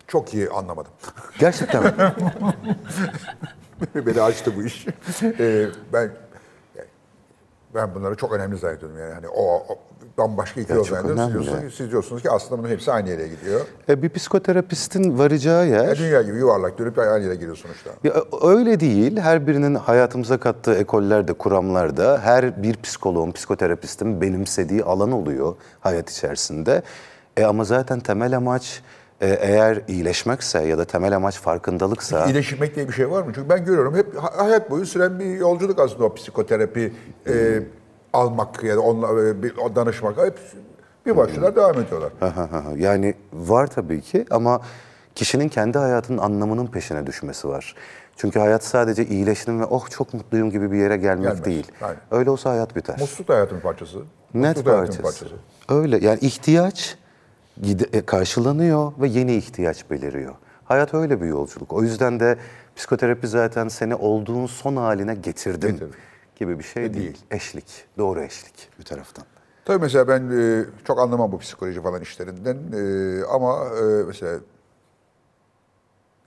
Çok 0.07 0.33
iyi 0.33 0.49
anlamadım. 0.49 0.91
Gerçekten 1.39 1.83
mi? 1.83 1.93
Beni 4.05 4.21
açtı 4.21 4.53
bu 4.57 4.63
iş. 4.63 4.87
Ee, 5.23 5.67
ben 5.93 6.11
ben 7.75 7.95
bunları 7.95 8.15
çok 8.15 8.33
önemli 8.33 8.57
zannediyorum 8.57 8.99
yani. 8.99 9.13
Hani 9.13 9.27
o, 9.27 9.55
o 9.55 9.79
bambaşka 10.17 10.61
iki 10.61 10.73
zannediyorum. 10.73 11.17
Siz 11.17 11.33
diyorsunuz, 11.33 11.73
siz 11.75 11.91
diyorsunuz 11.91 12.21
ki 12.21 12.29
aslında 12.29 12.61
bunun 12.63 12.69
hepsi 12.69 12.91
aynı 12.91 13.09
yere 13.09 13.27
gidiyor. 13.27 13.61
E, 13.89 14.01
bir 14.01 14.09
psikoterapistin 14.09 15.19
varacağı 15.19 15.67
yer... 15.67 15.87
Ya 15.87 15.95
dünya 15.95 16.21
gibi 16.21 16.37
yuvarlak 16.37 16.77
dönüp 16.77 16.99
aynı 16.99 17.23
yere 17.23 17.35
gidiyor 17.35 17.55
sonuçta. 17.55 17.89
Ya, 18.03 18.13
öyle 18.43 18.79
değil. 18.79 19.17
Her 19.17 19.47
birinin 19.47 19.75
hayatımıza 19.75 20.37
kattığı 20.37 20.75
ekollerde, 20.75 21.33
kuramlarda 21.33 22.19
her 22.23 22.63
bir 22.63 22.81
psikoloğun, 22.81 23.31
psikoterapistin 23.31 24.21
benimsediği 24.21 24.83
alan 24.83 25.11
oluyor 25.11 25.55
hayat 25.79 26.09
içerisinde. 26.09 26.81
E 27.37 27.45
ama 27.45 27.63
zaten 27.63 27.99
temel 27.99 28.37
amaç 28.37 28.81
e, 29.21 29.27
eğer 29.27 29.81
iyileşmekse 29.87 30.61
ya 30.61 30.77
da 30.77 30.85
temel 30.85 31.15
amaç 31.15 31.39
farkındalıksa... 31.39 32.25
İyileşmek 32.25 32.75
diye 32.75 32.87
bir 32.87 32.93
şey 32.93 33.11
var 33.11 33.23
mı? 33.23 33.31
Çünkü 33.35 33.49
ben 33.49 33.65
görüyorum 33.65 33.95
hep 33.95 34.17
ha- 34.17 34.45
hayat 34.45 34.71
boyu 34.71 34.85
süren 34.85 35.19
bir 35.19 35.25
yolculuk 35.25 35.79
aslında 35.79 36.03
o 36.05 36.13
psikoterapi 36.13 36.93
e, 37.27 37.59
almak 38.13 38.63
ya 38.63 38.77
da 38.77 38.81
e, 39.29 39.43
bir, 39.43 39.55
danışmak. 39.75 40.17
Hep 40.17 40.39
bir 41.05 41.17
başlılar 41.17 41.55
devam 41.55 41.79
ediyorlar. 41.79 42.11
Yani 42.77 43.13
var 43.33 43.67
tabii 43.67 44.01
ki 44.01 44.25
ama 44.31 44.61
kişinin 45.15 45.49
kendi 45.49 45.77
hayatının 45.77 46.17
anlamının 46.17 46.67
peşine 46.67 47.07
düşmesi 47.07 47.47
var. 47.47 47.75
Çünkü 48.15 48.39
hayat 48.39 48.63
sadece 48.63 49.05
iyileştim 49.05 49.59
ve 49.59 49.65
oh 49.65 49.89
çok 49.89 50.13
mutluyum 50.13 50.49
gibi 50.49 50.71
bir 50.71 50.77
yere 50.77 50.97
gelmek 50.97 51.27
Gelmez. 51.27 51.45
değil. 51.45 51.71
Aynen. 51.81 51.99
Öyle 52.11 52.29
olsa 52.29 52.49
hayat 52.49 52.75
biter. 52.75 52.99
Mutluluk 52.99 53.27
da 53.27 53.33
hayatın 53.33 53.59
parçası. 53.59 53.99
Net 54.33 54.65
hayatın 54.65 55.03
parçası. 55.03 55.35
Öyle 55.69 55.97
yani 55.97 56.19
ihtiyaç 56.21 56.97
e, 57.93 58.01
karşılanıyor 58.01 58.91
ve 59.01 59.07
yeni 59.07 59.35
ihtiyaç 59.35 59.89
beliriyor. 59.91 60.33
Hayat 60.65 60.93
öyle 60.93 61.21
bir 61.21 61.25
yolculuk. 61.25 61.73
O 61.73 61.83
yüzden 61.83 62.19
de 62.19 62.37
psikoterapi 62.75 63.27
zaten 63.27 63.67
seni 63.67 63.95
olduğun 63.95 64.45
son 64.45 64.75
haline 64.75 65.15
getirdim 65.15 65.71
Getirdim. 65.71 65.93
Gibi 66.35 66.59
bir 66.59 66.63
şey 66.63 66.93
değil. 66.93 67.05
değil. 67.05 67.25
Eşlik, 67.31 67.85
doğru 67.97 68.21
eşlik 68.21 68.69
bir 68.79 68.83
taraftan. 68.83 69.25
Tabii 69.65 69.81
mesela 69.81 70.07
ben 70.07 70.31
e, 70.31 70.65
çok 70.85 70.99
anlamam 70.99 71.31
bu 71.31 71.37
psikoloji 71.39 71.81
falan 71.81 72.01
işlerinden 72.01 72.57
e, 72.73 73.23
ama 73.25 73.65
e, 73.65 74.03
mesela 74.07 74.39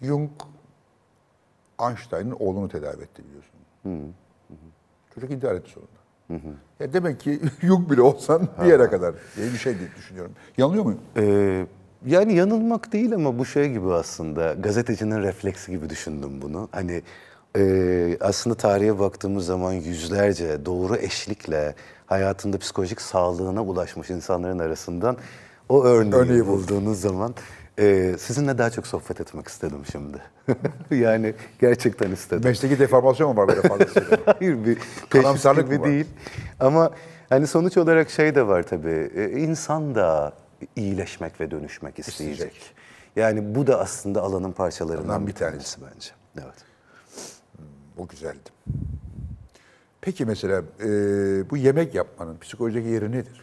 Jung 0.02 0.30
Einstein'ın 1.80 2.36
oğlunu 2.38 2.68
tedavi 2.68 3.02
etti 3.02 3.22
biliyorsun. 3.24 4.14
Çocuk 5.14 5.30
intihar 5.30 5.54
etti 5.54 5.70
sonunda. 5.70 5.96
Ya 6.80 6.92
demek 6.92 7.20
ki 7.20 7.40
yok 7.62 7.90
bile 7.90 8.02
olsan 8.02 8.48
bir 8.62 8.66
yere 8.66 8.90
kadar 8.90 9.14
diye 9.36 9.52
bir 9.52 9.58
şey 9.58 9.78
diye 9.78 9.88
düşünüyorum. 9.96 10.32
Yanılıyor 10.56 10.84
muyum? 10.84 11.00
Ee, 11.16 11.66
yani 12.06 12.34
yanılmak 12.34 12.92
değil 12.92 13.14
ama 13.14 13.38
bu 13.38 13.44
şey 13.44 13.72
gibi 13.72 13.92
aslında 13.92 14.52
gazetecinin 14.54 15.22
refleksi 15.22 15.70
gibi 15.72 15.90
düşündüm 15.90 16.42
bunu. 16.42 16.68
Hani 16.72 17.02
e, 17.56 18.16
aslında 18.20 18.56
tarihe 18.56 18.98
baktığımız 18.98 19.46
zaman 19.46 19.72
yüzlerce 19.72 20.66
doğru 20.66 20.96
eşlikle 20.96 21.74
hayatında 22.06 22.58
psikolojik 22.58 23.00
sağlığına 23.00 23.62
ulaşmış 23.62 24.10
insanların 24.10 24.58
arasından 24.58 25.16
o 25.68 25.84
örneği, 25.84 26.14
Örneği 26.14 26.46
bulduğunuz 26.46 27.00
zaman 27.00 27.34
e, 27.78 28.14
sizinle 28.18 28.58
daha 28.58 28.70
çok 28.70 28.86
sohbet 28.86 29.20
etmek 29.20 29.48
istedim 29.48 29.82
şimdi. 29.92 30.18
yani 31.02 31.34
gerçekten 31.60 32.10
istedim. 32.10 32.44
Mesleki 32.44 32.78
deformasyon 32.78 33.34
mu 33.34 33.36
var 33.36 33.48
böyle? 33.48 33.60
Hayır 34.24 34.64
bir 34.66 34.78
teşvik 35.10 35.70
gibi 35.70 35.84
değil. 35.84 36.06
Ama 36.60 36.90
hani 37.28 37.46
sonuç 37.46 37.76
olarak 37.76 38.10
şey 38.10 38.34
de 38.34 38.46
var 38.46 38.62
tabii. 38.62 39.10
e, 39.16 39.30
İnsan 39.30 39.94
da 39.94 40.32
iyileşmek 40.76 41.40
ve 41.40 41.50
dönüşmek 41.50 41.98
isteyecek. 41.98 42.32
İsteyecek. 42.32 42.74
Yani 43.16 43.54
bu 43.54 43.66
da 43.66 43.80
aslında 43.80 44.22
alanın 44.22 44.52
parçalarından 44.52 45.26
bir 45.26 45.32
tanesi 45.32 45.80
bence. 45.80 46.10
Evet. 46.36 46.65
Bu 47.96 48.08
güzeldi. 48.08 48.50
Peki 50.00 50.24
mesela 50.24 50.62
e, 50.80 50.88
bu 51.50 51.56
yemek 51.56 51.94
yapmanın 51.94 52.38
psikolojik 52.38 52.86
yeri 52.86 53.12
nedir? 53.12 53.40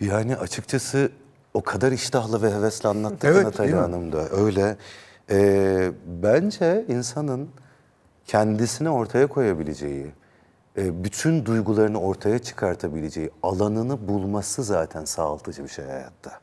Yani 0.00 0.36
açıkçası 0.36 1.10
o 1.54 1.62
kadar 1.62 1.92
iştahlı 1.92 2.42
ve 2.42 2.54
hevesli 2.54 2.88
anlattı 2.88 3.26
Evet, 3.26 3.44
Natalya? 3.44 3.82
Hanım 3.82 4.12
da. 4.12 4.30
Öyle. 4.30 4.76
Ee, 5.30 5.90
bence 6.06 6.84
insanın 6.88 7.48
kendisini 8.26 8.90
ortaya 8.90 9.26
koyabileceği, 9.26 10.06
e, 10.78 11.04
bütün 11.04 11.44
duygularını 11.44 12.00
ortaya 12.00 12.38
çıkartabileceği 12.38 13.30
alanını 13.42 14.08
bulması 14.08 14.62
zaten 14.62 15.04
sağaltıcı 15.04 15.64
bir 15.64 15.68
şey 15.68 15.84
hayatta. 15.84 16.40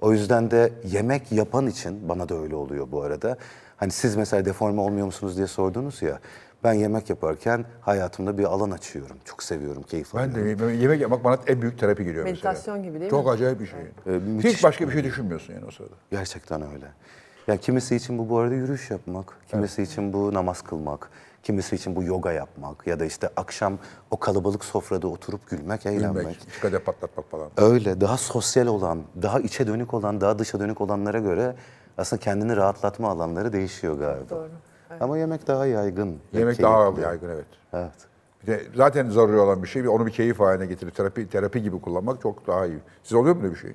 O 0.00 0.12
yüzden 0.12 0.50
de 0.50 0.72
yemek 0.84 1.32
yapan 1.32 1.66
için, 1.66 2.08
bana 2.08 2.28
da 2.28 2.34
öyle 2.34 2.54
oluyor 2.54 2.88
bu 2.92 3.02
arada. 3.02 3.36
Hani 3.82 3.92
siz 3.92 4.16
mesela 4.16 4.44
deforme 4.44 4.80
olmuyor 4.80 5.06
musunuz 5.06 5.36
diye 5.36 5.46
sordunuz 5.46 6.02
ya. 6.02 6.18
Ben 6.64 6.72
yemek 6.72 7.10
yaparken 7.10 7.64
hayatımda 7.80 8.38
bir 8.38 8.44
alan 8.44 8.70
açıyorum. 8.70 9.16
Çok 9.24 9.42
seviyorum, 9.42 9.82
keyif 9.82 10.14
Ben 10.14 10.30
alıyorum. 10.30 10.68
de 10.68 10.72
yemek 10.72 11.00
yapmak 11.00 11.24
bana 11.24 11.38
en 11.46 11.62
büyük 11.62 11.78
terapi 11.78 12.04
geliyor 12.04 12.24
Meditasyon 12.24 12.76
mesela. 12.76 12.90
gibi 12.90 13.00
değil 13.00 13.10
Çok 13.10 13.24
mi? 13.26 13.30
acayip 13.30 13.60
bir 13.60 13.66
şey. 13.66 13.80
Ee, 13.80 14.10
müthiş 14.10 14.52
Hiç 14.54 14.62
başka 14.64 14.88
bir 14.88 14.92
şey 14.92 15.04
düşünmüyorsun 15.04 15.54
yani 15.54 15.64
o 15.68 15.70
sırada. 15.70 15.94
Gerçekten 16.10 16.62
öyle. 16.72 16.86
Ya 17.46 17.56
kimisi 17.56 17.96
için 17.96 18.18
bu 18.18 18.28
bu 18.28 18.38
arada 18.38 18.54
yürüyüş 18.54 18.90
yapmak, 18.90 19.36
kimisi 19.50 19.82
için 19.82 20.12
bu 20.12 20.34
namaz 20.34 20.62
kılmak, 20.62 21.10
kimisi 21.42 21.76
için 21.76 21.96
bu 21.96 22.02
yoga 22.02 22.32
yapmak 22.32 22.86
ya 22.86 23.00
da 23.00 23.04
işte 23.04 23.28
akşam 23.36 23.78
o 24.10 24.16
kalabalık 24.16 24.64
sofrada 24.64 25.08
oturup 25.08 25.50
gülmek, 25.50 25.86
eğlenmek. 25.86 26.16
Bilmek, 26.16 26.38
kadeh 26.62 26.78
patlatmak 26.78 27.30
falan. 27.30 27.50
Öyle 27.56 28.00
daha 28.00 28.16
sosyal 28.16 28.66
olan, 28.66 29.02
daha 29.22 29.40
içe 29.40 29.66
dönük 29.66 29.94
olan, 29.94 30.20
daha 30.20 30.38
dışa 30.38 30.60
dönük 30.60 30.80
olanlara 30.80 31.18
göre 31.18 31.54
aslında 31.98 32.20
kendini 32.20 32.56
rahatlatma 32.56 33.08
alanları 33.10 33.52
değişiyor 33.52 33.98
galiba. 33.98 34.30
Doğru, 34.30 34.48
Ama 35.00 35.18
yemek 35.18 35.46
daha 35.46 35.66
yaygın. 35.66 36.18
Yemek 36.32 36.62
daha 36.62 36.84
keyifli. 36.84 37.02
yaygın 37.02 37.28
evet. 37.28 37.46
Evet. 37.72 37.92
Bir 38.42 38.46
de 38.46 38.62
zaten 38.74 39.10
zaruri 39.10 39.38
olan 39.38 39.62
bir 39.62 39.68
şey. 39.68 39.88
Onu 39.88 40.06
bir 40.06 40.12
keyif 40.12 40.40
haline 40.40 40.66
getirip 40.66 40.94
terapi 40.94 41.28
terapi 41.28 41.62
gibi 41.62 41.80
kullanmak 41.80 42.22
çok 42.22 42.46
daha 42.46 42.66
iyi. 42.66 42.78
Siz 43.02 43.12
oluyor 43.12 43.36
mu 43.36 43.42
öyle 43.42 43.54
bir 43.54 43.58
şey? 43.58 43.72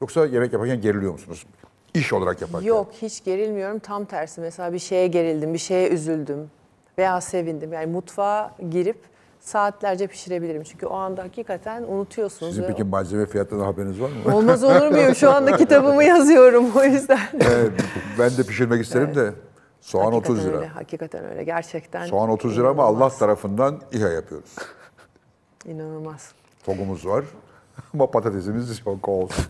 Yoksa 0.00 0.26
yemek 0.26 0.52
yaparken 0.52 0.80
geriliyor 0.80 1.12
musunuz? 1.12 1.46
İş 1.94 2.12
olarak 2.12 2.40
yaparken. 2.40 2.68
Yok 2.68 2.88
hiç 2.92 3.24
gerilmiyorum. 3.24 3.78
Tam 3.78 4.04
tersi 4.04 4.40
mesela 4.40 4.72
bir 4.72 4.78
şeye 4.78 5.06
gerildim, 5.06 5.54
bir 5.54 5.58
şeye 5.58 5.88
üzüldüm 5.88 6.50
veya 6.98 7.20
sevindim. 7.20 7.72
Yani 7.72 7.86
mutfağa 7.86 8.54
girip 8.70 8.98
saatlerce 9.40 10.06
pişirebilirim. 10.06 10.62
Çünkü 10.62 10.86
o 10.86 10.94
anda 10.94 11.22
hakikaten 11.22 11.82
unutuyorsunuz. 11.82 12.54
Sizin 12.54 12.68
peki 12.68 12.84
malzeme 12.84 13.26
fiyatından 13.26 13.64
haberiniz 13.64 14.00
var 14.00 14.08
mı? 14.08 14.36
Olmaz 14.36 14.64
olur 14.64 14.88
muyum? 14.88 15.14
Şu 15.14 15.30
anda 15.30 15.56
kitabımı 15.56 16.04
yazıyorum 16.04 16.66
o 16.76 16.84
yüzden. 16.84 17.18
Evet, 17.40 17.72
ben 18.18 18.30
de 18.36 18.42
pişirmek 18.42 18.84
isterim 18.84 19.14
de 19.14 19.32
soğan 19.80 20.12
Hakikaten 20.12 20.34
30 20.34 20.46
lira. 20.46 20.56
Öyle, 20.56 20.66
hakikaten 20.66 21.24
öyle. 21.24 21.44
Gerçekten. 21.44 22.06
Soğan 22.06 22.30
30 22.30 22.58
lira 22.58 22.68
ama 22.68 22.82
Allah 22.82 23.08
tarafından 23.08 23.80
İHA 23.92 24.08
yapıyoruz. 24.08 24.54
İnanılmaz. 25.66 26.32
Togumuz 26.64 27.06
var 27.06 27.24
ama 27.94 28.10
patatesimiz 28.10 28.86
yok 28.86 29.08
olsun. 29.08 29.44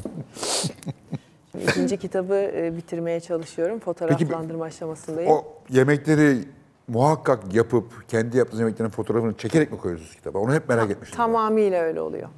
İkinci 1.62 1.97
kitabı 1.97 2.35
e, 2.35 2.77
bitirmeye 2.77 3.20
çalışıyorum. 3.20 3.78
Fotoğraflandırma 3.78 4.65
aşamasındayım. 4.65 5.31
O 5.31 5.44
yemekleri 5.70 6.39
muhakkak 6.89 7.55
yapıp 7.55 8.09
kendi 8.09 8.36
yaptığınız 8.36 8.60
yemeklerin 8.60 8.90
fotoğrafını 8.90 9.36
çekerek 9.36 9.73
mi 9.73 9.78
koyuyorsunuz 9.78 10.15
kitaba? 10.15 10.39
Onu 10.39 10.55
hep 10.55 10.69
merak 10.69 10.90
etmiştim. 10.90 11.19
ben. 11.19 11.24
Tamamıyla 11.27 11.82
öyle 11.82 12.01
oluyor. 12.01 12.28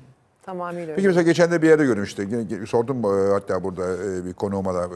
Tamamıyla 0.43 0.83
öyle. 0.83 0.95
Peki 0.95 1.07
mesela 1.09 1.23
geçen 1.23 1.51
de 1.51 1.63
bir 1.63 1.69
yerde 1.69 1.85
görmüş 1.85 2.09
işte. 2.09 2.27
Sordum 2.67 3.05
e, 3.05 3.33
hatta 3.33 3.65
burada 3.65 3.97
e, 4.05 4.25
bir 4.25 4.33
konuğuma 4.33 4.75
da. 4.75 4.89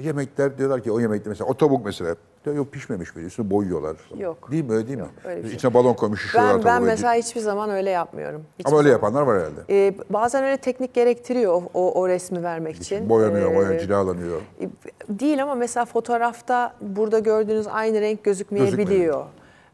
Yemekler 0.00 0.58
diyorlar 0.58 0.82
ki 0.82 0.92
o 0.92 1.00
yemekte 1.00 1.28
mesela 1.30 1.50
o 1.50 1.54
tavuk 1.54 1.84
mesela 1.84 2.16
diyor, 2.44 2.56
yok 2.56 2.72
pişmemiş 2.72 3.16
böyle 3.16 3.26
üstüne 3.26 3.50
boyuyorlar. 3.50 3.96
Yok. 4.18 4.50
Değil 4.52 4.64
mi 4.64 4.72
öyle 4.72 4.86
değil 4.88 4.98
mi? 4.98 5.06
öyle 5.24 5.42
şey. 5.42 5.56
İçine 5.56 5.74
balon 5.74 5.94
koymuş 5.94 6.34
ben, 6.34 6.64
ben 6.64 6.82
mesela 6.82 7.14
hiçbir 7.14 7.40
zaman 7.40 7.70
öyle 7.70 7.90
yapmıyorum. 7.90 8.44
Hiçbir 8.58 8.70
Ama 8.70 8.78
öyle 8.78 8.90
yapanlar 8.90 9.22
var 9.22 9.38
herhalde. 9.40 9.60
Ee, 9.70 9.94
bazen 10.10 10.44
öyle 10.44 10.56
teknik 10.56 10.94
gerektiriyor 10.94 11.52
o, 11.52 11.70
o, 11.74 12.00
o 12.00 12.08
resmi 12.08 12.42
vermek 12.42 12.76
için. 12.76 13.08
Boyanıyor, 13.08 13.52
Ee, 13.52 13.56
boyanıyor, 13.56 13.80
cilalanıyor. 13.80 14.40
e, 14.60 14.68
Değil 15.08 15.42
ama 15.42 15.54
mesela 15.54 15.84
fotoğrafta 15.84 16.74
burada 16.80 17.18
gördüğünüz 17.18 17.66
aynı 17.66 18.00
renk 18.00 18.24
gözükmeyebiliyor. 18.24 18.86
Gözükmüyor. 18.86 19.24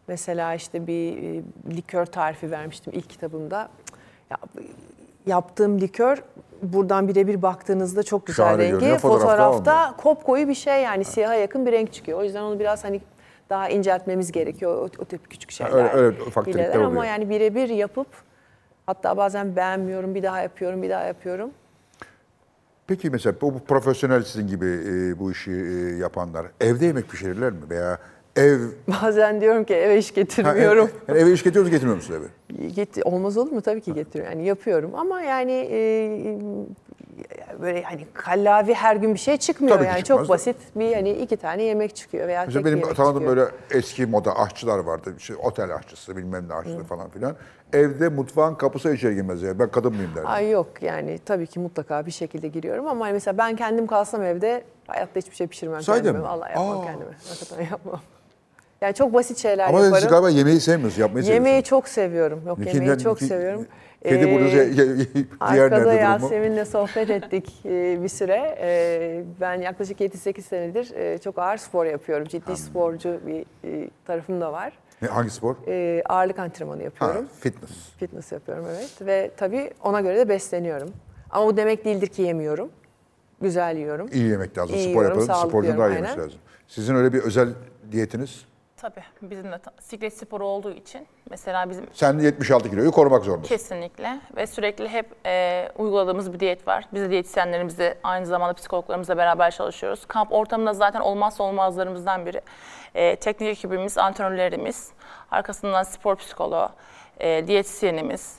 Mesela 0.09 0.55
işte 0.55 0.86
bir 0.86 1.16
e, 1.23 1.43
likör 1.77 2.07
tarifi 2.07 2.51
vermiştim 2.51 2.93
ilk 2.97 3.11
kitabımda. 3.11 3.69
Ya, 4.31 4.36
yaptığım 5.27 5.81
likör 5.81 6.23
buradan 6.63 7.09
birebir 7.09 7.43
baktığınızda 7.43 8.03
çok 8.03 8.27
güzel 8.27 8.45
Şahane 8.47 8.63
rengi. 8.63 8.73
görünüyor, 8.73 8.99
fotoğrafta 8.99 9.29
Fotoğrafta 9.53 9.97
kopkoyu 9.97 10.49
bir 10.49 10.55
şey 10.55 10.83
yani 10.83 11.05
siyaha 11.05 11.35
yakın 11.35 11.67
bir 11.67 11.73
renk 11.73 11.93
çıkıyor. 11.93 12.19
O 12.19 12.25
yüzden 12.25 12.43
onu 12.43 12.61
biraz 12.61 12.85
hani 12.85 13.01
daha 13.51 13.69
inceltmemiz 13.69 14.33
gerekiyor. 14.33 14.77
O, 14.77 15.03
o 15.03 15.05
tip 15.05 15.31
küçük 15.31 15.51
şeyler. 15.51 15.73
öyle- 15.73 15.93
öyle 15.93 16.23
ufak 16.23 16.45
trikler 16.45 16.75
Ama 16.75 16.89
oluyor. 16.89 17.05
yani 17.05 17.31
birebir 17.31 17.69
yapıp 17.69 18.07
hatta 18.87 19.17
bazen 19.17 19.57
beğenmiyorum 19.57 20.15
bir 20.15 20.23
daha 20.23 20.41
yapıyorum 20.41 20.83
bir 20.83 20.91
daha 20.91 21.05
yapıyorum. 21.05 21.51
Peki 22.87 23.11
mesela 23.11 23.35
bu, 23.41 23.55
bu 23.55 23.65
profesyonel 23.65 24.23
sizin 24.23 24.47
gibi 24.47 24.67
e, 24.67 25.19
bu 25.19 25.33
işi 25.33 25.51
e, 25.51 25.97
yapanlar 25.97 26.47
evde 26.61 26.87
yemek 26.87 27.09
pişirirler 27.09 27.53
mi? 27.53 27.61
Veya 27.71 27.99
ev... 28.37 28.61
Bazen 29.03 29.41
diyorum 29.41 29.65
ki 29.65 29.75
eve 29.75 29.99
iş 29.99 30.11
Ha, 30.11 30.15
getirmiyorum. 30.15 30.89
ev- 30.89 31.09
yani 31.09 31.19
eve 31.19 31.33
iş 31.33 31.43
getiriyoruz 31.45 31.71
getirmiyor 31.71 31.97
musunuz 31.97 32.21
eve? 32.21 32.67
Get- 32.69 33.03
olmaz 33.05 33.37
olur 33.37 33.53
mu? 33.53 33.63
Tabii 33.63 33.81
ki 33.81 33.95
getiriyorum. 33.95 34.33
Yani 34.39 34.49
yapıyorum 34.49 34.95
ama 34.95 35.23
yani 35.23 35.69
e, 35.71 35.79
böyle 37.63 37.83
hani 37.83 38.07
kallavi 38.15 38.75
her 38.75 38.97
gün 38.97 39.15
bir 39.15 39.19
şey 39.19 39.37
çıkmıyor 39.37 39.77
Tabii 39.77 39.87
yani 39.87 39.99
çıkmaz 40.05 40.19
çok 40.19 40.29
basit 40.29 40.57
bir 40.77 40.95
hani 40.95 41.11
iki 41.11 41.37
tane 41.37 41.63
yemek 41.63 41.97
çıkıyor 41.97 42.29
veya 42.29 42.45
Mesela 42.47 42.65
tek 42.65 42.73
benim 42.83 42.95
tanıdığım 42.95 43.27
böyle 43.27 43.45
eski 43.71 44.07
moda 44.07 44.39
aşçılar 44.39 44.79
vardı. 44.79 45.15
İşte 45.19 45.37
otel 45.37 45.75
aşçısı 45.75 46.17
bilmem 46.17 46.49
ne 46.49 46.55
aşçısı 46.55 46.85
falan 46.85 47.09
filan. 47.11 47.37
Evde 47.73 48.09
mutfağın 48.09 48.55
kapısı 48.55 48.95
içeri 48.95 49.15
girmez 49.15 49.43
ya. 49.43 49.59
Ben 49.59 49.69
kadın 49.69 49.93
mıyım 49.95 50.11
derdim. 50.15 50.31
Ay 50.31 50.51
yok 50.51 50.69
yani 50.83 51.19
tabii 51.25 51.47
ki 51.47 51.61
mutlaka 51.61 52.07
bir 52.07 52.11
şekilde 52.11 52.49
giriyorum 52.49 52.87
ama 52.87 53.09
mesela 53.13 53.39
ben 53.39 53.57
kendim 53.57 53.87
kalsam 53.87 54.23
evde 54.23 54.65
hayatta 54.87 55.21
hiçbir 55.21 55.37
şey 55.37 55.47
pişirmem 55.47 55.83
Sahiden 55.83 56.05
kendime. 56.05 56.19
mi? 56.19 56.25
Vallahi 56.25 56.51
yapmam 56.53 56.81
Aa. 56.81 56.85
kendime. 56.85 57.11
Hakikaten 57.29 57.65
yapmam. 57.71 58.01
Yani 58.83 58.95
çok 58.95 59.15
basit 59.15 59.39
şeyler 59.39 59.69
Ama 59.69 59.79
yaparım. 59.79 60.01
siz 60.03 60.11
galiba 60.11 60.31
yemeği 60.31 60.61
sevmiyorsunuz, 60.61 60.99
yapmayı 60.99 61.25
Yemeği 61.25 61.39
seviyorsunuz. 61.41 61.69
çok 61.69 61.89
seviyorum. 61.89 62.43
Yok 62.47 62.59
yemeği 62.75 62.99
çok 62.99 63.19
ki- 63.19 63.25
seviyorum. 63.25 63.67
Kedi 64.03 64.25
Ee, 64.29 64.35
burada 64.35 64.49
ye- 64.49 64.65
ye- 64.65 65.07
diğer 65.53 65.71
nerede? 65.71 65.91
Yasemin'le 65.95 66.65
sohbet 66.65 67.11
ettik 67.11 67.53
e, 67.65 68.03
bir 68.03 68.09
süre. 68.09 68.57
E, 68.61 69.25
Ben 69.41 69.55
yaklaşık 69.61 70.01
7-8 70.01 70.43
senedir 70.43 70.95
e, 70.95 71.19
çok 71.19 71.39
ağır 71.39 71.57
spor 71.57 71.85
yapıyorum. 71.87 72.27
Ciddi 72.29 72.57
sporcu 72.57 73.21
bir 73.27 73.45
e, 73.69 73.91
tarafım 74.07 74.41
da 74.41 74.53
var. 74.53 74.73
Ne, 75.03 75.09
Hangi 75.09 75.31
spor? 75.31 75.57
E, 75.69 76.03
Ağırlık 76.09 76.39
antrenmanı 76.39 76.79
Ha, 76.79 76.85
yapıyorum. 76.85 77.29
fitness. 77.41 77.71
Fitness 77.99 78.33
yapıyorum 78.33 78.65
evet. 78.71 78.91
Ve 79.01 79.31
tabii 79.37 79.71
ona 79.85 80.01
göre 80.01 80.17
de 80.19 80.29
besleniyorum. 80.29 80.91
Ama 81.31 81.47
bu 81.47 81.57
demek 81.57 81.85
değildir 81.85 82.07
ki 82.07 82.23
yemiyorum. 82.23 82.69
Güzel 83.41 83.77
yiyorum. 83.77 84.09
İyi 84.13 84.29
yemek 84.29 84.59
lazım. 84.59 84.77
İyi 84.77 84.91
spor 84.91 85.01
yiyorum, 85.03 85.21
yapalım. 85.21 85.49
Sporcunun 85.49 85.79
daha 85.79 85.89
yemesi 85.89 86.19
lazım. 86.19 86.39
Sizin 86.69 86.95
öyle 86.95 87.13
bir 87.13 87.19
özel 87.23 87.49
diyetiniz? 87.93 88.45
Tabii 88.83 89.03
bizim 89.23 89.53
de 89.53 89.59
siklet 89.81 90.19
sporu 90.19 90.47
olduğu 90.47 90.71
için 90.71 91.07
mesela 91.31 91.71
bizim 91.71 91.87
Sen 91.93 92.19
76 92.19 92.71
kiloyu 92.71 92.93
korumak 92.93 93.25
zorundasın. 93.25 93.55
Kesinlikle 93.55 94.21
ve 94.37 94.47
sürekli 94.47 94.89
hep 94.89 95.07
e, 95.27 95.69
uyguladığımız 95.79 96.33
bir 96.33 96.41
diyet 96.41 96.69
var. 96.69 96.85
Biz 96.95 97.03
de 97.03 97.11
diyetisyenlerimizle 97.11 97.99
aynı 98.03 98.27
zamanda 98.27 98.53
psikologlarımızla 98.55 99.17
beraber 99.17 99.51
çalışıyoruz. 99.51 100.07
Kamp 100.07 100.33
ortamında 100.33 100.73
zaten 100.73 101.01
olmazsa 101.01 101.45
olmazlarımızdan 101.45 102.27
biri. 102.27 102.41
E, 102.95 103.17
teknik 103.17 103.49
ekibimiz, 103.49 103.99
antrenörlerimiz, 103.99 104.91
arkasından 105.31 105.83
spor 105.83 106.17
psikoloğu, 106.17 106.69
e, 107.21 107.47
diyetisyenimiz, 107.47 108.37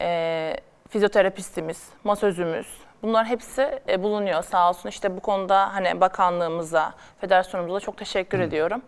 e, 0.00 0.56
fizyoterapistimiz, 0.88 1.88
masözümüz, 2.04 2.66
Bunların 3.02 3.24
hepsi 3.24 3.80
e, 3.88 4.02
bulunuyor 4.02 4.42
sağ 4.42 4.70
olsun. 4.70 4.88
İşte 4.88 5.16
bu 5.16 5.20
konuda 5.20 5.74
hani 5.74 6.00
bakanlığımıza, 6.00 6.92
federasyonumuza 7.20 7.80
çok 7.80 7.96
teşekkür 7.96 8.40
ediyorum. 8.40 8.82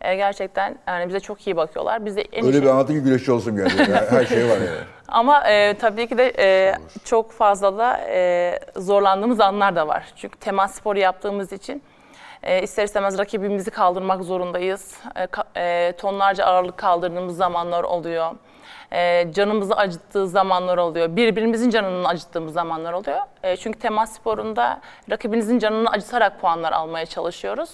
E, 0.00 0.16
gerçekten 0.16 0.78
yani 0.86 1.08
bize 1.08 1.20
çok 1.20 1.46
iyi 1.46 1.56
bakıyorlar. 1.56 2.04
Bize 2.06 2.20
en 2.20 2.44
Öyle 2.46 2.52
şey- 2.52 2.62
bir 2.62 2.70
anlatı 2.70 2.92
ki 2.92 3.00
güreşçi 3.00 3.32
olsun 3.32 3.56
geldi. 3.56 3.92
Her 4.10 4.26
şey 4.26 4.44
var 4.44 4.56
yani. 4.56 4.78
Ama 5.08 5.48
e, 5.48 5.74
tabii 5.78 6.06
ki 6.08 6.18
de 6.18 6.32
e, 6.38 6.74
çok 7.04 7.32
fazla 7.32 7.78
da 7.78 8.00
e, 8.08 8.58
zorlandığımız 8.76 9.40
anlar 9.40 9.76
da 9.76 9.88
var. 9.88 10.04
Çünkü 10.16 10.38
temas 10.38 10.74
sporu 10.74 10.98
yaptığımız 10.98 11.52
için 11.52 11.82
e, 12.42 12.62
ister 12.62 12.84
istemez 12.84 13.18
rakibimizi 13.18 13.70
kaldırmak 13.70 14.22
zorundayız. 14.24 14.94
E, 15.16 15.24
ka- 15.24 15.44
e, 15.56 15.92
tonlarca 15.92 16.44
ağırlık 16.44 16.76
kaldırdığımız 16.76 17.36
zamanlar 17.36 17.84
oluyor. 17.84 18.30
E, 18.92 19.32
canımızı 19.32 19.74
acıttığı 19.76 20.28
zamanlar 20.28 20.78
oluyor. 20.78 21.16
Birbirimizin 21.16 21.70
canını 21.70 22.08
acıttığımız 22.08 22.52
zamanlar 22.52 22.92
oluyor. 22.92 23.20
E, 23.42 23.56
çünkü 23.56 23.78
temas 23.78 24.12
sporunda 24.14 24.80
rakibinizin 25.10 25.58
canını 25.58 25.90
acıtarak 25.90 26.40
puanlar 26.40 26.72
almaya 26.72 27.06
çalışıyoruz. 27.06 27.70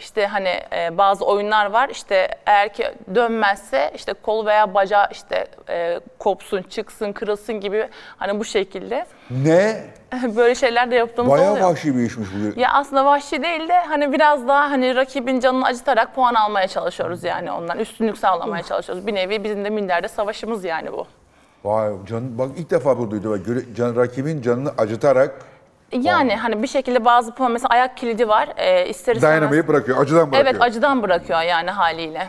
İşte 0.00 0.26
hani 0.26 0.60
e, 0.72 0.98
bazı 0.98 1.24
oyunlar 1.24 1.66
var. 1.70 1.88
İşte 1.88 2.28
eğer 2.46 2.72
ki 2.72 2.84
dönmezse 3.14 3.92
işte 3.94 4.12
kol 4.12 4.46
veya 4.46 4.74
bacağı 4.74 5.08
işte 5.12 5.46
e, 5.68 6.00
kopsun, 6.18 6.62
çıksın, 6.62 7.12
kırılsın 7.12 7.60
gibi 7.60 7.88
hani 8.16 8.40
bu 8.40 8.44
şekilde 8.44 9.06
Ne? 9.30 9.84
böyle 10.36 10.54
şeyler 10.54 10.90
de 10.90 10.94
yaptığımız 10.94 11.32
Bayağı 11.32 11.52
oluyor. 11.52 11.70
vahşi 11.70 11.96
bir 11.96 12.02
işmiş 12.02 12.28
bu. 12.34 12.60
Ya 12.60 12.72
aslında 12.72 13.04
vahşi 13.04 13.42
değil 13.42 13.68
de 13.68 13.80
hani 13.80 14.12
biraz 14.12 14.48
daha 14.48 14.70
hani 14.70 14.96
rakibin 14.96 15.40
canını 15.40 15.64
acıtarak 15.64 16.14
puan 16.14 16.34
almaya 16.34 16.68
çalışıyoruz 16.68 17.24
yani 17.24 17.52
ondan. 17.52 17.78
Üstünlük 17.78 18.18
sağlamaya 18.18 18.62
çalışıyoruz. 18.62 19.06
Bir 19.06 19.14
nevi 19.14 19.44
bizim 19.44 19.64
de 19.64 19.70
minderde 19.70 20.08
savaşımız 20.08 20.64
yani 20.64 20.92
bu. 20.92 21.06
Vay 21.64 21.92
can, 22.06 22.38
bak 22.38 22.48
ilk 22.56 22.70
defa 22.70 22.98
bunu 22.98 23.10
duydum. 23.10 23.42
Can, 23.76 23.96
rakibin 23.96 24.42
canını 24.42 24.70
acıtarak 24.78 25.34
Yani 25.92 26.36
hani 26.36 26.62
bir 26.62 26.68
şekilde 26.68 27.04
bazı 27.04 27.34
puan 27.34 27.52
mesela 27.52 27.68
ayak 27.68 27.96
kilidi 27.96 28.28
var. 28.28 28.48
E, 28.56 28.88
ister 28.88 29.16
istemez. 29.16 29.68
bırakıyor. 29.68 29.98
Acıdan 30.02 30.32
bırakıyor. 30.32 30.44
Evet 30.52 30.62
acıdan 30.62 31.02
bırakıyor 31.02 31.40
yani 31.42 31.70
haliyle. 31.70 32.28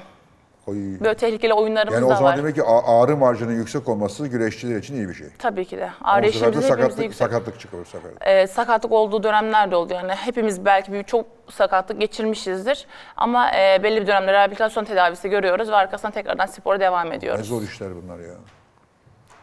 Oy. 0.67 0.75
Böyle 0.99 1.13
tehlikeli 1.15 1.53
oyunlarımız 1.53 1.93
Yani 1.95 2.05
o 2.05 2.09
da 2.09 2.15
zaman 2.15 2.31
var. 2.31 2.37
demek 2.37 2.55
ki 2.55 2.63
ağrı 2.63 3.17
marjının 3.17 3.51
yüksek 3.53 3.89
olması 3.89 4.27
güreşçiler 4.27 4.77
için 4.77 4.95
iyi 4.95 5.09
bir 5.09 5.13
şey. 5.13 5.27
Tabii 5.39 5.65
ki 5.65 5.77
de. 5.77 5.89
Ağrı 6.03 6.23
bu 6.23 6.31
sefer 6.31 6.47
de 6.53 6.57
eşiğimiz 6.57 6.57
hepimizde 6.57 6.67
sakatlık, 6.69 7.03
yüksek. 7.03 7.27
sakatlık 7.27 7.59
çıkıyor 7.59 7.85
sefer. 7.85 8.11
Ee, 8.21 8.47
sakatlık 8.47 8.91
olduğu 8.91 9.23
dönemler 9.23 9.71
de 9.71 9.75
oldu. 9.75 9.93
Yani 9.93 10.11
hepimiz 10.11 10.65
belki 10.65 10.93
bir 10.93 11.03
çok 11.03 11.25
sakatlık 11.49 11.99
geçirmişizdir. 11.99 12.85
Ama 13.17 13.51
e, 13.55 13.83
belli 13.83 14.01
bir 14.01 14.07
dönemde 14.07 14.33
rehabilitasyon 14.33 14.83
tedavisi 14.85 15.29
görüyoruz 15.29 15.69
ve 15.69 15.75
arkasından 15.75 16.11
tekrardan 16.11 16.45
spora 16.45 16.79
devam 16.79 17.09
Ne 17.09 17.15
ediyoruz. 17.15 17.47
zor 17.47 17.61
işler 17.61 17.89
bunlar 18.03 18.19
ya. 18.19 18.33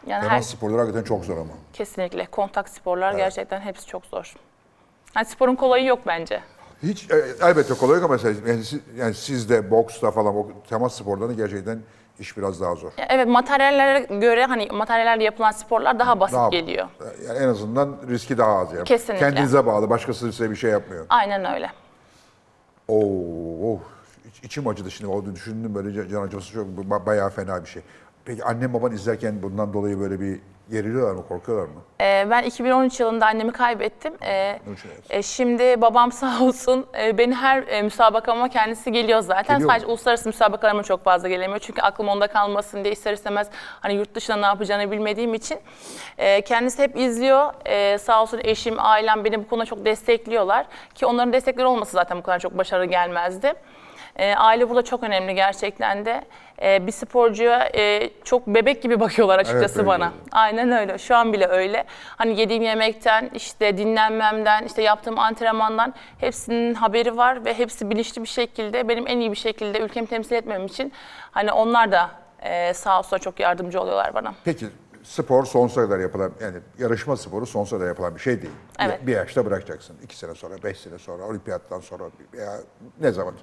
Yani 0.07 0.23
her, 0.23 0.29
Temas 0.29 0.47
sporları 0.49 0.77
hakikaten 0.79 1.03
çok 1.03 1.25
zor 1.25 1.37
ama. 1.37 1.53
kesinlikle 1.73 2.25
kontak 2.25 2.69
sporlar 2.69 3.13
gerçekten 3.13 3.61
hepsi 3.61 3.85
çok 3.85 4.05
zor. 4.05 4.33
Yani 5.15 5.25
sporun 5.25 5.55
kolayı 5.55 5.85
yok 5.85 5.99
bence. 6.07 6.41
Hiç 6.83 7.11
e, 7.11 7.15
elbette 7.41 7.73
kolay 7.73 7.95
yok 7.95 8.05
ama 8.05 8.13
mesela 8.13 8.49
yani, 8.49 8.63
siz, 8.63 8.79
yani 8.97 9.13
sizde 9.13 9.71
boksta 9.71 10.11
falan 10.11 10.35
o 10.35 10.47
temas 10.69 10.95
sporlarında 10.97 11.33
gerçekten 11.33 11.79
iş 12.19 12.37
biraz 12.37 12.61
daha 12.61 12.75
zor. 12.75 12.91
Evet 13.09 13.27
materyallere 13.27 13.99
göre 14.19 14.45
hani 14.45 14.67
materyallerle 14.71 15.23
yapılan 15.23 15.51
sporlar 15.51 15.99
daha 15.99 16.19
basit 16.19 16.35
Daha- 16.35 16.49
geliyor. 16.49 16.87
Yani 17.27 17.39
en 17.39 17.47
azından 17.47 17.97
riski 18.09 18.37
daha 18.37 18.57
az 18.57 18.73
yani. 18.73 18.83
Kesinlikle. 18.83 19.25
Kendinize 19.29 19.65
bağlı. 19.65 19.89
Başkası 19.89 20.31
size 20.31 20.51
bir 20.51 20.55
şey 20.55 20.71
yapmıyor. 20.71 21.05
Aynen 21.09 21.53
öyle. 21.53 21.69
Oo, 22.87 23.73
oh, 23.73 23.79
İç- 24.29 24.43
içim 24.43 24.67
acıdı 24.67 24.91
şimdi. 24.91 25.11
O 25.11 25.25
düşündüm 25.25 25.75
böyle 25.75 26.09
can- 26.09 26.21
acıması 26.21 26.53
çok 26.53 26.67
ba- 26.67 27.05
bayağı 27.05 27.29
fena 27.29 27.63
bir 27.63 27.69
şey. 27.69 27.81
Peki 28.29 28.43
annem 28.43 28.73
baban 28.73 28.91
izlerken 28.91 29.43
bundan 29.43 29.73
dolayı 29.73 29.99
böyle 29.99 30.19
bir 30.19 30.39
geriliyorlar 30.71 31.15
mı, 31.15 31.27
korkuyorlar 31.27 31.65
mı? 31.67 31.81
Ee, 32.01 32.27
ben 32.29 32.43
2013 32.43 32.99
yılında 32.99 33.25
annemi 33.25 33.51
kaybettim. 33.51 34.13
Ee, 34.21 34.59
e, 35.09 35.23
şimdi 35.23 35.81
babam 35.81 36.11
sağ 36.21 36.43
olsun 36.43 36.85
e, 36.99 37.17
beni 37.17 37.35
her 37.35 37.63
e, 37.67 37.81
müsabakama 37.81 38.49
kendisi 38.49 38.91
geliyor 38.91 39.21
zaten. 39.21 39.43
Geliyor 39.43 39.59
mu? 39.59 39.71
Sadece 39.71 39.85
uluslararası 39.85 40.29
müsabakalarıma 40.29 40.83
çok 40.83 41.03
fazla 41.03 41.29
gelemiyor. 41.29 41.59
Çünkü 41.59 41.81
aklım 41.81 42.07
onda 42.07 42.27
kalmasın 42.27 42.83
diye 42.83 42.93
ister 42.93 43.13
istemez 43.13 43.49
hani 43.79 43.93
yurt 43.93 44.15
dışında 44.15 44.37
ne 44.37 44.45
yapacağını 44.45 44.91
bilmediğim 44.91 45.33
için. 45.33 45.59
e, 46.17 46.41
kendisi 46.41 46.83
hep 46.83 46.97
izliyor. 46.97 47.53
E, 47.65 47.97
sağ 47.97 48.21
olsun 48.21 48.39
eşim, 48.43 48.75
ailem 48.77 49.25
beni 49.25 49.43
bu 49.43 49.47
konuda 49.47 49.65
çok 49.65 49.85
destekliyorlar. 49.85 50.65
Ki 50.95 51.05
onların 51.05 51.33
destekleri 51.33 51.67
olmasa 51.67 51.91
zaten 51.91 52.17
bu 52.17 52.23
kadar 52.23 52.39
çok 52.39 52.57
başarı 52.57 52.85
gelmezdi. 52.85 53.53
E, 54.15 54.35
aile 54.35 54.69
burada 54.69 54.81
çok 54.81 55.03
önemli 55.03 55.35
gerçekten 55.35 56.05
de. 56.05 56.23
E, 56.61 56.87
bir 56.87 56.91
sporcuya 56.91 57.69
e, 57.75 58.09
çok 58.23 58.47
bebek 58.47 58.81
gibi 58.83 58.99
bakıyorlar 58.99 59.39
açıkçası 59.39 59.79
öyle 59.79 59.87
bana. 59.89 60.13
Aynen 60.31 60.71
öyle. 60.71 60.97
Şu 60.97 61.15
an 61.15 61.33
bile 61.33 61.47
öyle. 61.47 61.83
Hani 62.17 62.39
yediğim 62.39 62.63
yemekten, 62.63 63.29
işte 63.33 63.77
dinlenmemden, 63.77 64.63
işte 64.65 64.81
yaptığım 64.81 65.19
antrenmandan 65.19 65.93
hepsinin 66.17 66.73
haberi 66.73 67.17
var 67.17 67.45
ve 67.45 67.53
hepsi 67.53 67.89
bilinçli 67.89 68.21
bir 68.21 68.27
şekilde 68.27 68.87
benim 68.87 69.07
en 69.07 69.19
iyi 69.19 69.31
bir 69.31 69.37
şekilde 69.37 69.79
ülkemi 69.79 70.07
temsil 70.07 70.35
etmem 70.35 70.65
için 70.65 70.93
hani 71.31 71.51
onlar 71.51 71.91
da 71.91 72.09
e, 72.41 72.73
sağ 72.73 72.99
olsun 72.99 73.17
çok 73.17 73.39
yardımcı 73.39 73.81
oluyorlar 73.81 74.13
bana. 74.13 74.33
Peki 74.45 74.65
spor 75.03 75.45
sonsuza 75.45 75.81
kadar 75.81 75.99
yapılan, 75.99 76.31
yani 76.41 76.57
yarışma 76.79 77.17
sporu 77.17 77.45
sonsuza 77.45 77.77
kadar 77.77 77.87
yapılan 77.87 78.15
bir 78.15 78.19
şey 78.19 78.41
değil. 78.41 78.53
Bir- 78.79 78.85
Evet. 78.85 79.07
Bir, 79.07 79.15
yaşta 79.15 79.45
bırakacaksın. 79.45 79.95
İki 80.03 80.17
sene 80.17 80.35
sonra, 80.35 80.53
beş 80.63 80.79
sene 80.79 80.97
sonra, 80.97 81.23
olimpiyattan 81.23 81.79
sonra 81.79 82.03
veya 82.33 82.57
ne 83.01 83.11
zaman. 83.11 83.33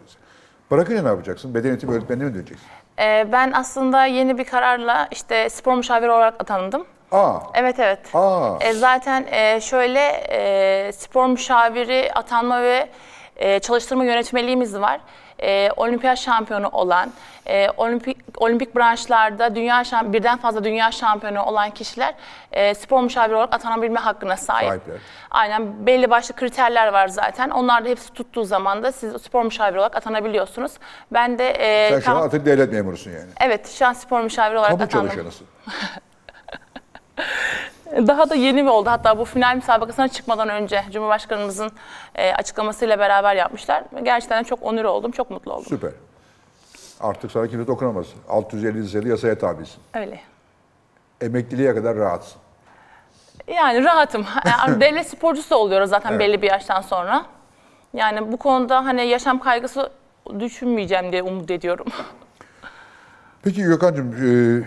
Bırakınca 0.71 1.03
ne 1.03 1.09
yapacaksın? 1.09 1.55
Beden 1.55 1.69
eğitimi 1.69 1.93
öğretmenine 1.95 2.25
mi 2.25 2.35
döneceksin? 2.35 2.67
E, 2.99 3.33
ben 3.33 3.53
aslında 3.53 4.05
yeni 4.07 4.39
bir 4.39 4.45
kararla 4.45 5.09
işte 5.11 5.49
spor 5.51 5.75
müşaviri 5.75 6.11
olarak 6.11 6.35
atandım. 6.39 6.87
Aa, 7.13 7.35
Evet 7.55 7.79
evet. 7.79 7.99
Aa. 8.15 8.57
E, 8.61 8.73
zaten 8.73 9.27
e, 9.31 9.61
şöyle 9.61 10.01
e, 10.29 10.93
spor 10.93 11.27
müşaviri 11.27 12.11
atanma 12.15 12.63
ve 12.63 12.89
e, 13.37 13.59
çalıştırma 13.61 14.05
yönetmeliğimiz 14.05 14.81
var. 14.81 15.01
E, 15.43 15.71
olimpiyat 15.77 16.19
şampiyonu 16.19 16.69
olan, 16.69 17.11
e, 17.49 17.69
olimpik 17.77 18.17
olimpik 18.37 18.77
branşlarda 18.77 19.55
dünya 19.55 19.85
şamp 19.85 20.13
birden 20.13 20.39
fazla 20.39 20.65
dünya 20.65 20.93
şampiyonu 20.93 21.43
olan 21.43 21.71
kişiler 21.71 22.15
e, 22.53 22.75
spor 22.75 23.03
müşaviri 23.03 23.37
olarak 23.37 23.55
atanabilme 23.55 24.01
hakkına 24.01 24.37
sahip. 24.37 24.69
Sahipler. 24.69 24.97
Aynen 25.31 25.87
belli 25.87 26.11
başlı 26.11 26.35
kriterler 26.37 26.89
var 26.89 27.09
zaten. 27.09 27.51
Onlar 27.51 27.85
da 27.85 27.89
hepsi 27.89 28.13
tuttuğu 28.13 28.45
zaman 28.45 28.83
da 28.83 28.93
siz 28.93 29.23
spor 29.23 29.45
müşaviri 29.45 29.79
olarak 29.79 29.97
atanabiliyorsunuz. 29.97 30.73
Ben 31.13 31.39
de 31.39 31.51
e, 31.51 31.91
sen 31.91 32.01
şu 32.01 32.11
an 32.11 32.23
artık 32.23 32.47
devlet 32.47 32.73
memurusun 32.73 33.11
yani. 33.11 33.31
evet 33.41 33.69
şu 33.79 33.87
an 33.87 33.93
spor 33.93 34.21
müşaviri 34.21 34.59
olarak 34.59 34.71
Kamu 34.71 34.83
atandım. 34.85 35.09
çalışanısın. 35.09 35.47
Daha 37.93 38.31
da 38.31 38.35
yeni 38.35 38.63
mi 38.63 38.71
oldu? 38.71 38.91
Hatta 38.91 39.19
bu 39.19 39.25
final 39.25 39.57
müsabakasına 39.57 40.09
çıkmadan 40.09 40.49
önce 40.49 40.85
Cumhurbaşkanımızın 40.93 41.71
e, 42.15 42.33
açıklamasıyla 42.33 42.99
beraber 42.99 43.37
yapmışlar. 43.37 43.85
Gerçekten 44.03 44.43
çok 44.43 44.63
onur 44.63 44.85
oldum, 44.85 45.11
çok 45.11 45.31
mutlu 45.31 45.53
oldum. 45.53 45.67
Süper. 45.69 45.91
Artık 47.01 47.31
sana 47.33 47.47
kimse 47.49 47.67
dokunamaz. 47.67 48.07
650 48.29 48.89
sayılı 48.89 49.09
yasaya 49.09 49.39
tabisin. 49.39 49.83
Öyle. 49.95 50.21
Emekliliğe 51.21 51.75
kadar 51.75 51.97
rahatsın. 51.97 52.41
Yani 53.49 53.85
rahatım. 53.85 54.27
Yani 54.47 54.81
devlet 54.81 55.07
sporcusu 55.11 55.57
oluyoruz 55.57 55.91
zaten 55.91 56.11
Evet. 56.11 56.21
belli 56.21 56.43
bir 56.43 56.49
yaştan 56.51 56.81
sonra. 56.81 57.27
Yani 57.95 58.33
bu 58.33 58.37
konuda 58.37 58.85
hani 58.85 59.07
yaşam 59.07 59.39
kaygısı 59.41 59.91
düşünmeyeceğim 60.39 61.13
diye 61.13 61.23
umut 61.23 61.51
ediyorum. 61.51 61.87
Peki 63.43 63.63
Gökhan'cığım 63.63 64.13
e, 64.13 64.65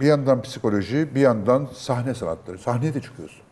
bir 0.00 0.06
yandan 0.06 0.42
psikoloji, 0.42 1.14
bir 1.14 1.20
yandan 1.20 1.68
sahne 1.74 2.14
sanatları. 2.14 2.58
Sahneye 2.58 2.94
de 2.94 3.00
çıkıyorsun. 3.00 3.42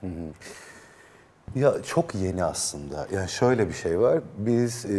Ya 1.54 1.82
çok 1.82 2.14
yeni 2.14 2.44
aslında. 2.44 3.06
Yani 3.14 3.28
şöyle 3.28 3.68
bir 3.68 3.72
şey 3.72 4.00
var. 4.00 4.20
Biz 4.38 4.84
e, 4.86 4.94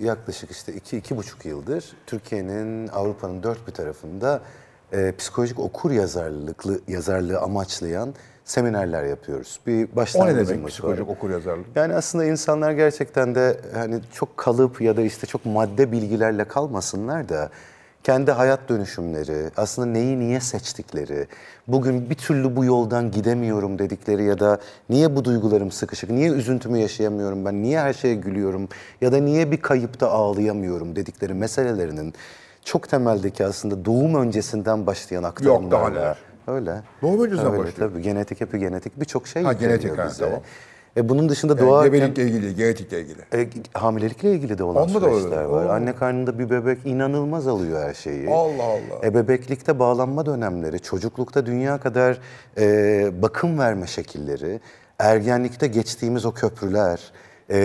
yaklaşık 0.00 0.50
işte 0.50 0.72
iki, 0.72 0.96
iki 0.96 1.16
buçuk 1.16 1.44
yıldır 1.44 1.84
Türkiye'nin, 2.06 2.88
Avrupa'nın 2.88 3.42
dört 3.42 3.66
bir 3.66 3.72
tarafında 3.72 4.40
e, 4.92 5.14
psikolojik 5.18 5.58
okur 5.58 5.90
yazarlıklı 5.90 6.80
yazarlığı 6.88 7.38
amaçlayan 7.40 8.14
seminerler 8.44 9.04
yapıyoruz. 9.04 9.60
Bir 9.66 9.84
O 9.84 9.88
ne 9.92 9.96
başlangıcımız 9.96 10.48
demek 10.48 10.62
var. 10.64 10.70
psikolojik 10.70 11.08
okur 11.08 11.30
yazarlık? 11.30 11.66
Yani 11.74 11.94
aslında 11.94 12.24
insanlar 12.24 12.72
gerçekten 12.72 13.34
de 13.34 13.60
hani 13.74 14.00
çok 14.12 14.36
kalıp 14.36 14.80
ya 14.80 14.96
da 14.96 15.02
işte 15.02 15.26
çok 15.26 15.46
madde 15.46 15.92
bilgilerle 15.92 16.44
kalmasınlar 16.44 17.28
da 17.28 17.50
kendi 18.04 18.30
hayat 18.32 18.68
dönüşümleri, 18.68 19.50
aslında 19.56 19.88
neyi 19.88 20.18
niye 20.18 20.40
seçtikleri, 20.40 21.26
bugün 21.68 22.10
bir 22.10 22.14
türlü 22.14 22.56
bu 22.56 22.64
yoldan 22.64 23.10
gidemiyorum 23.10 23.78
dedikleri 23.78 24.24
ya 24.24 24.38
da 24.38 24.58
niye 24.88 25.16
bu 25.16 25.24
duygularım 25.24 25.70
sıkışık, 25.70 26.10
niye 26.10 26.28
üzüntümü 26.30 26.78
yaşayamıyorum 26.78 27.44
ben, 27.44 27.62
niye 27.62 27.80
her 27.80 27.92
şeye 27.92 28.14
gülüyorum 28.14 28.68
ya 29.00 29.12
da 29.12 29.16
niye 29.16 29.50
bir 29.50 29.56
kayıpta 29.62 30.10
ağlayamıyorum 30.10 30.96
dedikleri 30.96 31.34
meselelerinin 31.34 32.14
çok 32.64 32.88
temeldeki 32.88 33.44
aslında 33.46 33.84
doğum 33.84 34.14
öncesinden 34.14 34.86
başlayan 34.86 35.22
aktarımlarla. 35.22 35.70
daha 35.70 35.88
neler. 35.88 36.16
Öyle. 36.46 36.82
Doğum 37.02 37.24
öncesinden 37.24 37.52
Öyle, 37.52 37.64
başlıyor. 37.64 37.90
Tabii 37.90 38.02
genetik, 38.02 38.42
epigenetik 38.42 39.00
birçok 39.00 39.26
şey 39.28 39.42
Ha, 39.42 39.52
genetik, 39.52 39.98
ha, 39.98 40.06
bize. 40.06 40.24
tamam. 40.24 40.40
E 40.96 41.08
bunun 41.08 41.28
dışında 41.28 41.52
Yani 41.52 41.60
doğarken 41.68 41.92
gebelikle 41.92 42.22
ilgili, 42.24 42.54
genetikle 42.54 43.00
ilgili. 43.00 43.20
e, 43.34 43.48
hamilelikle 43.74 44.32
ilgili 44.32 44.58
de 44.58 44.64
olan 44.64 44.82
Onda 44.82 45.02
da 45.02 45.10
süreçler 45.10 45.44
var. 45.44 45.64
Oo. 45.66 45.68
Anne 45.70 45.94
karnında 45.96 46.38
bir 46.38 46.50
bebek 46.50 46.78
inanılmaz 46.86 47.48
alıyor 47.48 47.82
her 47.88 47.94
şeyi. 47.94 48.28
Allah 48.30 48.62
Allah. 48.64 49.06
E, 49.06 49.14
bebeklikte 49.14 49.78
bağlanma 49.78 50.26
dönemleri, 50.26 50.80
çocuklukta 50.80 51.46
dünya 51.46 51.78
kadar 51.80 52.18
e, 52.58 53.22
bakım 53.22 53.58
verme 53.58 53.86
şekilleri, 53.86 54.60
ergenlikte 54.98 55.66
geçtiğimiz 55.66 56.24
o 56.26 56.32
köprüler 56.32 57.12
e, 57.50 57.58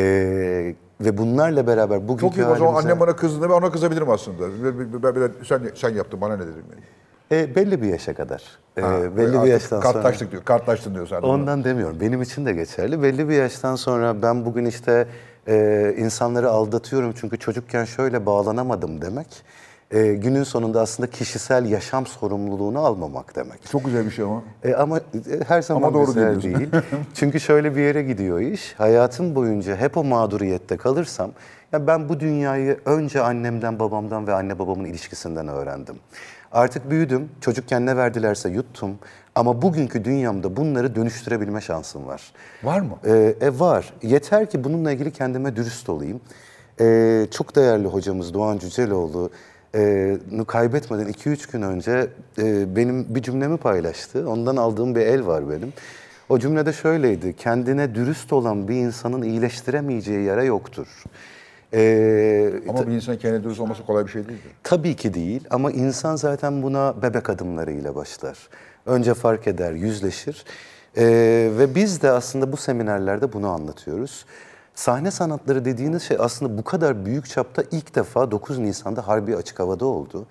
ve 1.02 1.18
bunlarla 1.18 1.68
beraber 1.68 2.08
bugünkü 2.08 2.22
Çok 2.22 2.38
iyi 2.38 2.46
o 2.46 2.56
zaman 2.56 2.74
halimize- 2.74 2.86
annem 2.86 3.00
bana 3.00 3.16
kızdığında 3.16 3.50
ben 3.50 3.54
ona 3.54 3.72
kızabilirim 3.72 4.10
aslında. 4.10 4.44
Ben, 4.64 5.04
ben- 5.04 5.16
ben- 5.16 5.32
sen, 5.46 5.62
sen 5.76 5.90
yaptın 5.90 6.22
bana 6.22 6.34
ne 6.38 6.44
dedim 6.44 6.64
yani. 6.72 6.84
E, 7.32 7.56
belli 7.56 7.82
bir 7.82 7.88
yaşa 7.88 8.14
kadar. 8.14 8.44
E, 8.78 8.82
Ha, 8.82 9.18
belli 9.18 9.44
bir 9.44 9.48
yaştan 9.48 9.82
sonra. 9.82 9.94
Kartlaştık 9.94 10.32
diyor. 10.32 10.44
Kartlaştın 10.44 10.94
diyor 10.94 11.10
de. 11.10 11.18
Ondan 11.18 11.64
demiyorum. 11.64 11.98
Benim 12.02 12.22
için 12.22 12.46
de 12.46 12.54
geçerli. 12.54 13.02
Belli 13.04 13.30
bir 13.30 13.34
yaştan 13.36 13.76
sonra 13.76 14.22
ben 14.22 14.46
bugün 14.46 14.66
işte 14.66 15.08
e, 15.48 15.96
insanları 15.98 16.50
aldatıyorum 16.50 17.14
çünkü 17.22 17.38
çocukken 17.40 17.86
şöyle 17.86 18.26
bağlanamadım 18.26 19.02
demek. 19.02 19.28
e, 19.92 20.14
günün 20.14 20.44
sonunda 20.44 20.82
aslında 20.82 21.10
kişisel 21.10 21.66
yaşam 21.66 22.06
sorumluluğunu 22.06 22.80
almamak 22.80 23.36
demek. 23.36 23.66
Çok 23.72 23.86
güzel 23.86 24.06
bir 24.06 24.12
şey 24.12 24.26
ama. 24.26 24.44
E, 24.64 24.74
ama 24.76 24.98
e, 24.98 25.02
her 25.48 25.62
zaman 25.62 25.82
Ama 25.82 25.94
doğru 25.94 26.06
güzel 26.06 26.42
değil. 26.42 26.70
Çünkü 27.14 27.40
şöyle 27.40 27.76
bir 27.76 27.82
yere 27.82 28.04
gidiyor 28.04 28.40
iş. 28.40 28.74
Hayatım 28.78 29.36
boyunca 29.36 29.76
hep 29.76 29.98
o 29.98 30.04
mağduriyette 30.04 30.78
kalırsam 30.78 31.32
ya 31.72 31.88
ben 31.88 32.10
bu 32.10 32.20
dünyayı 32.20 32.80
önce 32.86 33.22
annemden, 33.22 33.80
babamdan 33.80 34.28
ve 34.28 34.34
anne 34.34 34.60
babamın 34.60 34.86
ilişkisinden 34.86 35.48
öğrendim. 35.48 35.96
Artık 36.56 36.90
büyüdüm. 36.90 37.30
Çocukken 37.42 37.86
ne 37.86 37.98
verdilerse 37.98 38.50
yuttum. 38.50 39.00
Ama 39.36 39.62
bugünkü 39.62 40.06
dünyamda 40.06 40.58
bunları 40.58 40.96
dönüştürebilme 40.96 41.62
şansım 41.62 42.08
var. 42.08 42.34
Var 42.64 42.80
mı? 42.80 42.98
Ee, 43.06 43.36
e, 43.42 43.60
var. 43.60 43.94
Yeter 44.02 44.50
ki 44.50 44.64
bununla 44.64 44.92
ilgili 44.92 45.12
kendime 45.12 45.56
dürüst 45.56 45.90
olayım. 45.90 46.22
Ee, 46.82 47.28
çok 47.32 47.56
değerli 47.56 47.88
hocamız 47.88 48.34
Doğan 48.34 48.58
Cüceloğlu 48.58 49.30
e, 49.76 50.18
nu 50.32 50.46
kaybetmeden 50.46 51.08
2-3 51.08 51.52
gün 51.52 51.62
önce 51.62 52.08
e, 52.38 52.76
benim 52.76 53.16
bir 53.16 53.22
cümlemi 53.22 53.58
paylaştı. 53.58 54.30
Ondan 54.30 54.56
aldığım 54.56 54.96
bir 54.96 55.02
el 55.02 55.26
var 55.26 55.50
benim. 55.50 55.74
O 56.30 56.40
cümlede 56.40 56.74
şöyleydi. 56.74 57.36
Kendine 57.36 57.96
dürüst 57.96 58.34
olan 58.34 58.68
bir 58.68 58.76
insanın 58.76 59.22
iyileştiremeyeceği 59.22 60.26
yere 60.26 60.46
yoktur. 60.46 60.88
Ee, 61.76 62.54
Ama 62.70 62.88
bir 62.88 62.92
insan 62.92 63.18
kendine 63.18 63.44
dürüst 63.44 63.60
olması 63.60 63.86
kolay 63.86 64.06
bir 64.06 64.12
şey 64.12 64.22
değildir. 64.24 64.52
Tabii 64.64 64.96
ki 64.96 65.14
değil 65.14 65.48
ama 65.50 65.72
insan 65.72 66.16
zaten 66.16 66.64
buna 66.64 67.02
bebek 67.02 67.30
adımlarıyla 67.30 67.96
başlar. 67.96 68.38
Önce 68.86 69.14
fark 69.14 69.48
eder, 69.48 69.72
yüzleşir 69.72 70.46
Ee, 70.98 71.50
ve 71.58 71.76
biz 71.76 72.02
de 72.02 72.12
aslında 72.12 72.52
bu 72.52 72.58
seminerlerde 72.58 73.34
bunu 73.34 73.50
anlatıyoruz. 73.50 74.26
Sahne 74.76 75.12
sanatları 75.12 75.66
dediğiniz 75.66 76.04
şey 76.04 76.18
aslında 76.20 76.58
bu 76.58 76.64
kadar 76.64 77.06
büyük 77.06 77.30
çapta 77.30 77.64
ilk 77.72 77.96
defa 77.96 78.32
9 78.32 78.58
Nisan'da 78.60 79.08
Harbi 79.08 79.36
Açık 79.36 79.60
Hava'da 79.60 79.86
oldu. 79.86 80.26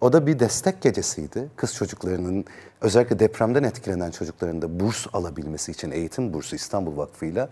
O 0.00 0.12
da 0.12 0.26
bir 0.26 0.38
destek 0.38 0.82
gecesiydi. 0.82 1.48
Kız 1.56 1.74
çocuklarının 1.74 2.44
özellikle 2.80 3.18
depremden 3.18 3.62
etkilenen 3.62 4.10
çocukların 4.10 4.62
da 4.62 4.80
burs 4.80 5.06
alabilmesi 5.12 5.72
için 5.72 5.90
eğitim 5.90 6.32
bursu 6.32 6.56
İstanbul 6.56 6.96
Vakfı'yla. 6.96 7.48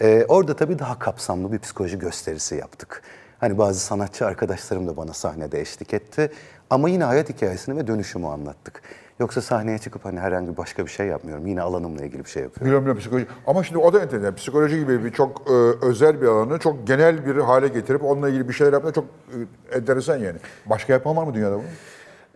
Ee, 0.00 0.24
orada 0.28 0.56
tabii 0.56 0.78
daha 0.78 0.98
kapsamlı 0.98 1.52
bir 1.52 1.58
psikoloji 1.58 1.98
gösterisi 1.98 2.54
yaptık. 2.54 3.02
Hani 3.40 3.58
bazı 3.58 3.80
sanatçı 3.80 4.26
arkadaşlarım 4.26 4.86
da 4.86 4.96
bana 4.96 5.12
sahnede 5.12 5.60
eşlik 5.60 5.94
etti. 5.94 6.32
Ama 6.70 6.88
yine 6.88 7.04
hayat 7.04 7.28
hikayesini 7.28 7.76
ve 7.76 7.86
dönüşümü 7.86 8.26
anlattık. 8.26 8.82
Yoksa 9.20 9.42
sahneye 9.42 9.78
çıkıp 9.78 10.04
hani 10.04 10.20
herhangi 10.20 10.56
başka 10.56 10.86
bir 10.86 10.90
şey 10.90 11.06
yapmıyorum. 11.06 11.46
Yine 11.46 11.62
alanımla 11.62 12.04
ilgili 12.04 12.24
bir 12.24 12.30
şey 12.30 12.42
yapıyorum. 12.42 12.64
Biliyorum 12.66 12.84
biliyorum 12.84 13.00
psikoloji. 13.00 13.26
Ama 13.46 13.64
şimdi 13.64 13.78
o 13.78 13.92
da 13.92 14.02
enteresan. 14.02 14.34
Psikoloji 14.34 14.78
gibi 14.78 15.04
bir 15.04 15.12
çok 15.12 15.50
e, 15.50 15.52
özel 15.86 16.22
bir 16.22 16.26
alanı 16.26 16.58
çok 16.58 16.86
genel 16.86 17.26
bir 17.26 17.36
hale 17.36 17.68
getirip 17.68 18.04
onunla 18.04 18.28
ilgili 18.28 18.48
bir 18.48 18.54
şeyler 18.54 18.72
yapmak 18.72 18.94
çok 18.94 19.04
e, 19.04 19.76
enteresan 19.76 20.16
yani. 20.16 20.38
Başka 20.66 20.92
yapan 20.92 21.16
var 21.16 21.24
mı 21.24 21.34
dünyada 21.34 21.54
bunu? 21.54 21.64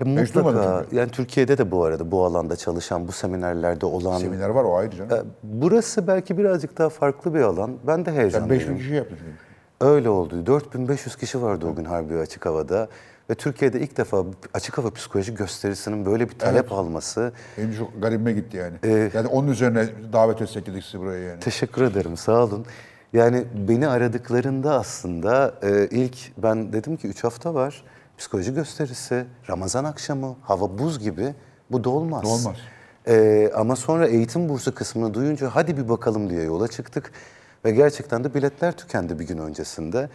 E, 0.01 0.05
mutlaka. 0.05 0.85
Yani 0.93 1.11
Türkiye'de 1.11 1.59
de 1.59 1.71
bu 1.71 1.85
arada 1.85 2.11
bu 2.11 2.25
alanda 2.25 2.57
çalışan, 2.57 3.09
bu 3.09 3.13
seminerlerde 3.13 3.87
olan... 3.87 4.19
Seminer 4.19 4.49
var 4.49 4.65
o 4.65 4.77
ayrı 4.77 4.97
canım. 4.97 5.17
E, 5.17 5.23
Burası 5.43 6.07
belki 6.07 6.39
birazcık 6.39 6.79
daha 6.79 6.89
farklı 6.89 7.35
bir 7.35 7.41
alan. 7.41 7.71
Ben 7.87 8.05
de 8.05 8.13
heyecanlıyım. 8.13 8.61
5000 8.61 8.77
kişi 8.77 8.89
çünkü. 8.89 9.05
Öyle 9.81 10.09
oldu. 10.09 10.47
4500 10.47 11.17
kişi 11.17 11.43
vardı 11.43 11.67
o 11.73 11.75
gün 11.75 11.85
Harbi 11.85 12.17
Açık 12.19 12.47
Hava'da. 12.47 12.89
Ve 13.31 13.35
Türkiye'de 13.35 13.81
ilk 13.81 13.97
defa 13.97 14.25
açık 14.55 14.79
hava 14.79 14.91
psikoloji 14.91 15.35
gösterisinin 15.35 16.07
böyle 16.07 16.29
bir 16.29 16.39
talep 16.39 16.73
alması. 16.73 17.33
Benim 17.59 17.75
çok 17.79 18.03
garibime 18.03 18.33
gitti 18.33 18.57
yani. 18.57 18.77
Ee, 18.85 19.11
yani 19.15 19.27
onun 19.27 19.49
üzerine 19.49 19.89
davet 20.13 20.43
etsek 20.43 20.67
dedik 20.67 20.85
sizi 20.85 21.01
buraya 21.01 21.25
yani. 21.25 21.41
Teşekkür 21.41 21.83
ederim, 21.83 22.17
sağ 22.17 22.45
olun. 22.45 22.67
Yani 23.13 23.45
beni 23.69 23.89
aradıklarında 23.89 24.75
aslında 24.75 25.55
e, 25.63 25.87
ilk 25.91 26.17
ben 26.43 26.73
dedim 26.73 26.97
ki 26.97 27.09
3 27.09 27.25
hafta 27.25 27.55
var. 27.55 27.85
Psikoloji 28.21 28.55
gösterisi, 28.55 29.25
Ramazan 29.51 29.85
akşamı, 29.85 30.37
hava 30.43 30.79
buz 30.79 30.99
gibi. 30.99 31.35
Bu 31.71 31.85
da 31.85 31.91
olmaz. 31.91 32.25
Olmaz. 32.25 32.57
E, 33.09 33.51
ama 33.55 33.77
sonra 33.77 34.09
eğitim 34.09 34.49
bursu 34.49 34.75
kısmını 34.75 35.15
duyunca 35.15 35.51
hadi 35.53 35.77
bir 35.77 35.89
bakalım 35.89 36.31
diye 36.31 36.43
yola 36.43 36.69
çıktık. 36.69 37.13
Ve 37.65 37.71
gerçekten 37.71 38.25
de 38.25 38.35
biletler 38.35 38.73
tükendi 38.73 39.19
bir 39.19 39.27
gün 39.27 39.39
öncesinde. 39.39 40.09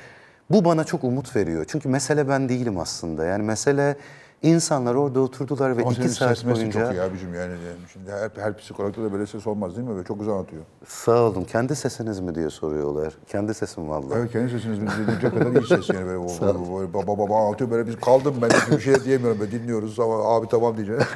Bu 0.50 0.66
bana 0.66 0.84
çok 0.84 1.04
umut 1.04 1.36
veriyor. 1.36 1.66
Çünkü 1.68 1.90
mesele 1.90 2.30
ben 2.30 2.50
değilim 2.50 2.80
aslında. 2.80 3.26
Yani 3.26 3.44
mesele 3.44 3.98
insanlar 4.42 4.96
orada 4.96 5.20
oturdular 5.20 5.78
ve 5.78 5.82
Ama 5.82 5.92
iki 5.92 6.10
saat 6.10 6.46
boyunca... 6.46 6.86
çok 6.86 6.94
iyi 6.94 7.02
abicim 7.02 7.34
yani. 7.36 7.54
Şimdi 7.94 8.12
her, 8.12 8.44
her 8.44 8.58
psikologda 8.58 9.04
da 9.04 9.14
böyle 9.14 9.28
ses 9.28 9.48
olmaz 9.48 9.76
değil 9.76 9.88
mi? 9.88 9.96
Böyle 9.96 10.08
çok 10.08 10.20
güzel 10.20 10.34
anlatıyor. 10.34 10.64
Sağ 10.88 11.22
olun. 11.22 11.44
Kendi 11.44 11.76
sesiniz 11.76 12.20
mi 12.20 12.36
diye 12.36 12.50
soruyorlar. 12.50 13.14
Kendi 13.28 13.54
sesim 13.54 13.90
vallahi. 13.90 14.20
Evet 14.20 14.32
kendi 14.32 14.52
sesiniz 14.52 14.82
bizi 14.82 14.98
dinleyecek 14.98 15.34
kadar 15.34 15.62
iyi 15.62 15.68
ses 15.68 15.90
yani 15.90 16.06
böyle, 16.06 16.20
böyle, 16.20 16.94
baba 16.94 17.18
baba 17.18 17.46
anlatıyor 17.46 17.72
böyle 17.72 17.88
biz 17.88 17.96
kaldım 17.96 18.36
ben 18.42 18.50
hiçbir 18.50 18.80
şey 18.80 19.04
diyemiyorum 19.04 19.40
böyle 19.40 19.52
dinliyoruz 19.52 20.00
ama 20.00 20.36
abi 20.36 20.48
tamam 20.48 20.78
diyeceğim. 20.78 21.02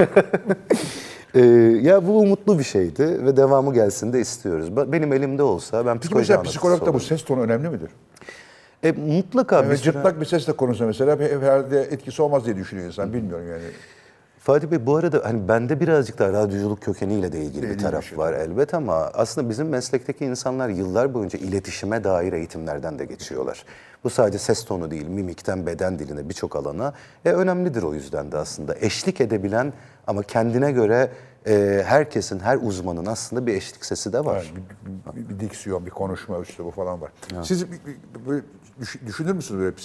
Ee, 1.35 1.39
ya 1.81 2.07
bu 2.07 2.19
umutlu 2.19 2.59
bir 2.59 2.63
şeydi 2.63 3.25
ve 3.25 3.37
devamı 3.37 3.73
gelsin 3.73 4.13
de 4.13 4.19
istiyoruz. 4.19 4.91
Benim 4.91 5.13
elimde 5.13 5.43
olsa 5.43 5.85
ben 5.85 5.93
Peki 5.93 5.99
psikoloji 5.99 6.21
mesela 6.21 6.39
anlatıcısı 6.39 6.59
psikologda 6.59 6.93
bu 6.93 6.99
ses 6.99 7.23
tonu 7.23 7.41
önemli 7.41 7.69
midir? 7.69 7.89
E, 8.83 8.91
mutlaka 8.91 9.61
bir 9.63 9.67
Evet, 9.67 9.79
süre... 9.79 9.91
cırtlak 9.93 10.21
bir 10.21 10.25
sesle 10.25 10.53
konuşsa 10.53 10.85
mesela 10.85 11.19
bir- 11.19 11.41
herhalde 11.41 11.81
etkisi 11.81 12.21
olmaz 12.21 12.45
diye 12.45 12.55
düşünüyor 12.55 12.87
insan 12.87 13.13
bilmiyorum 13.13 13.45
yani. 13.51 13.61
Fatih 14.39 14.67
Bey 14.71 14.85
bu 14.85 14.95
arada 14.95 15.21
hani 15.23 15.47
bende 15.47 15.79
birazcık 15.79 16.19
da 16.19 16.33
radyoculuk 16.33 16.81
kökeniyle 16.81 17.31
de 17.31 17.41
ilgili 17.41 17.69
bir 17.69 17.77
taraf 17.77 18.01
bir 18.01 18.07
şey. 18.07 18.17
var 18.17 18.33
elbet 18.33 18.73
ama 18.73 18.93
aslında 18.95 19.49
bizim 19.49 19.69
meslekteki 19.69 20.25
insanlar 20.25 20.69
yıllar 20.69 21.13
boyunca 21.13 21.39
iletişime 21.39 22.03
dair 22.03 22.33
eğitimlerden 22.33 22.99
de 22.99 23.05
geçiyorlar. 23.05 23.63
Bu 24.03 24.09
sadece 24.09 24.37
ses 24.37 24.65
tonu 24.65 24.91
değil, 24.91 25.07
mimikten 25.07 25.65
beden 25.65 25.99
diline 25.99 26.29
birçok 26.29 26.55
alana 26.55 26.93
e, 27.25 27.29
önemlidir 27.31 27.83
o 27.83 27.93
yüzden 27.93 28.31
de 28.31 28.37
aslında. 28.37 28.75
Eşlik 28.81 29.21
edebilen 29.21 29.73
ama 30.07 30.23
kendine 30.23 30.71
göre 30.71 31.09
e, 31.47 31.83
herkesin, 31.85 32.39
her 32.39 32.57
uzmanın 32.57 33.05
aslında 33.05 33.47
bir 33.47 33.53
eşlik 33.53 33.85
sesi 33.85 34.13
de 34.13 34.25
var. 34.25 34.53
Bir, 35.15 35.21
bir, 35.23 35.29
bir 35.29 35.39
diksiyon, 35.39 35.85
bir 35.85 35.91
konuşma 35.91 36.39
üslubu 36.39 36.71
falan 36.71 37.01
var. 37.01 37.11
Siz 37.43 37.71
bir- 37.71 37.79
bir- 37.85 38.25
böyle 38.27 38.41
düş- 38.79 38.99
düşünür 39.05 39.31
müsünüz 39.33 39.61
böyle 39.61 39.75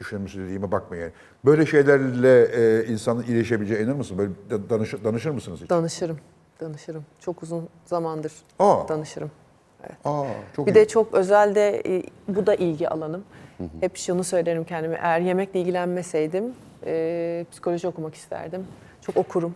düşünür 0.00 0.20
müsünüz 0.20 0.46
dediğime 0.46 0.72
bakmayın 0.72 1.02
yani. 1.02 1.12
Böyle 1.44 1.66
şeylerle 1.66 2.44
e, 2.44 2.86
insanın 2.86 3.22
iyileşebileceğine 3.22 3.84
inanır 3.84 3.96
mısınız? 3.96 4.18
Böyle 4.18 4.32
da- 4.50 4.70
danışır, 4.70 5.04
danışır 5.04 5.30
mısınız 5.30 5.60
hiç? 5.60 5.70
Danışırım. 5.70 6.18
Danışırım. 6.60 7.04
Çok 7.20 7.42
uzun 7.42 7.68
zamandır 7.86 8.32
Aa. 8.58 8.88
danışırım. 8.88 9.30
Aa, 10.04 10.24
çok 10.56 10.66
Bir 10.66 10.72
iyi. 10.72 10.74
de 10.74 10.88
çok 10.88 11.14
özelde 11.14 11.82
e, 11.86 12.02
bu 12.28 12.46
da 12.46 12.54
ilgi 12.54 12.88
alanım. 12.88 13.24
Hep 13.80 13.96
şunu 13.96 14.24
söylerim 14.24 14.64
kendime. 14.64 14.94
Eğer 15.02 15.20
yemekle 15.20 15.60
ilgilenmeseydim 15.60 16.44
e, 16.86 17.46
psikoloji 17.50 17.88
okumak 17.88 18.14
isterdim. 18.14 18.66
Çok 19.00 19.16
okurum. 19.16 19.54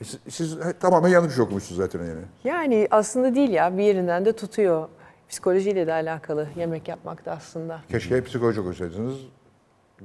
E, 0.00 0.04
Siz, 0.30 0.58
tamamen 0.80 1.08
yanlış 1.08 1.38
okumuşsunuz 1.38 1.76
zaten 1.76 1.98
yani. 2.00 2.20
Yani 2.44 2.88
aslında 2.90 3.34
değil 3.34 3.50
ya 3.50 3.78
bir 3.78 3.82
yerinden 3.82 4.24
de 4.24 4.32
tutuyor. 4.32 4.88
Psikolojiyle 5.28 5.86
de 5.86 5.92
alakalı 5.92 6.46
yemek 6.56 6.88
yapmak 6.88 7.26
da 7.26 7.32
aslında. 7.32 7.80
Keşke 7.88 8.16
hep 8.16 8.26
psikoloji 8.26 8.60
okusaydınız 8.60 9.14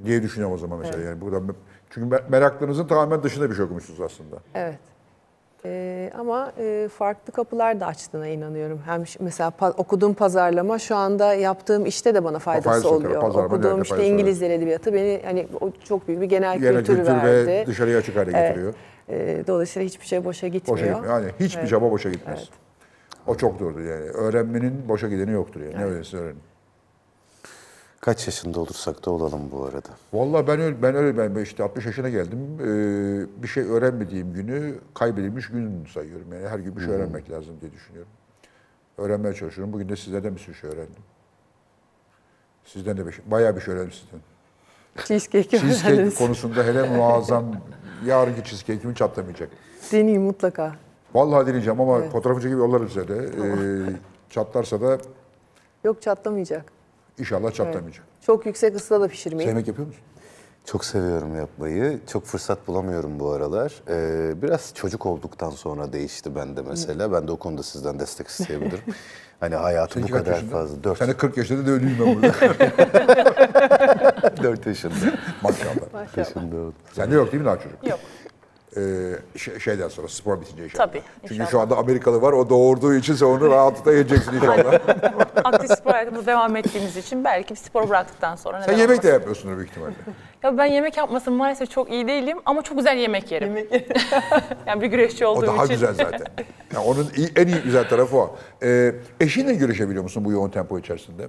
diye 0.05 0.23
düşünüyorum 0.23 0.55
o 0.55 0.57
zaman 0.57 0.79
mesela. 0.79 1.01
Yani 1.03 1.21
burada 1.21 1.41
çünkü 1.89 2.15
me- 2.15 2.29
meraklarınızın 2.29 2.87
tamamen 2.87 3.23
dışında 3.23 3.49
bir 3.49 3.55
şey 3.55 3.65
okumuşsunuz 3.65 4.01
aslında. 4.01 4.35
Evet. 4.55 4.79
E, 5.65 6.11
ama 6.19 6.51
e, 6.57 6.89
farklı 6.97 7.33
kapılar 7.33 7.79
da 7.79 7.85
açtığına 7.85 8.27
inanıyorum. 8.27 8.81
Hem 8.85 9.03
mesela 9.19 9.53
pa- 9.59 9.73
okuduğum 9.77 10.13
pazarlama 10.13 10.79
şu 10.79 10.95
anda 10.95 11.33
yaptığım 11.33 11.85
işte 11.85 12.15
de 12.15 12.23
bana 12.23 12.39
faydası 12.39 12.69
faydası 12.69 12.89
oluyor. 12.95 13.21
Pazarlama 13.21 13.45
okuduğum 13.55 13.63
derken 13.77 13.81
işte 13.81 14.07
İngiliz 14.07 14.41
dil 14.41 14.49
edebiyatı 14.51 14.93
beni 14.93 15.21
hani 15.25 15.47
o 15.61 15.71
çok 15.83 16.07
büyük 16.07 16.21
bir 16.21 16.25
genel, 16.25 16.59
Genel 16.59 16.75
kültür, 16.77 16.95
kültür 16.95 17.11
verdi. 17.13 17.47
ve 17.47 17.63
dışarıya 17.67 17.97
açık 17.97 18.15
hale 18.15 18.31
Evet. 18.33 18.47
getiriyor. 18.49 18.73
E, 19.09 19.43
dolayısıyla 19.47 19.85
hiçbir 19.85 20.05
şey 20.05 20.25
boşa 20.25 20.47
gitmiyor. 20.47 20.77
Boşa 20.77 20.93
gitmiyor. 20.93 21.21
Yani 21.21 21.31
hiçbir 21.39 21.59
Evet. 21.59 21.69
çaba 21.69 21.91
boşa 21.91 22.09
gitmez. 22.09 22.39
Evet. 22.39 22.49
O 23.27 23.37
çok 23.37 23.59
doğrudur 23.59 23.79
yani. 23.79 24.05
Öğrenmenin 24.05 24.89
boşa 24.89 25.09
gideni 25.09 25.31
yoktur 25.31 25.61
yani. 25.61 25.77
Ne 25.77 25.85
öyleyse 25.85 26.17
öğrenin. 26.17 26.41
Kaç 28.01 28.27
yaşında 28.27 28.59
olursak 28.59 29.05
da 29.05 29.11
olalım 29.11 29.51
bu 29.51 29.65
arada. 29.65 29.89
Vallahi 30.13 30.47
ben 30.47 30.59
öyle, 30.59 30.81
ben 30.81 30.95
öyle 30.95 31.35
ben 31.35 31.41
işte 31.41 31.63
60 31.63 31.85
yaşına 31.85 32.09
geldim. 32.09 32.39
Ee, 32.59 33.43
bir 33.43 33.47
şey 33.47 33.63
öğrenmediğim 33.63 34.33
günü 34.33 34.75
kaybedilmiş 34.93 35.47
gün 35.47 35.85
sayıyorum. 35.85 36.33
Yani 36.33 36.47
her 36.47 36.59
gün 36.59 36.75
bir 36.75 36.81
şey 36.81 36.89
öğrenmek 36.89 37.31
lazım 37.31 37.55
diye 37.61 37.71
düşünüyorum. 37.71 38.11
Öğrenmeye 38.97 39.33
çalışıyorum. 39.33 39.73
Bugün 39.73 39.89
de 39.89 39.95
sizlerden 39.95 40.35
bir 40.35 40.39
sürü 40.39 40.55
şey 40.55 40.69
öğrendim. 40.69 41.03
Sizden 42.65 42.97
de 42.97 43.07
bir 43.07 43.11
şey, 43.11 43.25
bayağı 43.31 43.55
bir 43.55 43.61
şey 43.61 43.73
öğrendim 43.73 43.91
sizden. 43.91 44.19
Cheesecake 45.05 45.59
Cheesecake 45.59 46.15
konusunda 46.15 46.63
hele 46.63 46.89
muazzam. 46.97 47.55
Yarınki 48.05 48.43
cheesecake'imi 48.43 48.95
çatlamayacak. 48.95 49.49
Deneyim 49.91 50.21
mutlaka. 50.21 50.75
Vallahi 51.13 51.47
deneyeceğim 51.47 51.81
ama 51.81 52.09
fotoğrafı 52.09 52.41
çekip 52.41 52.57
yollarım 52.57 52.87
size 52.89 53.07
de. 53.07 53.15
Ee, 53.15 53.93
çatlarsa 54.29 54.81
da 54.81 54.97
Yok 55.83 56.01
çatlamayacak. 56.01 56.65
inşallah 57.19 57.51
çatlamayacak. 57.51 58.05
Çok 58.21 58.45
yüksek 58.45 58.75
ısıda 58.75 59.01
da 59.01 59.07
pişirmeyin. 59.07 59.49
yemek 59.49 59.67
yapıyor 59.67 59.87
musun? 59.87 60.03
Çok 60.65 60.85
seviyorum 60.85 61.35
yapmayı. 61.35 61.99
Çok 62.11 62.25
fırsat 62.25 62.67
bulamıyorum 62.67 63.19
bu 63.19 63.31
aralar. 63.31 63.73
Ee, 63.89 64.41
biraz 64.41 64.71
çocuk 64.75 65.05
olduktan 65.05 65.49
sonra 65.49 65.93
değişti 65.93 66.35
bende 66.35 66.61
mesela. 66.61 67.11
Ben 67.11 67.27
de 67.27 67.31
o 67.31 67.37
konuda 67.37 67.63
sizden 67.63 67.99
destek 67.99 68.27
isteyebilirim. 68.27 68.79
hani 69.39 69.55
hayatı 69.55 69.99
bu 69.99 70.03
kaç 70.07 70.11
kadar 70.11 70.31
yaşında? 70.33 70.51
fazla. 70.51 70.83
Dört, 70.83 70.97
Sen 70.97 71.07
de 71.07 71.17
40 71.17 71.37
yaşında 71.37 71.67
da 71.67 71.71
ölüyüm 71.71 71.97
ben 71.99 72.15
burada. 72.15 72.33
dört 74.43 74.65
yaşında. 74.67 74.95
Maşallah. 75.43 76.17
yaşında 76.17 76.55
oldu. 76.55 76.73
Sende 76.93 77.15
yok 77.15 77.31
değil 77.31 77.41
mi 77.43 77.47
daha 77.47 77.59
çocuk? 77.59 77.87
Yok. 77.87 77.99
Şey- 79.37 79.59
şeyden 79.59 79.87
sonra 79.87 80.07
spor 80.07 80.41
bitince 80.41 80.63
inşallah. 80.63 80.87
Tabii, 80.87 81.01
Çünkü 81.21 81.33
inşallah. 81.33 81.49
şu 81.51 81.59
anda 81.59 81.77
Amerikalı 81.77 82.21
var 82.21 82.33
o 82.33 82.49
doğurduğu 82.49 82.93
için 82.93 83.13
sen 83.15 83.25
onu 83.25 83.49
rahatlıkla 83.49 83.91
yiyeceksin 83.91 84.33
inşallah. 84.33 84.73
Aktif 85.43 85.71
spor 85.71 85.91
hayatımıza 85.91 86.25
devam 86.27 86.55
ettiğimiz 86.55 86.97
için 86.97 87.23
belki 87.23 87.55
spor 87.55 87.89
bıraktıktan 87.89 88.35
sonra 88.35 88.61
sen 88.61 88.71
yemek 88.71 88.87
de 88.87 88.91
olmasın? 88.93 89.09
yapmıyorsundur 89.09 89.57
büyük 89.57 89.69
ihtimalle. 89.69 89.93
Ya 90.43 90.57
ben 90.57 90.65
yemek 90.65 90.97
yapmasın 90.97 91.33
maalesef 91.33 91.71
çok 91.71 91.91
iyi 91.91 92.07
değilim 92.07 92.37
ama 92.45 92.61
çok 92.61 92.77
güzel 92.77 92.97
yemek 92.97 93.31
yerim. 93.31 93.55
yani 94.67 94.81
bir 94.81 94.87
güreşçi 94.87 95.25
olduğum 95.25 95.43
O 95.43 95.47
daha 95.47 95.63
için. 95.65 95.73
güzel 95.73 95.93
zaten. 95.93 96.25
Yani 96.73 96.85
onun 96.85 97.07
en 97.35 97.47
iyi 97.47 97.61
güzel 97.63 97.89
tarafı 97.89 98.17
o. 98.17 98.35
Ee, 98.63 98.95
eşinle 99.19 99.53
görüşebiliyor 99.53 100.03
musun 100.03 100.25
bu 100.25 100.31
yoğun 100.31 100.49
tempo 100.49 100.79
içerisinde? 100.79 101.27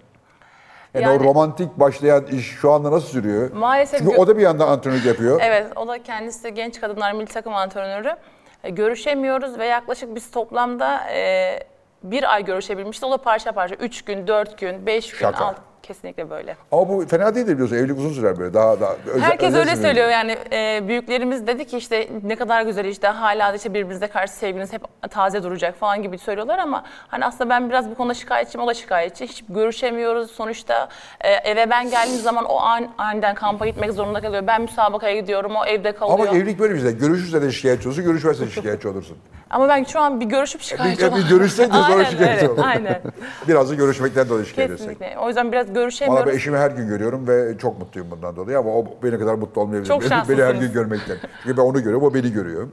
Yani, 0.95 1.05
Yani- 1.05 1.21
o 1.23 1.25
romantik 1.25 1.81
başlayan 1.81 2.27
iş 2.27 2.47
şu 2.47 2.73
anda 2.73 2.91
nasıl 2.93 3.09
sürüyor? 3.09 3.53
Maalesef 3.53 3.99
Çünkü 4.01 4.17
o 4.17 4.27
da 4.27 4.37
bir 4.37 4.43
yandan 4.43 4.69
antrenörlük 4.69 5.05
yapıyor. 5.07 5.41
Evet, 5.45 5.67
o 5.77 5.89
da 5.89 6.03
kendisi 6.03 6.55
genç 6.55 6.81
kadınlar 6.81 7.13
milli 7.13 7.27
takım 7.27 7.55
antrenörü. 7.55 8.17
E, 8.65 8.71
Görüşemiyoruz 8.71 9.59
ve 9.59 9.67
yaklaşık 9.67 10.15
biz 10.15 10.31
toplamda 10.31 11.11
e, 11.11 11.59
bir 12.03 12.33
ay 12.35 12.45
görüşebilmişti. 12.45 13.07
O 13.07 13.11
da 13.11 13.17
parça 13.17 13.53
parça. 13.53 13.75
Üç 13.75 14.03
gün, 14.05 14.27
dört 14.27 14.59
gün, 14.59 14.87
beş 14.87 15.11
gün, 15.11 15.19
Şaka. 15.19 15.45
alt, 15.45 15.57
kesinlikle 15.83 16.31
böyle. 16.31 16.57
Ama 16.73 16.89
bu 16.89 17.07
fena 17.07 17.35
değil 17.35 17.47
de 17.47 17.53
biliyorsun 17.53 17.77
evlilik 17.77 17.99
uzun 17.99 18.13
sürer 18.13 18.39
böyle. 18.39 18.55
Daha 18.55 18.81
daha 18.81 18.97
özel, 19.07 19.21
Herkes 19.21 19.49
özel 19.49 19.61
öyle 19.61 19.77
söylüyor 19.77 20.09
yani 20.09 20.37
e, 20.53 20.89
büyüklerimiz 20.89 21.47
dedi 21.47 21.65
ki 21.65 21.77
işte 21.77 22.09
ne 22.23 22.37
kadar 22.37 22.63
güzel 22.63 22.85
işte 22.85 23.07
hala 23.07 23.55
işte 23.55 23.75
birbirinize 23.75 24.07
karşı 24.07 24.33
sevginiz 24.33 24.73
hep 24.73 24.83
taze 25.11 25.43
duracak 25.43 25.77
falan 25.77 26.03
gibi 26.03 26.19
söylüyorlar 26.19 26.59
ama 26.59 26.85
hani 27.09 27.25
aslında 27.25 27.51
ben 27.51 27.69
biraz 27.69 27.91
bu 27.91 27.95
konuda 27.95 28.15
şikayetçiyim 28.15 28.65
o 28.65 28.69
da 28.69 28.75
şikayetçi. 28.75 29.27
Hiç 29.27 29.45
görüşemiyoruz 29.49 30.31
sonuçta 30.31 30.89
e, 31.21 31.31
eve 31.31 31.71
ben 31.71 31.91
geldiğim 31.91 32.21
zaman 32.21 32.45
o 32.45 32.57
an, 32.61 32.89
aniden 32.99 33.35
kampa 33.35 33.67
gitmek 33.67 33.93
zorunda 33.93 34.21
kalıyor. 34.21 34.47
Ben 34.47 34.63
müsabakaya 34.63 35.21
gidiyorum 35.21 35.57
o 35.57 35.65
evde 35.65 35.93
kalıyor. 35.93 36.19
Ama 36.19 36.37
evlilik 36.37 36.59
böyle 36.59 36.75
bir 36.75 36.81
şey. 36.81 36.93
Görüşürse 36.97 37.43
de 37.43 37.53
şikayetçi 37.53 37.89
olursun, 37.89 38.05
görüşmezse 38.05 38.47
de 38.47 38.51
şikayetçi 38.51 38.89
olursun. 38.89 39.19
Ben 39.61 39.85
şu 39.85 40.01
an 40.01 40.21
bir 40.21 40.27
görüşüp 40.27 40.61
şikayetçi 40.61 41.07
Bir, 41.07 41.17
bir 41.17 41.29
görüşsen 41.29 41.69
de 41.69 41.73
sonra 41.73 42.05
şikayetçi 42.05 42.47
evet. 42.47 42.59
Aynen. 42.59 43.01
Biraz 43.49 43.71
da 43.71 43.75
görüşmekten 43.75 44.29
dolayı 44.29 44.47
şikayet. 44.47 44.71
Kesinlikle. 44.71 45.17
O 45.19 45.29
yüzden 45.29 45.53
biraz 45.53 45.67
Valla 45.67 45.75
görüşemiyoruz. 45.75 46.27
ben 46.27 46.37
eşimi 46.37 46.59
her 46.59 46.71
gün 46.71 46.89
görüyorum 46.89 47.29
ve 47.29 47.59
çok 47.59 47.79
mutluyum 47.79 48.11
bundan 48.11 48.37
dolayı 48.37 48.59
ama 48.59 48.71
o 48.71 48.85
beni 49.03 49.19
kadar 49.19 49.35
mutlu 49.35 49.61
olmayabilir. 49.61 49.89
Çok 49.89 50.03
beni, 50.03 50.11
beni 50.11 50.19
her 50.19 50.27
şanslısınız. 50.27 50.61
gün 50.61 50.73
görmekten. 50.73 51.17
Çünkü 51.43 51.57
ben 51.57 51.63
onu 51.63 51.79
görüyorum, 51.79 52.03
o 52.03 52.15
beni 52.15 52.33
görüyor. 52.33 52.69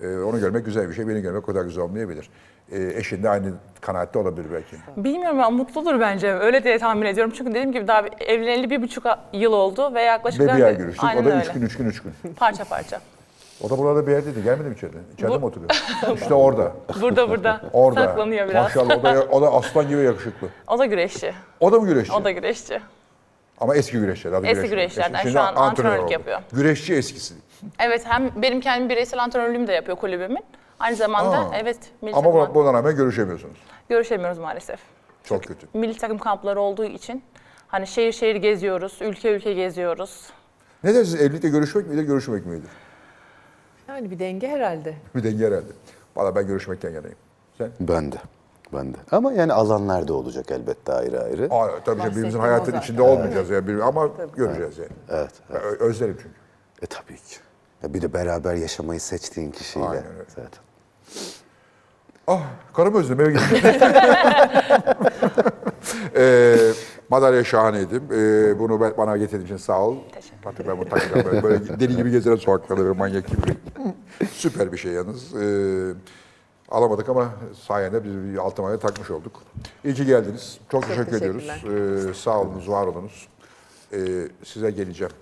Ee, 0.00 0.18
onu 0.18 0.40
görmek 0.40 0.64
güzel 0.64 0.88
bir 0.88 0.94
şey, 0.94 1.08
beni 1.08 1.20
görmek 1.20 1.42
o 1.42 1.46
kadar 1.46 1.64
güzel 1.64 1.84
olmayabilir. 1.84 2.30
Ee, 2.72 2.92
eşin 2.96 3.22
de 3.22 3.28
aynı 3.30 3.52
kanaatte 3.80 4.18
olabilir 4.18 4.46
belki. 4.52 4.76
Bilmiyorum 4.96 5.40
ama 5.40 5.50
mutludur 5.50 6.00
bence. 6.00 6.34
Öyle 6.34 6.64
diye 6.64 6.78
tahmin 6.78 7.06
ediyorum. 7.06 7.32
Çünkü 7.36 7.50
dediğim 7.50 7.72
gibi 7.72 7.88
daha 7.88 8.02
evleneli 8.20 8.70
bir 8.70 8.82
buçuk 8.82 9.04
yıl 9.32 9.52
oldu 9.52 9.94
ve 9.94 10.02
yaklaşık... 10.02 10.40
Ve 10.40 10.56
bir 10.56 10.62
ay 10.62 10.76
görüştük. 10.76 11.04
O 11.20 11.24
da 11.24 11.30
öyle. 11.30 11.40
üç 11.40 11.52
gün, 11.52 11.62
üç 11.62 11.76
gün, 11.76 11.86
üç 11.86 12.02
gün. 12.02 12.12
Parça 12.36 12.64
parça. 12.64 13.00
O 13.62 13.70
da 13.70 13.78
burada 13.78 14.06
bir 14.06 14.12
yerdeydi. 14.12 14.42
Gelmedi 14.42 14.68
mi 14.68 14.74
içeride? 14.74 14.96
İçeride 15.14 15.34
Bu- 15.34 15.38
mi 15.38 15.44
oturuyor? 15.46 15.70
İşte 16.14 16.34
orada. 16.34 16.72
Burada 17.00 17.30
burada. 17.30 17.60
Orada. 17.72 18.04
Saklanıyor 18.04 18.48
biraz. 18.48 18.62
Maşallah 18.64 18.98
o 18.98 19.02
da, 19.02 19.26
o 19.30 19.42
da 19.42 19.52
aslan 19.52 19.88
gibi 19.88 20.00
yakışıklı. 20.02 20.48
O 20.68 20.78
da 20.78 20.86
güreşçi. 20.86 21.34
O 21.60 21.72
da 21.72 21.80
mı 21.80 21.86
güreşçi? 21.86 22.12
O 22.12 22.24
da 22.24 22.30
güreşçi. 22.30 22.80
Ama 23.60 23.74
eski 23.76 23.98
güreşçiler. 24.00 24.32
adı 24.32 24.46
Eski 24.46 24.54
güreşçiler. 24.54 24.76
güreşçilerden. 24.76 25.18
Şimdi 25.20 25.32
Şu 25.32 25.40
an 25.40 25.46
antrenör 25.46 25.68
antrenörlük 25.68 26.04
oldu. 26.04 26.12
yapıyor. 26.12 26.40
Güreşçi 26.52 26.94
eskisi. 26.94 27.34
Evet 27.78 28.02
hem 28.06 28.30
benim 28.42 28.60
kendim 28.60 28.88
bireysel 28.88 29.22
antrenörlüğümü 29.22 29.66
de 29.66 29.72
yapıyor 29.72 29.96
kulübümün. 29.96 30.44
Aynı 30.80 30.96
zamanda 30.96 31.38
Aa. 31.38 31.50
evet 31.62 31.78
milli 32.02 32.14
Ama 32.14 32.32
takım 32.32 32.54
buna, 32.54 32.72
rağmen 32.72 32.96
görüşemiyorsunuz. 32.96 33.56
görüşemiyoruz 33.88 34.38
maalesef. 34.38 34.80
Çok 35.24 35.44
kötü. 35.44 35.66
Milli 35.74 35.96
takım 35.96 36.18
kampları 36.18 36.60
olduğu 36.60 36.84
için 36.84 37.22
hani 37.68 37.86
şehir 37.86 38.12
şehir 38.12 38.36
geziyoruz, 38.36 38.98
ülke 39.00 39.30
ülke 39.30 39.52
geziyoruz. 39.54 40.26
Ne 40.84 40.94
dersiniz? 40.94 41.22
Evlilikte 41.22 41.48
görüşmek 41.48 41.86
midir, 41.86 42.02
görüşmek 42.02 42.46
midir? 42.46 42.70
Yani 43.90 44.10
bir 44.10 44.18
denge 44.18 44.48
herhalde. 44.48 44.94
Bir 45.14 45.22
denge 45.24 45.46
herhalde. 45.46 45.72
Valla 46.16 46.34
ben 46.36 46.46
görüşmekten 46.46 46.90
yanayım. 46.90 47.16
Sen? 47.58 47.70
Ben 47.80 48.12
de. 48.12 48.16
Ben 48.72 48.94
de. 48.94 48.96
Ama 49.12 49.32
yani 49.32 49.52
alanlar 49.52 50.08
da 50.08 50.14
olacak 50.14 50.50
elbette 50.50 50.92
ayrı 50.92 51.22
ayrı. 51.22 51.48
Aa, 51.50 51.68
tabii 51.84 51.98
canım, 51.98 52.10
birbirimizin 52.12 52.38
hayatın 52.38 52.78
içinde 52.78 53.02
olmayacağız 53.02 53.50
yani. 53.50 53.66
Bir- 53.68 53.78
Ama 53.80 54.08
göreceğiz 54.36 54.78
yani. 54.78 54.90
Evet. 55.10 55.30
Ben 55.52 55.60
ö- 55.60 55.78
özlerim 55.80 56.16
çünkü. 56.22 56.34
E 56.82 56.86
tabii 56.86 57.16
ki. 57.16 57.36
Ya 57.82 57.94
bir 57.94 58.02
de 58.02 58.12
beraber 58.12 58.54
yaşamayı 58.54 59.00
seçtiğin 59.00 59.50
kişiyle 59.50 59.86
Aynen 59.86 60.04
öyle. 60.06 60.24
zaten. 60.28 60.62
Ah, 62.26 62.42
karımı 62.74 62.98
özledim 62.98 63.20
eve 63.20 63.32
gittim. 63.32 63.58
ee, 66.16 66.56
madalya 67.10 67.44
şahaneydi. 67.44 67.94
Ee, 68.14 68.58
bunu 68.58 68.80
ben- 68.80 68.94
bana 68.98 69.16
getirdiğin 69.16 69.46
için 69.46 69.56
sağ 69.56 69.80
ol. 69.86 69.96
Artık 70.46 70.68
ben 70.68 70.78
bunu 70.78 70.88
takacağım. 70.88 71.24
Böyle, 71.26 71.42
böyle 71.42 71.80
deli 71.80 71.96
gibi 71.96 72.10
gezerim 72.10 72.38
sokaklarda 72.38 72.82
böyle 72.84 72.98
manyak 72.98 73.26
gibi. 73.26 73.40
Süper 74.30 74.72
bir 74.72 74.76
şey 74.78 74.92
yalnız. 74.92 75.34
Ee, 75.36 75.92
alamadık 76.68 77.08
ama 77.08 77.30
sayende 77.66 78.04
biz 78.04 78.14
bir 78.14 78.38
altın 78.38 78.62
madalya 78.64 78.80
takmış 78.80 79.10
olduk. 79.10 79.42
İyi 79.84 79.94
ki 79.94 80.06
geldiniz. 80.06 80.58
Çok, 80.72 80.86
teşekkür 80.88 81.16
ediyoruz. 81.16 81.48
Ee, 82.10 82.14
sağ 82.14 82.40
olunuz, 82.40 82.68
var 82.68 82.86
olunuz. 82.86 83.28
Ee, 83.92 83.98
size 84.44 84.70
geleceğim. 84.70 85.12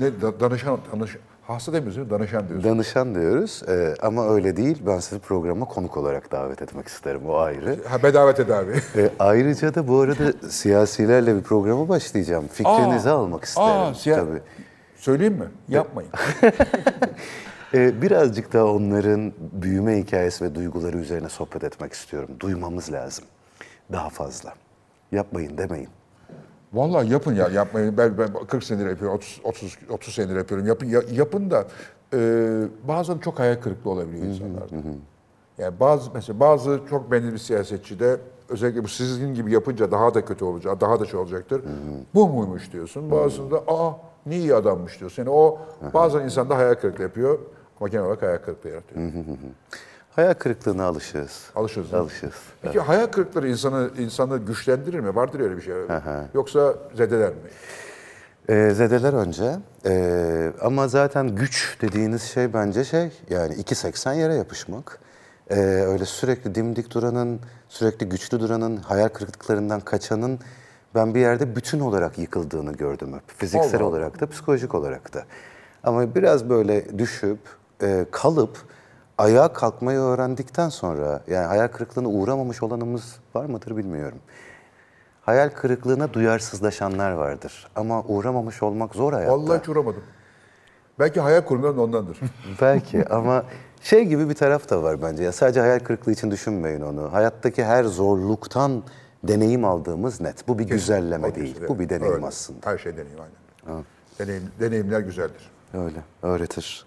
Ne, 0.00 0.20
da- 0.22 0.40
danışan, 0.40 0.78
danışan, 0.92 1.20
hasta 1.46 1.72
mi? 1.80 2.10
Danışan 2.10 2.48
diyoruz. 2.48 2.64
Danışan 2.64 3.14
diyoruz 3.14 3.62
e, 3.68 3.94
ama 4.02 4.28
öyle 4.28 4.56
değil. 4.56 4.82
Ben 4.86 4.98
sizi 4.98 5.20
programa 5.20 5.64
konuk 5.64 5.96
olarak 5.96 6.32
davet 6.32 6.62
etmek 6.62 6.88
isterim. 6.88 7.20
O 7.28 7.36
ayrı. 7.36 7.76
Ha, 7.88 8.02
bedava 8.02 8.34
tedavi. 8.34 8.72
E, 8.96 9.10
ayrıca 9.18 9.74
da 9.74 9.88
bu 9.88 10.00
arada 10.00 10.48
siyasilerle 10.48 11.36
bir 11.36 11.42
programa 11.42 11.88
başlayacağım. 11.88 12.48
Fikrinizi 12.48 13.10
almak 13.10 13.44
isterim. 13.44 13.68
Aa, 13.68 13.94
siya- 13.94 14.14
Tabii. 14.16 14.40
Söyleyeyim 14.96 15.34
mi? 15.34 15.46
Yapmayın. 15.68 16.10
E, 17.74 18.02
birazcık 18.02 18.52
da 18.52 18.66
onların 18.66 19.32
büyüme 19.52 19.98
hikayesi 19.98 20.44
ve 20.44 20.54
duyguları 20.54 20.96
üzerine 20.98 21.28
sohbet 21.28 21.64
etmek 21.64 21.92
istiyorum. 21.92 22.30
Duymamız 22.40 22.92
lazım. 22.92 23.24
Daha 23.92 24.08
fazla. 24.10 24.54
Yapmayın 25.12 25.58
demeyin. 25.58 25.88
Vallahi 26.76 27.12
yapın 27.12 27.34
ya 27.34 27.48
yapmayın. 27.48 27.96
Ben, 27.98 28.18
ben 28.18 28.28
40 28.48 28.64
senedir 28.64 28.88
yapıyorum, 28.90 29.16
30 29.16 29.40
30 29.44 29.78
30 29.90 30.14
senedir 30.14 30.36
yapıyorum. 30.36 30.66
Yapın 30.66 30.86
ya- 30.86 31.02
yapın 31.12 31.50
da 31.50 31.64
e, 32.14 32.18
bazen 32.88 33.18
çok 33.18 33.38
hayal 33.38 33.54
kırıklığı 33.56 33.90
olabiliyor 33.90 34.24
insanlarda. 34.26 34.74
Yani 35.58 35.80
bazı 35.80 36.10
mesela 36.14 36.40
bazı 36.40 36.80
çok 36.90 37.10
beğenilir 37.10 37.32
bir 37.32 37.38
siyasetçi 37.38 38.00
de 38.00 38.16
özellikle 38.48 38.84
bu 38.84 38.88
sizin 38.88 39.34
gibi 39.34 39.52
yapınca 39.52 39.90
daha 39.90 40.14
da 40.14 40.24
kötü 40.24 40.44
olacak, 40.44 40.80
daha 40.80 41.00
da 41.00 41.04
şey 41.06 41.20
olacaktır. 41.20 41.62
Bu 42.14 42.28
muymuş 42.28 42.72
diyorsun. 42.72 43.10
Bazısında 43.10 43.56
aa 43.68 43.92
ne 44.26 44.36
iyi 44.36 44.54
adammış 44.54 45.00
diyorsun. 45.00 45.22
Yani 45.22 45.30
o 45.30 45.58
bazen 45.94 46.20
insanda 46.24 46.56
hayal 46.56 46.74
kırıklığı 46.74 47.02
yapıyor 47.02 47.38
ama 47.80 47.88
genel 47.88 48.04
olarak 48.04 48.22
hayal 48.22 48.38
kırıklığı 48.38 48.70
yaratıyor. 48.70 49.00
Hayal 50.16 50.34
kırıklığına. 50.34 50.84
Alışırız. 50.84 51.50
değil 51.92 51.92
mi? 51.92 51.98
Alışığız. 51.98 52.32
Peki 52.62 52.80
hayal 52.80 53.06
kırıkları 53.06 53.48
insanı 53.48 53.90
insanı 53.98 54.38
güçlendirir 54.38 55.00
mi? 55.00 55.14
Vardır 55.14 55.40
öyle 55.40 55.56
bir 55.56 55.62
şey. 55.62 55.74
Yoksa 56.34 56.74
zedeler 56.94 57.28
mi? 57.30 57.36
Ee, 58.48 58.70
zedeler 58.74 59.12
önce. 59.12 59.56
Ee, 59.86 60.52
ama 60.62 60.88
zaten 60.88 61.28
güç 61.28 61.78
dediğiniz 61.80 62.22
şey 62.22 62.54
bence 62.54 62.84
şey 62.84 63.10
yani 63.30 63.54
2.80 63.54 64.16
yere 64.16 64.34
yapışmak. 64.34 64.98
Ee, 65.50 65.54
öyle 65.60 66.04
sürekli 66.04 66.54
dimdik 66.54 66.94
duranın, 66.94 67.40
sürekli 67.68 68.08
güçlü 68.08 68.40
duranın, 68.40 68.76
hayal 68.76 69.08
kırıklıklarından 69.08 69.80
kaçanın 69.80 70.38
ben 70.94 71.14
bir 71.14 71.20
yerde 71.20 71.56
bütün 71.56 71.80
olarak 71.80 72.18
yıkıldığını 72.18 72.72
gördüm 72.72 73.14
hep. 73.14 73.22
Fiziksel 73.38 73.80
Allah. 73.80 73.88
olarak 73.88 74.20
da, 74.20 74.26
psikolojik 74.26 74.74
olarak 74.74 75.14
da. 75.14 75.24
Ama 75.84 76.14
biraz 76.14 76.48
böyle 76.48 76.98
düşüp, 76.98 77.38
e, 77.82 78.06
kalıp, 78.10 78.58
ayağa 79.18 79.52
kalkmayı 79.52 79.98
öğrendikten 79.98 80.68
sonra, 80.68 81.20
yani 81.26 81.46
hayal 81.46 81.68
kırıklığına 81.68 82.08
uğramamış 82.08 82.62
olanımız 82.62 83.16
var 83.34 83.44
mıdır 83.44 83.76
bilmiyorum. 83.76 84.18
Hayal 85.22 85.50
kırıklığına 85.50 86.12
duyarsızlaşanlar 86.12 87.10
vardır. 87.10 87.68
Ama 87.76 88.02
uğramamış 88.02 88.62
olmak 88.62 88.94
zor 88.94 89.12
hayatta. 89.12 89.32
Vallahi 89.32 89.60
hiç 89.60 89.68
uğramadım. 89.68 90.02
Belki 90.98 91.20
hayal 91.20 91.40
kurumlarım 91.40 91.76
da 91.76 91.80
ondandır. 91.82 92.20
Belki 92.60 93.08
ama 93.08 93.44
şey 93.80 94.04
gibi 94.04 94.28
bir 94.28 94.34
taraf 94.34 94.70
da 94.70 94.82
var 94.82 95.02
bence. 95.02 95.22
Ya 95.22 95.32
sadece 95.32 95.60
hayal 95.60 95.78
kırıklığı 95.78 96.12
için 96.12 96.30
düşünmeyin 96.30 96.80
onu. 96.80 97.12
Hayattaki 97.12 97.64
her 97.64 97.84
zorluktan 97.84 98.82
deneyim 99.22 99.64
aldığımız 99.64 100.20
net. 100.20 100.48
Bu 100.48 100.58
bir 100.58 100.64
güzelleme 100.64 101.28
Kesin. 101.28 101.40
değil. 101.40 101.56
Bu 101.68 101.78
bir 101.78 101.88
deneyim 101.88 102.14
Öyle. 102.14 102.26
aslında. 102.26 102.70
Her 102.70 102.78
şey 102.78 102.92
deneyim 102.96 103.18
aynen. 103.20 103.84
Deneyim, 104.18 104.50
deneyimler 104.60 105.00
güzeldir. 105.00 105.50
Öyle. 105.74 105.98
Öğretir. 106.22 106.85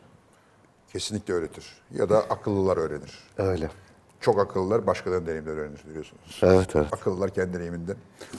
Kesinlikle 0.93 1.33
öğretir. 1.33 1.81
Ya 1.91 2.09
da 2.09 2.17
akıllılar 2.17 2.77
öğrenir. 2.77 3.19
Öyle. 3.37 3.69
Çok 4.19 4.39
akıllılar 4.39 4.87
başkalarının 4.87 5.25
deneyimleri 5.27 5.55
öğrenir 5.59 5.83
biliyorsunuz. 5.89 6.39
Evet, 6.43 6.75
evet. 6.75 6.93
Akıllılar 6.93 7.29
kendi 7.29 7.53
deneyiminden. 7.53 7.95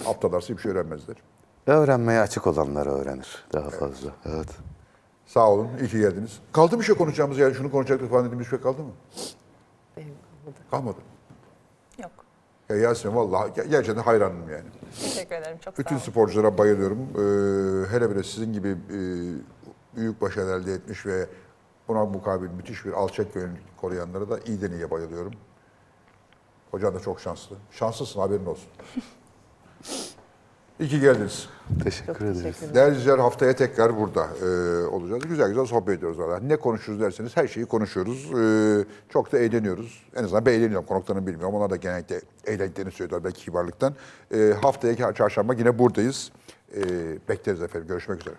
Aptallarsa 0.06 0.48
hiçbir 0.48 0.62
şey 0.62 0.72
öğrenmezler. 0.72 1.16
Öğrenmeye 1.66 2.20
açık 2.20 2.46
olanlar 2.46 2.86
öğrenir 2.86 3.44
daha 3.52 3.70
fazla. 3.70 4.10
Evet. 4.24 4.48
Sağ 5.26 5.50
olun, 5.50 5.68
iyi 5.80 5.88
ki 5.88 5.98
geldiniz. 5.98 6.40
Kaldı 6.52 6.78
bir 6.78 6.84
şey 6.84 6.94
konuşacağımız 6.94 7.38
yani 7.38 7.54
şunu 7.54 7.70
konuşacaktık 7.70 8.10
falan 8.10 8.24
dediğimiz 8.24 8.46
bir 8.46 8.50
şey 8.50 8.60
kaldı 8.60 8.82
mı? 8.82 8.90
Benim 9.96 10.14
kalmadı. 10.44 10.58
Kalmadı. 10.70 10.98
Yok. 12.02 12.10
Ya 12.68 12.76
Yasemin 12.76 13.16
vallahi 13.16 13.50
ger- 13.50 13.68
gerçekten 13.68 14.02
hayranım 14.02 14.50
yani. 14.50 14.64
Teşekkür 15.02 15.34
ederim. 15.34 15.58
Çok 15.64 15.78
Bütün 15.78 15.96
sağ 15.96 16.02
olun. 16.04 16.10
sporculara 16.12 16.58
bayılıyorum. 16.58 16.98
Ee, 16.98 17.90
hele 17.90 18.10
bile 18.10 18.22
sizin 18.22 18.52
gibi 18.52 18.68
e, 18.68 18.98
büyük 19.96 20.20
başarı 20.20 20.50
elde 20.62 20.72
etmiş 20.72 21.06
ve 21.06 21.26
buna 21.90 22.04
mukabil 22.04 22.48
müthiş 22.48 22.84
bir 22.84 22.92
alçak 22.92 23.34
gönüllülük 23.34 23.76
koruyanlara 23.76 24.30
da 24.30 24.38
iyiden 24.46 24.70
iyiye 24.70 24.90
bayılıyorum. 24.90 25.32
Hocan 26.70 26.94
da 26.94 27.00
çok 27.00 27.20
şanslı. 27.20 27.56
Şanslısın 27.70 28.20
haberin 28.20 28.46
olsun. 28.46 28.68
İyi 30.80 30.88
ki 30.88 31.00
geldiniz. 31.00 31.48
Teşekkür 31.84 32.12
Çok 32.14 32.22
ederiz. 32.22 32.74
Değerli 32.74 32.90
izleyiciler 32.90 33.18
haftaya 33.18 33.56
tekrar 33.56 33.96
burada 33.96 34.28
e, 34.42 34.46
olacağız. 34.86 35.22
Güzel 35.28 35.48
güzel 35.48 35.66
sohbet 35.66 35.98
ediyoruz 35.98 36.18
valla. 36.18 36.38
Ne 36.38 36.56
konuşuruz 36.56 37.00
derseniz 37.00 37.36
her 37.36 37.48
şeyi 37.48 37.66
konuşuyoruz. 37.66 38.34
E, 38.34 38.84
çok 39.08 39.32
da 39.32 39.38
eğleniyoruz. 39.38 40.06
En 40.16 40.24
azından 40.24 40.46
ben 40.46 40.52
eğleniyorum. 40.52 40.86
Konuklarını 40.86 41.26
bilmiyorum. 41.26 41.54
Onlar 41.54 41.70
da 41.70 41.76
genellikle 41.76 42.20
eğlendiklerini 42.46 42.92
söylüyorlar 42.92 43.24
belki 43.24 43.44
kibarlıktan. 43.44 43.94
E, 44.34 44.54
haftaya 44.62 45.14
çarşamba 45.14 45.54
yine 45.54 45.78
buradayız. 45.78 46.32
E, 46.76 46.82
bekleriz 47.28 47.62
efendim. 47.62 47.88
Görüşmek 47.88 48.20
üzere. 48.20 48.34